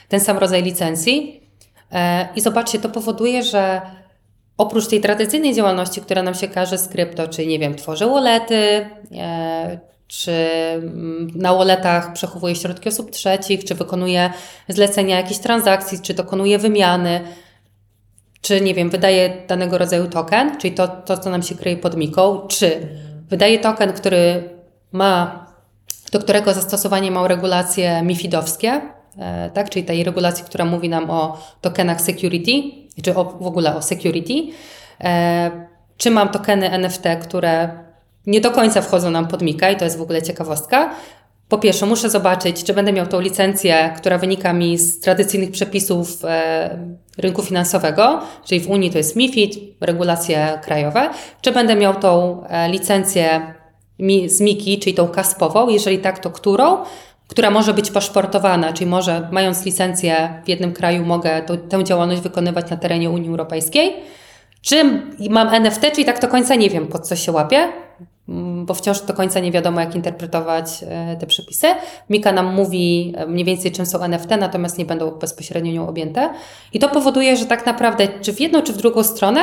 ten 0.10 0.20
sam 0.20 0.38
rodzaj 0.38 0.64
licencji. 0.64 1.42
E, 1.92 2.28
I 2.36 2.42
zobaczcie, 2.42 2.80
to 2.80 2.90
powoduje, 2.90 3.44
że 3.44 3.82
oprócz 4.58 4.88
tej 4.88 5.02
tradycyjnej 5.02 5.56
działalności, 5.56 6.02
która 6.02 6.24
nam 6.24 6.36
się 6.36 6.48
każe 6.48 6.78
z 6.78 6.88
krypto, 6.88 7.28
czyli 7.28 7.48
nie 7.48 7.60
wiem, 7.60 7.76
tworzę 7.76 8.08
wallety, 8.08 8.90
e, 9.18 9.80
czy 10.08 10.32
mm, 10.74 11.32
na 11.36 11.54
walletach 11.54 12.14
przechowuje 12.14 12.56
środki 12.56 12.90
osób 12.90 13.12
trzecich, 13.12 13.64
czy 13.64 13.76
wykonuje 13.76 14.34
zlecenia 14.68 15.18
jakichś 15.18 15.40
transakcji, 15.40 16.00
czy 16.02 16.14
dokonuje 16.14 16.60
wymiany, 16.60 17.22
czy 18.42 18.62
nie 18.62 18.74
wiem, 18.74 18.90
wydaje 18.90 19.44
danego 19.48 19.78
rodzaju 19.78 20.08
token, 20.08 20.58
czyli 20.58 20.74
to, 20.74 20.88
to 20.88 21.18
co 21.18 21.30
nam 21.30 21.44
się 21.44 21.56
kryje 21.56 21.78
pod 21.78 21.98
miką, 21.98 22.48
czy 22.48 22.88
wydaje 23.30 23.60
token, 23.60 23.94
który 23.94 24.50
ma, 24.92 25.46
do 26.12 26.20
którego 26.20 26.54
zastosowanie 26.54 27.12
ma 27.12 27.28
regulacje 27.28 28.02
MIFIDowskie, 28.04 28.82
tak, 29.54 29.70
czyli 29.70 29.86
tej 29.86 30.04
regulacji, 30.04 30.46
która 30.46 30.66
mówi 30.66 30.90
nam 30.90 31.10
o 31.10 31.38
tokenach 31.62 32.02
security, 32.02 32.52
czy 33.04 33.16
o, 33.16 33.24
w 33.26 33.48
ogóle 33.48 33.76
o 33.76 33.82
security, 33.82 34.34
e, 35.00 35.52
czy 35.98 36.12
mam 36.12 36.30
tokeny 36.30 36.70
NFT, 36.72 37.04
które 37.22 37.70
nie 38.28 38.42
do 38.42 38.52
końca 38.52 38.82
wchodzą 38.82 39.12
nam 39.12 39.28
pod 39.28 39.42
Mika 39.42 39.72
i 39.72 39.76
to 39.76 39.86
jest 39.86 39.98
w 39.98 40.02
ogóle 40.02 40.22
ciekawostka. 40.22 40.96
Po 41.50 41.58
pierwsze, 41.58 41.86
muszę 41.86 42.10
zobaczyć, 42.10 42.64
czy 42.64 42.74
będę 42.74 42.94
miał 42.94 43.08
tą 43.08 43.20
licencję, 43.20 43.94
która 43.98 44.18
wynika 44.18 44.54
mi 44.54 44.78
z 44.78 45.00
tradycyjnych 45.00 45.52
przepisów 45.52 46.26
e, 46.26 46.78
rynku 47.18 47.42
finansowego, 47.42 48.22
czyli 48.46 48.62
w 48.62 48.70
Unii 48.70 48.92
to 48.92 48.98
jest 48.98 49.16
MIFID, 49.16 49.60
regulacje 49.82 50.60
krajowe, 50.64 51.10
czy 51.42 51.52
będę 51.52 51.76
miał 51.76 51.96
tą 51.96 52.44
e, 52.44 52.70
licencję 52.70 53.54
z 54.28 54.42
MIKI, 54.42 54.80
czyli 54.80 54.94
tą 54.94 55.08
kaspową, 55.08 55.70
jeżeli 55.70 56.00
tak, 56.00 56.20
to 56.20 56.32
którą, 56.32 56.78
która 57.32 57.50
może 57.50 57.74
być 57.74 57.92
paszportowana, 57.92 58.74
czyli 58.74 58.90
może 58.90 59.28
mając 59.32 59.66
licencję 59.66 60.42
w 60.46 60.50
jednym 60.50 60.74
kraju 60.74 61.06
mogę 61.06 61.42
to, 61.42 61.58
tę 61.58 61.84
działalność 61.84 62.22
wykonywać 62.22 62.70
na 62.70 62.78
terenie 62.78 63.10
Unii 63.10 63.30
Europejskiej, 63.30 63.94
czy 64.62 65.02
mam 65.30 65.50
NFT, 65.50 65.82
czyli 65.94 66.06
tak 66.06 66.22
do 66.22 66.28
końca 66.28 66.56
nie 66.56 66.70
wiem, 66.70 66.88
pod 66.88 67.08
co 67.08 67.16
się 67.16 67.32
łapie, 67.32 67.68
Mm, 68.32 68.66
bo 68.66 68.74
wciąż 68.74 69.02
do 69.02 69.14
końca 69.14 69.40
nie 69.40 69.52
wiadomo, 69.52 69.80
jak 69.80 69.96
interpretować 69.96 70.84
e, 70.88 71.16
te 71.16 71.28
przepisy. 71.28 71.68
Mika 72.10 72.32
nam 72.32 72.54
mówi 72.54 73.14
e, 73.18 73.28
mniej 73.28 73.46
więcej, 73.46 73.72
czym 73.72 73.86
są 73.86 74.00
NFT, 74.00 74.30
natomiast 74.40 74.78
nie 74.78 74.86
będą 74.86 75.12
bezpośrednio 75.12 75.72
nią 75.72 75.88
objęte. 75.88 76.30
I 76.74 76.80
to 76.80 76.90
powoduje, 76.90 77.38
że 77.38 77.46
tak 77.46 77.66
naprawdę, 77.66 78.08
czy 78.22 78.34
w 78.34 78.40
jedną, 78.40 78.62
czy 78.62 78.74
w 78.74 78.78
drugą 78.78 79.04
stronę, 79.04 79.42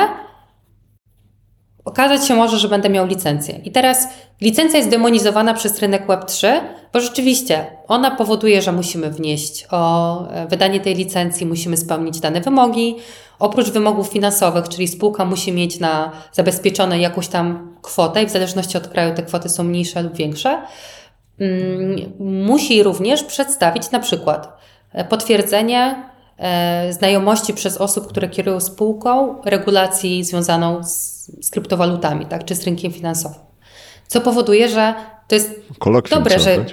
okazać 1.89 2.27
się 2.27 2.35
może, 2.35 2.57
że 2.57 2.69
będę 2.69 2.89
miał 2.89 3.07
licencję. 3.07 3.59
I 3.63 3.71
teraz 3.71 4.07
licencja 4.41 4.77
jest 4.77 4.89
demonizowana 4.89 5.53
przez 5.53 5.79
rynek 5.79 6.07
Web3, 6.07 6.47
bo 6.93 6.99
rzeczywiście 6.99 7.65
ona 7.87 8.11
powoduje, 8.11 8.61
że 8.61 8.71
musimy 8.71 9.09
wnieść 9.09 9.67
o 9.71 10.27
e, 10.31 10.47
wydanie 10.47 10.79
tej 10.79 10.95
licencji, 10.95 11.45
musimy 11.45 11.77
spełnić 11.77 12.19
dane 12.19 12.41
wymogi. 12.41 12.95
Oprócz 13.39 13.69
wymogów 13.69 14.07
finansowych, 14.07 14.69
czyli 14.69 14.87
spółka 14.87 15.25
musi 15.25 15.51
mieć 15.51 15.79
na 15.79 16.11
zabezpieczone 16.31 16.99
jakąś 16.99 17.27
tam 17.27 17.75
kwotę 17.81 18.23
i 18.23 18.25
w 18.25 18.29
zależności 18.29 18.77
od 18.77 18.87
kraju 18.87 19.15
te 19.15 19.23
kwoty 19.23 19.49
są 19.49 19.63
mniejsze 19.63 20.03
lub 20.03 20.15
większe, 20.15 20.61
mm, 21.39 22.13
musi 22.19 22.83
również 22.83 23.23
przedstawić 23.23 23.91
na 23.91 23.99
przykład 23.99 24.57
e, 24.93 25.05
potwierdzenie 25.05 26.08
znajomości 26.89 27.53
przez 27.53 27.77
osób, 27.77 28.07
które 28.07 28.29
kierują 28.29 28.59
spółką, 28.59 29.41
regulacji 29.45 30.23
związaną 30.23 30.83
z, 30.83 31.27
z 31.41 31.49
kryptowalutami, 31.49 32.25
tak, 32.25 32.45
czy 32.45 32.55
z 32.55 32.63
rynkiem 32.63 32.91
finansowym. 32.91 33.39
Co 34.07 34.21
powoduje, 34.21 34.69
że 34.69 34.93
to 35.27 35.35
jest 35.35 35.61
Kolokwium 35.79 36.19
dobre, 36.19 36.39
że. 36.39 36.65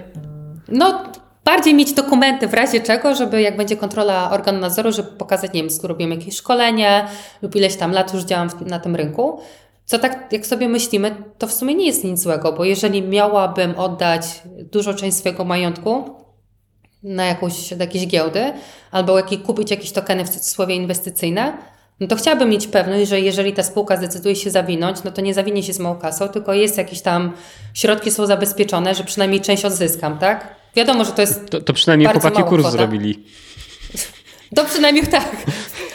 No, 0.69 1.03
bardziej 1.45 1.75
mieć 1.75 1.93
dokumenty 1.93 2.49
w 2.49 2.55
razie 2.55 2.81
czego, 2.81 3.15
żeby 3.15 3.43
jak 3.43 3.57
będzie 3.57 3.77
kontrola 3.77 4.31
organu 4.31 4.61
nadzoru, 4.61 4.93
żeby 4.93 5.09
pokazać, 5.09 5.53
nie 5.53 5.61
wiem, 5.61 5.71
skoro 5.71 5.89
robimy 5.89 6.15
jakieś 6.15 6.37
szkolenie 6.37 7.07
lub 7.43 7.57
ileś 7.57 7.77
tam 7.77 7.93
lat 7.93 8.15
już 8.15 8.23
działam 8.23 8.51
w, 8.51 8.61
na 8.67 8.79
tym 8.79 8.97
rynku. 8.97 9.41
Co 9.85 9.99
tak, 9.99 10.33
jak 10.33 10.47
sobie 10.47 10.69
myślimy, 10.69 11.17
to 11.39 11.47
w 11.47 11.53
sumie 11.53 11.75
nie 11.75 11.87
jest 11.87 12.05
nic 12.05 12.21
złego, 12.21 12.53
bo 12.53 12.65
jeżeli 12.65 13.03
miałabym 13.03 13.75
oddać 13.79 14.43
dużą 14.73 14.95
część 14.95 15.17
swojego 15.17 15.45
majątku 15.45 16.05
na 17.07 17.27
jakąś, 17.27 17.71
jakieś 17.71 18.07
giełdy 18.07 18.53
albo 18.91 19.17
kupić 19.45 19.71
jakieś 19.71 19.93
tokeny 19.93 20.25
w 20.25 20.29
cudzysłowie 20.29 20.75
inwestycyjne, 20.75 21.57
no 22.01 22.07
to 22.07 22.17
chciałabym 22.17 22.49
mieć 22.49 22.67
pewność, 22.67 23.09
że 23.11 23.21
jeżeli 23.21 23.53
ta 23.53 23.63
spółka 23.63 23.97
zdecyduje 23.97 24.37
się 24.37 24.51
zawinąć, 24.51 24.97
no 25.05 25.11
to 25.11 25.21
nie 25.21 25.35
zawinie 25.35 25.63
się 25.63 25.73
z 25.73 25.79
małą 25.79 25.97
kasą, 25.97 26.29
tylko 26.29 26.55
jest 26.55 26.79
jakieś 26.79 27.01
tam, 27.01 27.33
środki 27.75 28.11
są 28.11 28.27
zabezpieczone, 28.27 28.95
że 28.95 29.05
przynajmniej 29.05 29.41
część 29.41 29.65
odzyskam, 29.65 30.19
tak? 30.19 30.55
Wiadomo, 30.77 31.05
że 31.05 31.13
to 31.13 31.21
jest 31.21 31.51
To, 31.51 31.61
to 31.61 31.73
przynajmniej 31.73 32.09
chłopaki 32.09 32.43
kurs 32.43 32.63
kwota. 32.63 32.71
zrobili. 32.79 33.25
To 34.57 34.65
przynajmniej 34.65 35.07
tak. 35.07 35.29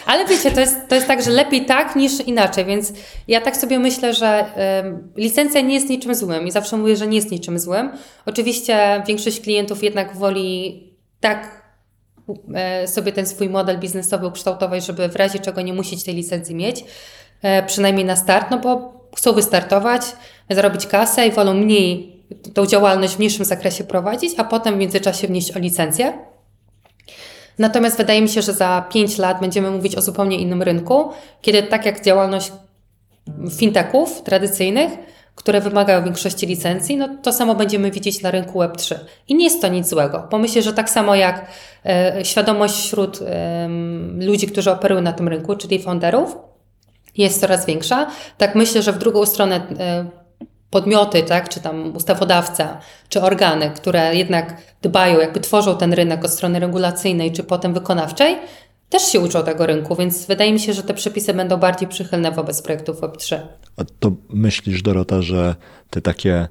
Ale 0.05 0.25
wiecie, 0.25 0.51
to 0.51 0.59
jest, 0.59 0.75
to 0.89 0.95
jest 0.95 1.07
tak, 1.07 1.23
że 1.23 1.31
lepiej 1.31 1.65
tak 1.65 1.95
niż 1.95 2.19
inaczej, 2.19 2.65
więc 2.65 2.93
ja 3.27 3.41
tak 3.41 3.57
sobie 3.57 3.79
myślę, 3.79 4.13
że 4.13 4.55
em, 4.55 5.11
licencja 5.15 5.61
nie 5.61 5.73
jest 5.73 5.89
niczym 5.89 6.15
złym 6.15 6.47
i 6.47 6.51
zawsze 6.51 6.77
mówię, 6.77 6.95
że 6.95 7.07
nie 7.07 7.15
jest 7.15 7.31
niczym 7.31 7.59
złym. 7.59 7.91
Oczywiście 8.25 9.03
większość 9.07 9.41
klientów 9.41 9.83
jednak 9.83 10.17
woli 10.17 10.90
tak 11.21 11.61
e, 12.53 12.87
sobie 12.87 13.11
ten 13.11 13.27
swój 13.27 13.49
model 13.49 13.79
biznesowy 13.79 14.27
ukształtować, 14.27 14.85
żeby 14.85 15.09
w 15.09 15.15
razie 15.15 15.39
czego 15.39 15.61
nie 15.61 15.73
musieć 15.73 16.03
tej 16.03 16.15
licencji 16.15 16.55
mieć, 16.55 16.83
e, 17.41 17.63
przynajmniej 17.63 18.05
na 18.05 18.15
start, 18.15 18.51
no 18.51 18.57
bo 18.57 18.93
chcą 19.15 19.33
wystartować, 19.33 20.01
zarobić 20.49 20.87
kasę 20.87 21.27
i 21.27 21.31
wolą 21.31 21.53
mniej 21.53 22.21
tą 22.53 22.65
działalność 22.65 23.15
w 23.15 23.19
mniejszym 23.19 23.45
zakresie 23.45 23.83
prowadzić, 23.83 24.33
a 24.37 24.43
potem 24.43 24.75
w 24.75 24.77
międzyczasie 24.77 25.27
wnieść 25.27 25.51
o 25.51 25.59
licencję. 25.59 26.13
Natomiast 27.59 27.97
wydaje 27.97 28.21
mi 28.21 28.29
się, 28.29 28.41
że 28.41 28.53
za 28.53 28.85
5 28.93 29.17
lat 29.17 29.41
będziemy 29.41 29.71
mówić 29.71 29.95
o 29.95 30.01
zupełnie 30.01 30.37
innym 30.37 30.61
rynku, 30.61 31.11
kiedy 31.41 31.63
tak 31.63 31.85
jak 31.85 32.05
działalność 32.05 32.51
fintechów 33.57 34.21
tradycyjnych, 34.21 34.91
które 35.41 35.61
wymagają 35.61 36.03
większości 36.03 36.47
licencji, 36.47 36.97
no 36.97 37.09
to 37.23 37.33
samo 37.33 37.55
będziemy 37.55 37.91
widzieć 37.91 38.21
na 38.21 38.31
rynku 38.31 38.59
Web3. 38.59 38.95
I 39.27 39.35
nie 39.35 39.45
jest 39.45 39.61
to 39.61 39.67
nic 39.67 39.87
złego, 39.87 40.27
bo 40.31 40.37
myślę, 40.37 40.61
że 40.61 40.73
tak 40.73 40.89
samo 40.89 41.15
jak 41.15 41.45
e, 41.85 42.25
świadomość 42.25 42.75
wśród 42.75 43.19
em, 43.21 44.25
ludzi, 44.25 44.47
którzy 44.47 44.71
operują 44.71 45.01
na 45.01 45.13
tym 45.13 45.27
rynku, 45.27 45.55
czyli 45.55 45.83
founderów, 45.83 46.37
jest 47.17 47.41
coraz 47.41 47.65
większa, 47.65 48.07
tak 48.37 48.55
myślę, 48.55 48.81
że 48.81 48.91
w 48.91 48.97
drugą 48.97 49.25
stronę 49.25 49.55
e, 49.55 50.05
podmioty, 50.69 51.23
tak, 51.23 51.49
czy 51.49 51.59
tam 51.59 51.95
ustawodawca, 51.95 52.77
czy 53.09 53.21
organy, 53.21 53.71
które 53.75 54.15
jednak 54.15 54.57
dbają, 54.81 55.19
jakby 55.19 55.39
tworzą 55.39 55.77
ten 55.77 55.93
rynek 55.93 56.25
od 56.25 56.31
strony 56.31 56.59
regulacyjnej, 56.59 57.31
czy 57.31 57.43
potem 57.43 57.73
wykonawczej, 57.73 58.37
też 58.91 59.03
się 59.03 59.19
uczą 59.19 59.43
tego 59.43 59.65
rynku, 59.65 59.95
więc 59.95 60.25
wydaje 60.25 60.53
mi 60.53 60.59
się, 60.59 60.73
że 60.73 60.83
te 60.83 60.93
przepisy 60.93 61.33
będą 61.33 61.57
bardziej 61.57 61.87
przychylne 61.87 62.31
wobec 62.31 62.61
projektów 62.61 63.01
Web3. 63.01 63.39
A 63.77 63.83
to 63.99 64.11
myślisz, 64.29 64.81
Dorota, 64.81 65.21
że 65.21 65.55
te 65.89 66.01
takie 66.01 66.47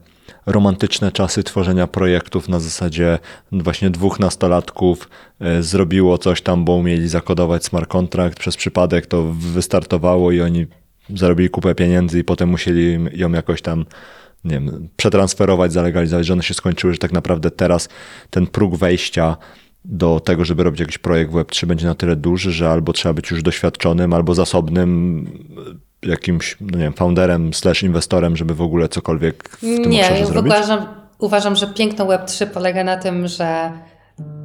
romantyczne 0.46 1.12
czasy 1.12 1.42
tworzenia 1.42 1.86
projektów 1.86 2.48
na 2.48 2.60
zasadzie 2.60 3.18
właśnie 3.52 3.90
dwóch 3.90 4.20
nastolatków 4.20 5.08
e, 5.40 5.62
zrobiło 5.62 6.18
coś 6.18 6.42
tam, 6.42 6.64
bo 6.64 6.74
umieli 6.74 7.08
zakodować 7.08 7.64
smart 7.64 7.90
contract, 7.90 8.38
przez 8.38 8.56
przypadek 8.56 9.06
to 9.06 9.24
wystartowało 9.32 10.32
i 10.32 10.40
oni 10.40 10.66
zarobili 11.14 11.50
kupę 11.50 11.74
pieniędzy 11.74 12.18
i 12.18 12.24
potem 12.24 12.48
musieli 12.48 12.98
ją 13.12 13.32
jakoś 13.32 13.62
tam 13.62 13.84
nie 14.44 14.50
wiem, 14.50 14.88
przetransferować, 14.96 15.72
zalegalizować, 15.72 16.26
że 16.26 16.32
one 16.32 16.42
się 16.42 16.54
skończyły, 16.54 16.92
że 16.92 16.98
tak 16.98 17.12
naprawdę 17.12 17.50
teraz 17.50 17.88
ten 18.30 18.46
próg 18.46 18.76
wejścia 18.76 19.36
do 19.84 20.20
tego, 20.20 20.44
żeby 20.44 20.62
robić 20.62 20.80
jakiś 20.80 20.98
projekt 20.98 21.32
w 21.32 21.34
Web3 21.34 21.66
będzie 21.66 21.86
na 21.86 21.94
tyle 21.94 22.16
duży, 22.16 22.52
że 22.52 22.70
albo 22.70 22.92
trzeba 22.92 23.12
być 23.12 23.30
już 23.30 23.42
doświadczonym, 23.42 24.12
albo 24.12 24.34
zasobnym 24.34 25.26
e, 26.04 26.08
jakimś, 26.08 26.56
no 26.60 26.78
nie 26.78 26.84
wiem, 26.84 26.92
founderem 26.92 27.54
slash 27.54 27.82
inwestorem, 27.82 28.36
żeby 28.36 28.54
w 28.54 28.62
ogóle 28.62 28.88
cokolwiek 28.88 29.48
w 29.48 29.60
tym 29.60 29.90
Nie, 29.90 30.00
obszarze 30.00 30.26
zrobić? 30.26 30.52
uważam, 30.52 30.86
uważam, 31.18 31.56
że 31.56 31.66
piękno 31.66 32.06
Web3 32.06 32.46
polega 32.46 32.84
na 32.84 32.96
tym, 32.96 33.28
że 33.28 33.72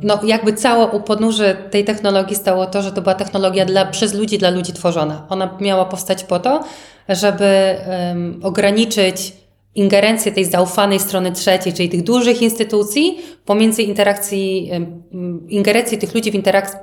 no, 0.04 0.20
jakby 0.24 0.54
całe 0.54 0.88
u 0.88 1.02
podnóży 1.02 1.56
tej 1.72 1.86
technologii 1.86 2.36
stało 2.36 2.66
to, 2.66 2.82
że 2.82 2.92
to 2.92 3.02
była 3.02 3.16
technologia 3.16 3.66
dla, 3.66 3.86
przez 3.86 4.14
ludzi, 4.14 4.38
dla 4.38 4.50
ludzi 4.50 4.74
tworzona. 4.74 5.26
Ona 5.30 5.58
miała 5.62 5.86
powstać 5.86 6.24
po 6.24 6.40
to, 6.40 6.64
żeby 7.10 7.46
em, 7.46 8.40
ograniczyć 8.44 9.34
ingerencję 9.76 10.32
tej 10.32 10.46
zaufanej 10.46 11.00
strony 11.00 11.32
trzeciej, 11.32 11.74
czyli 11.74 11.90
tych 11.90 12.04
dużych 12.04 12.42
instytucji, 12.42 13.18
pomiędzy 13.46 13.84
interakcji, 13.84 14.72
ingerencji 15.48 15.98
tych 15.98 16.16
ludzi 16.16 16.32
w 16.32 16.36
interakcji, 16.36 16.80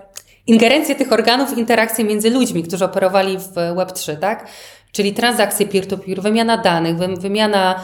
ingerencję 0.47 0.94
tych 0.94 1.12
organów 1.12 1.55
w 1.55 1.59
interakcję 1.59 2.05
między 2.05 2.31
ludźmi, 2.31 2.62
którzy 2.62 2.85
operowali 2.85 3.39
w 3.39 3.55
Web3, 3.55 4.16
tak? 4.16 4.48
Czyli 4.93 5.12
transakcje 5.12 5.66
peer-to-peer, 5.66 6.23
wymiana 6.23 6.56
danych, 6.56 6.97
wy- 6.97 7.16
wymiana 7.16 7.81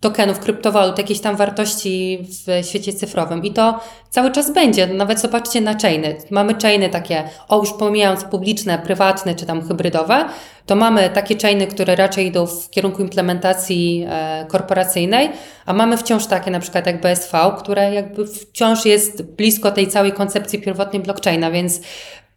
tokenów, 0.00 0.38
kryptowalut, 0.38 0.98
jakieś 0.98 1.20
tam 1.20 1.36
wartości 1.36 2.18
w 2.46 2.66
świecie 2.66 2.92
cyfrowym. 2.92 3.44
I 3.44 3.52
to 3.52 3.80
cały 4.10 4.30
czas 4.30 4.52
będzie. 4.52 4.86
Nawet 4.86 5.20
zobaczcie 5.20 5.60
na 5.60 5.78
chainy. 5.78 6.16
Mamy 6.30 6.54
chainy 6.62 6.88
takie, 6.88 7.24
o 7.48 7.58
już 7.58 7.72
pomijając 7.72 8.24
publiczne, 8.24 8.78
prywatne 8.78 9.34
czy 9.34 9.46
tam 9.46 9.68
hybrydowe, 9.68 10.24
to 10.66 10.76
mamy 10.76 11.10
takie 11.10 11.36
chainy, 11.38 11.66
które 11.66 11.96
raczej 11.96 12.26
idą 12.26 12.46
w 12.46 12.70
kierunku 12.70 13.02
implementacji 13.02 14.06
e, 14.08 14.46
korporacyjnej, 14.48 15.30
a 15.66 15.72
mamy 15.72 15.96
wciąż 15.96 16.26
takie 16.26 16.50
na 16.50 16.60
przykład 16.60 16.86
jak 16.86 17.00
BSV, 17.00 17.38
które 17.58 17.94
jakby 17.94 18.26
wciąż 18.26 18.84
jest 18.84 19.22
blisko 19.22 19.70
tej 19.70 19.88
całej 19.88 20.12
koncepcji 20.12 20.60
pierwotnej 20.60 21.02
blockchaina, 21.02 21.50
więc 21.50 21.80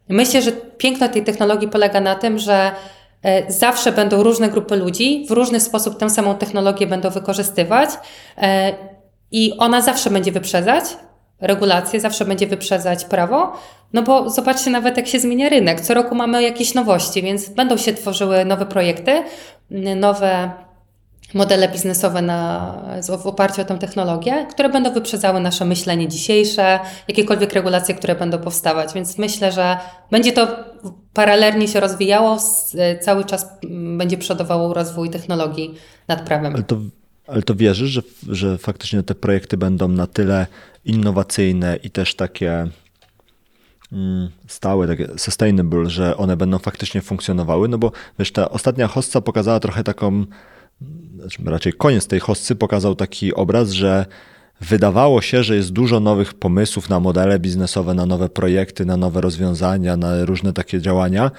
myślę, 0.09 0.41
że 0.41 0.51
piękno 0.51 1.09
tej 1.09 1.23
technologii 1.23 1.67
polega 1.67 2.01
na 2.01 2.15
tym, 2.15 2.39
że 2.39 2.71
Zawsze 3.48 3.91
będą 3.91 4.23
różne 4.23 4.49
grupy 4.49 4.76
ludzi, 4.76 5.26
w 5.30 5.31
różny 5.31 5.60
sposób 5.60 5.98
tę 5.98 6.10
samą 6.10 6.35
technologię 6.35 6.88
będą 6.88 7.10
wykorzystywać 7.10 7.89
e, 8.38 8.73
i 9.31 9.53
ona 9.57 9.81
zawsze 9.81 10.10
będzie 10.10 10.31
wyprzedzać 10.31 10.84
regulacje, 11.41 11.99
zawsze 11.99 12.26
będzie 12.26 12.48
wyprzedzać 12.48 13.06
prawo, 13.06 13.53
no 13.93 14.02
bo 14.02 14.30
zobaczcie 14.30 14.72
nawet 14.72 14.98
jak 14.98 15.07
się 15.07 15.19
zmienia 15.19 15.49
rynek. 15.49 15.81
Co 15.81 15.93
roku 15.93 16.15
mamy 16.15 16.43
jakieś 16.43 16.73
nowości, 16.73 17.22
więc 17.22 17.49
będą 17.49 17.77
się 17.77 17.93
tworzyły 17.93 18.45
nowe 18.45 18.65
projekty, 18.65 19.23
nowe 19.95 20.52
modele 21.33 21.69
biznesowe 21.69 22.21
na, 22.21 22.75
w 23.23 23.27
oparciu 23.27 23.61
o 23.61 23.65
tę 23.65 23.77
technologię, 23.77 24.45
które 24.49 24.69
będą 24.69 24.93
wyprzedzały 24.93 25.39
nasze 25.39 25.65
myślenie 25.65 26.07
dzisiejsze, 26.07 26.79
jakiekolwiek 27.07 27.53
regulacje, 27.53 27.95
które 27.95 28.15
będą 28.15 28.37
powstawać. 28.37 28.93
Więc 28.93 29.17
myślę, 29.17 29.51
że 29.51 29.77
będzie 30.11 30.31
to 30.31 30.47
paralelnie 31.13 31.67
się 31.67 31.79
rozwijało, 31.79 32.37
cały 33.01 33.25
czas 33.25 33.47
będzie 33.97 34.17
przodowało 34.17 34.73
rozwój 34.73 35.09
technologii 35.09 35.75
nad 36.07 36.21
prawem. 36.21 36.53
Ale 36.55 36.63
to, 36.63 36.77
ale 37.27 37.41
to 37.41 37.55
wierzysz, 37.55 37.89
że, 37.89 38.01
że 38.27 38.57
faktycznie 38.57 39.03
te 39.03 39.15
projekty 39.15 39.57
będą 39.57 39.87
na 39.87 40.07
tyle 40.07 40.47
innowacyjne 40.85 41.75
i 41.83 41.89
też 41.89 42.15
takie 42.15 42.67
mm, 43.91 44.29
stałe, 44.47 44.87
takie 44.87 45.07
sustainable, 45.17 45.89
że 45.89 46.17
one 46.17 46.37
będą 46.37 46.57
faktycznie 46.57 47.01
funkcjonowały? 47.01 47.67
No 47.67 47.77
bo 47.77 47.91
wiesz, 48.19 48.31
ta 48.31 48.49
ostatnia 48.49 48.87
hossa 48.87 49.21
pokazała 49.21 49.59
trochę 49.59 49.83
taką, 49.83 50.25
znaczy 51.22 51.41
raczej 51.45 51.73
koniec 51.73 52.07
tej 52.07 52.19
hossy 52.19 52.56
pokazał 52.56 52.95
taki 52.95 53.34
obraz, 53.34 53.72
że 53.72 54.06
wydawało 54.61 55.22
się, 55.22 55.43
że 55.43 55.56
jest 55.56 55.72
dużo 55.72 55.99
nowych 55.99 56.34
pomysłów 56.34 56.89
na 56.89 56.99
modele 56.99 57.39
biznesowe, 57.39 57.93
na 57.93 58.06
nowe 58.06 58.30
projekty, 58.30 58.85
na 58.85 58.98
nowe 58.98 59.22
rozwiązania, 59.22 59.98
na 59.98 60.26
różne 60.26 60.53
takie 60.53 60.81
działania, 60.81 61.31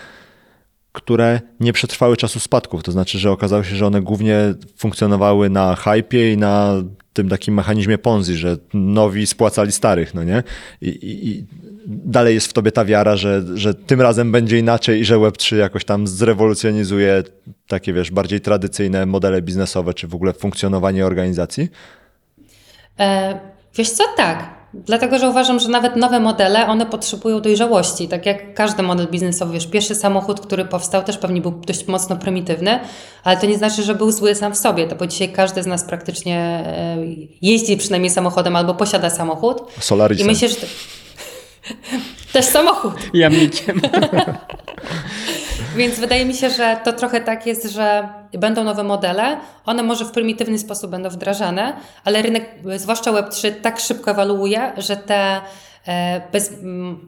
które 0.93 1.41
nie 1.61 1.73
przetrwały 1.73 2.17
czasu 2.17 2.41
spadków. 2.41 2.83
To 2.83 2.93
znaczy, 2.93 3.19
że 3.19 3.31
okazało 3.31 3.65
się, 3.65 3.77
że 3.77 3.87
one 3.87 4.03
głównie 4.03 4.55
funkcjonowały 4.77 5.51
na 5.51 5.77
hypie 5.77 6.33
i 6.33 6.37
na 6.37 6.75
tym 7.13 7.29
takim 7.29 7.55
mechanizmie 7.55 7.99
Ponzi, 7.99 8.35
że 8.35 8.57
nowi 8.75 9.27
spłacali 9.27 9.73
starych, 9.73 10.15
no 10.15 10.25
nie? 10.25 10.43
I, 10.81 10.89
i, 10.89 11.29
i 11.29 11.45
dalej 11.87 12.35
jest 12.35 12.47
w 12.47 12.53
tobie 12.53 12.73
ta 12.73 12.85
wiara, 12.85 13.17
że, 13.17 13.43
że 13.55 13.75
tym 13.75 14.01
razem 14.01 14.33
będzie 14.33 14.59
inaczej 14.59 15.01
i 15.01 15.05
że 15.05 15.17
Web3 15.17 15.57
jakoś 15.57 15.85
tam 15.85 16.07
zrewolucjonizuje 16.07 17.23
takie, 17.69 17.93
wiesz, 17.93 18.11
bardziej 18.11 18.41
tradycyjne 18.41 19.07
modele 19.07 19.43
biznesowe, 19.43 19.95
czy 19.95 20.09
w 20.09 20.15
ogóle 20.15 20.33
funkcjonowanie 20.33 21.07
organizacji? 21.07 21.69
E, 22.99 23.41
wiesz 23.75 23.91
co, 23.91 24.05
tak. 24.17 24.62
Dlatego, 24.75 25.19
że 25.19 25.31
uważam, 25.31 25.61
że 25.61 25.69
nawet 25.69 25.97
nowe 25.97 26.21
modele, 26.21 26.67
one 26.67 26.87
potrzebują 26.87 27.41
dojrzałości. 27.41 28.09
Tak 28.09 28.27
jak 28.27 28.55
każdy 28.55 28.83
model 28.83 29.09
biznesowy, 29.09 29.53
wiesz, 29.53 29.67
pierwszy 29.67 29.95
samochód, 29.95 30.41
który 30.41 30.65
powstał, 30.65 31.03
też 31.03 31.19
pewnie 31.19 31.41
był 31.41 31.51
dość 31.51 31.87
mocno 31.87 32.17
prymitywny, 32.17 32.81
ale 33.25 33.37
to 33.37 33.47
nie 33.47 33.59
znaczy, 33.59 33.83
że 33.83 33.95
był 33.95 34.13
zły 34.13 34.35
sam 34.35 34.55
w 34.55 34.59
sobie. 34.59 34.89
To 34.89 34.97
bo 34.97 35.07
dzisiaj 35.07 35.29
każdy 35.33 35.63
z 35.63 35.67
nas 35.67 35.85
praktycznie 35.85 36.37
e, 36.37 36.97
jeździ 37.43 37.77
przynajmniej 37.77 38.11
samochodem 38.11 38.57
albo 38.57 38.75
posiada 38.75 39.11
samochód. 39.11 39.63
I 39.79 39.83
Solarisem. 39.83 40.27
myślę, 40.27 40.49
że 40.49 40.57
to... 40.57 40.67
też 42.33 42.45
samochód. 42.45 42.95
Jamnikiem. 43.15 43.81
Więc 45.77 45.99
wydaje 45.99 46.25
mi 46.25 46.35
się, 46.35 46.51
że 46.51 46.77
to 46.85 46.93
trochę 46.93 47.21
tak 47.21 47.47
jest, 47.47 47.71
że 47.71 48.09
będą 48.33 48.65
nowe 48.65 48.85
modele, 48.85 49.37
one 49.67 49.83
może 49.83 50.05
w 50.05 50.11
prymitywny 50.11 50.59
sposób 50.59 50.91
będą 50.91 51.09
wdrażane, 51.09 51.77
ale 52.05 52.23
rynek, 52.23 52.49
zwłaszcza 52.77 53.13
Web3, 53.13 53.53
tak 53.63 53.81
szybko 53.81 54.11
ewoluuje, 54.11 54.73
że 54.77 54.97
te 54.97 55.41
e, 55.89 56.21
bez, 56.33 56.53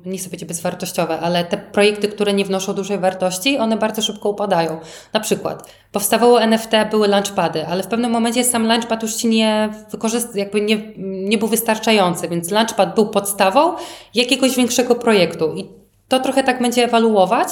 nie 0.07 0.19
chcę 0.19 0.28
powiedzieć 0.28 0.49
bezwartościowe, 0.49 1.20
ale 1.20 1.45
te 1.45 1.57
projekty, 1.57 2.09
które 2.09 2.32
nie 2.32 2.45
wnoszą 2.45 2.74
dużej 2.74 2.99
wartości, 2.99 3.59
one 3.59 3.77
bardzo 3.77 4.03
szybko 4.03 4.28
upadają. 4.28 4.81
Na 5.12 5.20
przykład 5.20 5.70
powstawało 5.93 6.43
NFT, 6.43 6.70
były 6.91 7.09
launchpady, 7.09 7.66
ale 7.66 7.82
w 7.82 7.86
pewnym 7.86 8.11
momencie 8.11 8.45
sam 8.45 8.66
launchpad 8.66 9.03
już 9.03 9.15
ci 9.15 9.28
nie 9.28 9.69
wykorzyst- 9.93 10.36
jakby 10.36 10.61
nie, 10.61 10.78
nie 10.99 11.39
był 11.39 11.49
wystarczający, 11.49 12.28
więc 12.28 12.51
launchpad 12.51 12.95
był 12.95 13.07
podstawą 13.07 13.74
jakiegoś 14.15 14.57
większego 14.57 14.95
projektu 14.95 15.55
i 15.57 15.69
to 16.09 16.20
trochę 16.20 16.45
tak 16.45 16.62
będzie 16.62 16.85
ewaluować. 16.85 17.49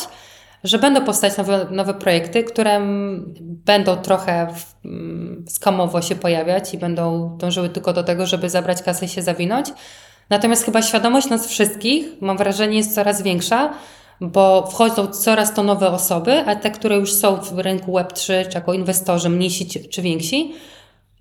Że 0.64 0.78
będą 0.78 1.04
powstać 1.04 1.36
nowe, 1.36 1.66
nowe 1.70 1.94
projekty, 1.94 2.44
które 2.44 2.80
będą 3.40 3.96
trochę 3.96 4.54
skamowo 5.48 6.02
się 6.02 6.14
pojawiać 6.14 6.74
i 6.74 6.78
będą 6.78 7.36
dążyły 7.38 7.68
tylko 7.68 7.92
do 7.92 8.02
tego, 8.02 8.26
żeby 8.26 8.50
zabrać 8.50 8.82
kasę 8.82 9.06
i 9.06 9.08
się 9.08 9.22
zawinąć. 9.22 9.66
Natomiast 10.30 10.64
chyba 10.64 10.82
świadomość 10.82 11.28
nas 11.30 11.46
wszystkich, 11.46 12.06
mam 12.20 12.36
wrażenie, 12.36 12.76
jest 12.76 12.94
coraz 12.94 13.22
większa, 13.22 13.74
bo 14.20 14.66
wchodzą 14.70 15.06
coraz 15.06 15.54
to 15.54 15.62
nowe 15.62 15.90
osoby, 15.90 16.38
a 16.46 16.56
te, 16.56 16.70
które 16.70 16.96
już 16.96 17.14
są 17.14 17.36
w 17.36 17.58
rynku 17.58 17.92
Web3, 17.92 18.24
czy 18.48 18.50
jako 18.54 18.74
inwestorzy, 18.74 19.28
mniejsi 19.28 19.66
czy- 19.90 20.02
więksi, 20.02 20.54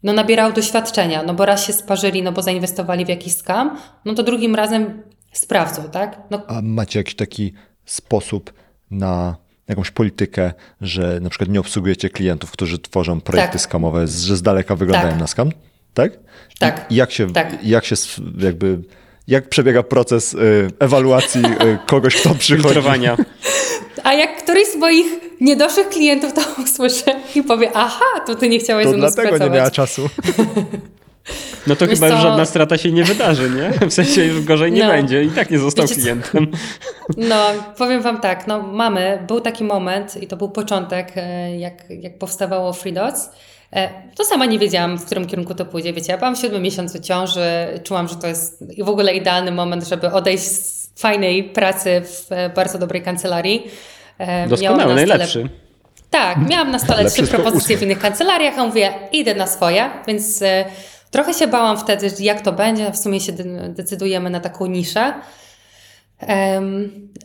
no 0.03 0.13
nabierają 0.13 0.51
doświadczenia, 0.53 1.23
no 1.23 1.33
bo 1.33 1.45
raz 1.45 1.65
się 1.65 1.73
sparzyli, 1.73 2.23
no 2.23 2.31
bo 2.31 2.41
zainwestowali 2.41 3.05
w 3.05 3.09
jakiś 3.09 3.35
skam, 3.35 3.77
no 4.05 4.13
to 4.13 4.23
drugim 4.23 4.55
razem 4.55 5.03
sprawdzą, 5.33 5.83
tak? 5.83 6.21
No, 6.29 6.41
A 6.47 6.61
macie 6.63 6.99
jakiś 6.99 7.15
taki 7.15 7.53
sposób 7.85 8.53
na 8.91 9.35
jakąś 9.67 9.91
politykę, 9.91 10.53
że 10.81 11.19
na 11.19 11.29
przykład 11.29 11.49
nie 11.49 11.59
obsługujecie 11.59 12.09
klientów, 12.09 12.51
którzy 12.51 12.79
tworzą 12.79 13.21
projekty 13.21 13.51
Tak. 13.51 13.61
skamowe, 13.61 14.07
że 14.07 14.37
z 14.37 14.41
daleka 14.41 14.75
wyglądają 14.75 15.11
Tak. 15.11 15.19
na 15.19 15.27
skam? 15.27 15.51
Tak? 15.93 16.11
Tak. 16.59 16.85
I 16.89 16.95
jak 16.95 17.11
się, 17.11 17.33
Tak. 17.33 17.63
jak 17.63 17.85
się 17.85 17.95
jakby, 18.37 18.79
jak 19.27 19.49
przebiega 19.49 19.83
proces 19.83 20.33
y, 20.33 20.37
ewaluacji 20.79 21.41
y, 21.45 21.77
kogoś, 21.85 22.15
kto 22.15 22.35
przychodzi? 22.35 22.63
Filtrowania. 22.63 23.17
A 24.03 24.13
jak 24.13 24.43
któryś 24.43 24.67
z 24.67 24.75
moich 24.75 25.05
niedoszłych 25.41 25.89
klientów 25.89 26.33
to 26.33 26.41
usłyszy 26.63 27.03
i 27.35 27.43
powie, 27.43 27.71
aha, 27.73 28.05
to 28.27 28.35
ty 28.35 28.49
nie 28.49 28.59
chciałeś 28.59 28.85
To 28.85 28.91
ze 28.91 28.97
mną 28.97 29.07
dlatego 29.11 29.37
nie 29.37 29.49
miała 29.49 29.71
czasu. 29.71 30.09
No 31.67 31.75
to 31.75 31.87
Wiesz 31.87 31.99
chyba 31.99 32.07
już 32.13 32.21
żadna 32.21 32.45
strata 32.45 32.77
się 32.77 32.91
nie 32.91 33.03
wydarzy, 33.03 33.49
nie? 33.49 33.87
W 33.89 33.93
sensie 33.93 34.25
już 34.25 34.41
gorzej 34.45 34.71
nie 34.71 34.83
No. 34.83 34.87
będzie 34.91 35.23
i 35.23 35.29
tak 35.29 35.51
nie 35.51 35.59
został 35.59 35.85
Wiecie 35.87 35.95
co? 35.95 36.01
klientem. 36.01 36.51
No, 37.17 37.45
powiem 37.77 38.01
Wam 38.01 38.21
tak, 38.21 38.47
no 38.47 38.61
mamy, 38.61 39.23
był 39.27 39.41
taki 39.41 39.63
moment 39.63 40.23
i 40.23 40.27
to 40.27 40.37
był 40.37 40.49
początek, 40.49 41.11
e, 41.15 41.57
jak, 41.57 41.83
jak 41.89 42.17
powstawało 42.17 42.73
Free 42.73 42.93
Dots. 42.93 43.29
E, 43.73 43.89
To 44.15 44.25
sama 44.25 44.45
nie 44.45 44.59
wiedziałam, 44.59 44.97
w 44.97 45.05
którym 45.05 45.27
kierunku 45.27 45.55
to 45.55 45.65
pójdzie. 45.65 45.93
Wiecie, 45.93 46.11
ja 46.11 46.17
byłam 46.17 46.35
w 46.35 46.39
siódmym 46.39 46.61
miesiącu 46.61 46.99
ciąży, 46.99 47.41
czułam, 47.83 48.07
że 48.07 48.15
to 48.15 48.27
jest 48.27 48.63
w 48.83 48.89
ogóle 48.89 49.13
idealny 49.13 49.51
moment, 49.51 49.87
żeby 49.87 50.11
odejść 50.11 50.43
z 50.43 50.89
fajnej 51.01 51.43
pracy 51.43 52.01
w 52.05 52.31
e, 52.31 52.49
bardzo 52.49 52.77
dobrej 52.77 53.01
kancelarii. 53.01 53.67
Doskonały, 54.49 54.95
najlepszy. 54.95 55.49
Tak, 56.09 56.49
miałam 56.49 56.71
na 56.71 56.79
stole 56.79 57.05
trzy 57.11 57.27
propozycje 57.27 57.77
w 57.77 57.81
innych 57.83 57.99
kancelariach, 57.99 58.59
a 58.59 58.65
mówię, 58.65 58.93
idę 59.11 59.35
na 59.35 59.47
swoje, 59.47 59.89
więc 60.07 60.43
trochę 61.11 61.33
się 61.33 61.47
bałam 61.47 61.77
wtedy, 61.77 62.09
jak 62.19 62.41
to 62.41 62.51
będzie. 62.51 62.91
W 62.91 62.97
sumie 62.97 63.19
się 63.19 63.31
de- 63.31 63.69
decydujemy 63.69 64.29
na 64.29 64.39
taką 64.39 64.65
niszę. 64.65 65.13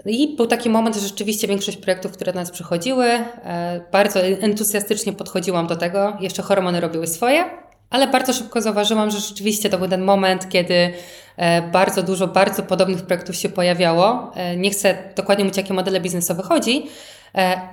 I 0.06 0.36
był 0.36 0.46
taki 0.46 0.70
moment, 0.70 0.96
że 0.96 1.08
rzeczywiście 1.08 1.48
większość 1.48 1.76
projektów, 1.76 2.12
które 2.12 2.32
do 2.32 2.38
nas 2.40 2.50
przychodziły, 2.50 3.06
e, 3.06 3.80
bardzo 3.92 4.20
entuzjastycznie 4.20 5.12
podchodziłam 5.12 5.66
do 5.66 5.76
tego. 5.76 6.16
Jeszcze 6.20 6.42
hormony 6.42 6.80
robiły 6.80 7.06
swoje, 7.06 7.44
ale 7.90 8.06
bardzo 8.08 8.32
szybko 8.32 8.60
zauważyłam, 8.60 9.10
że 9.10 9.20
rzeczywiście 9.20 9.70
to 9.70 9.78
był 9.78 9.88
ten 9.88 10.02
moment, 10.02 10.48
kiedy 10.48 10.92
e, 11.36 11.62
bardzo 11.62 12.02
dużo 12.02 12.26
bardzo 12.26 12.62
podobnych 12.62 13.02
projektów 13.02 13.36
się 13.36 13.48
pojawiało. 13.48 14.32
E, 14.34 14.56
Nie 14.56 14.70
chcę 14.70 14.98
dokładnie 15.16 15.44
mówić, 15.44 15.56
jakie 15.56 15.74
modele 15.74 16.00
biznesowe 16.00 16.42
chodzi, 16.42 16.86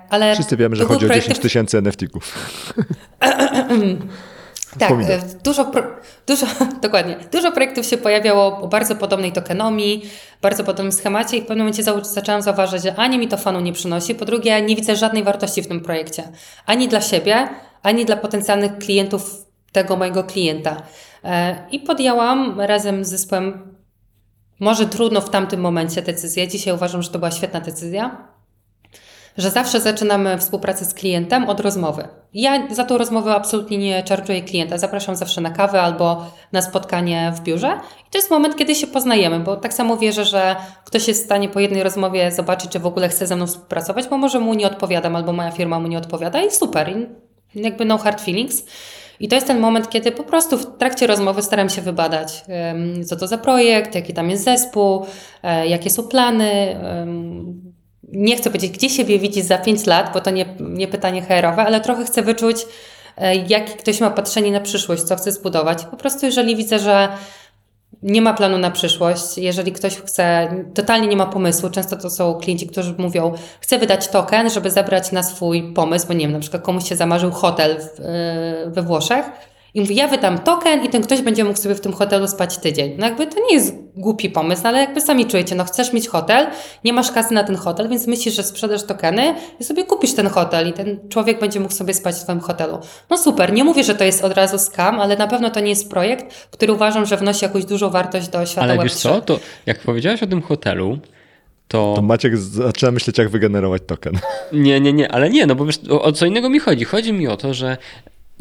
ale. 0.10 0.34
Wszyscy 0.34 0.58
wiemy, 0.58 0.76
że 0.76 0.86
chodzi 0.86 1.06
o 1.06 1.08
projekty, 1.08 1.30
10 1.30 1.40
tysięcy 1.44 1.78
NFT-ków. 1.78 2.34
tak, 4.80 4.92
e, 4.92 5.20
dużo, 5.44 5.72
dużo, 6.28 6.46
dokładnie, 6.82 7.16
dużo 7.32 7.52
projektów 7.52 7.86
się 7.86 7.98
pojawiało 7.98 8.58
o 8.58 8.68
bardzo 8.68 8.96
podobnej 8.96 9.32
tokenomii, 9.32 10.10
bardzo 10.42 10.64
podobnym 10.64 10.92
schemacie 10.92 11.38
i 11.38 11.42
w 11.42 11.46
pewnym 11.46 11.66
momencie 11.66 11.84
zaczęłam 12.02 12.42
zauważać, 12.42 12.84
że 12.84 12.96
ani 12.96 13.18
mi 13.18 13.28
to 13.28 13.38
fanu 13.38 13.60
nie 13.60 13.74
przynosi, 13.74 14.16
po 14.16 14.26
drugie 14.26 14.62
nie 14.62 14.76
widzę 14.76 14.96
żadnej 14.96 15.24
wartości 15.24 15.62
w 15.62 15.68
tym 15.68 15.82
projekcie, 15.82 16.24
ani 16.66 16.88
dla 16.88 17.02
siebie, 17.02 17.50
ani 17.84 18.06
dla 18.06 18.16
potencjalnych 18.16 18.78
klientów 18.78 19.46
tego 19.72 19.96
mojego 19.96 20.24
klienta. 20.24 20.82
E, 21.24 21.56
I 21.72 21.80
podjęłam 21.80 22.62
razem 22.62 23.06
z 23.06 23.10
zespołem, 23.10 23.76
może 24.60 24.86
trudno 24.86 25.22
w 25.22 25.30
tamtym 25.30 25.62
momencie 25.62 26.02
decyzję, 26.02 26.48
dzisiaj 26.48 26.74
uważam, 26.74 27.02
że 27.02 27.10
to 27.10 27.20
była 27.20 27.32
świetna 27.32 27.60
decyzja, 27.60 28.33
że 29.38 29.50
zawsze 29.50 29.82
zaczynamy 29.82 30.38
współpracę 30.38 30.86
z 30.86 30.94
klientem 30.94 31.50
od 31.50 31.60
rozmowy. 31.60 32.08
Ja 32.34 32.68
za 32.72 32.84
tą 32.84 32.98
rozmowę 32.98 33.36
absolutnie 33.36 33.78
nie 33.78 34.04
czarczuję 34.04 34.42
klienta. 34.42 34.78
Zapraszam 34.78 35.16
zawsze 35.16 35.42
na 35.42 35.50
kawę 35.50 35.82
albo 35.82 36.26
na 36.52 36.62
spotkanie 36.62 37.34
w 37.36 37.42
biurze. 37.42 37.80
I 38.08 38.12
to 38.12 38.18
jest 38.18 38.32
moment, 38.32 38.56
kiedy 38.56 38.76
się 38.76 38.88
poznajemy, 38.88 39.40
bo 39.40 39.56
tak 39.56 39.74
samo 39.74 39.98
wierzę, 39.98 40.26
że 40.26 40.56
ktoś 40.86 41.08
jest 41.08 41.22
w 41.22 41.26
stanie 41.26 41.50
po 41.50 41.60
jednej 41.60 41.84
rozmowie 41.84 42.32
zobaczyć, 42.32 42.72
czy 42.72 42.80
w 42.80 42.86
ogóle 42.86 43.10
chce 43.10 43.28
ze 43.28 43.36
mną 43.36 43.48
współpracować, 43.48 44.08
bo 44.08 44.18
może 44.18 44.40
mu 44.40 44.54
nie 44.54 44.68
odpowiadam 44.68 45.16
albo 45.16 45.34
moja 45.34 45.52
firma 45.52 45.80
mu 45.80 45.88
nie 45.88 45.98
odpowiada 45.98 46.44
i 46.44 46.52
super. 46.52 46.94
I 47.56 47.62
jakby 47.62 47.86
no 47.86 47.98
hard 47.98 48.22
feelings. 48.22 48.66
I 49.20 49.28
to 49.28 49.36
jest 49.36 49.48
ten 49.48 49.60
moment, 49.60 49.90
kiedy 49.90 50.12
po 50.12 50.24
prostu 50.24 50.58
w 50.58 50.78
trakcie 50.78 51.08
rozmowy 51.08 51.42
staram 51.42 51.70
się 51.70 51.82
wybadać, 51.82 52.46
co 53.06 53.16
to 53.16 53.28
za 53.28 53.38
projekt, 53.38 53.96
jaki 53.96 54.14
tam 54.14 54.30
jest 54.30 54.44
zespół, 54.44 55.06
e, 55.44 55.68
jakie 55.68 55.90
są 55.90 56.04
plany, 56.04 56.80
nie 58.14 58.38
chcę 58.38 58.50
powiedzieć, 58.50 58.72
gdzie 58.72 58.90
siebie 58.90 59.20
widzi 59.20 59.42
za 59.42 59.58
5 59.58 59.86
lat, 59.86 60.14
bo 60.14 60.22
to 60.22 60.30
nie, 60.30 60.46
nie 60.60 60.88
pytanie 60.88 61.22
HR-owe, 61.22 61.62
ale 61.62 61.82
trochę 61.82 62.06
chcę 62.06 62.22
wyczuć, 62.22 62.58
e, 63.18 63.36
jakie 63.36 63.74
ktoś 63.74 64.00
ma 64.00 64.10
patrzenie 64.10 64.52
na 64.52 64.60
przyszłość, 64.60 65.04
co 65.04 65.16
chce 65.16 65.32
zbudować. 65.32 65.86
Po 65.86 65.98
prostu, 65.98 66.26
jeżeli 66.26 66.56
widzę, 66.56 66.80
że 66.80 67.10
nie 68.04 68.22
ma 68.22 68.34
planu 68.34 68.58
na 68.58 68.72
przyszłość, 68.72 69.38
jeżeli 69.38 69.72
ktoś 69.72 69.96
chce, 69.96 70.56
totalnie 70.74 71.08
nie 71.08 71.18
ma 71.18 71.26
pomysłu, 71.26 71.70
często 71.70 71.98
to 71.98 72.10
są 72.10 72.36
klienci, 72.36 72.68
którzy 72.68 72.96
mówią, 72.98 73.34
chcę 73.60 73.80
wydać 73.80 74.08
token, 74.08 74.50
żeby 74.50 74.72
zabrać 74.72 75.12
na 75.12 75.24
swój 75.24 75.74
pomysł, 75.74 76.08
bo 76.08 76.14
nie 76.14 76.20
wiem, 76.20 76.32
na 76.32 76.40
przykład 76.40 76.64
komuś 76.64 76.90
się 76.90 76.96
zamarzył 76.96 77.32
hotel 77.32 77.82
w, 77.82 78.00
yy, 78.00 78.72
we 78.72 78.82
Włoszech 78.82 79.53
i 79.74 79.82
mówi, 79.82 79.96
ja 79.96 80.08
wydam 80.08 80.40
token 80.40 80.86
i 80.86 80.90
ten 80.90 81.02
ktoś 81.02 81.22
będzie 81.22 81.44
mógł 81.44 81.60
sobie 81.60 81.76
w 81.76 81.82
tym 81.82 81.94
hotelu 81.94 82.28
spać 82.28 82.58
tydzień. 82.58 82.96
No 82.98 83.06
jakby 83.06 83.28
to 83.28 83.36
nie 83.50 83.56
jest 83.56 83.74
głupi 83.96 84.30
pomysł, 84.30 84.62
no 84.64 84.70
ale 84.70 84.80
jakby 84.80 85.02
sami 85.02 85.26
czujecie, 85.26 85.56
no 85.56 85.64
chcesz 85.64 85.94
mieć 85.94 86.08
hotel, 86.08 86.48
nie 86.84 86.94
masz 86.94 87.12
kasy 87.12 87.34
na 87.34 87.44
ten 87.44 87.56
hotel, 87.56 87.90
więc 87.90 88.08
myślisz, 88.08 88.36
że 88.36 88.44
sprzedasz 88.44 88.84
tokeny 88.84 89.36
i 89.60 89.64
sobie 89.64 89.84
kupisz 89.84 90.14
ten 90.14 90.28
hotel 90.28 90.68
i 90.68 90.74
ten 90.74 91.00
człowiek 91.10 91.40
będzie 91.40 91.60
mógł 91.60 91.74
sobie 91.74 91.94
spać 91.94 92.16
w 92.16 92.24
twoim 92.24 92.40
hotelu. 92.40 92.80
No 93.10 93.18
super, 93.18 93.54
nie 93.54 93.64
mówię, 93.64 93.84
że 93.84 93.96
to 93.96 94.04
jest 94.04 94.24
od 94.24 94.34
razu 94.34 94.60
scam, 94.60 95.00
ale 95.00 95.18
na 95.18 95.28
pewno 95.28 95.50
to 95.50 95.60
nie 95.60 95.70
jest 95.70 95.90
projekt, 95.90 96.50
który 96.52 96.74
uważam, 96.74 97.06
że 97.06 97.18
wnosi 97.18 97.46
jakąś 97.46 97.66
dużą 97.66 97.90
wartość 97.90 98.28
do 98.28 98.46
świata 98.46 98.62
Ale 98.62 98.76
Web3. 98.76 98.84
wiesz 98.84 98.94
co, 98.94 99.22
to 99.22 99.40
jak 99.66 99.80
powiedziałaś 99.80 100.24
o 100.24 100.28
tym 100.28 100.42
hotelu, 100.42 100.98
to... 101.68 101.94
To 101.96 102.02
Maciek 102.02 102.38
zaczyna 102.38 102.92
myśleć, 102.92 103.18
jak 103.18 103.30
wygenerować 103.30 103.82
token. 103.88 104.20
Nie, 104.52 104.82
nie, 104.82 104.94
nie, 104.94 105.12
ale 105.12 105.30
nie, 105.30 105.46
no 105.46 105.56
bo 105.56 105.66
wiesz, 105.66 105.80
o, 105.90 106.02
o 106.02 106.12
co 106.12 106.26
innego 106.26 106.50
mi 106.50 106.60
chodzi. 106.60 106.86
Chodzi 106.86 107.14
mi 107.14 107.28
o 107.28 107.38
to, 107.38 107.54
że 107.54 107.78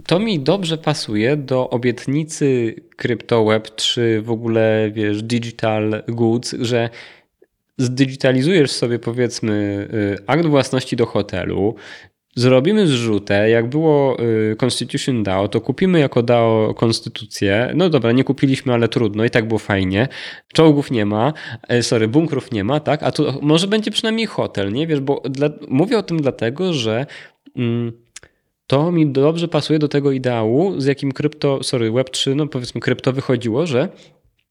to 0.07 0.19
mi 0.19 0.41
dobrze 0.41 0.79
pasuje 0.79 1.37
do 1.37 1.71
obietnicy 1.71 2.75
CryptoWeb, 2.97 3.75
czy 3.75 4.23
w 4.23 4.31
ogóle, 4.31 4.91
wiesz, 4.95 5.23
digital 5.23 6.03
goods, 6.09 6.55
że 6.61 6.91
zdigitalizujesz 7.79 8.71
sobie 8.71 8.99
powiedzmy 8.99 9.89
y, 10.21 10.27
akt 10.27 10.47
własności 10.47 10.97
do 10.97 11.07
hotelu, 11.07 11.77
Zrobimy 12.37 12.87
zrzutę, 12.87 13.51
jak 13.51 13.69
było 13.69 14.17
y, 14.21 14.57
Constitution 14.57 15.23
DAO, 15.23 15.49
to 15.49 15.61
kupimy 15.61 16.01
jako 16.01 16.23
DAO 16.23 16.75
konstytucję. 16.75 17.73
No 17.75 17.89
dobra, 17.89 18.13
nie 18.13 18.25
kupiliśmy, 18.25 18.73
ale 18.73 18.89
trudno, 18.89 19.25
i 19.25 19.31
tak 19.31 19.49
było 19.49 19.59
fajnie. 19.59 20.09
Czołgów 20.53 20.91
nie 20.91 21.07
ma, 21.07 21.33
e, 21.69 21.83
sorry, 21.83 22.09
bunkrów 22.09 22.53
nie 22.53 22.65
ma, 22.65 22.81
tak? 22.81 23.03
A 23.03 23.13
tu 23.13 23.25
może 23.43 23.67
będzie 23.67 23.91
przynajmniej 23.91 24.27
hotel, 24.27 24.73
nie? 24.73 24.87
Wiesz, 24.87 25.01
bo 25.01 25.23
dla, 25.25 25.51
mówię 25.69 25.99
o 25.99 26.03
tym 26.03 26.23
dlatego, 26.23 26.73
że 26.73 27.07
mm, 27.57 27.93
to 28.67 28.93
mi 28.93 29.07
dobrze 29.07 29.49
pasuje 29.49 29.79
do 29.79 29.89
tego 29.89 30.13
ideału, 30.13 30.81
z 30.81 30.85
jakim 30.85 31.13
krypto, 31.13 31.63
sorry, 31.63 31.93
Web3, 31.93 32.37
no 32.37 32.47
powiedzmy 32.47 32.81
krypto 32.81 33.13
wychodziło, 33.13 33.67
że 33.67 33.89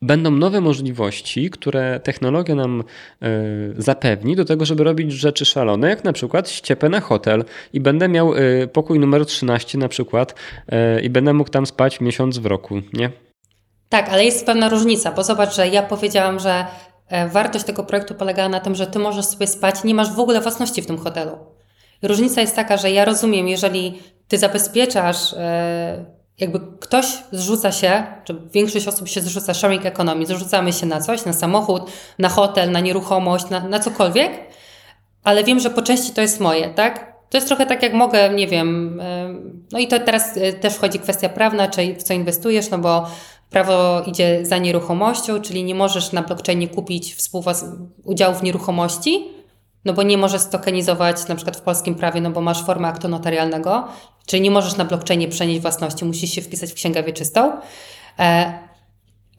będą 0.01 0.31
nowe 0.31 0.61
możliwości, 0.61 1.49
które 1.49 1.99
technologia 1.99 2.55
nam 2.55 2.83
e, 3.21 3.27
zapewni 3.77 4.35
do 4.35 4.45
tego, 4.45 4.65
żeby 4.65 4.83
robić 4.83 5.11
rzeczy 5.11 5.45
szalone, 5.45 5.89
jak 5.89 6.03
na 6.03 6.13
przykład 6.13 6.49
ściepę 6.49 6.89
na 6.89 6.99
hotel 6.99 7.45
i 7.73 7.79
będę 7.79 8.07
miał 8.09 8.35
e, 8.35 8.67
pokój 8.67 8.99
numer 8.99 9.25
13 9.25 9.77
na 9.77 9.87
przykład 9.87 10.35
e, 10.67 11.01
i 11.01 11.09
będę 11.09 11.33
mógł 11.33 11.49
tam 11.49 11.65
spać 11.65 12.01
miesiąc 12.01 12.37
w 12.37 12.45
roku, 12.45 12.81
nie? 12.93 13.11
Tak, 13.89 14.09
ale 14.09 14.25
jest 14.25 14.45
pewna 14.45 14.69
różnica, 14.69 15.11
bo 15.11 15.23
zobacz, 15.23 15.55
że 15.55 15.67
ja 15.67 15.83
powiedziałam, 15.83 16.39
że 16.39 16.65
wartość 17.31 17.65
tego 17.65 17.83
projektu 17.83 18.15
polegała 18.15 18.49
na 18.49 18.59
tym, 18.59 18.75
że 18.75 18.87
ty 18.87 18.99
możesz 18.99 19.25
sobie 19.25 19.47
spać, 19.47 19.83
nie 19.83 19.95
masz 19.95 20.15
w 20.15 20.19
ogóle 20.19 20.41
własności 20.41 20.81
w 20.81 20.85
tym 20.85 20.97
hotelu. 20.97 21.37
Różnica 22.01 22.41
jest 22.41 22.55
taka, 22.55 22.77
że 22.77 22.91
ja 22.91 23.05
rozumiem, 23.05 23.47
jeżeli 23.47 23.99
ty 24.27 24.37
zabezpieczasz, 24.37 25.33
e, 25.33 26.05
jakby 26.39 26.59
ktoś 26.79 27.05
zrzuca 27.31 27.71
się, 27.71 28.03
czy 28.23 28.41
większość 28.53 28.87
osób 28.87 29.07
się 29.07 29.21
zrzuca 29.21 29.53
sharing 29.53 29.85
economy, 29.85 30.25
zrzucamy 30.25 30.73
się 30.73 30.85
na 30.85 31.01
coś, 31.01 31.25
na 31.25 31.33
samochód, 31.33 31.91
na 32.19 32.29
hotel, 32.29 32.71
na 32.71 32.79
nieruchomość, 32.79 33.49
na, 33.49 33.59
na 33.59 33.79
cokolwiek, 33.79 34.31
ale 35.23 35.43
wiem, 35.43 35.59
że 35.59 35.69
po 35.69 35.81
części 35.81 36.13
to 36.13 36.21
jest 36.21 36.39
moje, 36.39 36.69
tak? 36.69 37.11
To 37.29 37.37
jest 37.37 37.47
trochę 37.47 37.65
tak, 37.65 37.83
jak 37.83 37.93
mogę, 37.93 38.29
nie 38.29 38.47
wiem, 38.47 38.99
e, 39.01 39.35
no 39.71 39.79
i 39.79 39.87
to 39.87 39.99
teraz 39.99 40.37
e, 40.37 40.53
też 40.53 40.73
wchodzi 40.73 40.99
kwestia 40.99 41.29
prawna, 41.29 41.67
czy 41.67 41.95
w 41.95 42.03
co 42.03 42.13
inwestujesz, 42.13 42.69
no 42.69 42.77
bo 42.77 43.07
prawo 43.49 44.01
idzie 44.05 44.45
za 44.45 44.57
nieruchomością, 44.57 45.41
czyli 45.41 45.63
nie 45.63 45.75
możesz 45.75 46.11
na 46.11 46.21
blockchainie 46.21 46.67
kupić 46.67 47.15
udziałów 48.03 48.39
w 48.39 48.43
nieruchomości, 48.43 49.27
no 49.85 49.93
bo 49.93 50.03
nie 50.03 50.17
możesz 50.17 50.41
stokenizować 50.41 51.27
na 51.27 51.35
przykład 51.35 51.57
w 51.57 51.61
polskim 51.61 51.95
prawie, 51.95 52.21
no 52.21 52.31
bo 52.31 52.41
masz 52.41 52.65
formę 52.65 52.87
aktu 52.87 53.07
notarialnego, 53.07 53.87
czyli 54.25 54.41
nie 54.41 54.51
możesz 54.51 54.77
na 54.77 54.85
blockchainie 54.85 55.27
przenieść 55.27 55.61
własności, 55.61 56.05
musisz 56.05 56.31
się 56.31 56.41
wpisać 56.41 56.71
w 56.71 56.73
księgę 56.73 57.03
wieczystą. 57.03 57.51
E, 58.19 58.53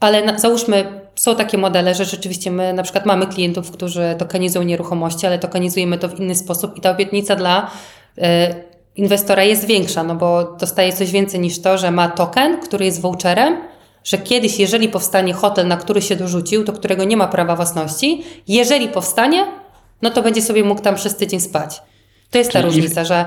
ale 0.01 0.25
na, 0.25 0.39
załóżmy, 0.39 1.01
są 1.15 1.37
takie 1.37 1.59
modele, 1.59 1.95
że 1.95 2.05
rzeczywiście 2.05 2.51
my 2.51 2.73
na 2.73 2.83
przykład 2.83 3.07
mamy 3.07 3.27
klientów, 3.27 3.71
którzy 3.71 4.15
tokenizują 4.19 4.65
nieruchomości, 4.65 5.27
ale 5.27 5.39
tokenizujemy 5.39 5.99
to 5.99 6.09
w 6.09 6.21
inny 6.21 6.35
sposób 6.35 6.77
i 6.77 6.81
ta 6.81 6.91
obietnica 6.91 7.37
dla 7.37 7.71
e, 8.19 8.55
inwestora 8.97 9.45
jest 9.45 9.67
większa, 9.67 10.03
no 10.03 10.15
bo 10.15 10.57
dostaje 10.61 10.93
coś 10.93 11.11
więcej 11.11 11.41
niż 11.41 11.61
to, 11.61 11.79
że 11.79 11.91
ma 11.91 12.09
token, 12.09 12.61
który 12.61 12.85
jest 12.85 13.01
voucherem, 13.01 13.57
że 14.05 14.19
kiedyś, 14.19 14.59
jeżeli 14.59 14.89
powstanie 14.89 15.35
hotel, 15.35 15.69
na 15.69 15.77
który 15.77 16.03
się 16.03 16.17
dorzucił, 16.17 16.65
do 16.65 16.73
którego 16.73 17.05
nie 17.05 17.17
ma 17.17 17.27
prawa 17.27 17.57
własności, 17.57 18.25
jeżeli 18.49 18.89
powstanie, 18.89 19.47
no 20.03 20.11
to 20.11 20.23
będzie 20.23 20.43
sobie 20.43 20.65
mógł 20.65 20.81
tam 20.81 20.95
przez 20.95 21.17
tydzień 21.17 21.41
spać. 21.41 21.83
To 22.31 22.39
jest 22.39 22.53
ta 22.53 22.61
Czyli 22.61 22.75
różnica, 22.75 23.05
że 23.05 23.27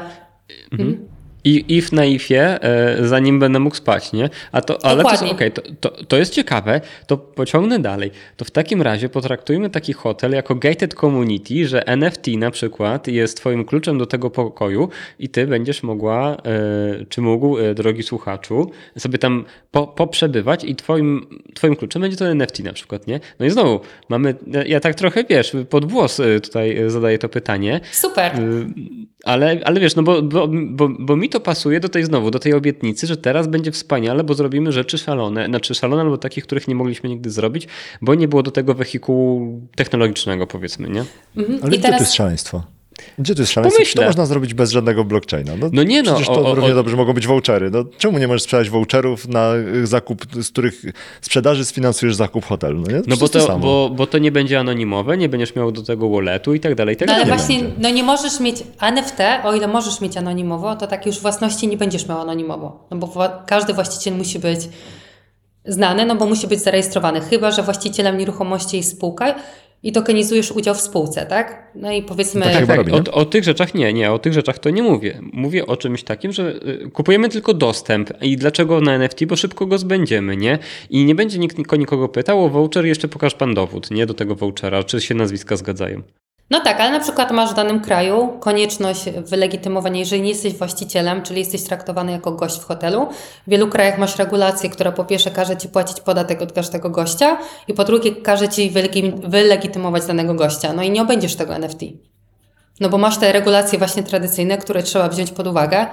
I 1.45 1.77
if 1.77 1.95
na 1.95 2.05
ifie, 2.05 2.63
e, 2.63 3.07
zanim 3.07 3.39
będę 3.39 3.59
mógł 3.59 3.75
spać, 3.75 4.13
nie? 4.13 4.29
A 4.51 4.61
to, 4.61 4.85
ale 4.85 5.03
to, 5.03 5.31
okej, 5.31 5.51
to, 5.51 5.61
to, 5.79 5.89
to 5.89 6.17
jest 6.17 6.33
ciekawe, 6.33 6.81
to 7.07 7.17
pociągnę 7.17 7.79
dalej. 7.79 8.11
To 8.37 8.45
w 8.45 8.51
takim 8.51 8.81
razie 8.81 9.09
potraktujmy 9.09 9.69
taki 9.69 9.93
hotel 9.93 10.31
jako 10.31 10.55
gated 10.55 10.93
community, 10.93 11.67
że 11.67 11.87
NFT 11.87 12.27
na 12.27 12.51
przykład 12.51 13.07
jest 13.07 13.37
twoim 13.37 13.65
kluczem 13.65 13.97
do 13.97 14.05
tego 14.05 14.29
pokoju 14.29 14.89
i 15.19 15.29
ty 15.29 15.47
będziesz 15.47 15.83
mogła, 15.83 16.37
e, 16.37 17.05
czy 17.09 17.21
mógł, 17.21 17.57
e, 17.57 17.73
drogi 17.75 18.03
słuchaczu, 18.03 18.71
sobie 18.97 19.17
tam 19.17 19.45
po, 19.71 19.87
poprzebywać 19.87 20.63
i 20.63 20.75
twoim, 20.75 21.27
twoim 21.53 21.75
kluczem 21.75 22.01
będzie 22.01 22.17
to 22.17 22.27
NFT 22.27 22.59
na 22.63 22.73
przykład, 22.73 23.07
nie? 23.07 23.19
No 23.39 23.45
i 23.45 23.49
znowu, 23.49 23.79
mamy, 24.09 24.35
ja 24.67 24.79
tak 24.79 24.95
trochę, 24.95 25.23
wiesz, 25.23 25.55
pod 25.69 25.91
włos 25.91 26.21
tutaj 26.43 26.77
zadaję 26.87 27.19
to 27.19 27.29
pytanie, 27.29 27.81
super. 27.91 28.31
Ale, 29.25 29.59
ale 29.63 29.79
wiesz, 29.79 29.95
no 29.95 30.03
bo, 30.03 30.21
bo, 30.21 30.47
bo, 30.47 30.89
bo 30.89 31.15
mi 31.15 31.29
to 31.29 31.34
pasuje 31.39 31.79
do 31.79 31.89
tej 31.89 32.03
znowu, 32.03 32.31
do 32.31 32.39
tej 32.39 32.53
obietnicy, 32.53 33.07
że 33.07 33.17
teraz 33.17 33.47
będzie 33.47 33.71
wspaniale, 33.71 34.23
bo 34.23 34.33
zrobimy 34.33 34.71
rzeczy 34.71 34.97
szalone, 34.97 35.45
znaczy 35.45 35.75
szalone 35.75 36.01
albo 36.01 36.17
takich, 36.17 36.43
których 36.43 36.67
nie 36.67 36.75
mogliśmy 36.75 37.09
nigdy 37.09 37.29
zrobić, 37.29 37.67
bo 38.01 38.15
nie 38.15 38.27
było 38.27 38.43
do 38.43 38.51
tego 38.51 38.73
wehikułu 38.73 39.61
technologicznego, 39.75 40.47
powiedzmy, 40.47 40.89
nie? 40.89 41.05
Mhm. 41.37 41.59
Ale 41.63 41.67
I 41.67 41.69
gdzie 41.69 41.77
tu 41.77 41.83
teraz 41.83 41.99
jest 42.01 42.13
szaleństwo? 42.13 42.74
Gdzie 43.19 43.35
tu 43.35 43.41
jest 43.41 43.51
szaleństwo? 43.53 43.77
Pomyślę. 43.79 44.01
To 44.01 44.07
można 44.09 44.25
zrobić 44.25 44.53
bez 44.53 44.71
żadnego 44.71 45.03
blockchaina. 45.03 45.51
No, 45.59 45.69
No 45.73 45.83
nie 45.83 46.03
no, 46.03 46.11
Przecież 46.15 46.27
to 46.27 46.41
o- 46.41 46.51
o- 46.51 46.55
równie 46.55 46.71
o- 46.71 46.75
dobrze 46.75 46.95
mogą 46.97 47.13
być 47.13 47.27
vouchery. 47.27 47.69
No, 47.71 47.83
czemu 47.97 48.17
nie 48.19 48.27
możesz 48.27 48.41
sprzedać 48.43 48.69
voucherów 48.69 49.27
na 49.27 49.53
y, 49.55 49.87
zakup, 49.87 50.25
z 50.41 50.49
których 50.51 50.85
sprzedaży 51.21 51.65
sfinansujesz 51.65 52.15
zakup 52.15 52.45
hotelu? 52.45 52.81
No, 52.87 52.91
nie? 52.97 53.01
No 53.07 53.17
bo 53.17 53.29
to 53.29 53.47
to, 53.47 53.59
bo, 53.59 53.89
bo 53.95 54.07
to 54.07 54.17
nie 54.17 54.31
będzie 54.31 54.59
anonimowe, 54.59 55.17
nie 55.17 55.29
będziesz 55.29 55.55
miał 55.55 55.71
do 55.71 55.83
tego 55.83 56.09
walletu 56.09 56.53
i 56.53 56.59
tak 56.59 56.75
dalej, 56.75 56.95
i 56.95 56.97
tak 56.97 57.07
No 57.07 57.13
ale 57.13 57.25
właśnie, 57.25 57.59
będzie. 57.59 57.73
no 57.77 57.89
nie 57.89 58.03
możesz 58.03 58.39
mieć 58.39 58.63
NFT, 58.81 59.19
o 59.43 59.55
ile 59.55 59.67
możesz 59.67 60.01
mieć 60.01 60.17
anonimowo, 60.17 60.75
to 60.75 60.87
tak 60.87 61.05
już 61.05 61.19
własności 61.19 61.67
nie 61.67 61.77
będziesz 61.77 62.07
miał 62.07 62.21
anonimowo. 62.21 62.87
No 62.91 62.97
bo 62.97 63.13
każdy 63.47 63.73
właściciel 63.73 64.13
musi 64.15 64.39
być 64.39 64.59
znany, 65.65 66.05
no 66.05 66.15
bo 66.15 66.25
musi 66.25 66.47
być 66.47 66.59
zarejestrowany. 66.61 67.21
Chyba, 67.21 67.51
że 67.51 67.63
właścicielem 67.63 68.17
nieruchomości 68.17 68.77
jest 68.77 68.91
spółka 68.91 69.35
i 69.83 69.91
tokenizujesz 69.91 70.51
udział 70.51 70.75
w 70.75 70.81
spółce, 70.81 71.25
tak? 71.25 71.71
No 71.75 71.91
i 71.91 72.01
powiedzmy... 72.03 72.39
No 72.39 72.45
tak 72.51 72.65
Tak, 72.65 72.77
tak, 72.89 73.07
o, 73.09 73.13
o 73.13 73.25
tych 73.25 73.43
rzeczach 73.43 73.73
nie, 73.73 73.93
nie, 73.93 74.11
o 74.11 74.19
tych 74.19 74.33
rzeczach 74.33 74.59
to 74.59 74.69
nie 74.69 74.83
mówię. 74.83 75.19
Mówię 75.33 75.65
o 75.65 75.77
czymś 75.77 76.03
takim, 76.03 76.31
że 76.31 76.55
y, 76.85 76.89
kupujemy 76.93 77.29
tylko 77.29 77.53
dostęp. 77.53 78.09
I 78.21 78.37
dlaczego 78.37 78.81
na 78.81 78.93
NFT? 78.93 79.25
Bo 79.25 79.35
szybko 79.35 79.65
go 79.65 79.77
zbędziemy, 79.77 80.37
nie? 80.37 80.59
I 80.89 81.05
nie 81.05 81.15
będzie 81.15 81.39
nikt 81.39 81.57
niko- 81.57 81.77
nikogo 81.79 82.09
pytał 82.09 82.45
o 82.45 82.49
voucher, 82.49 82.85
jeszcze 82.85 83.07
pokaż 83.07 83.35
pan 83.35 83.53
dowód, 83.53 83.91
nie? 83.91 84.05
Do 84.05 84.13
tego 84.13 84.35
vouchera, 84.35 84.83
czy 84.83 85.01
się 85.01 85.15
nazwiska 85.15 85.55
zgadzają. 85.57 86.01
No 86.49 86.59
tak, 86.59 86.79
ale 86.79 86.91
na 86.91 86.99
przykład 86.99 87.31
masz 87.31 87.51
w 87.51 87.53
danym 87.53 87.81
kraju 87.81 88.37
konieczność 88.39 89.09
wylegitymowania, 89.09 89.99
jeżeli 89.99 90.21
nie 90.21 90.29
jesteś 90.29 90.53
właścicielem, 90.53 91.21
czyli 91.21 91.39
jesteś 91.39 91.63
traktowany 91.63 92.11
jako 92.11 92.31
gość 92.31 92.59
w 92.59 92.65
hotelu. 92.65 93.07
W 93.47 93.49
wielu 93.49 93.67
krajach 93.67 93.97
masz 93.97 94.17
regulację, 94.17 94.69
która 94.69 94.91
po 94.91 95.05
pierwsze 95.05 95.31
każe 95.31 95.57
ci 95.57 95.69
płacić 95.69 96.01
podatek 96.01 96.41
od 96.41 96.53
każdego 96.53 96.89
gościa 96.89 97.37
i 97.67 97.73
po 97.73 97.83
drugie 97.83 98.15
każe 98.15 98.49
ci 98.49 98.71
wylegi- 98.71 99.29
wylegitymować 99.29 100.05
danego 100.05 100.33
gościa. 100.33 100.73
No 100.73 100.83
i 100.83 100.91
nie 100.91 101.01
obędziesz 101.01 101.35
tego 101.35 101.55
NFT. 101.55 101.79
No 102.79 102.89
bo 102.89 102.97
masz 102.97 103.17
te 103.17 103.31
regulacje 103.31 103.79
właśnie 103.79 104.03
tradycyjne, 104.03 104.57
które 104.57 104.83
trzeba 104.83 105.09
wziąć 105.09 105.31
pod 105.31 105.47
uwagę. 105.47 105.87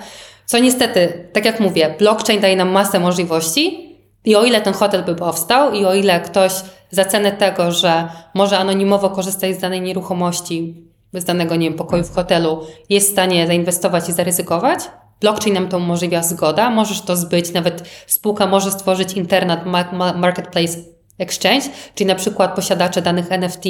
Co 0.47 0.59
niestety, 0.59 1.29
tak 1.33 1.45
jak 1.45 1.61
mówię, 1.61 1.95
blockchain 1.99 2.41
daje 2.41 2.57
nam 2.57 2.69
masę 2.69 3.01
możliwości 3.01 3.93
i 4.25 4.37
o 4.37 4.45
ile 4.45 4.61
ten 4.61 4.75
hotel 4.75 5.05
by 5.05 5.15
powstał 5.15 5.73
i 5.73 5.85
o 5.85 5.95
ile 5.95 6.21
ktoś 6.21 6.53
za 6.93 7.05
cenę 7.05 7.33
tego, 7.33 7.73
że 7.73 8.09
może 8.35 8.59
anonimowo 8.59 9.11
korzystać 9.11 9.57
z 9.57 9.59
danej 9.59 9.81
nieruchomości, 9.81 10.85
z 11.15 11.25
danego, 11.25 11.57
nie 11.57 11.69
wiem, 11.69 11.79
pokoju 11.79 12.05
w 12.05 12.15
hotelu, 12.15 12.61
jest 12.89 13.09
w 13.09 13.13
stanie 13.13 13.47
zainwestować 13.47 14.09
i 14.09 14.13
zaryzykować, 14.13 14.79
blockchain 15.21 15.55
nam 15.55 15.69
to 15.69 15.77
umożliwia 15.77 16.23
zgoda, 16.23 16.71
możesz 16.71 17.01
to 17.01 17.17
zbyć, 17.17 17.53
nawet 17.53 17.89
spółka 18.07 18.47
może 18.47 18.71
stworzyć 18.71 19.15
ma- 19.93 20.13
marketplace 20.13 20.79
exchange, 21.19 21.67
czyli 21.95 22.09
na 22.09 22.15
przykład 22.15 22.55
posiadacze 22.55 23.03
danych 23.03 23.33
NFT 23.33 23.65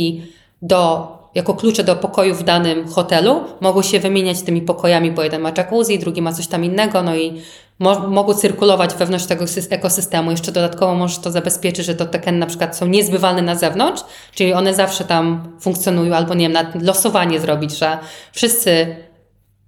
do, 0.62 1.09
jako 1.35 1.55
klucze 1.55 1.85
do 1.85 1.97
pokoju 1.97 2.35
w 2.35 2.43
danym 2.43 2.89
hotelu 2.89 3.44
mogą 3.61 3.82
się 3.82 4.01
wymieniać 4.01 4.43
tymi 4.43 4.62
pokojami, 4.62 5.12
bo 5.12 5.23
jeden 5.23 5.40
ma 5.40 5.53
jacuzzi, 5.57 5.99
drugi 5.99 6.23
ma 6.23 6.32
coś 6.32 6.47
tam 6.47 6.65
innego, 6.65 7.03
no 7.03 7.16
i 7.16 7.43
mo- 7.83 8.09
mogą 8.09 8.35
cyrkulować 8.35 8.95
wewnątrz 8.95 9.27
tego 9.27 9.45
sys- 9.45 9.67
ekosystemu. 9.75 10.31
Jeszcze 10.31 10.53
dodatkowo 10.53 10.95
możesz 10.95 11.19
to 11.19 11.31
zabezpieczyć, 11.31 11.87
że 11.87 11.95
to 11.95 12.07
tokeny 12.07 12.39
na 12.39 12.47
przykład 12.47 12.77
są 12.77 12.87
niezbywalne 12.87 13.43
na 13.43 13.55
zewnątrz, 13.55 14.03
czyli 14.35 14.53
one 14.53 14.75
zawsze 14.75 15.05
tam 15.05 15.53
funkcjonują, 15.61 16.15
albo 16.15 16.35
nie 16.35 16.49
wiem, 16.51 16.67
losowanie 16.83 17.41
zrobić, 17.41 17.79
że 17.79 17.99
wszyscy 18.33 18.97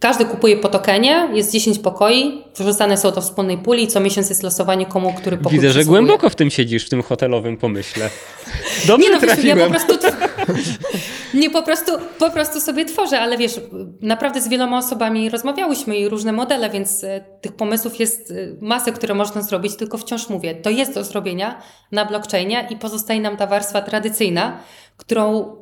każdy 0.04 0.24
kupuje 0.24 0.56
po 0.56 0.68
tokenie, 0.68 1.28
jest 1.32 1.52
10 1.52 1.78
pokoi, 1.78 2.44
wrzucane 2.56 2.96
są 2.96 3.10
do 3.10 3.20
wspólnej 3.20 3.58
puli 3.58 3.84
i 3.84 3.86
co 3.86 4.00
miesiąc 4.00 4.28
jest 4.28 4.42
losowanie 4.42 4.86
komu, 4.86 5.12
który 5.12 5.36
pokój 5.36 5.58
Widzę, 5.58 5.72
że 5.72 5.84
głęboko 5.84 6.30
w 6.30 6.34
tym 6.34 6.50
siedzisz, 6.50 6.86
w 6.86 6.88
tym 6.88 7.02
hotelowym 7.02 7.56
pomyśle. 7.56 8.10
Dobrze 8.86 9.08
Nie 9.08 9.14
no, 9.14 9.20
wiesz, 9.20 9.28
ja 9.28 9.34
trafiłem. 9.34 9.58
po 9.58 9.70
prostu, 9.70 9.94
nie 11.42 11.50
po 11.50 11.62
prostu, 11.62 11.92
po 12.18 12.30
prostu 12.30 12.60
sobie 12.60 12.84
tworzę, 12.84 13.20
ale 13.20 13.38
wiesz, 13.38 13.60
naprawdę 14.00 14.40
z 14.40 14.48
wieloma 14.48 14.78
osobami 14.78 15.30
rozmawiałyśmy 15.30 15.96
i 15.96 16.08
różne 16.08 16.32
modele, 16.32 16.70
więc 16.70 17.04
e, 17.04 17.24
tych 17.40 17.52
pomysłów 17.52 18.00
jest 18.00 18.30
e, 18.30 18.34
masę, 18.60 18.92
które 18.92 19.14
można 19.14 19.42
zrobić, 19.42 19.76
tylko 19.76 19.98
wciąż 19.98 20.28
mówię, 20.28 20.54
to 20.54 20.70
jest 20.70 20.94
do 20.94 21.04
zrobienia 21.04 21.62
na 21.92 22.04
blockchainie 22.04 22.68
i 22.70 22.76
pozostaje 22.76 23.20
nam 23.20 23.36
ta 23.36 23.46
warstwa 23.46 23.82
tradycyjna, 23.82 24.58
którą, 24.96 25.56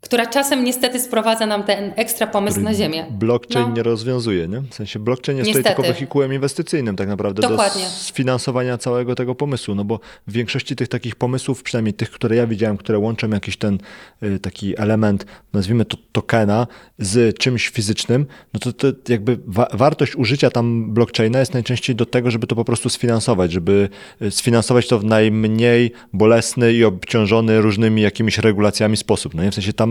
która 0.00 0.26
czasem 0.26 0.64
niestety 0.64 1.00
sprowadza 1.00 1.46
nam 1.46 1.62
ten 1.62 1.92
ekstra 1.96 2.26
pomysł 2.26 2.60
na 2.60 2.74
ziemię. 2.74 3.06
Blockchain 3.10 3.68
No. 3.68 3.74
nie 3.76 3.82
rozwiązuje, 3.82 4.48
nie? 4.48 4.60
W 4.60 4.74
sensie 4.74 4.98
blockchain 4.98 5.38
jest 5.38 5.50
tutaj 5.50 5.60
Niestety. 5.62 5.76
tylko 5.82 5.92
wehikułem 5.94 6.32
inwestycyjnym 6.34 6.96
tak 6.96 7.08
naprawdę 7.08 7.42
Dokładnie. 7.42 7.82
do 7.84 7.90
sfinansowania 7.90 8.78
całego 8.78 9.14
tego 9.14 9.34
pomysłu, 9.34 9.74
no 9.74 9.84
bo 9.84 10.00
w 10.26 10.32
większości 10.32 10.76
tych 10.76 10.88
takich 10.88 11.16
pomysłów, 11.16 11.62
przynajmniej 11.62 11.94
tych, 11.94 12.10
które 12.10 12.36
ja 12.36 12.46
widziałem, 12.46 12.76
które 12.76 12.98
łączą 12.98 13.30
jakiś 13.30 13.56
ten 13.56 13.78
y, 14.22 14.38
taki 14.38 14.80
element, 14.80 15.26
nazwijmy 15.52 15.84
to 15.84 15.96
tokena 16.12 16.66
z 16.98 17.38
czymś 17.38 17.68
fizycznym, 17.68 18.26
no 18.54 18.60
to, 18.60 18.72
to 18.72 18.86
jakby 19.08 19.38
wa 19.46 19.68
wartość 19.72 20.16
użycia 20.16 20.50
tam 20.50 20.94
blockchaina 20.94 21.38
jest 21.40 21.54
najczęściej 21.54 21.96
do 21.96 22.06
tego, 22.06 22.30
żeby 22.30 22.46
to 22.46 22.56
po 22.56 22.64
prostu 22.64 22.88
sfinansować, 22.88 23.52
żeby 23.52 23.88
y, 24.22 24.30
sfinansować 24.30 24.88
to 24.88 24.98
w 24.98 25.04
najmniej 25.04 25.92
bolesny 26.12 26.72
i 26.72 26.84
obciążony 26.84 27.60
różnymi 27.60 28.02
jakimiś 28.02 28.38
regulacjami 28.38 28.96
sposób. 28.96 29.34
No 29.34 29.42
nie? 29.42 29.50
W 29.50 29.54
sensie 29.54 29.72
tam 29.72 29.89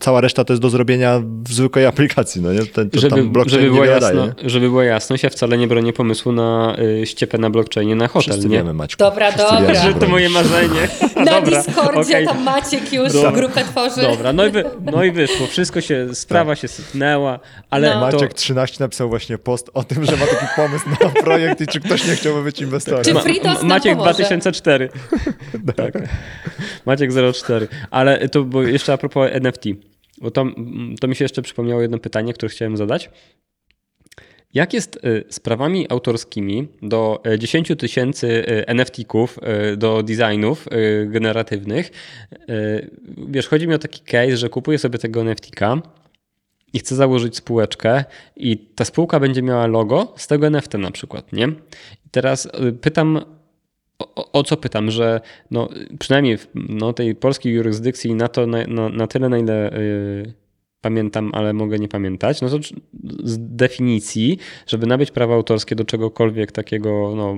cała 0.00 0.20
reszta 0.20 0.44
to 0.44 0.52
jest 0.52 0.62
do 0.62 0.70
zrobienia 0.70 1.22
w 1.44 1.52
zwykłej 1.52 1.86
aplikacji, 1.86 2.42
no 2.42 2.52
nie? 2.52 2.66
Ten, 2.66 2.90
to 2.90 3.00
Żeby, 3.00 3.16
tam 3.16 3.28
blockchain 3.30 3.60
żeby, 3.60 3.72
było 3.72 3.84
niewiele 3.84 4.06
jasno, 4.16 4.34
żeby 4.44 4.68
była 4.68 4.84
jasność, 4.84 5.22
ja 5.22 5.30
wcale 5.30 5.58
nie 5.58 5.66
bronię 5.68 5.92
pomysłu 5.92 6.32
na 6.32 6.76
y, 7.02 7.06
ściepę 7.06 7.38
na 7.38 7.50
blockchainie 7.50 7.96
na 7.96 8.08
hotel, 8.08 8.22
Wszyscy 8.32 8.48
nie? 8.48 8.56
wiemy, 8.56 8.74
Maćku. 8.74 8.98
Dobra, 8.98 9.30
Wszyscy 9.32 9.52
dobra. 9.54 9.72
wiemy, 9.74 9.92
Że 9.92 9.94
to 10.00 10.08
moje 10.08 10.28
marzenie. 10.28 10.88
Na 11.16 11.24
Dobra, 11.24 11.62
Discordzie 11.62 12.00
okej. 12.00 12.26
tam 12.26 12.42
Maciek 12.42 12.92
już 12.92 13.12
Dobra. 13.12 13.32
grupę 13.32 13.64
tworzy. 13.64 14.00
Dobra, 14.02 14.32
no 14.32 14.46
i, 14.46 14.50
wy, 14.50 14.64
no 14.92 15.04
i 15.04 15.10
wyszło, 15.10 15.46
wszystko 15.46 15.80
się, 15.80 16.14
sprawa 16.14 16.56
się 16.56 16.68
sypnęła, 16.68 17.38
ale 17.70 17.88
No. 17.88 17.94
to, 17.94 18.00
Maciek 18.16 18.34
13 18.34 18.76
napisał 18.80 19.08
właśnie 19.08 19.38
post 19.38 19.70
o 19.74 19.84
tym, 19.84 20.04
że 20.04 20.12
ma 20.12 20.26
taki 20.26 20.46
pomysł 20.56 20.84
na 21.00 21.08
projekt 21.22 21.60
i 21.60 21.66
czy 21.66 21.80
ktoś 21.80 22.06
nie 22.06 22.14
chciałby 22.14 22.42
być 22.42 22.60
inwestorem. 22.60 23.04
Czy 23.04 23.14
Fritos 23.14 23.62
Maciek 23.62 23.92
pomoże? 23.92 24.12
2004. 24.14 24.88
tak. 25.76 25.92
Maciek 26.86 27.10
04. 27.44 27.68
Ale 27.90 28.28
to 28.28 28.44
bo 28.44 28.62
jeszcze 28.62 28.92
a 28.92 28.96
propos 28.98 29.30
NFT. 29.36 29.64
Bo 30.20 30.30
to, 30.30 30.46
to 31.00 31.08
mi 31.08 31.16
się 31.16 31.24
jeszcze 31.24 31.42
przypomniało 31.42 31.82
jedno 31.82 31.98
pytanie, 31.98 32.32
które 32.32 32.48
chciałem 32.48 32.76
zadać. 32.76 33.10
Jak 34.54 34.74
jest 34.74 34.96
y, 34.96 35.24
z 35.30 35.40
prawami 35.40 35.86
autorskimi 35.88 36.68
do 36.82 37.22
y, 37.34 37.38
10 37.38 37.72
tysięcy 37.78 38.26
y, 38.26 38.66
NFT-ków, 38.66 39.38
y, 39.72 39.76
do 39.76 40.02
designów 40.02 40.68
y, 40.72 41.06
generatywnych? 41.10 41.90
Y, 42.50 42.90
Wiesz, 43.28 43.48
chodzi 43.48 43.68
mi 43.68 43.74
o 43.74 43.78
taki 43.78 44.00
case, 44.00 44.36
że 44.36 44.48
kupuję 44.48 44.78
sobie 44.78 44.98
tego 44.98 45.20
NFT-ka 45.20 45.82
i 46.72 46.78
chcę 46.78 46.94
założyć 46.94 47.36
spółeczkę 47.36 48.04
i 48.36 48.58
ta 48.58 48.84
spółka 48.84 49.20
będzie 49.20 49.42
miała 49.42 49.66
logo 49.66 50.14
z 50.16 50.26
tego 50.26 50.46
NFT 50.46 50.74
na 50.74 50.90
przykład, 50.90 51.32
nie? 51.32 51.48
I 52.06 52.10
teraz 52.10 52.46
y, 52.46 52.72
pytam, 52.72 53.35
o, 53.98 54.32
o- 54.32 54.42
co 54.42 54.56
pytam, 54.56 54.90
że 54.90 55.20
no, 55.50 55.68
przynajmniej 55.98 56.38
w 56.38 56.48
no, 56.54 56.92
tej 56.92 57.14
polskiej 57.14 57.52
jurysdykcji 57.52 58.14
na, 58.14 58.28
to, 58.28 58.46
na, 58.46 58.66
na, 58.66 58.88
na 58.88 59.06
tyle, 59.06 59.28
na 59.28 59.38
ile 59.38 59.72
y, 59.78 60.34
pamiętam, 60.80 61.30
ale 61.34 61.52
mogę 61.52 61.78
nie 61.78 61.88
pamiętać, 61.88 62.40
no 62.42 62.48
to 62.48 62.58
z 63.24 63.38
definicji, 63.38 64.38
żeby 64.66 64.86
nabyć 64.86 65.10
prawa 65.10 65.34
autorskie 65.34 65.74
do 65.76 65.84
czegokolwiek 65.84 66.52
takiego, 66.52 67.12
no, 67.16 67.36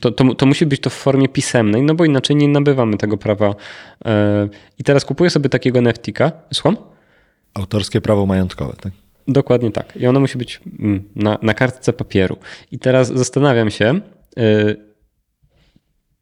to, 0.00 0.10
to, 0.12 0.34
to 0.34 0.46
musi 0.46 0.66
być 0.66 0.80
to 0.80 0.90
w 0.90 0.94
formie 0.94 1.28
pisemnej, 1.28 1.82
no 1.82 1.94
bo 1.94 2.04
inaczej 2.04 2.36
nie 2.36 2.48
nabywamy 2.48 2.96
tego 2.96 3.16
prawa. 3.16 3.54
E, 4.04 4.48
I 4.78 4.84
teraz 4.84 5.04
kupuję 5.04 5.30
sobie 5.30 5.48
takiego 5.48 5.78
NFT-ka, 5.78 6.32
słucham? 6.52 6.76
Autorskie 7.54 8.00
prawo 8.00 8.26
majątkowe, 8.26 8.76
tak? 8.80 8.92
Dokładnie 9.28 9.70
tak. 9.70 9.96
I 9.96 10.06
ono 10.06 10.20
musi 10.20 10.38
być 10.38 10.60
mm, 10.78 11.02
na, 11.16 11.38
na 11.42 11.54
kartce 11.54 11.92
papieru. 11.92 12.36
I 12.72 12.78
teraz 12.78 13.08
zastanawiam 13.08 13.70
się, 13.70 14.00
y, 14.38 14.76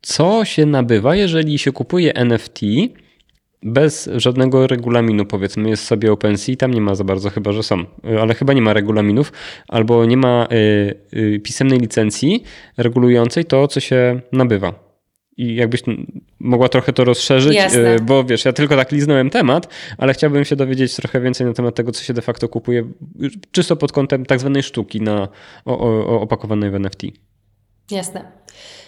co 0.05 0.45
się 0.45 0.67
nabywa, 0.67 1.17
jeżeli 1.17 1.59
się 1.59 1.73
kupuje 1.73 2.15
NFT 2.15 2.61
bez 3.63 4.11
żadnego 4.17 4.67
regulaminu, 4.67 5.27
powiedzmy, 5.27 5.69
jest 5.69 5.85
sobie 5.85 6.13
OpenSea, 6.13 6.57
tam 6.57 6.75
nie 6.75 6.81
ma 6.81 6.95
za 6.95 7.05
bardzo, 7.05 7.31
chyba 7.31 7.53
że 7.53 7.63
są, 7.63 7.81
y, 7.81 8.21
ale 8.21 8.35
chyba 8.35 8.53
nie 8.53 8.63
ma 8.63 8.73
regulaminów, 8.73 9.33
albo 9.69 10.05
nie 10.05 10.17
ma 10.17 10.49
y, 11.13 11.41
pisemnej 11.41 11.79
licencji 11.79 12.43
regulującej 12.77 13.45
to, 13.45 13.69
co 13.69 13.81
się 13.81 14.21
nabywa. 14.33 14.95
I 15.37 15.55
jakbyś 15.55 15.83
mogła 16.39 16.69
trochę 16.69 16.93
to 16.93 17.05
rozszerzyć, 17.05 17.55
Jasne. 17.55 17.97
bo 18.01 18.25
wiesz, 18.25 18.45
ja 18.45 18.53
tylko 18.53 18.77
tak 18.77 18.93
liznąłem 18.93 19.31
temat, 19.31 19.69
ale 19.99 20.15
chciałbym 20.15 20.45
się 20.45 20.57
dowiedzieć 20.57 20.97
trochę 20.97 21.21
więcej 21.21 21.47
na 21.47 21.53
temat 21.53 21.75
tego, 21.75 21.93
co 21.93 22.05
się 22.05 22.15
de 22.15 22.23
facto 22.23 22.49
kupuje, 22.49 22.85
czysto 23.53 23.77
pod 23.77 23.93
kątem 23.93 24.27
tak 24.27 24.41
zwanej 24.41 24.63
sztuki 24.63 25.01
na, 25.01 25.29
o, 25.65 25.79
o, 25.79 26.21
opakowanej 26.21 26.71
w 26.71 26.75
NFT. 26.75 27.03
Jasne. 27.91 28.33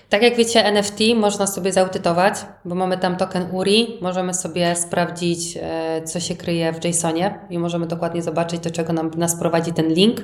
Tak 0.08 0.22
jak 0.22 0.36
wiecie, 0.36 0.64
NFT 0.64 1.00
można 1.16 1.46
sobie 1.46 1.72
zautytować, 1.72 2.34
bo 2.64 2.74
mamy 2.74 2.98
tam 2.98 3.16
token 3.16 3.46
URI, 3.52 3.98
możemy 4.00 4.34
sobie 4.34 4.76
sprawdzić, 4.76 5.58
e, 5.62 6.02
co 6.02 6.20
się 6.20 6.36
kryje 6.36 6.72
w 6.72 6.84
JSONie 6.84 7.38
i 7.50 7.58
możemy 7.58 7.86
dokładnie 7.86 8.22
zobaczyć, 8.22 8.60
do 8.60 8.70
czego 8.70 8.92
nam, 8.92 9.10
nas 9.16 9.36
prowadzi 9.36 9.72
ten 9.72 9.88
link. 9.88 10.20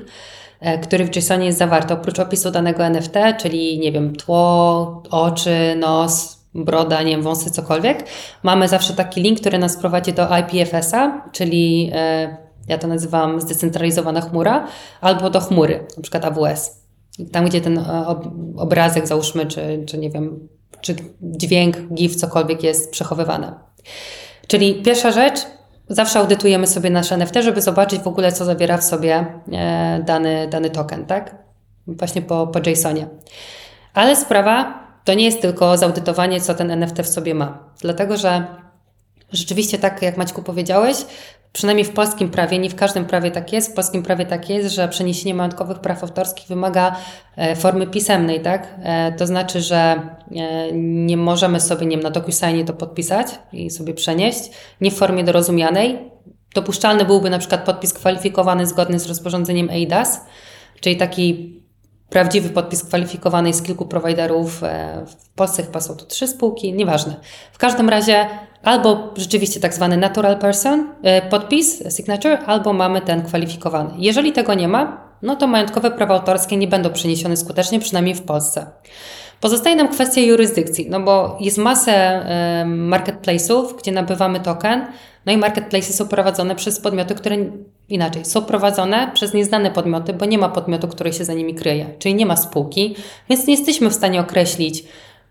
E, 0.61 0.79
który 0.79 1.05
w 1.05 1.17
JSONie 1.17 1.47
jest 1.47 1.59
zawarty, 1.59 1.95
oprócz 1.95 2.19
opisu 2.19 2.51
danego 2.51 2.85
NFT, 2.85 3.15
czyli 3.39 3.79
nie 3.79 3.93
wiem, 3.93 4.17
tło, 4.17 5.03
oczy, 5.11 5.77
nos, 5.77 6.39
broda, 6.55 7.03
nie 7.03 7.11
wiem, 7.11 7.23
wąsy, 7.23 7.51
cokolwiek, 7.51 8.05
mamy 8.43 8.69
zawsze 8.69 8.95
taki 8.95 9.23
link, 9.23 9.41
który 9.41 9.59
nas 9.59 9.77
prowadzi 9.77 10.13
do 10.13 10.29
IPFS-a, 10.39 11.29
czyli 11.33 11.91
e, 11.95 12.37
ja 12.69 12.79
to 12.79 12.87
nazywam 12.87 13.41
zdecentralizowana 13.41 14.21
chmura, 14.21 14.67
albo 15.01 15.31
do 15.31 15.41
chmury, 15.41 15.87
na 15.97 16.03
przykład 16.03 16.25
AWS. 16.25 16.82
Tam, 17.33 17.45
gdzie 17.45 17.61
ten 17.61 17.79
e, 17.79 18.07
obrazek, 18.57 19.07
załóżmy, 19.07 19.47
czy, 19.47 19.83
czy 19.87 19.99
nie 19.99 20.11
wiem, 20.11 20.49
czy 20.81 20.97
dźwięk, 21.23 21.77
GIF, 21.95 22.17
cokolwiek 22.17 22.63
jest 22.63 22.91
przechowywane. 22.91 23.55
Czyli 24.47 24.83
pierwsza 24.83 25.11
rzecz, 25.13 25.41
zawsze 25.89 26.19
audytujemy 26.19 26.67
sobie 26.67 26.91
nasze 26.91 27.15
NFT, 27.15 27.35
żeby 27.43 27.63
zobaczyć 27.63 28.01
w 28.01 28.07
ogóle, 28.07 28.33
co 28.33 28.45
zawiera 28.45 28.77
w 28.77 28.85
sobie 28.85 29.27
e, 29.53 30.03
dany, 30.07 30.49
dany 30.49 30.71
token, 30.71 31.07
tak? 31.07 31.37
Właśnie 31.87 32.23
po, 32.23 32.47
po 32.47 32.71
JSONie. 32.71 33.07
Ale 33.95 34.17
sprawa 34.17 34.83
to 35.05 35.15
nie 35.15 35.25
jest 35.25 35.41
tylko 35.41 35.79
zaudytowanie, 35.79 36.41
co 36.41 36.55
ten 36.55 36.71
NFT 36.71 36.99
w 37.03 37.09
sobie 37.09 37.35
ma. 37.35 37.59
Dlatego, 37.81 38.17
że 38.17 38.47
rzeczywiście 39.33 39.79
tak 39.79 40.03
jak 40.03 40.17
Maćku 40.17 40.43
powiedziałeś, 40.43 40.97
przynajmniej 41.53 41.85
w 41.85 41.91
polskim 41.91 42.31
prawie, 42.31 42.59
nie 42.59 42.71
w 42.71 42.75
każdym 42.75 43.05
prawie 43.05 43.31
tak 43.31 43.53
jest, 43.53 43.73
w 43.73 43.75
polskim 43.75 44.03
prawie 44.03 44.27
tak 44.27 44.51
jest, 44.51 44.75
że 44.75 44.89
przeniesienie 44.89 45.35
majątkowych 45.35 45.79
praw 45.79 46.03
autorskich 46.03 46.49
wymaga 46.49 46.97
e, 47.37 47.57
formy 47.57 47.87
pisemnej, 47.87 48.41
tak? 48.41 48.75
E, 48.83 49.13
to 49.13 49.27
znaczy, 49.27 49.61
że 49.61 49.77
e, 49.77 50.73
nie 50.73 51.17
możemy 51.17 51.61
sobie, 51.61 51.87
nie 51.87 51.97
wiem, 51.97 52.05
na 52.05 52.11
DocuSignie 52.11 52.65
to 52.65 52.73
podpisać 52.73 53.27
i 53.53 53.71
sobie 53.71 53.95
przenieść, 53.95 54.51
nie 54.81 54.91
w 54.91 54.95
formie 54.95 55.25
dorozumianej. 55.25 55.99
Dopuszczalny 56.55 57.05
byłby 57.05 57.31
na 57.31 57.39
przykład 57.39 57.65
podpis 57.65 57.93
kwalifikowany 57.93 58.67
zgodny 58.67 58.99
z 58.99 59.07
rozporządzeniem 59.07 59.71
EIDAS, 59.71 60.21
czyli 60.81 60.97
taki 60.97 61.62
prawdziwy 62.13 62.49
podpis 62.49 62.85
kwalifikowany 62.85 63.55
z 63.55 63.63
kilku 63.63 63.87
prowajderów. 63.87 64.63
W 65.07 65.35
Polsce 65.35 65.63
chyba 65.63 65.81
są 65.81 65.97
to 65.97 66.05
trzy 66.05 66.29
spółki, 66.29 66.73
nieważne. 66.73 67.17
W 67.53 67.59
każdym 67.59 67.89
razie 67.89 68.27
albo 68.63 69.15
rzeczywiście 69.17 69.61
tak 69.61 69.75
zwany 69.75 69.97
natural 69.97 70.39
person, 70.39 70.95
e, 71.03 71.23
podpis, 71.23 71.95
signature, 71.97 72.39
albo 72.47 72.73
mamy 72.73 73.01
ten 73.01 73.23
kwalifikowany. 73.23 73.91
Jeżeli 73.99 74.33
tego 74.33 74.55
nie 74.55 74.69
ma, 74.69 75.13
no 75.23 75.37
to 75.37 75.47
majątkowe 75.47 75.91
prawa 75.91 76.15
autorskie 76.15 76.57
nie 76.57 76.69
będą 76.69 76.91
przeniesione 76.91 77.37
skutecznie, 77.37 77.81
przynajmniej 77.81 78.15
w 78.15 78.23
Polsce. 78.23 78.67
Pozostaje 79.41 79.77
nam 79.77 79.89
kwestia 79.89 80.21
jurysdykcji, 80.21 80.91
no 80.91 81.01
bo 81.01 81.37
jest 81.41 81.59
masę 81.59 82.27
marketplace'ów, 82.67 83.77
gdzie 83.79 83.93
nabywamy 83.93 84.41
token, 84.41 84.87
no 85.27 85.33
i 85.33 85.39
marketplace'y 85.39 85.93
są 85.93 86.09
prowadzone 86.09 86.55
przez 86.55 86.81
podmioty, 86.81 87.15
które 87.15 87.37
inaczej 87.89 88.25
są 88.25 88.43
prowadzone 88.43 89.11
przez 89.15 89.35
nieznane 89.35 89.71
podmioty, 89.71 90.13
bo 90.13 90.25
nie 90.25 90.39
ma 90.39 90.49
podmiotu, 90.49 90.89
który 90.89 91.13
się 91.13 91.25
za 91.25 91.35
nimi 91.35 91.55
kryje, 91.55 91.87
czyli 91.99 92.15
nie 92.15 92.27
ma 92.27 92.37
spółki, 92.37 92.97
więc 93.31 93.47
nie 93.47 93.55
jesteśmy 93.55 93.91
w 93.91 93.95
stanie 93.95 94.21
określić, 94.21 94.85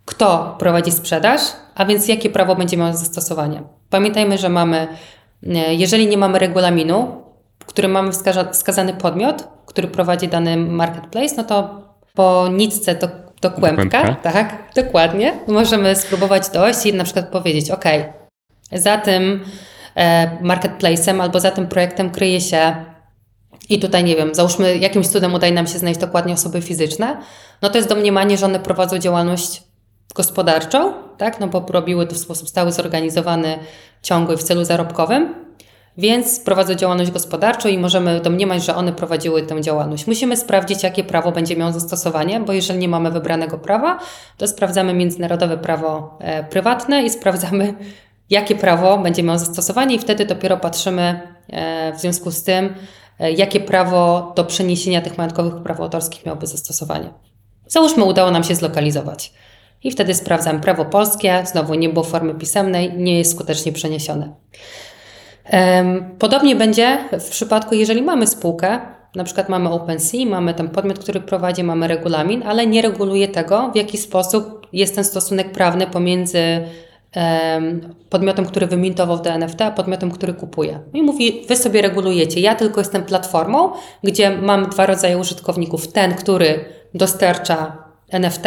kto 0.06 0.56
prowadzi 0.60 0.92
sprzedaż, 0.92 1.42
a 1.76 1.86
więc 1.86 2.08
jakie 2.08 2.30
prawo 2.30 2.56
będzie 2.56 2.78
miało 2.78 2.94
zastosowanie. 2.94 3.64
Pamiętajmy, 3.90 4.38
że 4.38 4.50
mamy, 4.50 4.88
e, 5.48 5.76
jeżeli 5.76 6.08
nie 6.08 6.18
mamy 6.18 6.40
regulaminu, 6.40 7.22
w 7.60 7.66
którym 7.66 7.92
mamy 7.92 8.12
wskazany 8.52 8.94
podmiot, 8.94 9.48
który 9.66 9.88
prowadzi 9.88 10.28
dany 10.28 10.58
marketplace, 10.58 11.36
no 11.38 11.44
to 11.44 11.82
po 12.14 12.48
nitce 12.52 12.96
do, 12.96 13.08
do 13.42 13.52
kłębka, 13.52 14.02
kłębka, 14.02 14.32
tak, 14.32 14.64
dokładnie, 14.76 15.34
możemy 15.48 15.96
spróbować 15.96 16.50
dojść 16.50 16.86
i 16.86 16.94
na 16.94 17.04
przykład 17.04 17.30
powiedzieć, 17.30 17.72
ok, 17.72 17.86
za 18.72 18.98
tym 18.98 19.44
marketplacem 20.42 21.22
albo 21.22 21.40
za 21.40 21.52
tym 21.52 21.68
projektem 21.68 22.10
kryje 22.10 22.42
się 22.42 22.76
i 23.70 23.80
tutaj, 23.80 24.04
nie 24.04 24.16
wiem, 24.16 24.36
załóżmy, 24.36 24.78
jakimś 24.78 25.08
cudem 25.08 25.34
udaje 25.34 25.54
nam 25.54 25.68
się 25.68 25.80
znaleźć 25.80 26.00
dokładnie 26.00 26.34
osoby 26.34 26.62
fizyczne, 26.62 27.18
no 27.62 27.70
to 27.70 27.78
jest 27.78 27.90
domniemanie, 27.90 28.38
że 28.38 28.46
one 28.46 28.60
prowadzą 28.60 29.00
działalność 29.00 29.64
gospodarczą, 30.16 30.94
tak? 31.18 31.40
no 31.40 31.48
bo 31.48 31.66
robiły 31.70 32.08
to 32.08 32.16
w 32.16 32.18
sposób 32.18 32.50
stały, 32.50 32.72
zorganizowany, 32.72 33.60
ciągły 34.02 34.38
w 34.38 34.44
celu 34.44 34.66
zarobkowym, 34.66 35.36
więc 35.98 36.40
prowadzą 36.40 36.76
działalność 36.76 37.12
gospodarczą 37.12 37.70
i 37.70 37.78
możemy 37.78 38.22
domniemać, 38.22 38.66
że 38.66 38.76
one 38.76 38.94
prowadziły 38.94 39.44
tę 39.44 39.62
działalność. 39.62 40.08
Musimy 40.08 40.38
sprawdzić, 40.38 40.84
jakie 40.84 41.04
prawo 41.04 41.32
będzie 41.32 41.56
miało 41.56 41.72
zastosowanie, 41.72 42.40
bo 42.40 42.54
jeżeli 42.54 42.80
nie 42.80 42.88
mamy 42.88 43.12
wybranego 43.12 43.58
prawa, 43.58 44.00
to 44.38 44.48
sprawdzamy 44.48 44.94
międzynarodowe 44.94 45.58
prawo 45.58 46.18
e, 46.20 46.44
prywatne 46.44 47.04
i 47.04 47.10
sprawdzamy, 47.10 47.74
jakie 48.32 48.56
prawo 48.56 48.98
będzie 48.98 49.24
miało 49.24 49.40
zastosowanie, 49.40 49.96
i 49.96 50.00
wtedy 50.00 50.26
dopiero 50.26 50.58
patrzymy 50.58 51.22
e, 51.50 51.94
w 51.94 52.00
związku 52.00 52.32
z 52.32 52.44
tym, 52.44 52.76
e, 53.20 53.32
jakie 53.32 53.60
prawo 53.60 54.34
do 54.36 54.46
przeniesienia 54.46 55.02
tych 55.02 55.18
majątkowych 55.18 55.64
praw 55.64 55.80
autorskich 55.80 56.26
miałoby 56.26 56.48
zastosowanie. 56.48 57.10
Załóżmy, 57.68 58.04
udało 58.04 58.32
nam 58.32 58.44
się 58.44 58.56
zlokalizować 58.56 59.34
i 59.84 59.92
wtedy 59.92 60.14
sprawdzam 60.14 60.62
prawo 60.62 60.86
polskie, 60.86 61.44
znowu 61.46 61.74
nie 61.74 61.90
było 61.90 62.06
formy 62.06 62.34
pisemnej, 62.36 62.94
nie 62.98 63.18
jest 63.18 63.32
skutecznie 63.32 63.72
przeniesione. 63.72 64.34
Podobnie 66.20 66.56
będzie 66.56 66.98
w 67.20 67.30
przypadku, 67.30 67.76
jeżeli 67.76 68.02
mamy 68.02 68.28
spółkę, 68.28 68.80
na 69.16 69.24
przykład 69.24 69.50
mamy 69.50 69.70
OpenSea, 69.70 70.26
mamy 70.26 70.54
ten 70.54 70.70
podmiot, 70.70 71.00
który 71.00 71.22
prowadzi, 71.22 71.64
mamy 71.64 71.88
regulamin, 71.88 72.44
ale 72.44 72.68
nie 72.68 72.82
reguluje 72.82 73.28
tego, 73.28 73.72
w 73.74 73.76
jaki 73.76 73.98
sposób 73.98 74.68
jest 74.74 74.96
ten 74.96 75.04
stosunek 75.04 75.52
prawny 75.52 75.88
pomiędzy 75.88 76.62
podmiotem, 78.10 78.46
który 78.46 78.68
wymintował 78.68 79.18
w 79.18 79.22
DNFT, 79.22 79.62
a 79.62 79.72
podmiotem, 79.72 80.12
który 80.12 80.34
kupuje. 80.34 80.80
I 80.94 81.04
mówi, 81.04 81.46
wy 81.48 81.56
sobie 81.56 81.82
regulujecie, 81.82 82.40
ja 82.40 82.56
tylko 82.56 82.82
jestem 82.82 83.04
platformą, 83.04 83.72
gdzie 84.04 84.38
mam 84.38 84.70
dwa 84.70 84.86
rodzaje 84.86 85.18
użytkowników. 85.18 85.88
Ten, 85.88 86.16
który 86.16 86.66
dostarcza 86.94 87.78
NFT 88.10 88.46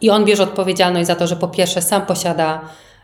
i 0.00 0.10
on 0.10 0.24
bierze 0.24 0.42
odpowiedzialność 0.42 1.06
za 1.06 1.14
to, 1.14 1.26
że 1.26 1.36
po 1.36 1.48
pierwsze 1.48 1.82
sam 1.82 2.06
posiada 2.06 2.60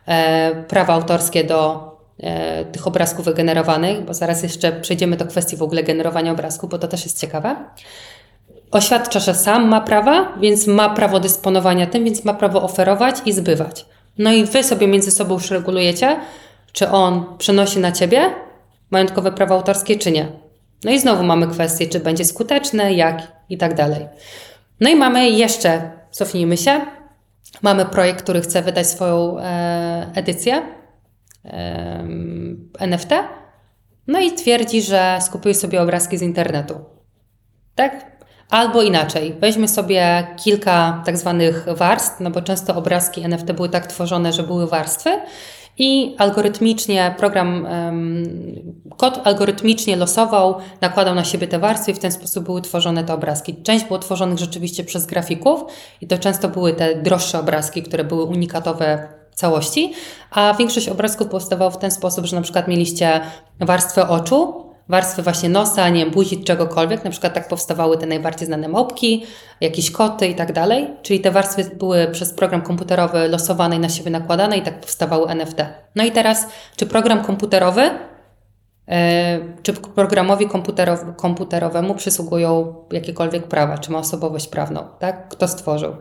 e, 0.07 0.65
prawa 0.69 0.95
autorskie 0.95 1.45
do 1.45 1.91
e, 2.21 2.65
tych 2.65 2.87
obrazków 2.87 3.25
wygenerowanych, 3.25 4.05
bo 4.05 4.15
zaraz 4.15 4.43
jeszcze 4.43 4.73
przejdziemy 4.73 5.17
do 5.17 5.27
kwestii 5.27 5.57
w 5.57 5.63
ogóle 5.63 5.83
generowania 5.83 6.33
obrazku, 6.33 6.69
bo 6.69 6.79
to 6.79 6.89
też 6.89 7.05
jest 7.05 7.21
ciekawe. 7.21 7.57
Oświadcza, 8.71 9.21
że 9.21 9.35
sam 9.35 9.69
ma 9.69 9.81
prawa, 9.81 10.33
więc 10.41 10.67
ma 10.67 10.91
prawo 10.91 11.21
dysponowania 11.21 11.87
tym, 11.87 12.05
więc 12.05 12.25
ma 12.25 12.35
prawo 12.35 12.63
oferować 12.63 13.17
i 13.27 13.33
zbywać. 13.33 13.87
No 14.19 14.33
i 14.33 14.45
wy 14.45 14.63
sobie 14.63 14.87
między 14.87 15.11
sobą 15.11 15.35
już 15.35 15.51
regulujecie, 15.51 16.21
czy 16.73 16.89
on 16.89 17.39
przenosi 17.39 17.79
na 17.79 17.93
ciebie 17.93 18.35
majątkowe 18.91 19.33
prawa 19.33 19.55
autorskie, 19.55 19.99
czy 19.99 20.13
nie. 20.13 20.29
No 20.85 20.91
i 20.91 21.01
znowu 21.01 21.23
mamy 21.23 21.47
kwestię, 21.47 21.87
czy 21.87 22.01
będzie 22.01 22.25
skuteczne, 22.25 22.93
jak 22.93 23.33
i 23.49 23.59
tak 23.59 23.75
dalej. 23.75 24.07
No 24.81 24.91
i 24.91 24.97
mamy 24.97 25.31
jeszcze 25.31 25.91
cofnijmy 26.11 26.57
się. 26.57 26.81
Mamy 27.63 27.85
projekt, 27.85 28.23
który 28.23 28.41
chce 28.41 28.63
wydać 28.63 28.87
swoją 28.87 29.39
e, 29.39 30.11
edycję 30.15 30.63
e, 31.45 32.05
NFT. 32.79 33.11
No 34.07 34.21
i 34.21 34.33
twierdzi, 34.33 34.83
że 34.83 35.19
skupuje 35.21 35.55
sobie 35.55 35.83
obrazki 35.83 36.19
z 36.19 36.23
internetu. 36.23 36.75
Tak? 37.75 38.10
Albo 38.51 38.83
inaczej, 38.83 39.35
weźmy 39.41 39.69
sobie 39.69 40.27
kilka 40.45 41.03
tak 41.07 41.17
zwanych 41.19 41.67
warstw, 41.77 42.21
no 42.21 42.31
bo 42.31 42.43
często 42.43 42.77
obrazki 42.77 43.25
NFT 43.25 43.53
były 43.53 43.69
tak 43.69 43.87
tworzone, 43.87 44.33
że 44.33 44.43
były 44.43 44.67
warstwy 44.67 45.11
i 45.79 46.15
algorytmicznie 46.19 47.15
program, 47.19 47.67
kod 48.97 49.21
algorytmicznie 49.25 49.97
losował, 49.97 50.55
nakładał 50.81 51.15
na 51.15 51.25
siebie 51.25 51.49
te 51.49 51.59
warstwy 51.59 51.91
i 51.91 51.95
w 51.95 51.99
ten 51.99 52.13
sposób 52.13 52.45
były 52.45 52.63
tworzone 52.63 53.05
te 53.05 53.15
obrazki. 53.15 53.63
Część 53.63 53.85
było 53.85 53.99
tworzonych 53.99 54.39
rzeczywiście 54.39 54.85
przez 54.85 55.07
grafików 55.07 55.65
i 56.01 56.07
to 56.07 56.19
często 56.19 56.49
były 56.49 56.73
te 56.73 56.95
droższe 56.95 57.41
obrazki, 57.41 57.83
które 57.83 58.05
były 58.05 58.25
unikatowe 58.25 59.09
całości, 59.35 59.93
a 60.31 60.55
większość 60.55 60.89
obrazków 60.89 61.29
powstawało 61.29 61.71
w 61.71 61.79
ten 61.79 61.91
sposób, 61.91 62.27
że 62.27 62.37
na 62.37 62.43
przykład 62.43 62.69
mieliście 62.69 63.21
warstwę 63.61 64.09
oczu, 64.09 64.70
warstwy 64.91 65.23
właśnie 65.23 65.49
nosa, 65.49 65.89
nie 65.89 66.05
wiem, 66.05 66.15
buzi, 66.15 66.45
czegokolwiek. 66.45 67.05
Na 67.05 67.11
przykład 67.11 67.35
tak 67.35 67.49
powstawały 67.49 67.99
te 67.99 68.07
najbardziej 68.07 68.47
znane 68.47 68.69
mopki, 68.69 69.27
jakieś 69.61 69.91
koty 69.91 70.27
i 70.27 70.35
tak 70.35 70.53
dalej. 70.53 70.89
Czyli 71.03 71.21
te 71.21 71.31
warstwy 71.31 71.65
były 71.79 72.09
przez 72.13 72.33
program 72.33 72.63
komputerowy 72.63 73.29
losowane 73.29 73.77
i 73.77 73.79
na 73.79 73.89
siebie 73.89 74.11
nakładane 74.11 74.57
i 74.57 74.63
tak 74.63 74.81
powstawały 74.81 75.29
NFT. 75.29 75.57
No 75.97 76.05
i 76.05 76.11
teraz, 76.13 76.47
czy 76.77 76.87
program 76.87 77.25
komputerowy, 77.25 77.91
e, 78.89 79.39
czy 79.63 79.73
programowi 79.73 80.47
komputerow- 80.49 81.17
komputerowemu 81.17 81.95
przysługują 81.95 82.75
jakiekolwiek 82.93 83.47
prawa, 83.47 83.79
czy 83.79 83.93
ma 83.93 83.99
osobowość 83.99 84.49
prawną, 84.49 84.85
tak? 84.99 85.29
Kto 85.29 85.49
stworzył? 85.49 85.97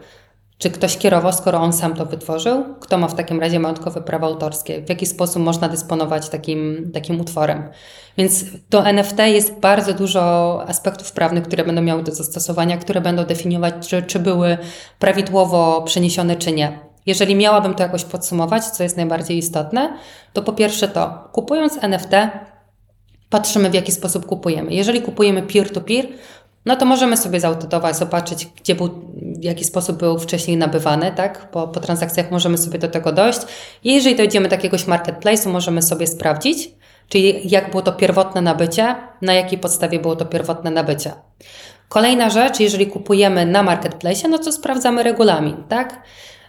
Czy 0.59 0.69
ktoś 0.69 0.97
kierował, 0.97 1.33
skoro 1.33 1.59
on 1.59 1.73
sam 1.73 1.95
to 1.95 2.05
wytworzył? 2.05 2.75
Kto 2.79 2.97
ma 2.97 3.07
w 3.07 3.15
takim 3.15 3.39
razie 3.39 3.59
majątkowe 3.59 4.01
prawa 4.01 4.27
autorskie? 4.27 4.81
W 4.81 4.89
jaki 4.89 5.05
sposób 5.05 5.43
można 5.43 5.69
dysponować 5.69 6.29
takim, 6.29 6.91
takim 6.93 7.21
utworem? 7.21 7.63
Więc 8.17 8.45
do 8.69 8.85
NFT 8.85 9.17
jest 9.19 9.59
bardzo 9.59 9.93
dużo 9.93 10.63
aspektów 10.67 11.11
prawnych, 11.11 11.43
które 11.43 11.63
będą 11.63 11.81
miały 11.81 12.03
do 12.03 12.11
zastosowania, 12.15 12.77
które 12.77 13.01
będą 13.01 13.25
definiować, 13.25 13.87
czy, 13.87 14.03
czy 14.03 14.19
były 14.19 14.57
prawidłowo 14.99 15.81
przeniesione, 15.81 16.35
czy 16.35 16.51
nie. 16.51 16.79
Jeżeli 17.05 17.35
miałabym 17.35 17.73
to 17.73 17.83
jakoś 17.83 18.03
podsumować, 18.03 18.65
co 18.65 18.83
jest 18.83 18.97
najbardziej 18.97 19.37
istotne, 19.37 19.97
to 20.33 20.41
po 20.41 20.53
pierwsze 20.53 20.87
to, 20.87 21.29
kupując 21.31 21.77
NFT, 21.81 22.11
patrzymy 23.29 23.69
w 23.69 23.73
jaki 23.73 23.91
sposób 23.91 24.25
kupujemy. 24.25 24.73
Jeżeli 24.73 25.01
kupujemy 25.01 25.41
peer-to-peer, 25.41 26.07
no 26.65 26.75
to 26.75 26.85
możemy 26.85 27.17
sobie 27.17 27.39
zautodować, 27.39 27.97
zobaczyć, 27.97 28.45
gdzie 28.45 28.75
był, 28.75 28.89
w 29.39 29.43
jaki 29.43 29.65
sposób 29.65 29.97
był 29.97 30.19
wcześniej 30.19 30.57
nabywany, 30.57 31.11
tak? 31.15 31.51
Po, 31.51 31.67
po 31.67 31.79
transakcjach 31.79 32.31
możemy 32.31 32.57
sobie 32.57 32.79
do 32.79 32.87
tego 32.87 33.11
dojść. 33.11 33.39
I 33.83 33.93
jeżeli 33.93 34.15
dojdziemy 34.15 34.49
do 34.49 34.55
jakiegoś 34.55 34.85
marketplace'u, 34.85 35.47
możemy 35.47 35.81
sobie 35.81 36.07
sprawdzić, 36.07 36.69
czyli 37.09 37.49
jak 37.49 37.71
było 37.71 37.83
to 37.83 37.91
pierwotne 37.91 38.41
nabycie, 38.41 38.95
na 39.21 39.33
jakiej 39.33 39.59
podstawie 39.59 39.99
było 39.99 40.15
to 40.15 40.25
pierwotne 40.25 40.71
nabycie. 40.71 41.13
Kolejna 41.89 42.29
rzecz, 42.29 42.59
jeżeli 42.59 42.87
kupujemy 42.87 43.45
na 43.45 43.63
marketplace, 43.63 44.27
no 44.27 44.37
to 44.37 44.51
sprawdzamy 44.51 45.03
regulamin, 45.03 45.63
tak? 45.69 46.03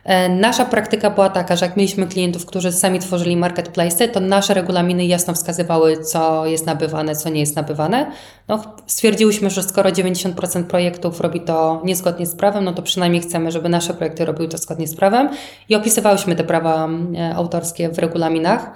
E, 0.05 0.29
Nasza 0.29 0.65
praktyka 0.65 1.11
była 1.11 1.29
taka, 1.29 1.57
że 1.57 1.67
jak 1.67 1.77
mieliśmy 1.77 2.07
klientów, 2.07 2.47
którzy 2.47 2.73
sami 2.73 2.99
tworzyli 2.99 3.37
marketplace, 3.37 4.09
to 4.09 4.21
nasze 4.21 4.55
regulaminy 4.55 5.07
jasno 5.07 5.35
wskazywały, 5.35 6.03
co 6.03 6.47
jest 6.47 6.67
nabywane, 6.67 7.17
co 7.17 7.29
nie 7.29 7.41
jest 7.41 7.57
nabywane. 7.57 8.13
No, 8.49 8.63
stwierdziłyśmy, 8.87 9.51
że 9.51 9.63
skoro 9.63 9.91
90% 9.91 10.65
projektów 10.65 11.21
robi 11.21 11.41
to 11.41 11.83
niezgodnie 11.85 12.27
z 12.27 12.35
prawem, 12.35 12.65
no 12.65 12.73
to 12.73 12.83
przynajmniej 12.83 13.23
chcemy, 13.23 13.53
żeby 13.53 13.69
nasze 13.69 13.95
projekty 13.95 14.25
robiły 14.25 14.49
to 14.49 14.59
zgodnie 14.59 14.89
z 14.89 14.97
prawem 14.97 15.29
i 15.69 15.75
opisywałyśmy 15.75 16.37
te 16.37 16.45
prawa 16.45 16.89
e, 17.19 17.35
autorskie 17.35 17.89
w 17.89 17.99
regulaminach. 17.99 18.71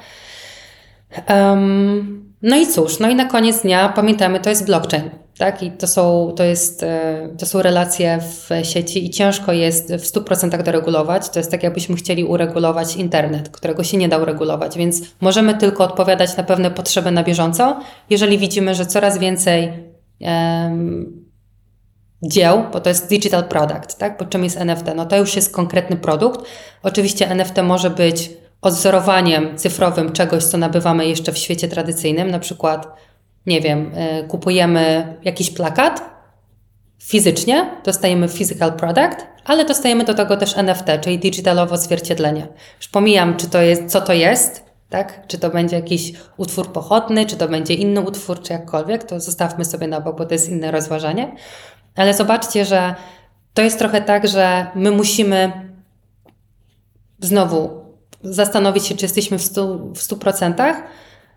Um, 1.29 2.35
no 2.43 2.57
i 2.57 2.67
cóż, 2.67 2.99
no 2.99 3.09
i 3.09 3.15
na 3.15 3.25
koniec 3.25 3.63
dnia 3.63 3.89
pamiętamy, 3.89 4.41
to 4.41 4.51
jest 4.51 4.67
blockchain, 4.67 5.11
tak? 5.39 5.63
I 5.63 5.71
to 5.71 5.87
są, 5.87 6.33
to 6.37 6.45
jest, 6.45 6.83
e, 6.83 7.29
to 7.39 7.47
są 7.47 7.63
relacje 7.63 8.19
w 8.21 8.67
sieci 8.67 9.07
i 9.07 9.11
ciężko 9.11 9.53
jest 9.53 9.95
w 9.95 10.05
100% 10.05 10.63
doregulować. 10.63 11.29
To 11.29 11.39
jest 11.41 11.51
tak, 11.51 11.63
jakbyśmy 11.63 11.97
chcieli 11.97 12.25
uregulować 12.25 12.97
internet, 12.97 13.49
którego 13.49 13.85
się 13.85 13.97
nie 13.97 14.09
da 14.09 14.19
uregulować, 14.19 14.79
więc 14.79 15.03
możemy 15.21 15.55
tylko 15.55 15.85
odpowiadać 15.85 16.37
na 16.37 16.45
pewne 16.45 16.71
potrzeby 16.71 17.11
na 17.11 17.23
bieżąco. 17.23 17.81
Jeżeli 18.11 18.39
widzimy, 18.39 18.75
że 18.75 18.87
coraz 18.87 19.19
więcej 19.19 19.73
em, 20.21 21.25
dzieł, 22.23 22.65
bo 22.73 22.81
to 22.81 22.89
jest 22.89 23.09
digital 23.09 23.45
product, 23.45 23.99
tak? 23.99 24.19
Bo 24.19 24.25
czym 24.25 24.45
jest 24.45 24.57
NFT? 24.57 24.87
No 24.97 25.07
to 25.07 25.17
już 25.17 25.37
jest 25.37 25.55
konkretny 25.55 25.97
produkt. 25.97 26.41
Oczywiście 26.83 27.31
NFT 27.31 27.63
może 27.63 27.91
być 27.91 28.31
odzorowaniem 28.63 29.59
cyfrowym 29.59 30.13
czegoś, 30.13 30.45
co 30.45 30.59
nabywamy 30.59 31.07
jeszcze 31.07 31.33
w 31.33 31.39
świecie 31.39 31.69
tradycyjnym, 31.69 32.31
na 32.31 32.39
przykład, 32.39 32.87
nie 33.47 33.61
wiem, 33.61 33.93
y, 33.95 34.29
kupujemy 34.29 35.17
jakiś 35.23 35.51
plakat 35.51 36.15
fizycznie, 37.03 37.71
dostajemy 37.85 38.29
physical 38.29 38.73
product, 38.73 39.27
ale 39.45 39.65
dostajemy 39.65 40.05
do 40.05 40.15
tego 40.15 40.37
też 40.37 40.59
NFT, 40.59 40.87
czyli 41.01 41.19
digitalowe 41.19 41.75
odzwierciedlenie. 41.75 42.47
Już 42.77 42.89
pomijam, 42.89 43.37
czy 43.37 43.49
to 43.49 43.63
jest, 43.63 43.87
co 43.87 44.01
to 44.01 44.13
jest, 44.13 44.65
tak? 44.91 45.27
Czy 45.27 45.39
to 45.39 45.51
będzie 45.51 45.77
jakiś 45.77 46.13
utwór 46.37 46.73
pochodny, 46.73 47.27
czy 47.27 47.37
to 47.37 47.49
będzie 47.49 47.75
inny 47.75 48.01
utwór, 48.01 48.43
czy 48.43 48.53
jakkolwiek, 48.53 49.05
to 49.05 49.21
zostawmy 49.21 49.65
sobie 49.65 49.87
na 49.87 50.01
bok, 50.01 50.19
bo 50.19 50.25
to 50.25 50.35
jest 50.35 50.49
inne 50.49 50.71
rozważanie. 50.71 51.35
Ale 51.97 52.15
zobaczcie, 52.15 52.65
że 52.65 52.95
to 53.55 53.63
jest 53.63 53.79
trochę 53.79 54.01
tak, 54.01 54.29
że 54.29 54.67
my 54.75 54.91
musimy 54.91 55.53
znowu 57.21 57.85
zastanowić 58.23 58.87
się, 58.87 58.97
czy 58.97 59.05
jesteśmy 59.05 59.39
w 59.39 59.43
100%, 59.43 59.95
w 59.95 59.99
100% 59.99 60.75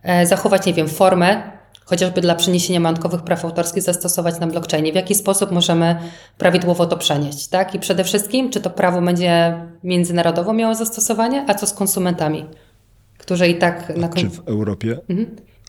e, 0.04 0.26
zachować, 0.28 0.66
nie 0.66 0.74
wiem, 0.74 0.88
formę, 0.88 1.57
chociażby 1.88 2.22
dla 2.22 2.36
przeniesienia 2.36 2.80
majątkowych 2.80 3.22
praw 3.22 3.46
autorskich 3.46 3.84
zastosować 3.84 4.40
na 4.40 4.48
blockchainie. 4.48 4.92
W 4.92 4.96
jaki 4.96 5.16
sposób 5.16 5.52
możemy 5.52 5.96
prawidłowo 6.38 6.86
to 6.86 6.98
przenieść, 6.98 7.48
tak? 7.48 7.76
I 7.76 7.80
przede 7.80 8.04
wszystkim, 8.04 8.50
czy 8.50 8.62
to 8.62 8.70
prawo 8.70 9.02
będzie 9.02 9.62
międzynarodowo 9.84 10.54
miało 10.54 10.76
zastosowanie, 10.76 11.46
a 11.48 11.54
co 11.54 11.68
z 11.68 11.74
konsumentami, 11.74 12.46
którzy 13.18 13.48
i 13.48 13.56
tak 13.56 13.98
na 13.98 14.10
Czy 14.10 14.30
w 14.30 14.48
Europie? 14.48 14.98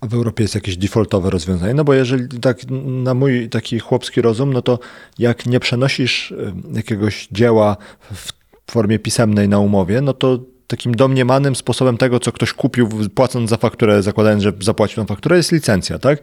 A 0.01 0.07
w 0.07 0.15
Europie 0.15 0.45
jest 0.45 0.55
jakieś 0.55 0.77
defaultowe 0.77 1.31
rozwiązanie? 1.31 1.75
No 1.75 1.85
bo 1.85 1.95
jeżeli 1.95 2.41
tak 2.41 2.59
na 2.85 3.15
mój 3.15 3.49
taki 3.49 3.79
chłopski 3.79 4.23
rozum, 4.23 4.53
no 4.53 4.63
to 4.63 4.79
jak 5.19 5.47
nie 5.47 5.61
przenosisz 5.61 6.35
jakiegoś 6.73 7.29
dzieła 7.33 7.77
w 8.15 8.33
formie 8.71 8.99
pisemnej 8.99 9.49
na 9.49 9.59
umowie, 9.59 10.01
no 10.01 10.13
to 10.13 10.39
takim 10.69 10.95
domniemanym 10.95 11.57
sposobem 11.57 11.97
tego, 11.97 12.21
co 12.21 12.33
ktoś 12.33 12.53
kupił, 12.53 12.89
płacąc 13.15 13.51
za 13.51 13.57
fakturę, 13.57 14.03
zakładając, 14.03 14.43
że 14.43 14.53
zapłacił 14.61 14.97
tą 14.97 15.07
fakturę, 15.07 15.37
jest 15.37 15.53
licencja, 15.53 15.99
tak? 15.99 16.19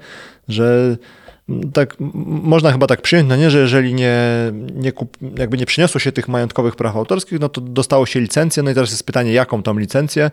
Że 0.48 0.98
tak 1.74 1.96
można 2.24 2.72
chyba 2.72 2.88
tak 2.88 3.02
przyjąć, 3.02 3.30
no 3.30 3.36
nie, 3.36 3.50
że 3.50 3.60
jeżeli 3.60 3.94
nie, 3.94 4.18
nie 4.76 4.92
kup, 4.92 5.18
jakby 5.38 5.58
nie 5.58 5.66
przyniosło 5.66 6.00
się 6.00 6.12
tych 6.12 6.28
majątkowych 6.28 6.76
praw 6.76 6.96
autorskich, 6.96 7.40
no 7.40 7.50
to 7.50 7.62
dostało 7.62 8.06
się 8.06 8.20
licencję, 8.20 8.64
no 8.64 8.72
i 8.72 8.74
teraz 8.74 8.92
jest 8.92 9.06
pytanie, 9.06 9.34
jaką 9.34 9.64
tą 9.64 9.80
licencję, 9.80 10.32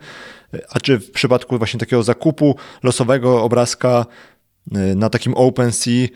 a 0.68 0.80
czy 0.80 0.98
w 0.98 1.10
przypadku 1.10 1.58
właśnie 1.58 1.80
takiego 1.80 2.02
zakupu 2.02 2.56
losowego 2.82 3.42
obrazka 3.42 4.06
y, 4.76 4.94
na 4.94 5.10
takim 5.10 5.34
OpenSea, 5.34 5.90
y, 5.90 6.08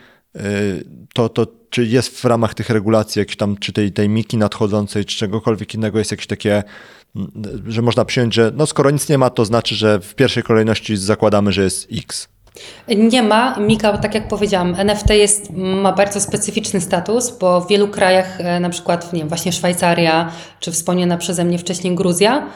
to, 1.15 1.29
to 1.29 1.47
czy 1.71 1.85
jest 1.85 2.21
w 2.21 2.25
ramach 2.25 2.55
tych 2.55 2.71
regulacji, 2.71 3.19
jakiś 3.19 3.37
tam, 3.37 3.57
czy 3.57 3.73
tej, 3.73 3.93
tej 3.93 4.09
miki 4.09 4.37
nadchodzącej, 4.37 5.05
czy 5.05 5.17
czegokolwiek 5.17 5.75
innego 5.75 5.99
jest 5.99 6.11
jakieś 6.11 6.27
takie, 6.27 6.63
że 7.67 7.83
można 7.83 8.05
przyjąć, 8.05 8.35
że 8.35 8.53
no 8.57 8.67
skoro 8.67 8.91
nic 8.91 9.09
nie 9.09 9.19
ma, 9.19 9.31
to 9.31 9.45
znaczy, 9.45 9.75
że 9.75 10.01
w 10.01 10.15
pierwszej 10.15 10.43
kolejności 10.43 10.97
zakładamy, 10.97 11.53
że 11.53 11.63
jest 11.63 11.89
X. 11.93 12.29
Nie 12.89 13.23
ma. 13.23 13.59
Mika, 13.59 13.99
tak 13.99 14.15
jak 14.15 14.29
powiedziałam, 14.29 14.75
NFT 14.79 15.11
jest, 15.11 15.51
ma 15.55 15.93
bardzo 15.93 16.21
specyficzny 16.21 16.81
status, 16.81 17.39
bo 17.39 17.61
w 17.61 17.69
wielu 17.69 17.89
krajach, 17.89 18.41
e, 18.41 18.61
na 18.61 18.71
przykład 18.71 19.13
nie 19.13 19.19
wiem, 19.19 19.29
właśnie 19.29 19.53
Szwajcaria, 19.53 20.33
czy 20.61 20.73
wspomniana 20.73 21.17
przeze 21.17 21.45
mnie 21.45 21.59
wcześniej 21.59 21.95
Gruzja, 21.95 22.47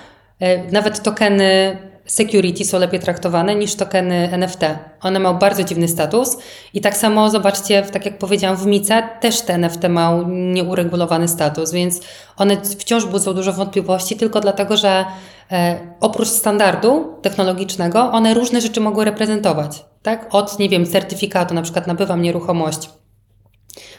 e, 0.40 0.72
nawet 0.72 1.02
tokeny 1.02 1.78
security 2.10 2.64
są 2.64 2.78
lepiej 2.78 3.00
traktowane 3.00 3.54
niż 3.54 3.74
tokeny 3.74 4.28
NFT. 4.32 4.60
One 5.02 5.18
mają 5.18 5.38
bardzo 5.38 5.64
dziwny 5.64 5.88
status 5.88 6.36
i 6.74 6.80
tak 6.80 6.96
samo 6.96 7.30
zobaczcie, 7.30 7.82
tak 7.82 8.06
jak 8.06 8.18
powiedziałam 8.18 8.56
w 8.56 8.66
Mice, 8.66 9.02
też 9.20 9.40
te 9.40 9.54
NFT 9.54 9.88
mają 9.88 10.28
nieuregulowany 10.28 11.28
status, 11.28 11.72
więc 11.72 12.00
one 12.36 12.56
wciąż 12.78 13.06
budzą 13.06 13.34
dużo 13.34 13.52
wątpliwości 13.52 14.16
tylko 14.16 14.40
dlatego, 14.40 14.76
że 14.76 15.04
e, 15.52 15.76
oprócz 16.00 16.28
standardu 16.28 17.18
technologicznego, 17.22 18.12
one 18.12 18.34
różne 18.34 18.60
rzeczy 18.60 18.80
mogą 18.80 19.04
reprezentować. 19.04 19.84
Tak? 20.02 20.34
Od, 20.34 20.58
nie 20.58 20.68
wiem, 20.68 20.86
certyfikatu, 20.86 21.54
na 21.54 21.62
przykład 21.62 21.86
nabywam 21.86 22.22
nieruchomość 22.22 22.90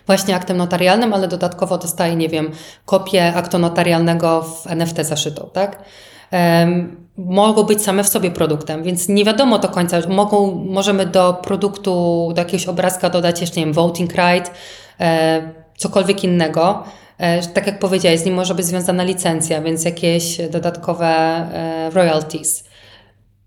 właśnie 0.05 0.35
aktem 0.35 0.57
notarialnym, 0.57 1.13
ale 1.13 1.27
dodatkowo 1.27 1.77
dostaję, 1.77 2.15
nie 2.15 2.29
wiem, 2.29 2.51
kopię 2.85 3.33
aktu 3.35 3.59
notarialnego 3.59 4.41
w 4.41 4.67
NFT 4.67 4.97
zaszytą, 5.01 5.49
tak? 5.53 5.83
Mogą 7.17 7.63
być 7.63 7.81
same 7.81 8.03
w 8.03 8.07
sobie 8.07 8.31
produktem, 8.31 8.83
więc 8.83 9.09
nie 9.09 9.25
wiadomo 9.25 9.59
do 9.59 9.69
końca, 9.69 9.97
mogą, 10.09 10.55
możemy 10.55 11.05
do 11.05 11.33
produktu, 11.33 11.91
do 12.35 12.41
jakiegoś 12.41 12.67
obrazka 12.67 13.09
dodać 13.09 13.41
jeszcze, 13.41 13.59
nie 13.59 13.65
wiem, 13.65 13.73
voting 13.73 14.11
right, 14.11 14.51
e, 14.99 15.41
cokolwiek 15.77 16.23
innego. 16.23 16.83
E, 17.17 17.47
tak 17.47 17.67
jak 17.67 17.79
powiedziałeś, 17.79 18.19
z 18.19 18.25
nim 18.25 18.35
może 18.35 18.55
być 18.55 18.65
związana 18.65 19.03
licencja, 19.03 19.61
więc 19.61 19.85
jakieś 19.85 20.37
dodatkowe 20.49 21.07
e, 21.07 21.89
royalties. 21.89 22.63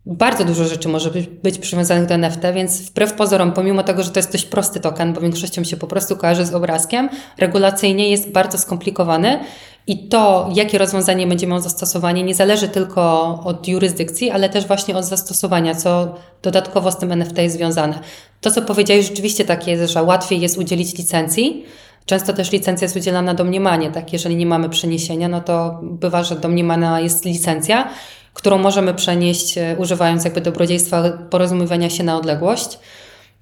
Bardzo 0.06 0.44
dużo 0.44 0.64
rzeczy 0.64 0.88
może 0.88 1.10
być, 1.10 1.26
być 1.26 1.58
przywiązanych 1.58 2.06
do 2.08 2.14
NFT, 2.14 2.42
więc 2.54 2.80
wbrew 2.80 3.12
pozorom, 3.12 3.52
pomimo 3.52 3.82
tego, 3.82 4.02
że 4.02 4.10
to 4.10 4.18
jest 4.18 4.32
dość 4.32 4.44
prosty 4.44 4.80
token, 4.80 5.12
bo 5.12 5.20
większością 5.20 5.64
się 5.64 5.76
po 5.76 5.86
prostu 5.86 6.16
kojarzy 6.16 6.46
z 6.46 6.54
obrazkiem, 6.54 7.08
regulacyjnie 7.38 8.10
jest 8.10 8.30
bardzo 8.30 8.58
skomplikowany 8.58 9.40
I 9.86 10.08
to, 10.08 10.50
jakie 10.54 10.78
rozwiązanie 10.78 11.26
będzie 11.26 11.46
miało 11.46 11.60
zastosowanie, 11.60 12.22
nie 12.22 12.34
zależy 12.34 12.68
tylko 12.68 13.22
od 13.44 13.68
jurysdykcji, 13.68 14.30
ale 14.30 14.48
też 14.48 14.66
właśnie 14.66 14.96
od 14.96 15.04
zastosowania, 15.04 15.74
co 15.74 16.14
dodatkowo 16.42 16.92
z 16.92 16.96
tym 16.96 17.12
NFT 17.12 17.38
jest 17.38 17.56
związane. 17.56 17.98
To, 18.40 18.50
co 18.50 18.62
powiedziałeś, 18.62 19.08
rzeczywiście 19.08 19.44
tak 19.44 19.66
jest, 19.66 19.92
że 19.92 20.02
łatwiej 20.02 20.40
jest 20.40 20.58
udzielić 20.58 20.98
licencji. 20.98 21.64
Często 22.06 22.32
też 22.32 22.52
licencja 22.52 22.84
jest 22.84 22.96
udzielana 22.96 23.34
domniemanie, 23.34 23.90
tak? 23.90 24.12
Jeżeli 24.12 24.36
nie 24.36 24.46
mamy 24.46 24.68
przeniesienia, 24.68 25.28
no 25.28 25.40
to 25.40 25.80
bywa, 25.82 26.24
że 26.24 26.36
domniemana 26.36 27.00
jest 27.00 27.24
licencja, 27.24 27.88
którą 28.34 28.58
możemy 28.58 28.94
przenieść 28.94 29.58
e, 29.58 29.76
używając 29.78 30.24
jakby 30.24 30.40
dobrodziejstwa 30.40 31.10
porozumiewania 31.30 31.90
się 31.90 32.04
na 32.04 32.16
odległość. 32.16 32.78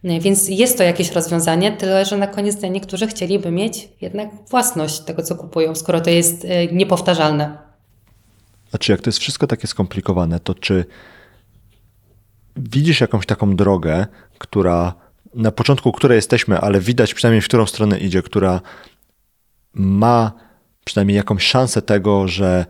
E, 0.04 0.20
Więc 0.20 0.48
jest 0.48 0.78
to 0.78 0.84
jakieś 0.84 1.12
rozwiązanie, 1.12 1.72
tyle 1.72 2.04
że 2.04 2.16
na 2.16 2.26
koniec 2.26 2.56
dnia 2.56 2.68
niektórzy 2.68 3.06
chcieliby 3.06 3.50
mieć 3.50 3.88
jednak 4.00 4.28
własność 4.50 5.00
tego, 5.00 5.22
co 5.22 5.36
kupują, 5.36 5.74
skoro 5.74 6.00
to 6.00 6.10
jest 6.10 6.44
e, 6.44 6.66
niepowtarzalne. 6.66 7.58
Znaczy, 8.70 8.92
jak 8.92 9.00
to 9.00 9.08
jest 9.08 9.18
wszystko 9.18 9.46
takie 9.46 9.66
skomplikowane, 9.66 10.40
to 10.40 10.54
czy 10.54 10.84
widzisz 12.56 13.00
jakąś 13.00 13.26
taką 13.26 13.56
drogę, 13.56 14.06
która 14.38 14.94
na 15.34 15.52
początku 15.52 15.92
której 15.92 16.16
jesteśmy, 16.16 16.58
ale 16.58 16.80
widać 16.80 17.14
przynajmniej 17.14 17.42
w 17.42 17.44
którą 17.48 17.66
stronę 17.66 17.98
idzie, 17.98 18.22
która 18.22 18.60
ma 19.74 20.32
przynajmniej 20.84 21.16
jakąś 21.16 21.46
szansę 21.46 21.82
tego, 21.82 22.28
że 22.28 22.66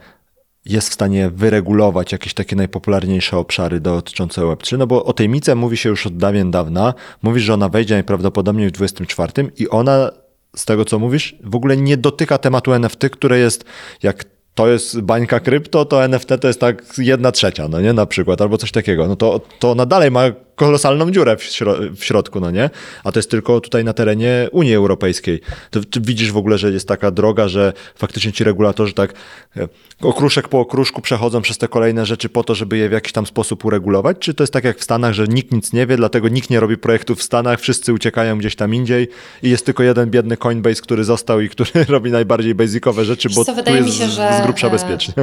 jest 0.66 0.88
w 0.88 0.92
stanie 0.92 1.30
wyregulować 1.30 2.12
jakieś 2.12 2.34
takie 2.34 2.56
najpopularniejsze 2.56 3.38
obszary 3.38 3.80
dotyczące 3.80 4.40
Web3, 4.40 4.78
no 4.78 4.86
bo 4.86 5.04
o 5.04 5.12
tej 5.12 5.28
Mice 5.28 5.54
mówi 5.54 5.76
się 5.76 5.88
już 5.88 6.06
od 6.06 6.16
dawien 6.16 6.50
dawna. 6.50 6.94
Mówisz, 7.22 7.42
że 7.42 7.54
ona 7.54 7.68
wejdzie 7.68 7.94
najprawdopodobniej 7.94 8.68
w 8.68 8.72
24 8.72 9.32
i 9.58 9.68
ona, 9.68 10.10
z 10.56 10.64
tego 10.64 10.84
co 10.84 10.98
mówisz, 10.98 11.36
w 11.44 11.56
ogóle 11.56 11.76
nie 11.76 11.96
dotyka 11.96 12.38
tematu 12.38 12.72
NFT, 12.72 13.10
które 13.10 13.38
jest 13.38 13.64
jak 14.02 14.24
to 14.54 14.68
jest 14.68 15.00
bańka 15.00 15.40
krypto, 15.40 15.84
to 15.84 16.04
NFT 16.04 16.28
to 16.40 16.48
jest 16.48 16.60
tak 16.60 16.84
jedna 16.98 17.32
trzecia, 17.32 17.68
no 17.68 17.80
nie, 17.80 17.92
na 17.92 18.06
przykład, 18.06 18.40
albo 18.40 18.58
coś 18.58 18.72
takiego. 18.72 19.08
No 19.08 19.16
to, 19.16 19.40
to 19.58 19.70
ona 19.70 19.86
dalej 19.86 20.10
ma 20.10 20.22
kolosalną 20.56 21.10
dziurę 21.10 21.36
w, 21.36 21.40
śro- 21.40 21.96
w 21.96 22.04
środku, 22.04 22.40
no 22.40 22.50
nie? 22.50 22.70
A 23.04 23.12
to 23.12 23.18
jest 23.18 23.30
tylko 23.30 23.60
tutaj 23.60 23.84
na 23.84 23.92
terenie 23.92 24.48
Unii 24.52 24.74
Europejskiej. 24.74 25.40
To, 25.70 25.80
widzisz 26.00 26.32
w 26.32 26.36
ogóle, 26.36 26.58
że 26.58 26.70
jest 26.70 26.88
taka 26.88 27.10
droga, 27.10 27.48
że 27.48 27.72
faktycznie 27.94 28.32
ci 28.32 28.44
regulatorzy 28.44 28.92
tak 28.92 29.12
e, 29.56 29.68
okruszek 30.02 30.48
po 30.48 30.60
okruszku 30.60 31.02
przechodzą 31.02 31.42
przez 31.42 31.58
te 31.58 31.68
kolejne 31.68 32.06
rzeczy 32.06 32.28
po 32.28 32.44
to, 32.44 32.54
żeby 32.54 32.78
je 32.78 32.88
w 32.88 32.92
jakiś 32.92 33.12
tam 33.12 33.26
sposób 33.26 33.64
uregulować? 33.64 34.16
Czy 34.18 34.34
to 34.34 34.42
jest 34.42 34.52
tak 34.52 34.64
jak 34.64 34.78
w 34.78 34.84
Stanach, 34.84 35.12
że 35.12 35.26
nikt 35.28 35.52
nic 35.52 35.72
nie 35.72 35.86
wie, 35.86 35.96
dlatego 35.96 36.28
nikt 36.28 36.50
nie 36.50 36.60
robi 36.60 36.76
projektów 36.76 37.18
w 37.18 37.22
Stanach, 37.22 37.60
wszyscy 37.60 37.92
uciekają 37.92 38.38
gdzieś 38.38 38.56
tam 38.56 38.74
indziej 38.74 39.08
i 39.42 39.50
jest 39.50 39.66
tylko 39.66 39.82
jeden 39.82 40.10
biedny 40.10 40.36
Coinbase, 40.36 40.82
który 40.82 41.04
został 41.04 41.40
i 41.40 41.48
który 41.48 41.70
robi 41.88 42.10
najbardziej 42.10 42.54
basicowe 42.54 43.04
rzeczy, 43.04 43.28
bo 43.34 43.44
co, 43.44 43.62
tu 43.62 43.74
jest 43.74 43.86
mi 43.86 43.92
się, 43.92 44.08
że, 44.08 44.38
z 44.40 44.44
grubsza 44.44 44.66
e, 44.66 44.70
bezpiecznie. 44.70 45.14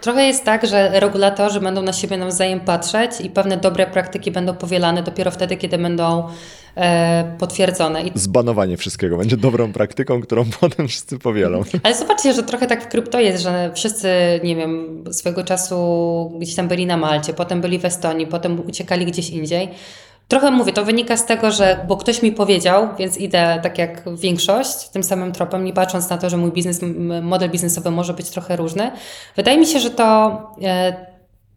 Trochę 0.00 0.26
jest 0.26 0.44
tak, 0.44 0.66
że 0.66 1.00
regulatorzy 1.00 1.60
będą 1.60 1.82
na 1.82 1.92
siebie 1.92 2.16
nawzajem 2.16 2.60
patrzeć 2.60 3.10
i 3.20 3.30
pewne 3.30 3.56
dobre 3.56 3.86
praktyki 3.86 4.30
będą 4.30 4.54
powielane 4.54 4.73
dopiero 5.02 5.30
wtedy, 5.30 5.56
kiedy 5.56 5.78
będą 5.78 6.28
e, 6.76 7.36
potwierdzone. 7.38 8.02
I 8.02 8.12
Zbanowanie 8.14 8.76
wszystkiego 8.76 9.16
będzie 9.16 9.36
dobrą 9.36 9.72
praktyką, 9.72 10.20
którą 10.20 10.44
potem 10.60 10.88
wszyscy 10.88 11.18
powielą. 11.18 11.62
Ale 11.82 11.94
zobaczcie, 11.94 12.32
że 12.32 12.42
trochę 12.42 12.66
tak 12.66 12.84
w 12.84 12.88
krypto 12.88 13.20
jest, 13.20 13.42
że 13.42 13.70
wszyscy, 13.74 14.08
nie 14.44 14.56
wiem, 14.56 15.04
swego 15.10 15.44
czasu 15.44 16.32
gdzieś 16.40 16.54
tam 16.54 16.68
byli 16.68 16.86
na 16.86 16.96
Malcie, 16.96 17.34
potem 17.34 17.60
byli 17.60 17.78
w 17.78 17.84
Estonii, 17.84 18.26
potem 18.26 18.60
uciekali 18.66 19.06
gdzieś 19.06 19.30
indziej. 19.30 19.68
Trochę 20.28 20.50
mówię, 20.50 20.72
to 20.72 20.84
wynika 20.84 21.16
z 21.16 21.26
tego, 21.26 21.50
że 21.50 21.84
bo 21.88 21.96
ktoś 21.96 22.22
mi 22.22 22.32
powiedział, 22.32 22.88
więc 22.98 23.18
idę 23.18 23.60
tak 23.62 23.78
jak 23.78 24.02
większość, 24.16 24.88
tym 24.88 25.02
samym 25.02 25.32
tropem, 25.32 25.64
nie 25.64 25.72
patrząc 25.72 26.10
na 26.10 26.18
to, 26.18 26.30
że 26.30 26.36
mój 26.36 26.52
biznes, 26.52 26.80
model 27.22 27.50
biznesowy 27.50 27.90
może 27.90 28.14
być 28.14 28.30
trochę 28.30 28.56
różny. 28.56 28.90
Wydaje 29.36 29.58
mi 29.58 29.66
się, 29.66 29.80
że 29.80 29.90
to 29.90 30.36
e, 30.62 31.06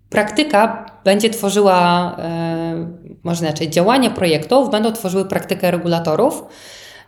praktyka 0.10 0.86
będzie 1.08 1.30
tworzyła, 1.30 2.16
e, 2.20 2.88
może 3.24 3.46
inaczej, 3.46 3.70
działania 3.70 4.10
projektów 4.10 4.70
będą 4.70 4.92
tworzyły 4.92 5.26
praktykę 5.26 5.72
regulatorów. 5.72 6.44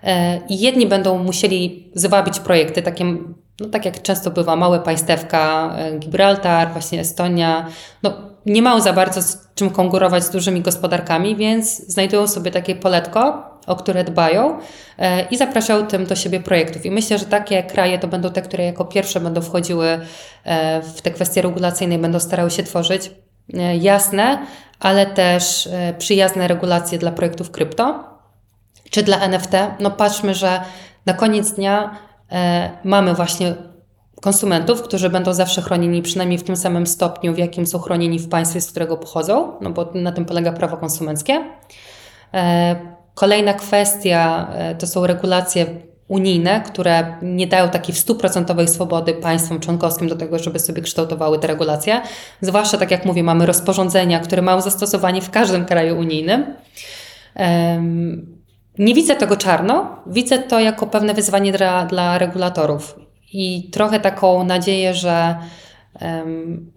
E, 0.04 0.40
I 0.50 0.60
jedni 0.60 0.88
będą 0.88 1.24
musieli 1.24 1.92
zwabić 1.96 2.40
projekty, 2.40 2.82
takie, 2.82 3.06
no 3.60 3.70
tak 3.72 3.86
jak 3.86 4.02
często 4.02 4.32
bywa, 4.32 4.56
małe 4.56 4.80
państewka, 4.80 5.76
e, 5.78 6.00
Gibraltar, 6.00 6.72
właśnie 6.72 7.00
Estonia, 7.00 7.68
no 8.04 8.14
nie 8.46 8.62
mają 8.62 8.82
za 8.82 8.94
bardzo 8.94 9.22
z 9.22 9.48
czym 9.56 9.70
konkurować 9.70 10.24
z 10.24 10.30
dużymi 10.30 10.62
gospodarkami, 10.62 11.36
więc 11.36 11.88
znajdują 11.88 12.28
sobie 12.28 12.52
takie 12.52 12.76
poletko, 12.76 13.44
o 13.68 13.76
które 13.76 14.04
dbają 14.04 14.60
i 15.32 15.38
zapraszają 15.38 15.88
tym 15.88 16.06
do 16.06 16.16
siebie 16.16 16.40
projektów. 16.40 16.86
I 16.86 16.92
myślę, 16.92 17.18
że 17.18 17.26
takie 17.26 17.64
kraje 17.64 18.00
to 18.00 18.08
będą 18.08 18.30
te, 18.30 18.42
które 18.42 18.64
jako 18.64 18.86
pierwsze 18.86 19.20
będą 19.20 19.42
wchodziły 19.42 20.00
w 20.96 21.02
te 21.02 21.12
kwestie 21.12 21.42
regulacyjne 21.42 21.96
i 21.96 21.98
będą 21.98 22.20
starały 22.20 22.52
się 22.52 22.64
tworzyć 22.64 23.12
jasne, 23.80 24.46
ale 24.80 25.06
też 25.06 25.68
e, 25.68 25.94
przyjazne 25.98 26.48
regulacje 26.48 26.98
dla 26.98 27.12
projektów 27.12 27.52
krypto 27.52 28.04
czy 28.90 29.04
dla 29.04 29.20
NFT, 29.20 29.52
no 29.80 29.92
patrzmy, 29.92 30.34
że 30.34 30.62
na 31.06 31.14
koniec 31.14 31.52
dnia 31.52 31.98
e, 32.32 32.70
mamy 32.84 33.14
właśnie 33.14 33.56
konsumentów, 34.22 34.82
którzy 34.82 35.10
będą 35.10 35.34
zawsze 35.34 35.62
chronieni 35.62 36.02
przynajmniej 36.02 36.38
w 36.38 36.44
tym 36.44 36.56
samym 36.56 36.88
stopniu, 36.88 37.34
w 37.34 37.38
jakim 37.38 37.68
są 37.68 37.80
chronieni 37.80 38.20
w 38.20 38.30
państwie, 38.30 38.62
z 38.62 38.72
którego 38.72 38.98
pochodzą, 38.98 39.54
no 39.62 39.70
bo 39.70 39.92
na 39.94 40.12
tym 40.12 40.26
polega 40.26 40.52
prawo 40.52 40.78
konsumenckie. 40.78 41.44
E, 42.34 42.76
kolejna 43.14 43.54
kwestia 43.54 44.48
e, 44.54 44.76
to 44.76 44.88
są 44.88 45.08
regulacje 45.08 45.66
unijne, 46.10 46.62
które 46.62 47.18
nie 47.22 47.48
dają 47.48 47.70
takiej 47.70 47.96
stuprocentowej 47.96 48.68
swobody 48.68 49.14
państwom 49.14 49.60
członkowskim 49.60 50.08
do 50.08 50.16
tego, 50.16 50.40
żeby 50.40 50.60
sobie 50.60 50.82
kształtowały 50.82 51.40
te 51.40 51.48
regulacje. 51.48 52.02
Zwłaszcza, 52.42 52.78
tak 52.78 52.92
jak 52.92 53.06
mówię, 53.06 53.24
mamy 53.24 53.46
rozporządzenia, 53.46 54.20
które 54.20 54.42
mają 54.42 54.62
zastosowanie 54.62 55.22
w 55.22 55.30
każdym 55.30 55.66
kraju 55.66 56.00
unijnym. 56.00 56.56
Nie 58.78 58.94
widzę 58.94 59.16
tego 59.16 59.38
czarno, 59.38 59.96
widzę 60.08 60.40
to 60.40 60.60
jako 60.60 60.88
pewne 60.88 61.14
wyzwanie 61.14 61.52
dla, 61.52 61.86
dla 61.86 62.18
regulatorów 62.18 62.96
i 63.34 63.70
trochę 63.72 64.00
taką 64.00 64.44
nadzieję, 64.44 64.94
że 64.94 65.36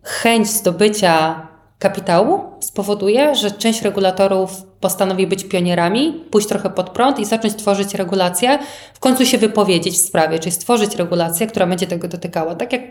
chęć 0.03 0.49
zdobycia 0.49 1.47
kapitału 1.83 2.41
spowoduje, 2.61 3.35
że 3.35 3.51
część 3.51 3.83
regulatorów 3.83 4.63
postanowi 4.81 5.27
być 5.27 5.45
pionierami, 5.45 6.25
pójść 6.31 6.49
trochę 6.49 6.71
pod 6.71 6.91
prąd 6.91 7.19
i 7.19 7.25
zacząć 7.25 7.55
tworzyć 7.55 7.95
regulacje, 7.95 8.59
w 8.95 9.01
końcu 9.01 9.27
się 9.27 9.39
wypowiedzieć 9.39 9.95
w 9.95 10.07
sprawie, 10.07 10.39
czyli 10.39 10.53
stworzyć 10.53 10.97
regulację, 10.97 11.47
która 11.47 11.67
będzie 11.67 11.87
tego 11.87 12.09
dotykała. 12.09 12.55
Tak 12.55 12.73
jak 12.73 12.83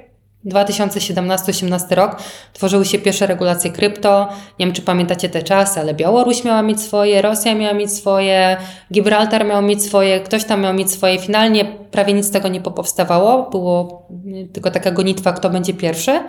2017-18 0.46 1.96
rok 1.96 2.16
tworzyły 2.54 2.86
się 2.86 3.00
pierwsze 3.00 3.28
regulacje 3.28 3.72
krypto. 3.72 4.28
Nie 4.60 4.66
wiem, 4.66 4.76
czy 4.76 4.82
pamiętacie 4.82 5.30
te 5.30 5.44
czasy, 5.44 5.80
ale 5.80 5.94
Białoruś 5.94 6.44
miała 6.44 6.62
mieć 6.62 6.82
swoje, 6.82 7.22
Rosja 7.22 7.56
miała 7.56 7.74
mieć 7.74 7.94
swoje, 7.94 8.58
Gibraltar 8.94 9.46
miał 9.46 9.62
mieć 9.62 9.84
swoje, 9.84 10.20
ktoś 10.20 10.44
tam 10.44 10.62
miał 10.62 10.74
mieć 10.74 10.92
swoje. 10.92 11.20
Finalnie 11.20 11.66
prawie 11.92 12.14
nic 12.14 12.26
z 12.26 12.32
tego 12.32 12.48
nie 12.48 12.62
powstawało. 12.62 13.50
Było 13.50 14.08
tylko 14.54 14.72
taka 14.72 14.92
gonitwa, 14.92 15.34
kto 15.34 15.50
będzie 15.50 15.74
pierwszy. 15.74 16.20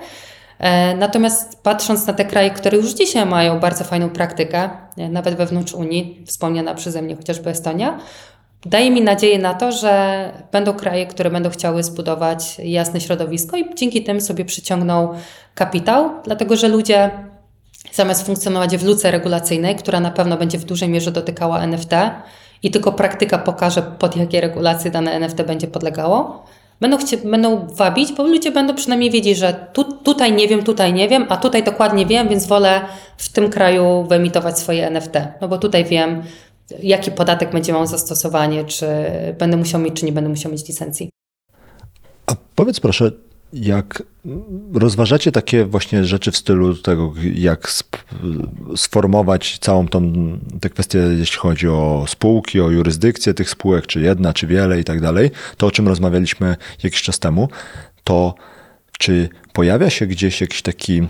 E, 0.62 0.96
Natomiast 0.96 1.62
patrząc 1.62 2.06
na 2.06 2.12
te 2.12 2.24
kraje, 2.24 2.50
które 2.50 2.76
już 2.76 2.90
dzisiaj 2.90 3.26
mają 3.26 3.60
bardzo 3.60 3.84
fajną 3.84 4.10
praktykę, 4.10 4.70
nawet 4.96 5.34
wewnątrz 5.34 5.74
Unii, 5.74 6.24
wspomniana 6.26 6.74
przeze 6.74 7.02
mnie 7.02 7.16
chociażby 7.16 7.50
Estonia, 7.50 7.98
daje 8.66 8.90
mi 8.90 9.02
nadzieję 9.02 9.38
na 9.38 9.54
to, 9.54 9.72
że 9.72 10.32
będą 10.52 10.72
kraje, 10.72 11.06
które 11.06 11.30
będą 11.30 11.50
chciały 11.50 11.82
zbudować 11.82 12.58
jasne 12.58 13.00
środowisko 13.00 13.56
i 13.56 13.74
dzięki 13.74 14.02
tym 14.02 14.20
sobie 14.20 14.44
przyciągną 14.44 15.14
kapitał, 15.54 16.10
dlatego 16.24 16.56
że 16.56 16.68
ludzie 16.68 17.10
zamiast 17.92 18.26
funkcjonować 18.26 18.76
w 18.76 18.86
luce 18.86 19.10
regulacyjnej, 19.10 19.76
która 19.76 20.00
na 20.00 20.10
pewno 20.10 20.36
będzie 20.36 20.58
w 20.58 20.64
dużej 20.64 20.88
mierze 20.88 21.12
dotykała 21.12 21.60
NFT 21.60 21.92
i 22.62 22.70
tylko 22.70 22.92
praktyka 22.92 23.38
pokaże, 23.38 23.82
pod 23.82 24.16
jakie 24.16 24.40
regulacje 24.40 24.90
dane 24.90 25.12
NFT 25.12 25.42
będzie 25.42 25.66
podlegało, 25.66 26.44
będą, 26.82 26.98
chcie, 26.98 27.16
będą 27.16 27.66
wabić, 27.66 28.12
bo 28.12 28.22
ludzie 28.22 28.52
będą 28.52 28.74
przynajmniej 28.74 29.10
wiedzieć, 29.10 29.38
że 29.38 29.66
tu, 29.72 29.84
tutaj 29.84 30.32
nie 30.32 30.48
wiem, 30.48 30.62
tutaj 30.62 30.92
nie 30.92 31.08
wiem, 31.08 31.26
a 31.28 31.36
tutaj 31.36 31.64
dokładnie 31.64 32.06
wiem, 32.06 32.28
więc 32.28 32.46
wolę 32.46 32.80
w 33.16 33.28
tym 33.28 33.50
kraju 33.50 34.06
wyemitować 34.08 34.58
swoje 34.58 34.86
NFT. 34.86 35.14
No 35.40 35.48
bo 35.48 35.58
tutaj 35.58 35.84
wiem, 35.84 36.22
jaki 36.82 37.10
podatek 37.10 37.52
będzie 37.52 37.72
miał 37.72 37.86
zastosowanie, 37.86 38.64
czy 38.64 38.86
będę 39.38 39.56
musiał 39.56 39.80
mieć, 39.80 39.94
czy 39.94 40.06
nie 40.06 40.12
będę 40.12 40.30
musiał 40.30 40.52
mieć 40.52 40.68
licencji. 40.68 41.10
A 42.26 42.32
powiedz 42.54 42.80
proszę, 42.80 43.10
jak 43.52 44.02
rozważacie 44.74 45.32
takie 45.32 45.64
właśnie 45.64 46.04
rzeczy 46.04 46.30
w 46.30 46.36
stylu 46.36 46.74
tego, 46.74 47.14
jak 47.34 47.72
sformować 48.76 49.58
całą 49.58 49.88
tą 49.88 50.12
tę 50.60 50.70
kwestię, 50.70 50.98
jeśli 50.98 51.38
chodzi 51.38 51.68
o 51.68 52.04
spółki, 52.08 52.60
o 52.60 52.70
jurysdykcję 52.70 53.34
tych 53.34 53.50
spółek, 53.50 53.86
czy 53.86 54.00
jedna, 54.00 54.32
czy 54.32 54.46
wiele 54.46 54.80
i 54.80 54.84
tak 54.84 55.00
dalej, 55.00 55.30
to 55.56 55.66
o 55.66 55.70
czym 55.70 55.88
rozmawialiśmy 55.88 56.56
jakiś 56.82 57.02
czas 57.02 57.18
temu, 57.18 57.48
to 58.04 58.34
czy 58.98 59.28
pojawia 59.52 59.90
się 59.90 60.06
gdzieś 60.06 60.40
jakiś 60.40 60.62
taki 60.62 61.02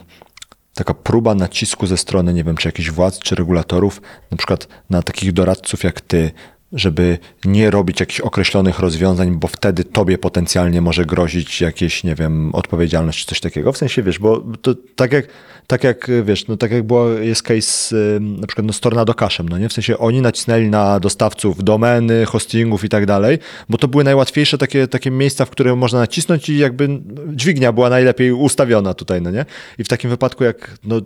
taka 0.74 0.94
próba 0.94 1.34
nacisku 1.34 1.86
ze 1.86 1.96
strony, 1.96 2.34
nie 2.34 2.44
wiem, 2.44 2.56
czy 2.56 2.68
jakichś 2.68 2.90
władz, 2.90 3.18
czy 3.18 3.34
regulatorów, 3.34 4.02
na 4.30 4.36
przykład 4.36 4.68
na 4.90 5.02
takich 5.02 5.32
doradców 5.32 5.84
jak 5.84 6.00
ty, 6.00 6.30
żeby 6.72 7.18
nie 7.44 7.70
robić 7.70 8.00
jakichś 8.00 8.20
określonych 8.20 8.78
rozwiązań, 8.78 9.36
bo 9.36 9.48
wtedy 9.48 9.84
tobie 9.84 10.18
potencjalnie 10.18 10.80
może 10.80 11.04
grozić 11.04 11.60
jakieś, 11.60 12.04
nie 12.04 12.14
wiem, 12.14 12.54
odpowiedzialność 12.54 13.20
czy 13.20 13.26
coś 13.26 13.40
takiego. 13.40 13.72
W 13.72 13.78
sensie, 13.78 14.02
wiesz, 14.02 14.18
bo 14.18 14.42
to 14.62 14.74
tak 14.96 15.12
jak, 15.12 15.26
tak 15.66 15.84
jak 15.84 16.10
wiesz, 16.24 16.46
no 16.48 16.56
tak 16.56 16.70
jak 16.70 16.82
było, 16.82 17.08
jest 17.08 17.42
case 17.42 17.96
na 18.20 18.46
przykład 18.46 18.66
no, 18.66 18.72
z 18.72 18.80
Tornado 18.80 19.14
Cashem, 19.14 19.48
no 19.48 19.58
nie? 19.58 19.68
W 19.68 19.72
sensie 19.72 19.98
oni 19.98 20.20
nacisnęli 20.20 20.68
na 20.68 21.00
dostawców 21.00 21.64
domeny, 21.64 22.24
hostingów 22.24 22.84
i 22.84 22.88
tak 22.88 23.06
dalej, 23.06 23.38
bo 23.68 23.78
to 23.78 23.88
były 23.88 24.04
najłatwiejsze 24.04 24.58
takie, 24.58 24.88
takie 24.88 25.10
miejsca, 25.10 25.44
w 25.44 25.50
które 25.50 25.76
można 25.76 25.98
nacisnąć 25.98 26.48
i 26.48 26.58
jakby 26.58 26.88
dźwignia 27.32 27.72
była 27.72 27.90
najlepiej 27.90 28.32
ustawiona 28.32 28.94
tutaj, 28.94 29.22
no 29.22 29.30
nie? 29.30 29.46
I 29.78 29.84
w 29.84 29.88
takim 29.88 30.10
wypadku 30.10 30.44
jak, 30.44 30.78
no 30.84 31.00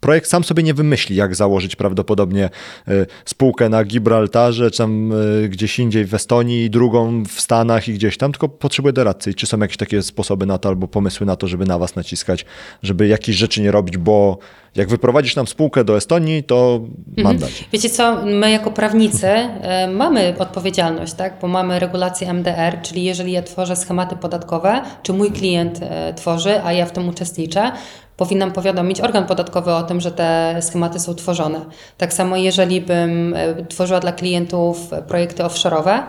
projekt 0.00 0.28
sam 0.28 0.44
sobie 0.44 0.62
nie 0.62 0.74
wymyśli, 0.74 1.16
jak 1.16 1.34
założyć 1.34 1.76
prawdopodobnie 1.76 2.50
y, 2.88 3.06
spółkę 3.24 3.68
na 3.68 3.84
Gibraltarze, 3.84 4.70
czy 4.70 4.78
tam 4.78 5.12
y, 5.12 5.48
gdzieś 5.48 5.78
indziej 5.78 6.04
w 6.04 6.14
Estonii, 6.14 6.70
drugą 6.70 7.24
w 7.24 7.40
Stanach 7.40 7.88
i 7.88 7.94
gdzieś 7.94 8.16
tam, 8.16 8.32
tylko 8.32 8.48
potrzebuje 8.48 8.92
doradcy. 8.92 9.34
Czy 9.34 9.46
są 9.46 9.58
jakieś 9.58 9.76
takie 9.76 10.02
sposoby 10.02 10.46
na 10.46 10.58
to, 10.58 10.68
albo 10.68 10.88
pomysły 10.88 11.26
na 11.26 11.36
to, 11.36 11.48
żeby 11.48 11.66
na 11.66 11.78
was 11.78 11.96
naciskać, 11.96 12.44
żeby 12.82 13.06
jakieś 13.06 13.36
rzeczy 13.36 13.60
nie 13.60 13.70
robić, 13.70 13.96
bo 13.96 14.38
jak 14.76 14.88
wyprowadzisz 14.88 15.36
nam 15.36 15.46
spółkę 15.46 15.84
do 15.84 15.96
Estonii, 15.96 16.42
to 16.42 16.80
mandat. 17.16 17.50
Wiecie 17.72 17.90
co, 17.90 18.24
my 18.24 18.50
jako 18.50 18.70
prawnicy 18.70 19.26
e, 19.26 19.88
mamy 19.88 20.34
odpowiedzialność, 20.38 21.12
tak? 21.12 21.34
bo 21.40 21.48
mamy 21.48 21.78
regulację 21.78 22.32
MDR, 22.32 22.82
czyli 22.82 23.04
jeżeli 23.04 23.32
ja 23.32 23.42
tworzę 23.42 23.76
schematy 23.76 24.16
podatkowe, 24.16 24.82
czy 25.02 25.12
mój 25.12 25.32
klient 25.32 25.80
e, 25.82 26.14
tworzy, 26.14 26.62
a 26.64 26.72
ja 26.72 26.86
w 26.86 26.92
tym 26.92 27.08
uczestniczę, 27.08 27.72
powinnam 28.16 28.52
powiadomić 28.52 29.00
organ 29.00 29.26
podatkowy 29.26 29.72
o 29.72 29.82
tym, 29.82 30.00
że 30.00 30.10
te 30.10 30.58
schematy 30.62 31.00
są 31.00 31.14
tworzone. 31.14 31.60
Tak 31.98 32.12
samo 32.12 32.36
jeżeli 32.36 32.80
bym 32.80 33.34
e, 33.34 33.64
tworzyła 33.64 34.00
dla 34.00 34.12
klientów 34.12 34.90
projekty 35.08 35.42
offshore'owe, 35.42 36.02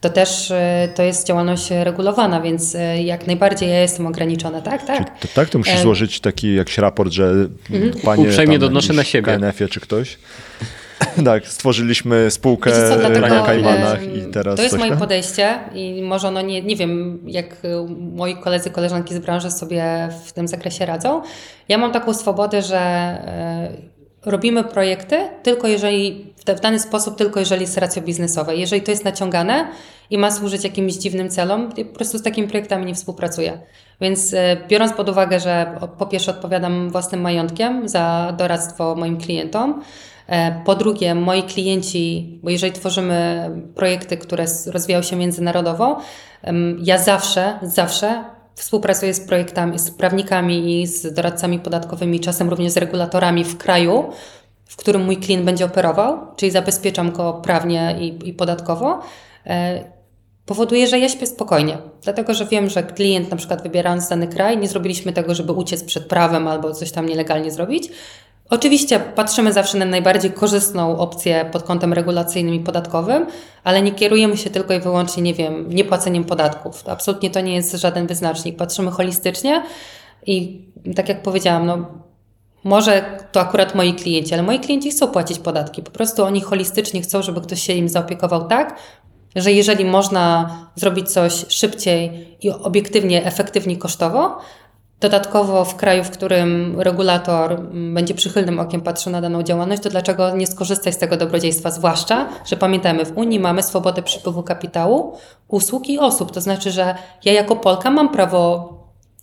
to 0.00 0.10
też 0.10 0.50
e, 0.50 0.88
to 0.94 1.02
jest 1.02 1.26
działalność 1.26 1.70
regulowana, 1.70 2.40
więc 2.40 2.74
e, 2.74 3.02
jak 3.02 3.26
najbardziej 3.26 3.68
ja 3.70 3.80
jestem 3.80 4.06
ograniczona, 4.06 4.60
tak? 4.60 4.86
Tak. 4.86 5.20
To, 5.20 5.28
tak, 5.34 5.48
ty 5.50 5.58
musisz 5.58 5.74
Em. 5.74 5.82
złożyć 5.82 6.20
taki 6.20 6.54
jakiś 6.54 6.78
raport, 6.78 7.12
że 7.12 7.24
Mhm. 7.70 7.92
panie 8.04 8.24
Uprzejmie 8.28 8.58
donoszę 8.58 8.92
na 8.92 9.04
siebie. 9.04 9.32
KNF-ie 9.38 9.68
czy 9.68 9.80
ktoś. 9.80 10.18
tak, 11.24 11.48
stworzyliśmy 11.48 12.30
spółkę 12.30 12.70
co, 12.72 12.98
dlatego, 12.98 13.28
na 13.28 13.40
Kajmanach 13.46 14.02
i 14.02 14.30
teraz 14.32 14.56
To 14.56 14.62
jest 14.62 14.72
coś 14.72 14.78
moje 14.80 14.90
tam? 14.90 15.00
podejście 15.00 15.58
i 15.74 16.02
może 16.02 16.28
ono 16.28 16.40
nie, 16.40 16.62
nie 16.62 16.76
wiem, 16.76 17.18
jak 17.26 17.56
moi 18.12 18.36
koledzy, 18.36 18.70
koleżanki 18.70 19.14
z 19.14 19.18
branży 19.18 19.50
sobie 19.50 20.08
w 20.26 20.32
tym 20.32 20.48
zakresie 20.48 20.86
radzą. 20.86 21.22
Ja 21.68 21.78
mam 21.78 21.92
taką 21.92 22.14
swobodę, 22.14 22.62
że 22.62 22.78
e, 22.78 23.95
robimy 24.26 24.64
projekty 24.64 25.28
tylko 25.42 25.68
jeżeli, 25.68 26.26
w, 26.36 26.60
dany 26.60 26.80
sposób, 26.80 27.16
tylko 27.16 27.40
jeżeli 27.40 27.62
jest 27.62 27.78
racjo 27.78 28.02
biznesowe. 28.02 28.56
Jeżeli 28.56 28.82
to 28.82 28.90
jest 28.90 29.04
naciągane 29.04 29.68
i 30.10 30.18
ma 30.18 30.30
służyć 30.30 30.64
jakimś 30.64 30.94
dziwnym 30.94 31.30
celom, 31.30 31.72
po 31.72 31.84
prostu 31.94 32.18
z 32.18 32.22
takimi 32.22 32.48
projektami 32.48 32.86
nie 32.86 32.94
współpracuję. 32.94 33.58
Więc 34.00 34.34
e, 34.34 34.56
biorąc 34.68 34.92
pod 34.92 35.08
uwagę, 35.08 35.40
że 35.40 35.78
po 35.98 36.06
pierwsze 36.06 36.30
odpowiadam 36.30 36.90
własnym 36.90 37.20
majątkiem 37.20 37.88
za 37.88 38.34
doradztwo 38.38 38.94
moim 38.94 39.16
klientom, 39.18 39.82
E, 40.26 40.62
Po 40.64 40.74
drugie, 40.74 41.14
moi 41.14 41.42
klienci, 41.42 42.38
bo 42.42 42.50
jeżeli 42.50 42.72
tworzymy 42.72 43.50
projekty, 43.74 44.16
które 44.16 44.44
rozwijają 44.66 45.02
się 45.02 45.16
międzynarodowo, 45.16 46.00
ja 46.82 46.98
zawsze, 46.98 47.58
zawsze 47.62 48.24
współpracuję 48.56 49.14
z 49.14 49.20
projektami, 49.20 49.78
z 49.78 49.90
prawnikami 49.90 50.82
i 50.82 50.86
z 50.86 51.14
doradcami 51.14 51.58
podatkowymi, 51.58 52.20
czasem 52.20 52.50
również 52.50 52.72
z 52.72 52.76
regulatorami 52.76 53.44
w 53.44 53.56
kraju, 53.56 54.04
w 54.64 54.76
którym 54.76 55.04
mój 55.04 55.16
klient 55.16 55.44
będzie 55.44 55.64
operował, 55.64 56.18
czyli 56.36 56.52
zabezpieczam 56.52 57.12
go 57.12 57.32
prawnie 57.32 57.96
i, 58.00 58.28
i 58.28 58.32
podatkowo. 58.32 59.00
E, 59.46 59.84
powoduje, 60.46 60.86
że 60.86 60.98
ja 60.98 61.08
śpię 61.08 61.26
spokojnie. 61.26 61.78
Dlatego, 62.02 62.34
że 62.34 62.46
wiem, 62.46 62.70
że 62.70 62.82
klient 62.82 63.30
na 63.30 63.36
przykład 63.36 63.62
wybierając 63.62 64.08
dany 64.08 64.28
kraj, 64.28 64.58
nie 64.58 64.68
zrobiliśmy 64.68 65.12
tego, 65.12 65.34
żeby 65.34 65.52
uciec 65.52 65.84
przed 65.84 66.06
prawem 66.06 66.48
albo 66.48 66.74
coś 66.74 66.92
tam 66.92 67.06
nielegalnie 67.06 67.50
zrobić. 67.50 67.90
Oczywiście 68.50 69.00
patrzymy 69.00 69.52
zawsze 69.52 69.78
na 69.78 69.84
najbardziej 69.84 70.32
korzystną 70.32 70.98
opcję 70.98 71.48
pod 71.52 71.62
kątem 71.62 71.92
regulacyjnym 71.92 72.54
i 72.54 72.60
podatkowym, 72.60 73.26
ale 73.64 73.82
nie 73.82 73.92
kierujemy 73.92 74.36
się 74.36 74.50
tylko 74.50 74.74
i 74.74 74.80
wyłącznie, 74.80 75.22
nie 75.22 75.34
wiem, 75.34 75.68
niepłaceniem 75.68 76.24
podatków. 76.24 76.84
Absolutnie 76.88 77.30
to 77.30 77.40
nie 77.40 77.54
jest 77.54 77.72
żaden 77.72 78.06
wyznacznik. 78.06 78.56
Patrzymy 78.56 78.90
holistycznie 78.90 79.62
i 80.26 80.64
tak 80.96 81.08
jak 81.08 81.22
powiedziałam, 81.22 81.66
no 81.66 81.86
może 82.64 83.18
to 83.32 83.40
akurat 83.40 83.74
moi 83.74 83.94
klienci, 83.94 84.34
ale 84.34 84.42
moi 84.42 84.60
klienci 84.60 84.90
chcą 84.90 85.08
płacić 85.08 85.38
podatki. 85.38 85.82
Po 85.82 85.90
prostu 85.90 86.24
oni 86.24 86.40
holistycznie 86.40 87.02
chcą, 87.02 87.22
żeby 87.22 87.40
ktoś 87.40 87.62
się 87.62 87.72
im 87.72 87.88
zaopiekował 87.88 88.48
tak, 88.48 88.78
że 89.36 89.52
jeżeli 89.52 89.84
można 89.84 90.50
zrobić 90.74 91.10
coś 91.10 91.44
szybciej 91.48 92.36
i 92.40 92.50
obiektywnie, 92.50 93.24
efektywnie 93.24 93.76
kosztowo, 93.76 94.38
dodatkowo 95.00 95.64
w 95.64 95.76
kraju, 95.76 96.04
w 96.04 96.10
którym 96.10 96.80
regulator 96.80 97.52
mm, 97.52 97.94
będzie 97.94 98.14
przychylnym 98.14 98.60
okiem 98.60 98.80
patrzył 98.80 99.12
na 99.12 99.20
daną 99.20 99.42
działalność, 99.42 99.82
to 99.82 99.90
dlaczego 99.90 100.36
nie 100.36 100.46
skorzystać 100.46 100.94
z 100.94 100.98
tego 100.98 101.16
dobrodziejstwa? 101.16 101.70
Zwłaszcza, 101.70 102.28
że 102.46 102.56
pamiętajmy, 102.56 103.04
w 103.04 103.16
Unii 103.18 103.40
mamy 103.40 103.62
swobodę 103.62 104.02
przepływu 104.02 104.42
kapitału, 104.42 105.18
usług 105.48 105.88
i 105.88 105.98
osób. 105.98 106.32
To 106.32 106.40
znaczy, 106.40 106.70
że 106.70 106.94
ja 107.24 107.32
jako 107.32 107.56
Polka 107.56 107.90
mam 107.90 108.08
prawo 108.08 108.72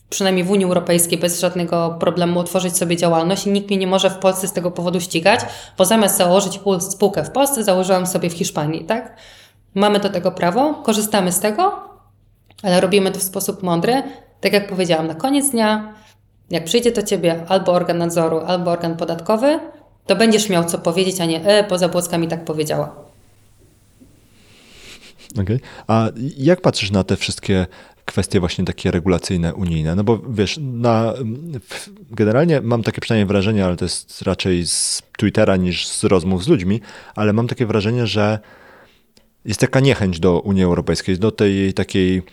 przynajmniej 0.09 0.43
w 0.43 0.51
Unii 0.51 0.65
Europejskiej 0.65 1.17
bez 1.17 1.39
żadnego 1.39 1.97
problemu 1.99 2.39
otworzyć 2.39 2.77
sobie 2.77 2.97
działalność 2.97 3.47
i 3.47 3.51
nikt 3.51 3.67
mnie 3.67 3.77
nie 3.77 3.87
może 3.87 4.09
w 4.09 4.17
Polsce 4.17 4.47
z 4.47 4.53
tego 4.53 4.71
powodu 4.71 4.99
ścigać, 4.99 5.39
bo 5.77 5.85
zamiast 5.85 6.17
założyć 6.17 6.59
pół- 6.59 6.79
spółkę 6.79 7.23
w 7.23 7.29
Polsce, 7.31 7.63
założyłam 7.63 8.07
sobie 8.07 8.29
w 8.29 8.33
Hiszpanii, 8.33 8.85
tak? 8.85 9.15
Mamy 9.75 9.99
do 9.99 10.09
tego 10.09 10.31
prawo, 10.31 10.73
korzystamy 10.73 11.31
z 11.31 11.39
tego, 11.39 11.79
ale 12.63 12.81
robimy 12.81 13.11
to 13.11 13.19
w 13.19 13.23
sposób 13.23 13.63
mądry. 13.63 14.03
Tak 14.43 14.53
jak 14.53 14.67
powiedziałam, 14.67 15.07
na 15.07 15.15
koniec 15.15 15.51
dnia, 15.51 15.93
jak 16.49 16.63
przyjdzie 16.63 16.91
do 16.91 17.01
ciebie 17.03 17.45
albo 17.47 17.71
organ 17.71 17.97
nadzoru, 17.97 18.39
albo 18.39 18.71
organ 18.71 18.97
podatkowy, 18.97 19.59
to 20.05 20.15
będziesz 20.15 20.49
miał 20.49 20.65
co 20.65 20.77
powiedzieć, 20.77 21.21
a 21.21 21.25
nie, 21.25 21.45
e, 21.45 21.63
poza 21.63 21.89
Błockami 21.89 22.27
tak 22.27 22.45
powiedziała. 22.45 22.95
Okej. 25.41 25.59
A 25.87 26.09
jak 26.37 26.61
patrzysz 26.61 26.91
na 26.91 27.03
te 27.03 27.17
wszystkie 27.17 27.65
kwestie 28.05 28.39
właśnie 28.39 28.65
takie 28.65 28.91
regulacyjne, 28.91 29.53
unijne? 29.53 29.95
No 29.95 30.03
bo 30.03 30.19
wiesz, 30.29 30.59
na, 30.61 31.13
generalnie 32.11 32.61
mam 32.61 32.83
takie 32.83 33.01
przynajmniej 33.01 33.27
wrażenie, 33.27 33.65
ale 33.65 33.75
to 33.75 33.85
jest 33.85 34.21
raczej 34.21 34.67
z 34.67 35.01
Twittera 35.17 35.55
niż 35.55 35.87
z 35.87 36.03
rozmów 36.03 36.43
z 36.43 36.47
ludźmi, 36.47 36.81
ale 37.15 37.33
mam 37.33 37.47
takie 37.47 37.65
wrażenie, 37.65 38.07
że 38.07 38.39
jest 39.45 39.59
taka 39.59 39.79
niechęć 39.79 40.19
do 40.19 40.39
Unii 40.39 40.63
Europejskiej, 40.63 41.19
do 41.19 41.31
tej 41.31 41.73
takiej 41.73 42.23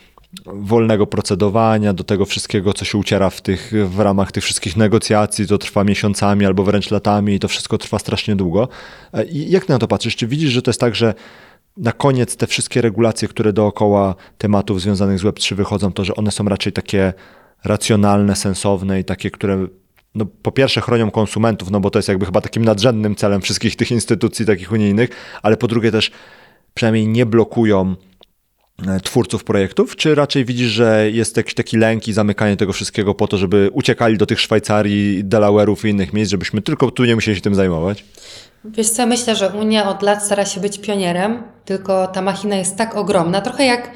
wolnego 0.47 1.07
procedowania, 1.07 1.93
do 1.93 2.05
tego 2.05 2.25
wszystkiego, 2.25 2.73
co 2.73 2.85
się 2.85 2.99
uciera 2.99 3.31
w, 3.31 3.41
tych, 3.41 3.73
w 3.87 4.01
ramach 4.01 4.33
tych 4.33 4.45
wszystkich 4.45 4.77
negocjacji, 4.77 5.47
to 5.47 5.59
trwa 5.59 5.85
miesiącami 5.85 6.47
albo 6.47 6.65
wręcz 6.65 6.91
latami 6.91 7.35
i 7.35 7.39
to 7.39 7.49
wszystko 7.49 7.79
trwa 7.79 7.99
strasznie 7.99 8.37
długo. 8.37 8.69
E, 9.13 9.25
I 9.25 9.51
jak 9.51 9.69
na 9.69 9.79
to 9.79 9.89
patrzysz? 9.89 10.17
Czy 10.17 10.27
widzisz, 10.27 10.51
że 10.51 10.63
to 10.63 10.71
jest 10.71 10.81
tak, 10.81 10.95
że 10.95 11.15
na 11.77 11.93
koniec 11.93 12.37
te 12.37 12.47
wszystkie 12.47 12.81
regulacje, 12.81 13.29
które 13.29 13.53
dookoła 13.53 14.15
tematów 14.39 14.81
związanych 14.81 15.19
z 15.19 15.23
Web3 15.23 15.55
wychodzą, 15.55 15.93
to 15.93 16.05
że 16.05 16.15
one 16.15 16.31
są 16.31 16.45
raczej 16.45 16.73
takie 16.73 17.13
racjonalne, 17.65 18.37
sensowne 18.37 19.01
i 19.01 19.05
takie, 19.05 19.31
które 19.31 19.67
no, 20.15 20.27
po 20.43 20.53
pierwsze 20.53 20.81
chronią 20.81 21.11
konsumentów, 21.11 21.71
no 21.71 21.81
bo 21.81 21.91
to 21.91 21.99
jest 21.99 22.09
jakby 22.09 22.27
chyba 22.27 22.41
takim 22.41 22.65
nadrzędnym 22.65 23.17
celem 23.17 23.41
wszystkich 23.41 23.77
tych 23.77 23.91
instytucji 23.91 24.47
takich 24.47 24.73
unijnych, 24.73 25.11
ale 25.43 25.57
po 25.57 25.69
drugie 25.69 25.91
też 25.91 26.11
przynajmniej 26.75 27.09
nie 27.09 27.27
blokują 27.27 27.97
twórców 29.03 29.45
projektów, 29.45 29.97
czy 29.97 30.15
raczej 30.15 30.45
widzisz, 30.45 30.69
że 30.69 31.11
jest 31.11 31.37
jakiś 31.37 31.55
taki 31.55 31.77
lęk 31.77 32.09
i 32.09 32.13
zamykanie 32.13 32.57
tego 32.57 32.73
wszystkiego 32.73 33.15
po 33.15 33.29
to, 33.29 33.39
żeby 33.39 33.71
uciekali 33.73 34.19
do 34.19 34.27
tych 34.27 34.41
Szwajcarii, 34.41 35.25
Delaware'ów 35.25 35.87
i 35.87 35.91
innych 35.91 36.13
miejsc, 36.13 36.31
żebyśmy 36.31 36.63
tylko 36.63 36.91
tu 36.91 37.05
nie 37.05 37.15
musieli 37.15 37.37
się 37.37 37.43
tym 37.43 37.55
zajmować? 37.55 38.05
Wiesz 38.65 38.91
co, 38.91 39.07
myślę, 39.07 39.37
że 39.37 39.49
Unia 39.49 39.89
od 39.89 40.03
lat 40.03 40.25
stara 40.25 40.45
się 40.45 40.61
być 40.61 40.79
pionierem, 40.79 41.43
tylko 41.65 42.07
ta 42.07 42.23
machina 42.23 42.57
jest 42.57 42.77
tak 42.77 42.97
ogromna, 42.97 43.41
trochę 43.41 43.65
jak 43.65 43.91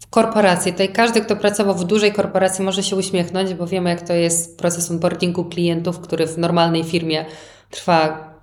w 0.00 0.06
korporacji. 0.10 0.72
Tutaj 0.72 0.88
każdy, 0.88 1.20
kto 1.20 1.36
pracował 1.36 1.74
w 1.74 1.84
dużej 1.84 2.12
korporacji 2.12 2.64
może 2.64 2.82
się 2.82 2.96
uśmiechnąć, 2.96 3.54
bo 3.54 3.66
wiemy 3.66 3.90
jak 3.90 4.02
to 4.08 4.12
jest 4.12 4.58
proces 4.58 4.90
onboardingu 4.90 5.44
klientów, 5.44 6.00
który 6.00 6.26
w 6.26 6.38
normalnej 6.38 6.84
firmie 6.84 7.24
trwa 7.70 8.33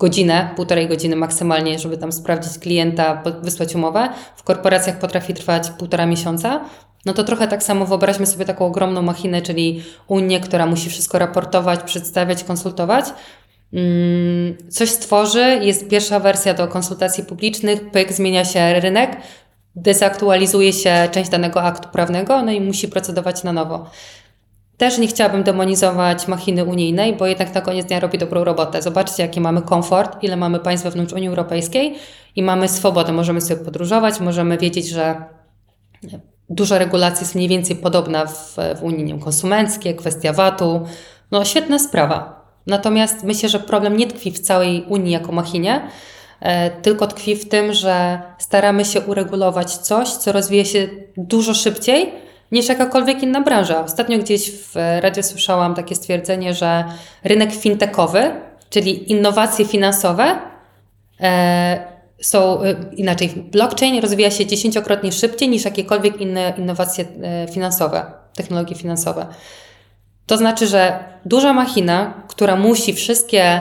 godzinę, 0.00 0.50
półtorej 0.56 0.88
godziny 0.88 1.16
maksymalnie, 1.16 1.78
żeby 1.78 1.98
tam 1.98 2.12
sprawdzić 2.12 2.58
klienta, 2.58 3.22
wysłać 3.42 3.74
umowę. 3.74 4.08
W 4.36 4.42
korporacjach 4.42 4.98
potrafi 4.98 5.34
trwać 5.34 5.70
półtora 5.70 6.06
miesiąca. 6.06 6.64
No 7.06 7.12
to 7.12 7.24
trochę 7.24 7.48
tak 7.48 7.62
samo 7.62 7.86
wyobraźmy 7.86 8.26
sobie 8.26 8.44
taką 8.44 8.66
ogromną 8.66 9.02
machinę, 9.02 9.42
czyli 9.42 9.82
Unię, 10.08 10.40
która 10.40 10.66
musi 10.66 10.90
wszystko 10.90 11.18
raportować, 11.18 11.82
przedstawiać, 11.82 12.44
konsultować. 12.44 13.04
Mm, 13.72 14.56
Coś 14.70 14.90
stworzy, 14.90 15.58
jest 15.62 15.88
pierwsza 15.88 16.20
wersja 16.20 16.54
do 16.54 16.68
konsultacji 16.68 17.24
publicznych, 17.24 17.90
pyk, 17.90 18.12
zmienia 18.12 18.44
się 18.44 18.80
rynek, 18.80 19.16
dezaktualizuje 19.76 20.72
się 20.72 21.08
część 21.12 21.30
danego 21.30 21.62
aktu 21.62 21.88
prawnego, 21.88 22.42
no 22.42 22.52
i 22.52 22.60
musi 22.60 22.88
procedować 22.88 23.44
na 23.44 23.52
nowo. 23.52 23.90
Też 24.80 24.98
nie 24.98 25.06
chciałabym 25.06 25.42
demonizować 25.42 26.28
machiny 26.28 26.64
unijnej, 26.64 27.16
bo 27.16 27.26
jednak 27.26 27.54
na 27.54 27.60
koniec 27.60 27.86
dnia 27.86 28.00
robi 28.00 28.18
dobrą 28.18 28.44
robotę. 28.44 28.82
Zobaczcie, 28.82 29.22
jaki 29.22 29.40
mamy 29.40 29.62
komfort, 29.62 30.22
ile 30.22 30.36
mamy 30.36 30.58
państw 30.58 30.84
wewnątrz 30.84 31.12
Unii 31.12 31.28
Europejskiej 31.28 31.94
i 32.36 32.42
mamy 32.42 32.68
swobodę. 32.68 33.12
Możemy 33.12 33.40
sobie 33.40 33.64
podróżować, 33.64 34.20
możemy 34.20 34.58
wiedzieć, 34.58 34.88
że 34.88 35.24
dużo 36.50 36.78
regulacji 36.78 37.24
jest 37.24 37.34
mniej 37.34 37.48
więcej 37.48 37.76
podobna 37.76 38.26
w, 38.26 38.56
w 38.78 38.82
Unii, 38.82 39.04
nie 39.04 39.18
konsumenckie, 39.18 39.94
kwestia 39.94 40.32
VAT-u. 40.32 40.86
No 41.30 41.44
świetna 41.44 41.78
sprawa. 41.78 42.46
Natomiast 42.66 43.24
myślę, 43.24 43.48
że 43.48 43.58
problem 43.58 43.96
nie 43.96 44.06
tkwi 44.06 44.30
w 44.32 44.40
całej 44.40 44.84
Unii 44.88 45.12
jako 45.12 45.32
machinie, 45.32 45.80
e, 46.40 46.70
tylko 46.70 47.06
tkwi 47.06 47.36
w 47.36 47.48
tym, 47.48 47.72
że 47.72 48.22
staramy 48.38 48.84
się 48.84 49.00
uregulować 49.00 49.76
coś, 49.76 50.08
co 50.08 50.32
rozwija 50.32 50.64
się 50.64 50.88
dużo 51.16 51.54
szybciej 51.54 52.29
niż 52.52 52.68
jakakolwiek 52.68 53.22
inna 53.22 53.40
branża. 53.40 53.84
Ostatnio 53.84 54.18
gdzieś 54.18 54.50
w 54.50 54.74
radiu 55.00 55.22
słyszałam 55.22 55.74
takie 55.74 55.94
stwierdzenie, 55.94 56.54
że 56.54 56.84
rynek 57.24 57.52
fintechowy, 57.52 58.30
czyli 58.70 59.12
innowacje 59.12 59.64
finansowe, 59.64 60.38
e, 61.20 62.00
są 62.20 62.62
e, 62.62 62.74
inaczej. 62.96 63.28
Blockchain 63.28 64.00
rozwija 64.00 64.30
się 64.30 64.46
dziesięciokrotnie 64.46 65.12
szybciej 65.12 65.48
niż 65.48 65.64
jakiekolwiek 65.64 66.20
inne 66.20 66.52
innowacje 66.58 67.04
e, 67.22 67.48
finansowe, 67.52 68.12
technologie 68.34 68.74
finansowe. 68.74 69.26
To 70.26 70.36
znaczy, 70.36 70.66
że 70.66 71.04
duża 71.24 71.52
machina, 71.52 72.14
która 72.28 72.56
musi 72.56 72.94
wszystkie 72.94 73.60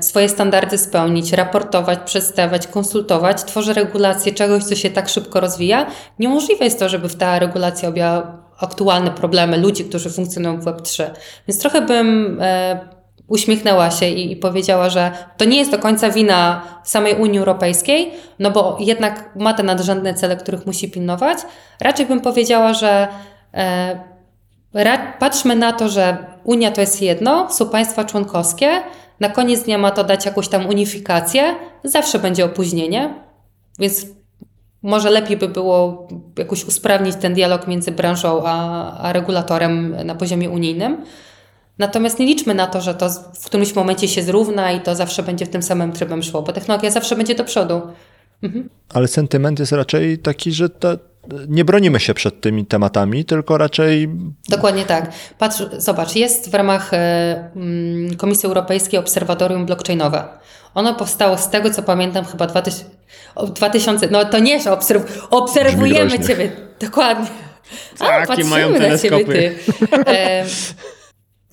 swoje 0.00 0.28
standardy 0.28 0.78
spełnić, 0.78 1.32
raportować, 1.32 1.98
przedstawiać, 2.04 2.66
konsultować, 2.66 3.44
tworzy 3.44 3.72
regulacje 3.72 4.32
czegoś, 4.32 4.64
co 4.64 4.74
się 4.74 4.90
tak 4.90 5.08
szybko 5.08 5.40
rozwija. 5.40 5.86
Niemożliwe 6.18 6.64
jest 6.64 6.78
to, 6.78 6.88
żeby 6.88 7.08
ta 7.08 7.38
regulacja 7.38 7.88
objęła 7.88 8.38
aktualne 8.60 9.10
problemy 9.10 9.56
ludzi, 9.58 9.84
którzy 9.84 10.10
funkcjonują 10.10 10.60
w 10.60 10.64
Web3. 10.64 11.10
Więc 11.48 11.60
trochę 11.60 11.80
bym 11.80 12.38
e, 12.40 12.80
uśmiechnęła 13.28 13.90
się 13.90 14.08
i, 14.08 14.32
i 14.32 14.36
powiedziała, 14.36 14.90
że 14.90 15.12
to 15.36 15.44
nie 15.44 15.58
jest 15.58 15.70
do 15.70 15.78
końca 15.78 16.10
wina 16.10 16.62
samej 16.84 17.14
Unii 17.14 17.38
Europejskiej, 17.38 18.12
no 18.38 18.50
bo 18.50 18.76
jednak 18.80 19.30
ma 19.36 19.54
te 19.54 19.62
nadrzędne 19.62 20.14
cele, 20.14 20.36
których 20.36 20.66
musi 20.66 20.90
pilnować. 20.90 21.38
Raczej 21.80 22.06
bym 22.06 22.20
powiedziała, 22.20 22.74
że 22.74 23.08
e, 23.54 23.98
ra, 24.74 25.12
patrzmy 25.18 25.56
na 25.56 25.72
to, 25.72 25.88
że 25.88 26.16
Unia 26.44 26.70
to 26.70 26.80
jest 26.80 27.02
jedno, 27.02 27.50
są 27.50 27.68
państwa 27.68 28.04
członkowskie, 28.04 28.82
na 29.20 29.28
koniec 29.28 29.62
dnia 29.62 29.78
ma 29.78 29.90
to 29.90 30.04
dać 30.04 30.26
jakąś 30.26 30.48
tam 30.48 30.66
unifikację, 30.66 31.54
zawsze 31.84 32.18
będzie 32.18 32.44
opóźnienie, 32.44 33.14
więc 33.78 34.06
może 34.82 35.10
lepiej 35.10 35.36
by 35.36 35.48
było 35.48 36.08
jakoś 36.38 36.64
usprawnić 36.64 37.16
ten 37.16 37.34
dialog 37.34 37.66
między 37.66 37.90
branżą 37.92 38.42
a, 38.44 38.92
a 38.98 39.12
regulatorem 39.12 39.96
na 40.06 40.14
poziomie 40.14 40.50
unijnym. 40.50 41.04
Natomiast 41.78 42.18
nie 42.18 42.26
liczmy 42.26 42.54
na 42.54 42.66
to, 42.66 42.80
że 42.80 42.94
to 42.94 43.10
w 43.40 43.46
którymś 43.46 43.74
momencie 43.74 44.08
się 44.08 44.22
zrówna 44.22 44.72
i 44.72 44.80
to 44.80 44.94
zawsze 44.94 45.22
będzie 45.22 45.46
w 45.46 45.48
tym 45.48 45.62
samym 45.62 45.92
trybem 45.92 46.22
szło, 46.22 46.42
bo 46.42 46.52
technologia 46.52 46.90
zawsze 46.90 47.16
będzie 47.16 47.34
do 47.34 47.44
przodu. 47.44 47.82
Mhm. 48.42 48.68
Ale 48.94 49.08
sentyment 49.08 49.58
jest 49.58 49.72
raczej 49.72 50.18
taki, 50.18 50.52
że 50.52 50.70
ta, 50.70 50.96
nie 51.48 51.64
bronimy 51.64 52.00
się 52.00 52.14
przed 52.14 52.40
tymi 52.40 52.66
tematami, 52.66 53.24
tylko 53.24 53.58
raczej. 53.58 54.08
Dokładnie 54.48 54.84
tak. 54.84 55.12
Patrz, 55.38 55.62
zobacz, 55.78 56.16
jest 56.16 56.50
w 56.50 56.54
ramach 56.54 56.94
e, 56.94 57.50
mm, 57.56 58.16
Komisji 58.16 58.46
Europejskiej 58.46 59.00
Obserwatorium 59.00 59.66
Blockchainowe. 59.66 60.24
Ono 60.74 60.94
powstało 60.94 61.38
z 61.38 61.50
tego, 61.50 61.70
co 61.70 61.82
pamiętam, 61.82 62.24
chyba 62.24 62.46
2000. 62.46 62.84
2000 63.54 64.08
no 64.10 64.24
to 64.24 64.38
nie, 64.38 64.60
że 64.60 64.72
obserw, 64.72 65.26
obserwujemy 65.30 66.18
Ciebie. 66.26 66.52
Dokładnie. 66.80 67.26
A, 67.98 68.26
patrzymy 68.26 68.50
mają 68.50 68.70
na 68.70 68.98
Ciebie, 68.98 69.24
ty. 69.24 69.54
E, 70.06 70.44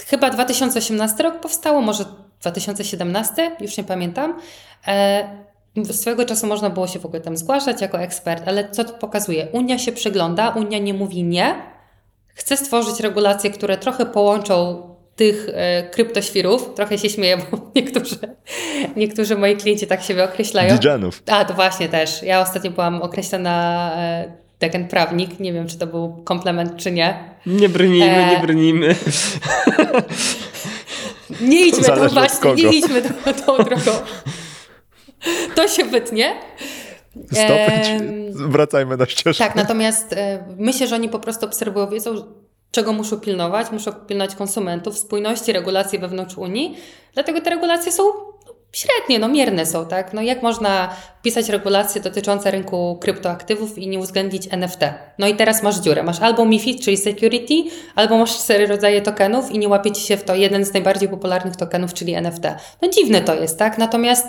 chyba 0.05 0.29
2018 0.29 1.23
rok 1.23 1.39
powstało, 1.39 1.81
może 1.81 2.05
2017, 2.41 3.51
już 3.59 3.77
nie 3.77 3.83
pamiętam. 3.83 4.39
E, 4.87 5.44
Swojego 5.91 6.25
czasu 6.25 6.47
można 6.47 6.69
było 6.69 6.87
się 6.87 6.99
w 6.99 7.05
ogóle 7.05 7.21
tam 7.21 7.37
zgłaszać 7.37 7.81
jako 7.81 7.99
ekspert, 7.99 8.47
ale 8.47 8.69
co 8.69 8.83
to 8.83 8.93
pokazuje? 8.93 9.47
Unia 9.51 9.79
się 9.79 9.91
przygląda, 9.91 10.49
Unia 10.49 10.79
nie 10.79 10.93
mówi 10.93 11.23
nie, 11.23 11.55
chce 12.27 12.57
stworzyć 12.57 12.99
regulacje, 12.99 13.49
które 13.49 13.77
trochę 13.77 14.05
połączą 14.05 14.81
tych 15.15 15.47
e, 15.53 15.89
kryptoświrów. 15.89 16.73
Trochę 16.75 16.97
się 16.97 17.09
śmieję, 17.09 17.37
bo 17.51 17.57
niektórzy, 17.75 18.19
niektórzy 18.95 19.35
moi 19.35 19.57
klienci 19.57 19.87
tak 19.87 20.03
siebie 20.03 20.23
określają. 20.23 20.77
Digenów. 20.77 21.23
A, 21.27 21.45
to 21.45 21.53
właśnie 21.53 21.89
też. 21.89 22.23
Ja 22.23 22.41
ostatnio 22.41 22.71
byłam 22.71 23.01
określona 23.01 23.91
e, 23.95 24.45
Degen 24.59 24.87
prawnik. 24.87 25.39
Nie 25.39 25.53
wiem, 25.53 25.67
czy 25.67 25.77
to 25.77 25.87
był 25.87 26.21
komplement, 26.23 26.77
czy 26.77 26.91
nie. 26.91 27.19
Nie 27.45 27.69
brnijmy, 27.69 28.15
e... 28.15 28.29
nie 28.29 28.39
brnijmy. 28.47 28.95
nie 31.41 31.67
idźmy 31.67 31.83
tą 31.83 32.07
właśnie, 32.07 32.53
nie 32.55 32.77
idźmy 32.77 33.01
tą, 33.01 33.33
tą 33.33 33.63
drogą. 33.63 33.91
To 35.55 35.67
się 35.67 35.85
wytnie. 35.85 36.35
Stop, 37.31 37.57
wracajmy 38.33 38.97
na 38.97 39.05
ścieżkę. 39.05 39.43
Tak, 39.43 39.55
natomiast 39.55 40.13
e, 40.13 40.43
myślę, 40.57 40.87
że 40.87 40.95
oni 40.95 41.09
po 41.09 41.19
prostu 41.19 41.45
obserwują, 41.45 41.89
wiedzą, 41.89 42.23
czego 42.71 42.93
muszą 42.93 43.19
pilnować. 43.19 43.71
Muszą 43.71 43.91
pilnować 43.91 44.35
konsumentów, 44.35 44.97
spójności 44.97 45.53
regulacji 45.53 45.99
wewnątrz 45.99 46.37
Unii. 46.37 46.77
Dlatego 47.13 47.41
te 47.41 47.49
regulacje 47.49 47.91
są 47.91 48.03
średnie, 48.75 49.19
no 49.19 49.27
mierne 49.27 49.65
są, 49.65 49.85
tak? 49.85 50.13
No 50.13 50.21
jak 50.21 50.43
można 50.43 50.89
pisać 51.21 51.49
regulacje 51.49 52.01
dotyczące 52.01 52.51
rynku 52.51 52.97
kryptoaktywów 53.01 53.77
i 53.77 53.87
nie 53.87 53.99
uwzględnić 53.99 54.47
NFT? 54.51 54.79
No 55.19 55.27
i 55.27 55.35
teraz 55.35 55.63
masz 55.63 55.79
dziurę. 55.79 56.03
Masz 56.03 56.21
albo 56.21 56.45
MIFID, 56.45 56.81
czyli 56.81 56.97
security, 56.97 57.53
albo 57.95 58.17
masz 58.17 58.37
cztery 58.37 58.67
rodzaje 58.67 59.01
tokenów 59.01 59.51
i 59.51 59.59
nie 59.59 59.69
łapie 59.69 59.91
ci 59.91 60.01
się 60.01 60.17
w 60.17 60.23
to 60.23 60.35
jeden 60.35 60.65
z 60.65 60.73
najbardziej 60.73 61.09
popularnych 61.09 61.55
tokenów, 61.55 61.93
czyli 61.93 62.13
NFT. 62.13 62.43
No 62.81 62.89
dziwne 62.89 63.21
to 63.21 63.35
jest, 63.35 63.59
tak? 63.59 63.77
Natomiast 63.77 64.27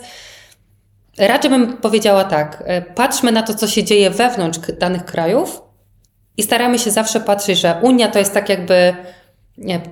Raczej 1.19 1.51
bym 1.51 1.77
powiedziała 1.77 2.25
tak, 2.25 2.63
e, 2.67 2.83
patrzmy 2.83 3.33
na 3.33 3.43
to, 3.43 3.55
co 3.55 3.67
się 3.67 3.85
dzieje 3.85 4.11
wewnątrz 4.11 4.59
danych 4.79 5.05
krajów 5.05 5.63
i 6.37 6.43
staramy 6.43 6.79
się 6.79 6.91
zawsze 6.91 7.21
patrzeć, 7.21 7.59
że 7.59 7.81
Unia 7.83 8.09
to 8.09 8.19
jest 8.19 8.35
tak 8.35 8.49
jakby 8.49 8.95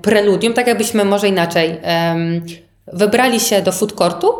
preludium, 0.03 0.55
tak 0.55 0.67
jakbyśmy 0.67 1.05
może 1.05 1.29
inaczej 1.29 1.81
wybrali 2.87 3.41
się 3.41 3.63
do 3.63 3.73
food 3.73 3.93
courtu 3.93 4.33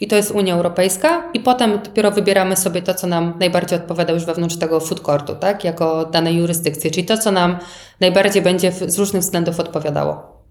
i 0.00 0.06
to 0.06 0.16
jest 0.16 0.30
Unia 0.30 0.54
Europejska 0.54 1.30
i 1.34 1.40
potem 1.40 1.80
dopiero 1.84 2.10
wybieramy 2.10 2.56
sobie 2.56 2.82
to, 2.82 2.94
co 2.94 3.06
nam 3.06 3.34
najbardziej 3.40 3.78
odpowiada 3.78 4.12
już 4.12 4.24
wewnątrz 4.24 4.56
tego 4.56 4.80
food 4.80 5.00
courtu, 5.00 5.34
tak, 5.34 5.64
jako 5.64 6.04
danej 6.04 6.36
jurysdykcji, 6.36 6.90
czyli 6.90 7.06
to, 7.06 7.18
co 7.18 7.32
nam 7.32 7.58
najbardziej 8.00 8.42
będzie 8.42 8.72
z 8.72 8.98
różnych 8.98 9.22
względów 9.22 9.60
odpowiadało. 9.60 10.42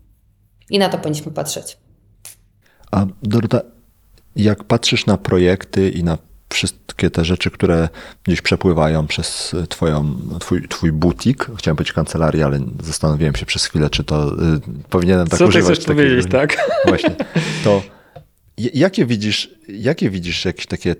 I 0.69 0.79
na 0.79 0.89
to 0.89 0.97
powinniśmy 0.97 1.31
patrzeć. 1.31 1.77
A 2.91 3.05
Dorota, 3.23 3.61
jak 4.35 4.63
patrzysz 4.63 5.05
na 5.05 5.17
projekty 5.17 5.89
i 5.89 6.03
na 6.03 6.17
wszystkie 6.49 7.09
te 7.09 7.25
rzeczy, 7.25 7.51
które 7.51 7.89
gdzieś 8.23 8.41
przepływają 8.41 9.07
przez 9.07 9.55
twoją, 9.69 10.15
twój, 10.39 10.67
twój 10.67 10.91
butik, 10.91 11.47
chciałem 11.57 11.75
powiedzieć 11.77 11.93
kancelarię, 11.93 12.45
ale 12.45 12.59
zastanowiłem 12.83 13.35
się 13.35 13.45
przez 13.45 13.65
chwilę, 13.65 13.89
czy 13.89 14.03
to 14.03 14.33
y, 14.33 14.59
powinienem 14.89 15.27
tak 15.27 15.39
Co 15.39 15.47
używać. 15.47 15.67
Co 15.67 15.73
chcesz 15.73 15.85
powiedzieć, 15.85 16.31
tak? 16.31 16.57
Właśnie. 16.87 17.15
To 17.63 17.81
jakie 18.57 19.05
widzisz, 19.05 19.49
jakie 19.67 20.09
widzisz 20.09 20.45
jakieś 20.45 20.65
takie, 20.65 20.95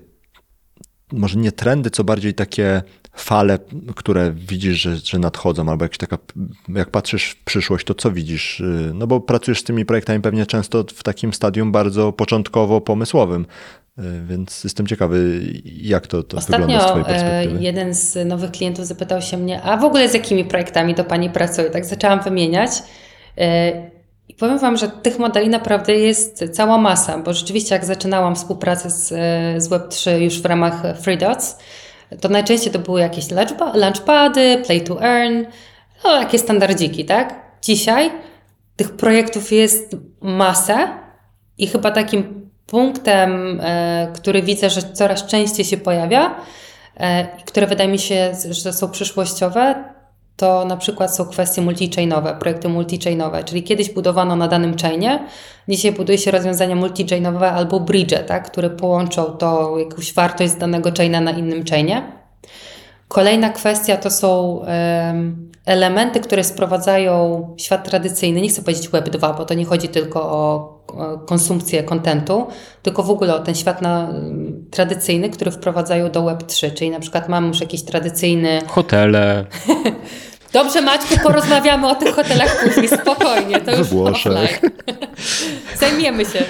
może 1.12 1.38
nie 1.38 1.52
trendy, 1.52 1.90
co 1.90 2.04
bardziej 2.04 2.34
takie 2.34 2.82
fale, 3.16 3.58
które 3.96 4.32
widzisz, 4.32 4.76
że, 4.80 4.96
że 4.96 5.18
nadchodzą, 5.18 5.68
albo 5.68 5.84
jakś 5.84 5.98
taka, 5.98 6.18
jak 6.68 6.90
patrzysz 6.90 7.30
w 7.30 7.44
przyszłość, 7.44 7.86
to 7.86 7.94
co 7.94 8.10
widzisz? 8.10 8.60
Y, 8.60 8.90
no 8.94 9.06
bo 9.06 9.20
pracujesz 9.20 9.60
z 9.60 9.64
tymi 9.64 9.84
projektami 9.84 10.20
pewnie 10.20 10.46
często 10.46 10.84
w 10.94 11.02
takim 11.02 11.32
stadium 11.32 11.72
bardzo 11.72 12.12
początkowo-pomysłowym, 12.12 13.46
y, 13.98 14.02
więc 14.28 14.64
jestem 14.64 14.86
ciekawy, 14.86 15.40
jak 15.64 16.06
to, 16.06 16.22
to 16.22 16.36
Ostatnio 16.36 16.66
wygląda 16.66 16.84
z 16.84 16.88
Twojej 16.88 17.04
perspektywy. 17.04 17.62
jeden 17.62 17.94
z 17.94 18.28
nowych 18.28 18.50
klientów 18.50 18.86
zapytał 18.86 19.22
się 19.22 19.36
mnie, 19.36 19.62
a 19.62 19.76
w 19.76 19.84
ogóle 19.84 20.08
z 20.08 20.14
jakimi 20.14 20.44
projektami 20.44 20.94
to 20.94 21.04
Pani 21.04 21.30
pracuje? 21.30 21.70
Tak 21.70 21.84
zaczęłam 21.84 22.22
wymieniać. 22.22 22.70
Y, 22.70 23.42
I 24.28 24.34
powiem 24.34 24.58
Wam, 24.58 24.76
że 24.76 24.88
tych 24.88 25.18
modeli 25.18 25.48
naprawdę 25.48 25.94
jest 25.94 26.44
cała 26.52 26.78
masa, 26.78 27.18
bo 27.18 27.34
rzeczywiście 27.34 27.74
jak 27.74 27.84
zaczynałam 27.84 28.34
współpracę 28.36 28.90
z, 28.90 29.08
z 29.62 29.68
Web3 29.68 30.10
już 30.20 30.42
w 30.42 30.44
ramach 30.44 30.82
FreeDots, 31.00 31.58
to 32.20 32.28
najczęściej 32.28 32.72
to 32.72 32.78
były 32.78 33.00
jakieś 33.00 33.24
launchpady, 33.74 34.62
play 34.66 34.80
to 34.80 35.02
earn, 35.02 35.44
no 36.04 36.10
takie 36.10 36.38
standardziki, 36.38 37.04
tak? 37.04 37.34
Dzisiaj 37.62 38.10
tych 38.76 38.96
projektów 38.96 39.52
jest 39.52 39.96
masę 40.20 40.88
i 41.58 41.66
chyba 41.66 41.90
takim 41.90 42.50
punktem, 42.66 43.60
e, 43.62 44.08
który 44.14 44.42
widzę, 44.42 44.70
że 44.70 44.82
coraz 44.82 45.26
częściej 45.26 45.64
się 45.64 45.76
pojawia, 45.76 46.34
e, 46.96 47.26
które 47.44 47.66
wydaje 47.66 47.90
mi 47.90 47.98
się, 47.98 48.32
że 48.50 48.72
są 48.72 48.90
przyszłościowe, 48.90 49.84
to 50.36 50.64
na 50.64 50.76
przykład 50.76 51.16
są 51.16 51.24
kwestie 51.24 51.62
multichainowe, 51.62 52.36
projekty 52.40 52.68
multichainowe, 52.68 53.44
czyli 53.44 53.62
kiedyś 53.62 53.90
budowano 53.90 54.36
na 54.36 54.48
danym 54.48 54.76
chainie, 54.78 55.24
dzisiaj 55.68 55.92
buduje 55.92 56.18
się 56.18 56.30
rozwiązania 56.30 56.74
multichainowe 56.74 57.50
albo 57.50 57.80
bridge, 57.80 58.14
tak, 58.26 58.50
które 58.50 58.70
połączą 58.70 59.24
to 59.24 59.78
jakąś 59.78 60.14
wartość 60.14 60.52
z 60.52 60.56
danego 60.56 60.90
chaina 60.96 61.20
na 61.20 61.30
innym 61.30 61.64
chainie. 61.70 62.12
Kolejna 63.08 63.50
kwestia 63.50 63.96
to 63.96 64.10
są 64.10 64.60
em, 64.62 65.50
elementy, 65.64 66.20
które 66.20 66.44
sprowadzają 66.44 67.46
świat 67.58 67.88
tradycyjny. 67.88 68.40
Nie 68.40 68.48
chcę 68.48 68.62
powiedzieć 68.62 68.88
Web 68.88 69.08
2, 69.10 69.32
bo 69.32 69.44
to 69.44 69.54
nie 69.54 69.64
chodzi 69.64 69.88
tylko 69.88 70.22
o 70.22 70.75
konsumpcję 71.26 71.82
kontentu, 71.82 72.46
tylko 72.82 73.02
w 73.02 73.10
ogóle 73.10 73.34
o 73.34 73.38
ten 73.38 73.54
świat 73.54 73.82
na, 73.82 74.14
tradycyjny, 74.70 75.30
który 75.30 75.50
wprowadzają 75.50 76.10
do 76.10 76.24
Web 76.24 76.42
3. 76.42 76.70
Czyli 76.70 76.90
na 76.90 77.00
przykład 77.00 77.28
mamy 77.28 77.48
już 77.48 77.60
jakiś 77.60 77.82
tradycyjny. 77.82 78.60
Hotele, 78.66 79.44
Dobrze, 80.56 80.82
Maćku, 80.82 81.14
porozmawiamy 81.22 81.88
o 81.88 81.94
tych 81.94 82.14
hotelach 82.14 82.64
później, 82.64 82.88
spokojnie. 82.88 83.60
To 83.60 83.76
już 83.76 83.88
Włoszech. 83.88 84.32
offline. 84.32 84.70
Zajmiemy 85.80 86.24
się. 86.24 86.44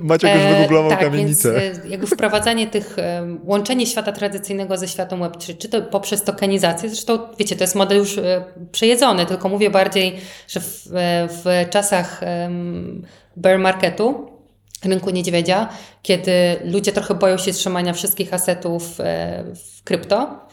Maciek 0.00 0.34
już 0.34 0.42
E, 0.42 0.54
wygooglował 0.54 0.90
tak, 0.90 1.00
kamienicę. 1.00 1.60
Więc, 1.60 1.78
e, 1.78 1.88
jakby 1.88 2.06
wprowadzanie 2.06 2.66
tych, 2.66 2.96
łączenie 3.44 3.86
świata 3.86 4.12
tradycyjnego 4.12 4.76
ze 4.76 4.88
światem 4.88 5.20
Web3, 5.20 5.58
czy 5.58 5.68
to 5.68 5.82
poprzez 5.82 6.22
tokenizację, 6.22 6.88
zresztą 6.88 7.18
wiecie, 7.38 7.56
to 7.56 7.64
jest 7.64 7.74
model 7.74 7.98
już 7.98 8.18
e, 8.18 8.44
przejedzony, 8.72 9.26
tylko 9.26 9.48
mówię 9.48 9.70
bardziej, 9.70 10.16
że 10.48 10.60
w, 10.60 10.88
w 11.28 11.70
czasach 11.70 12.20
bear 13.36 13.58
marketu, 13.58 14.30
rynku 14.84 15.10
niedźwiedzia, 15.10 15.68
kiedy 16.02 16.32
ludzie 16.64 16.92
trochę 16.92 17.14
boją 17.14 17.38
się 17.38 17.52
trzymania 17.52 17.92
wszystkich 17.92 18.34
asetów 18.34 18.98
w 19.54 19.82
krypto, 19.84 20.47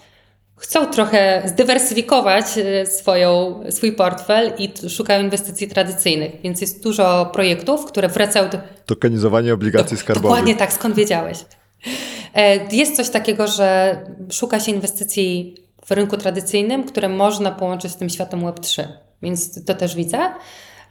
chcą 0.58 0.86
trochę 0.86 1.42
zdywersyfikować 1.46 2.46
e, 2.58 2.86
swoją, 2.86 3.60
swój 3.70 3.92
portfel 3.92 4.54
i 4.58 4.90
szukają 4.90 5.24
inwestycji 5.24 5.68
tradycyjnych. 5.68 6.32
Więc 6.44 6.62
jest 6.62 6.84
dużo 6.84 7.30
projektów, 7.34 7.86
które 7.86 8.08
wracają 8.10 8.50
do, 8.50 8.58
Tokenizowanie 8.86 9.54
obligacji 9.54 9.98
skarbowych. 9.98 10.30
Dokładnie 10.32 10.56
tak, 10.56 10.74
skąd 10.74 10.96
wiedziałeś? 10.96 11.46
E, 12.34 12.76
Jest 12.76 12.96
coś 12.96 13.10
takiego, 13.10 13.48
że 13.48 13.98
szuka 14.32 14.60
się 14.60 14.72
inwestycji 14.72 15.56
w 15.86 15.92
rynku 15.92 16.18
tradycyjnym, 16.18 16.84
które 16.84 17.10
można 17.10 17.52
połączyć 17.52 17.92
z 17.92 17.96
tym 17.96 18.10
światem 18.10 18.42
Web3, 18.42 18.88
więc 19.22 19.66
to 19.66 19.74
też 19.74 19.96
widzę. 19.96 20.20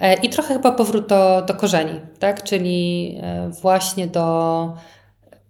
E, 0.01 0.15
I 0.15 0.29
trochę 0.29 0.55
chyba 0.55 0.73
powrót 0.73 1.09
do, 1.09 1.43
do 1.47 1.55
korzeni, 1.55 2.01
tak? 2.19 2.43
czyli 2.43 3.19
właśnie 3.63 4.07
do 4.07 4.77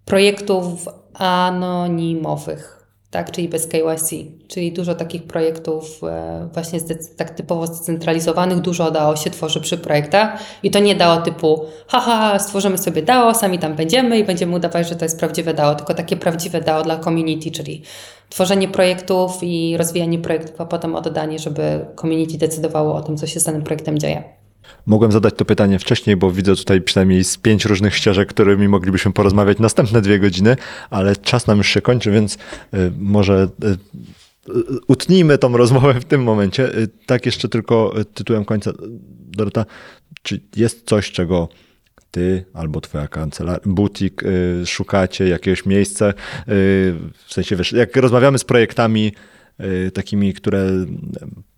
projektów 0.05 0.89
anonimowych, 1.15 2.74
tak? 3.15 3.31
czyli 3.31 3.49
bez 3.49 3.67
KYC, 3.67 4.11
czyli 4.49 4.73
dużo 4.73 4.95
takich 4.95 5.23
projektów 5.23 6.01
e, 6.03 6.49
właśnie 6.53 6.81
tak 7.17 7.31
typowo 7.31 7.67
zdecentralizowanych, 7.67 8.61
dużo 8.61 8.91
DAO 8.91 9.17
się 9.17 9.31
tworzy 9.31 9.61
przy 9.61 9.79
projektach 9.79 10.39
i 10.63 10.71
to 10.71 10.79
nie 10.79 10.95
DAO 10.95 11.23
typu 11.23 11.65
haha, 11.87 12.39
stworzymy 12.39 12.79
sobie 12.79 13.03
DAO, 13.03 13.35
sami 13.35 13.59
tam 13.59 13.75
będziemy 13.75 14.19
i 14.19 14.25
będziemy 14.25 14.57
udawać, 14.57 14.89
że 14.89 14.97
to 14.97 15.05
jest 15.05 15.19
prawdziwe 15.19 15.55
DAO, 15.55 15.75
tylko 15.75 15.95
takie 15.95 16.17
prawdziwe 16.17 16.61
DAO 16.61 16.83
dla 16.83 16.99
community, 16.99 17.51
czyli 17.51 17.83
tworzenie 18.29 18.69
projektów 18.69 19.39
i 19.43 19.77
rozwijanie 19.77 20.19
projektów, 20.19 20.61
a 20.61 20.67
potem 20.67 20.97
oddanie, 20.97 21.39
żeby 21.39 21.87
community 22.01 22.39
decydowało 22.39 22.95
o 22.95 23.03
tym, 23.03 23.17
co 23.17 23.27
się 23.27 23.41
z 23.41 23.45
danym 23.45 23.63
projektem 23.63 23.99
dzieje. 23.99 24.44
Mogłem 24.87 25.13
zadać 25.13 25.35
to 25.37 25.45
pytanie 25.45 25.79
wcześniej, 25.79 26.17
bo 26.17 26.31
widzę 26.33 26.57
tutaj 26.57 26.81
przynajmniej 26.81 27.25
z 27.25 27.37
pięć 27.37 27.65
różnych 27.65 27.97
ścieżek, 27.97 28.29
którymi 28.29 28.69
moglibyśmy 28.69 29.13
porozmawiać 29.13 29.59
następne 29.59 30.01
dwie 30.03 30.19
godziny, 30.19 30.57
ale 30.91 31.17
czas 31.17 31.47
nam 31.47 31.59
już 31.59 31.69
się 31.69 31.81
kończy, 31.81 32.11
więc 32.11 32.35
y, 32.35 32.39
może 32.99 33.49
y, 33.65 33.77
utnijmy 34.87 35.39
tą 35.39 35.57
rozmowę 35.57 35.95
w 35.95 36.05
tym 36.05 36.23
momencie. 36.23 36.79
Y, 36.79 36.89
Tak 37.07 37.27
jeszcze 37.27 37.49
tylko 37.49 37.95
tytułem 38.15 38.45
końca. 38.45 38.73
Dorota, 39.37 39.67
czy 40.23 40.41
jest 40.57 40.87
coś, 40.87 41.11
czego 41.11 41.49
ty 42.11 42.45
albo 42.55 42.81
twoja 42.81 43.09
kancelaria, 43.09 43.61
butik 43.67 44.23
szukacie, 44.67 45.29
jakiegoś 45.29 45.67
miejsca, 45.67 46.09
y, 46.09 46.15
w 47.27 47.33
sensie 47.33 47.57
wiesz, 47.57 47.73
jak 47.73 47.97
rozmawiamy 47.97 48.39
z 48.39 48.45
projektami 48.45 49.13
takimi, 49.95 50.35
które 50.35 50.67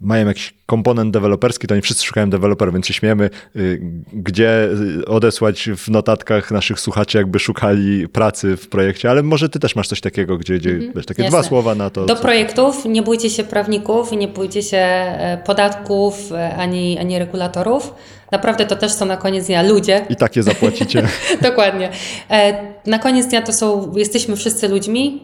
mają 0.01 0.27
jakiś 0.27 0.55
komponent 0.67 1.13
deweloperski, 1.13 1.67
to 1.67 1.75
nie 1.75 1.83
wszyscy 1.83 2.05
szukają 2.05 2.31
deweloperów, 2.31 2.75
więc 2.75 2.87
się 2.87 2.95
śmiemy, 2.95 3.31
y, 3.57 3.81
gdzie 4.13 4.69
y, 5.01 5.07
odesłać 5.07 5.69
w 5.77 5.89
notatkach 5.91 6.51
naszych 6.51 6.81
słuchaczy, 6.81 7.19
jakby 7.19 7.39
szukali 7.39 8.09
pracy 8.09 8.57
w 8.57 8.69
projekcie, 8.69 9.11
ale 9.11 9.23
może 9.23 9.49
ty 9.49 9.59
też 9.61 9.77
masz 9.77 9.89
coś 9.89 10.01
takiego, 10.01 10.37
gdzie, 10.39 10.59
gdzie 10.59 10.79
wiesz, 10.95 11.07
takie 11.07 11.23
jasne. 11.23 11.39
dwa 11.39 11.49
słowa 11.49 11.75
na 11.75 11.91
to. 11.91 12.07
Do 12.07 12.15
co- 12.17 12.23
projektów 12.23 12.85
nie 12.85 13.03
bójcie 13.03 13.31
się 13.31 13.45
prawników, 13.45 14.13
nie 14.13 14.29
bójcie 14.29 14.63
się 14.63 14.77
e, 14.77 15.39
podatków 15.47 16.33
e, 16.33 16.57
ani, 16.57 16.99
ani 16.99 17.19
regulatorów. 17.19 17.95
Naprawdę 18.33 18.67
to 18.67 18.77
też 18.77 18.93
są 18.93 19.07
na 19.07 19.17
koniec 19.17 19.47
dnia 19.47 19.63
ludzie, 19.63 20.07
I 20.11 20.17
takie 20.17 20.43
zapłacicie. 20.43 21.09
Dokładnie. 21.43 21.91
E, 22.31 22.77
Na 22.87 22.99
koniec 22.99 23.27
dnia 23.27 23.43
to 23.43 23.53
są, 23.53 23.93
jesteśmy 23.97 24.37
wszyscy 24.37 24.69
ludźmi 24.69 25.23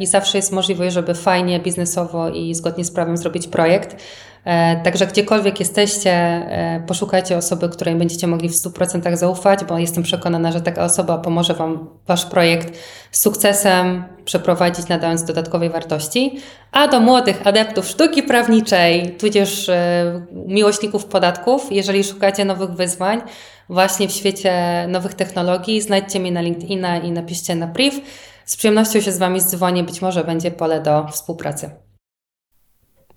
i 0.00 0.06
zawsze 0.06 0.38
jest 0.38 0.52
możliwość, 0.52 0.94
żeby 0.94 1.14
fajnie, 1.14 1.60
biznesowo 1.60 2.28
i 2.30 2.54
zgodnie 2.54 2.84
z 2.84 2.90
prawem 2.90 3.16
zrobić 3.16 3.46
projekt. 3.48 3.96
E, 4.44 4.76
Także 4.82 5.06
gdziekolwiek 5.06 5.60
jesteście, 5.60 6.10
e, 6.10 6.82
poszukajcie 6.86 7.36
osoby, 7.36 7.68
której 7.68 7.94
będziecie 7.94 8.26
mogli 8.26 8.48
w 8.48 8.54
100% 8.54 9.16
zaufać, 9.16 9.64
bo 9.64 9.78
jestem 9.78 10.02
przekonana, 10.02 10.52
że 10.52 10.60
taka 10.60 10.84
osoba 10.84 11.18
pomoże 11.18 11.54
Wam 11.54 11.88
Wasz 12.06 12.26
projekt 12.26 12.78
z 13.10 13.20
sukcesem 13.20 14.04
przeprowadzić, 14.24 14.88
nadając 14.88 15.24
dodatkowej 15.24 15.70
wartości. 15.70 16.38
A 16.72 16.88
do 16.88 17.00
młodych 17.00 17.46
adeptów 17.46 17.86
sztuki 17.86 18.22
prawniczej, 18.22 19.16
tudzież 19.18 19.68
e, 19.68 20.26
miłośników 20.46 21.04
podatków, 21.04 21.72
jeżeli 21.72 22.04
szukacie 22.04 22.44
nowych 22.44 22.70
wyzwań, 22.70 23.22
właśnie 23.68 24.08
w 24.08 24.12
świecie 24.12 24.86
nowych 24.88 25.14
technologii, 25.14 25.80
znajdźcie 25.80 26.20
mnie 26.20 26.32
na 26.32 26.40
LinkedIna 26.40 26.98
i 26.98 27.12
napiszcie 27.12 27.54
na 27.54 27.66
priv. 27.66 28.00
Z 28.44 28.56
przyjemnością 28.56 29.00
się 29.00 29.12
z 29.12 29.18
Wami 29.18 29.40
zdzwonię, 29.40 29.84
być 29.84 30.02
może 30.02 30.24
będzie 30.24 30.50
pole 30.50 30.80
do 30.80 31.06
współpracy. 31.06 31.70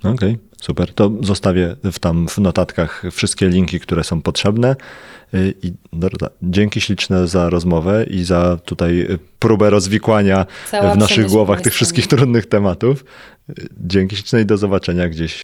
Okej, 0.10 0.38
super. 0.62 0.94
To 0.94 1.12
zostawię 1.22 1.76
w 1.84 2.00
tam 2.00 2.28
w 2.28 2.38
notatkach 2.38 3.04
wszystkie 3.12 3.50
linki, 3.50 3.80
które 3.80 4.04
są 4.04 4.22
potrzebne. 4.22 4.76
Y, 5.34 5.54
I 5.64 5.74
Dorota, 5.94 6.30
dzięki 6.42 6.82
śliczne 6.82 7.28
za 7.28 7.50
rozmowę 7.50 8.06
i 8.10 8.24
za 8.24 8.58
tutaj 8.66 9.02
y, 9.02 9.20
próbę 9.40 9.70
rozwikłania 9.70 10.46
Cała 10.72 10.94
w 10.94 10.98
naszych 10.98 11.28
głowach 11.28 11.62
tych 11.62 11.74
wszystkich 11.74 12.08
trudnych 12.08 12.46
tematów. 12.46 13.06
Y, 13.50 13.54
Dzięki 13.78 14.16
śliczne 14.16 14.42
i 14.42 14.46
do 14.46 14.58
zobaczenia 14.58 15.10
gdzieś 15.10 15.42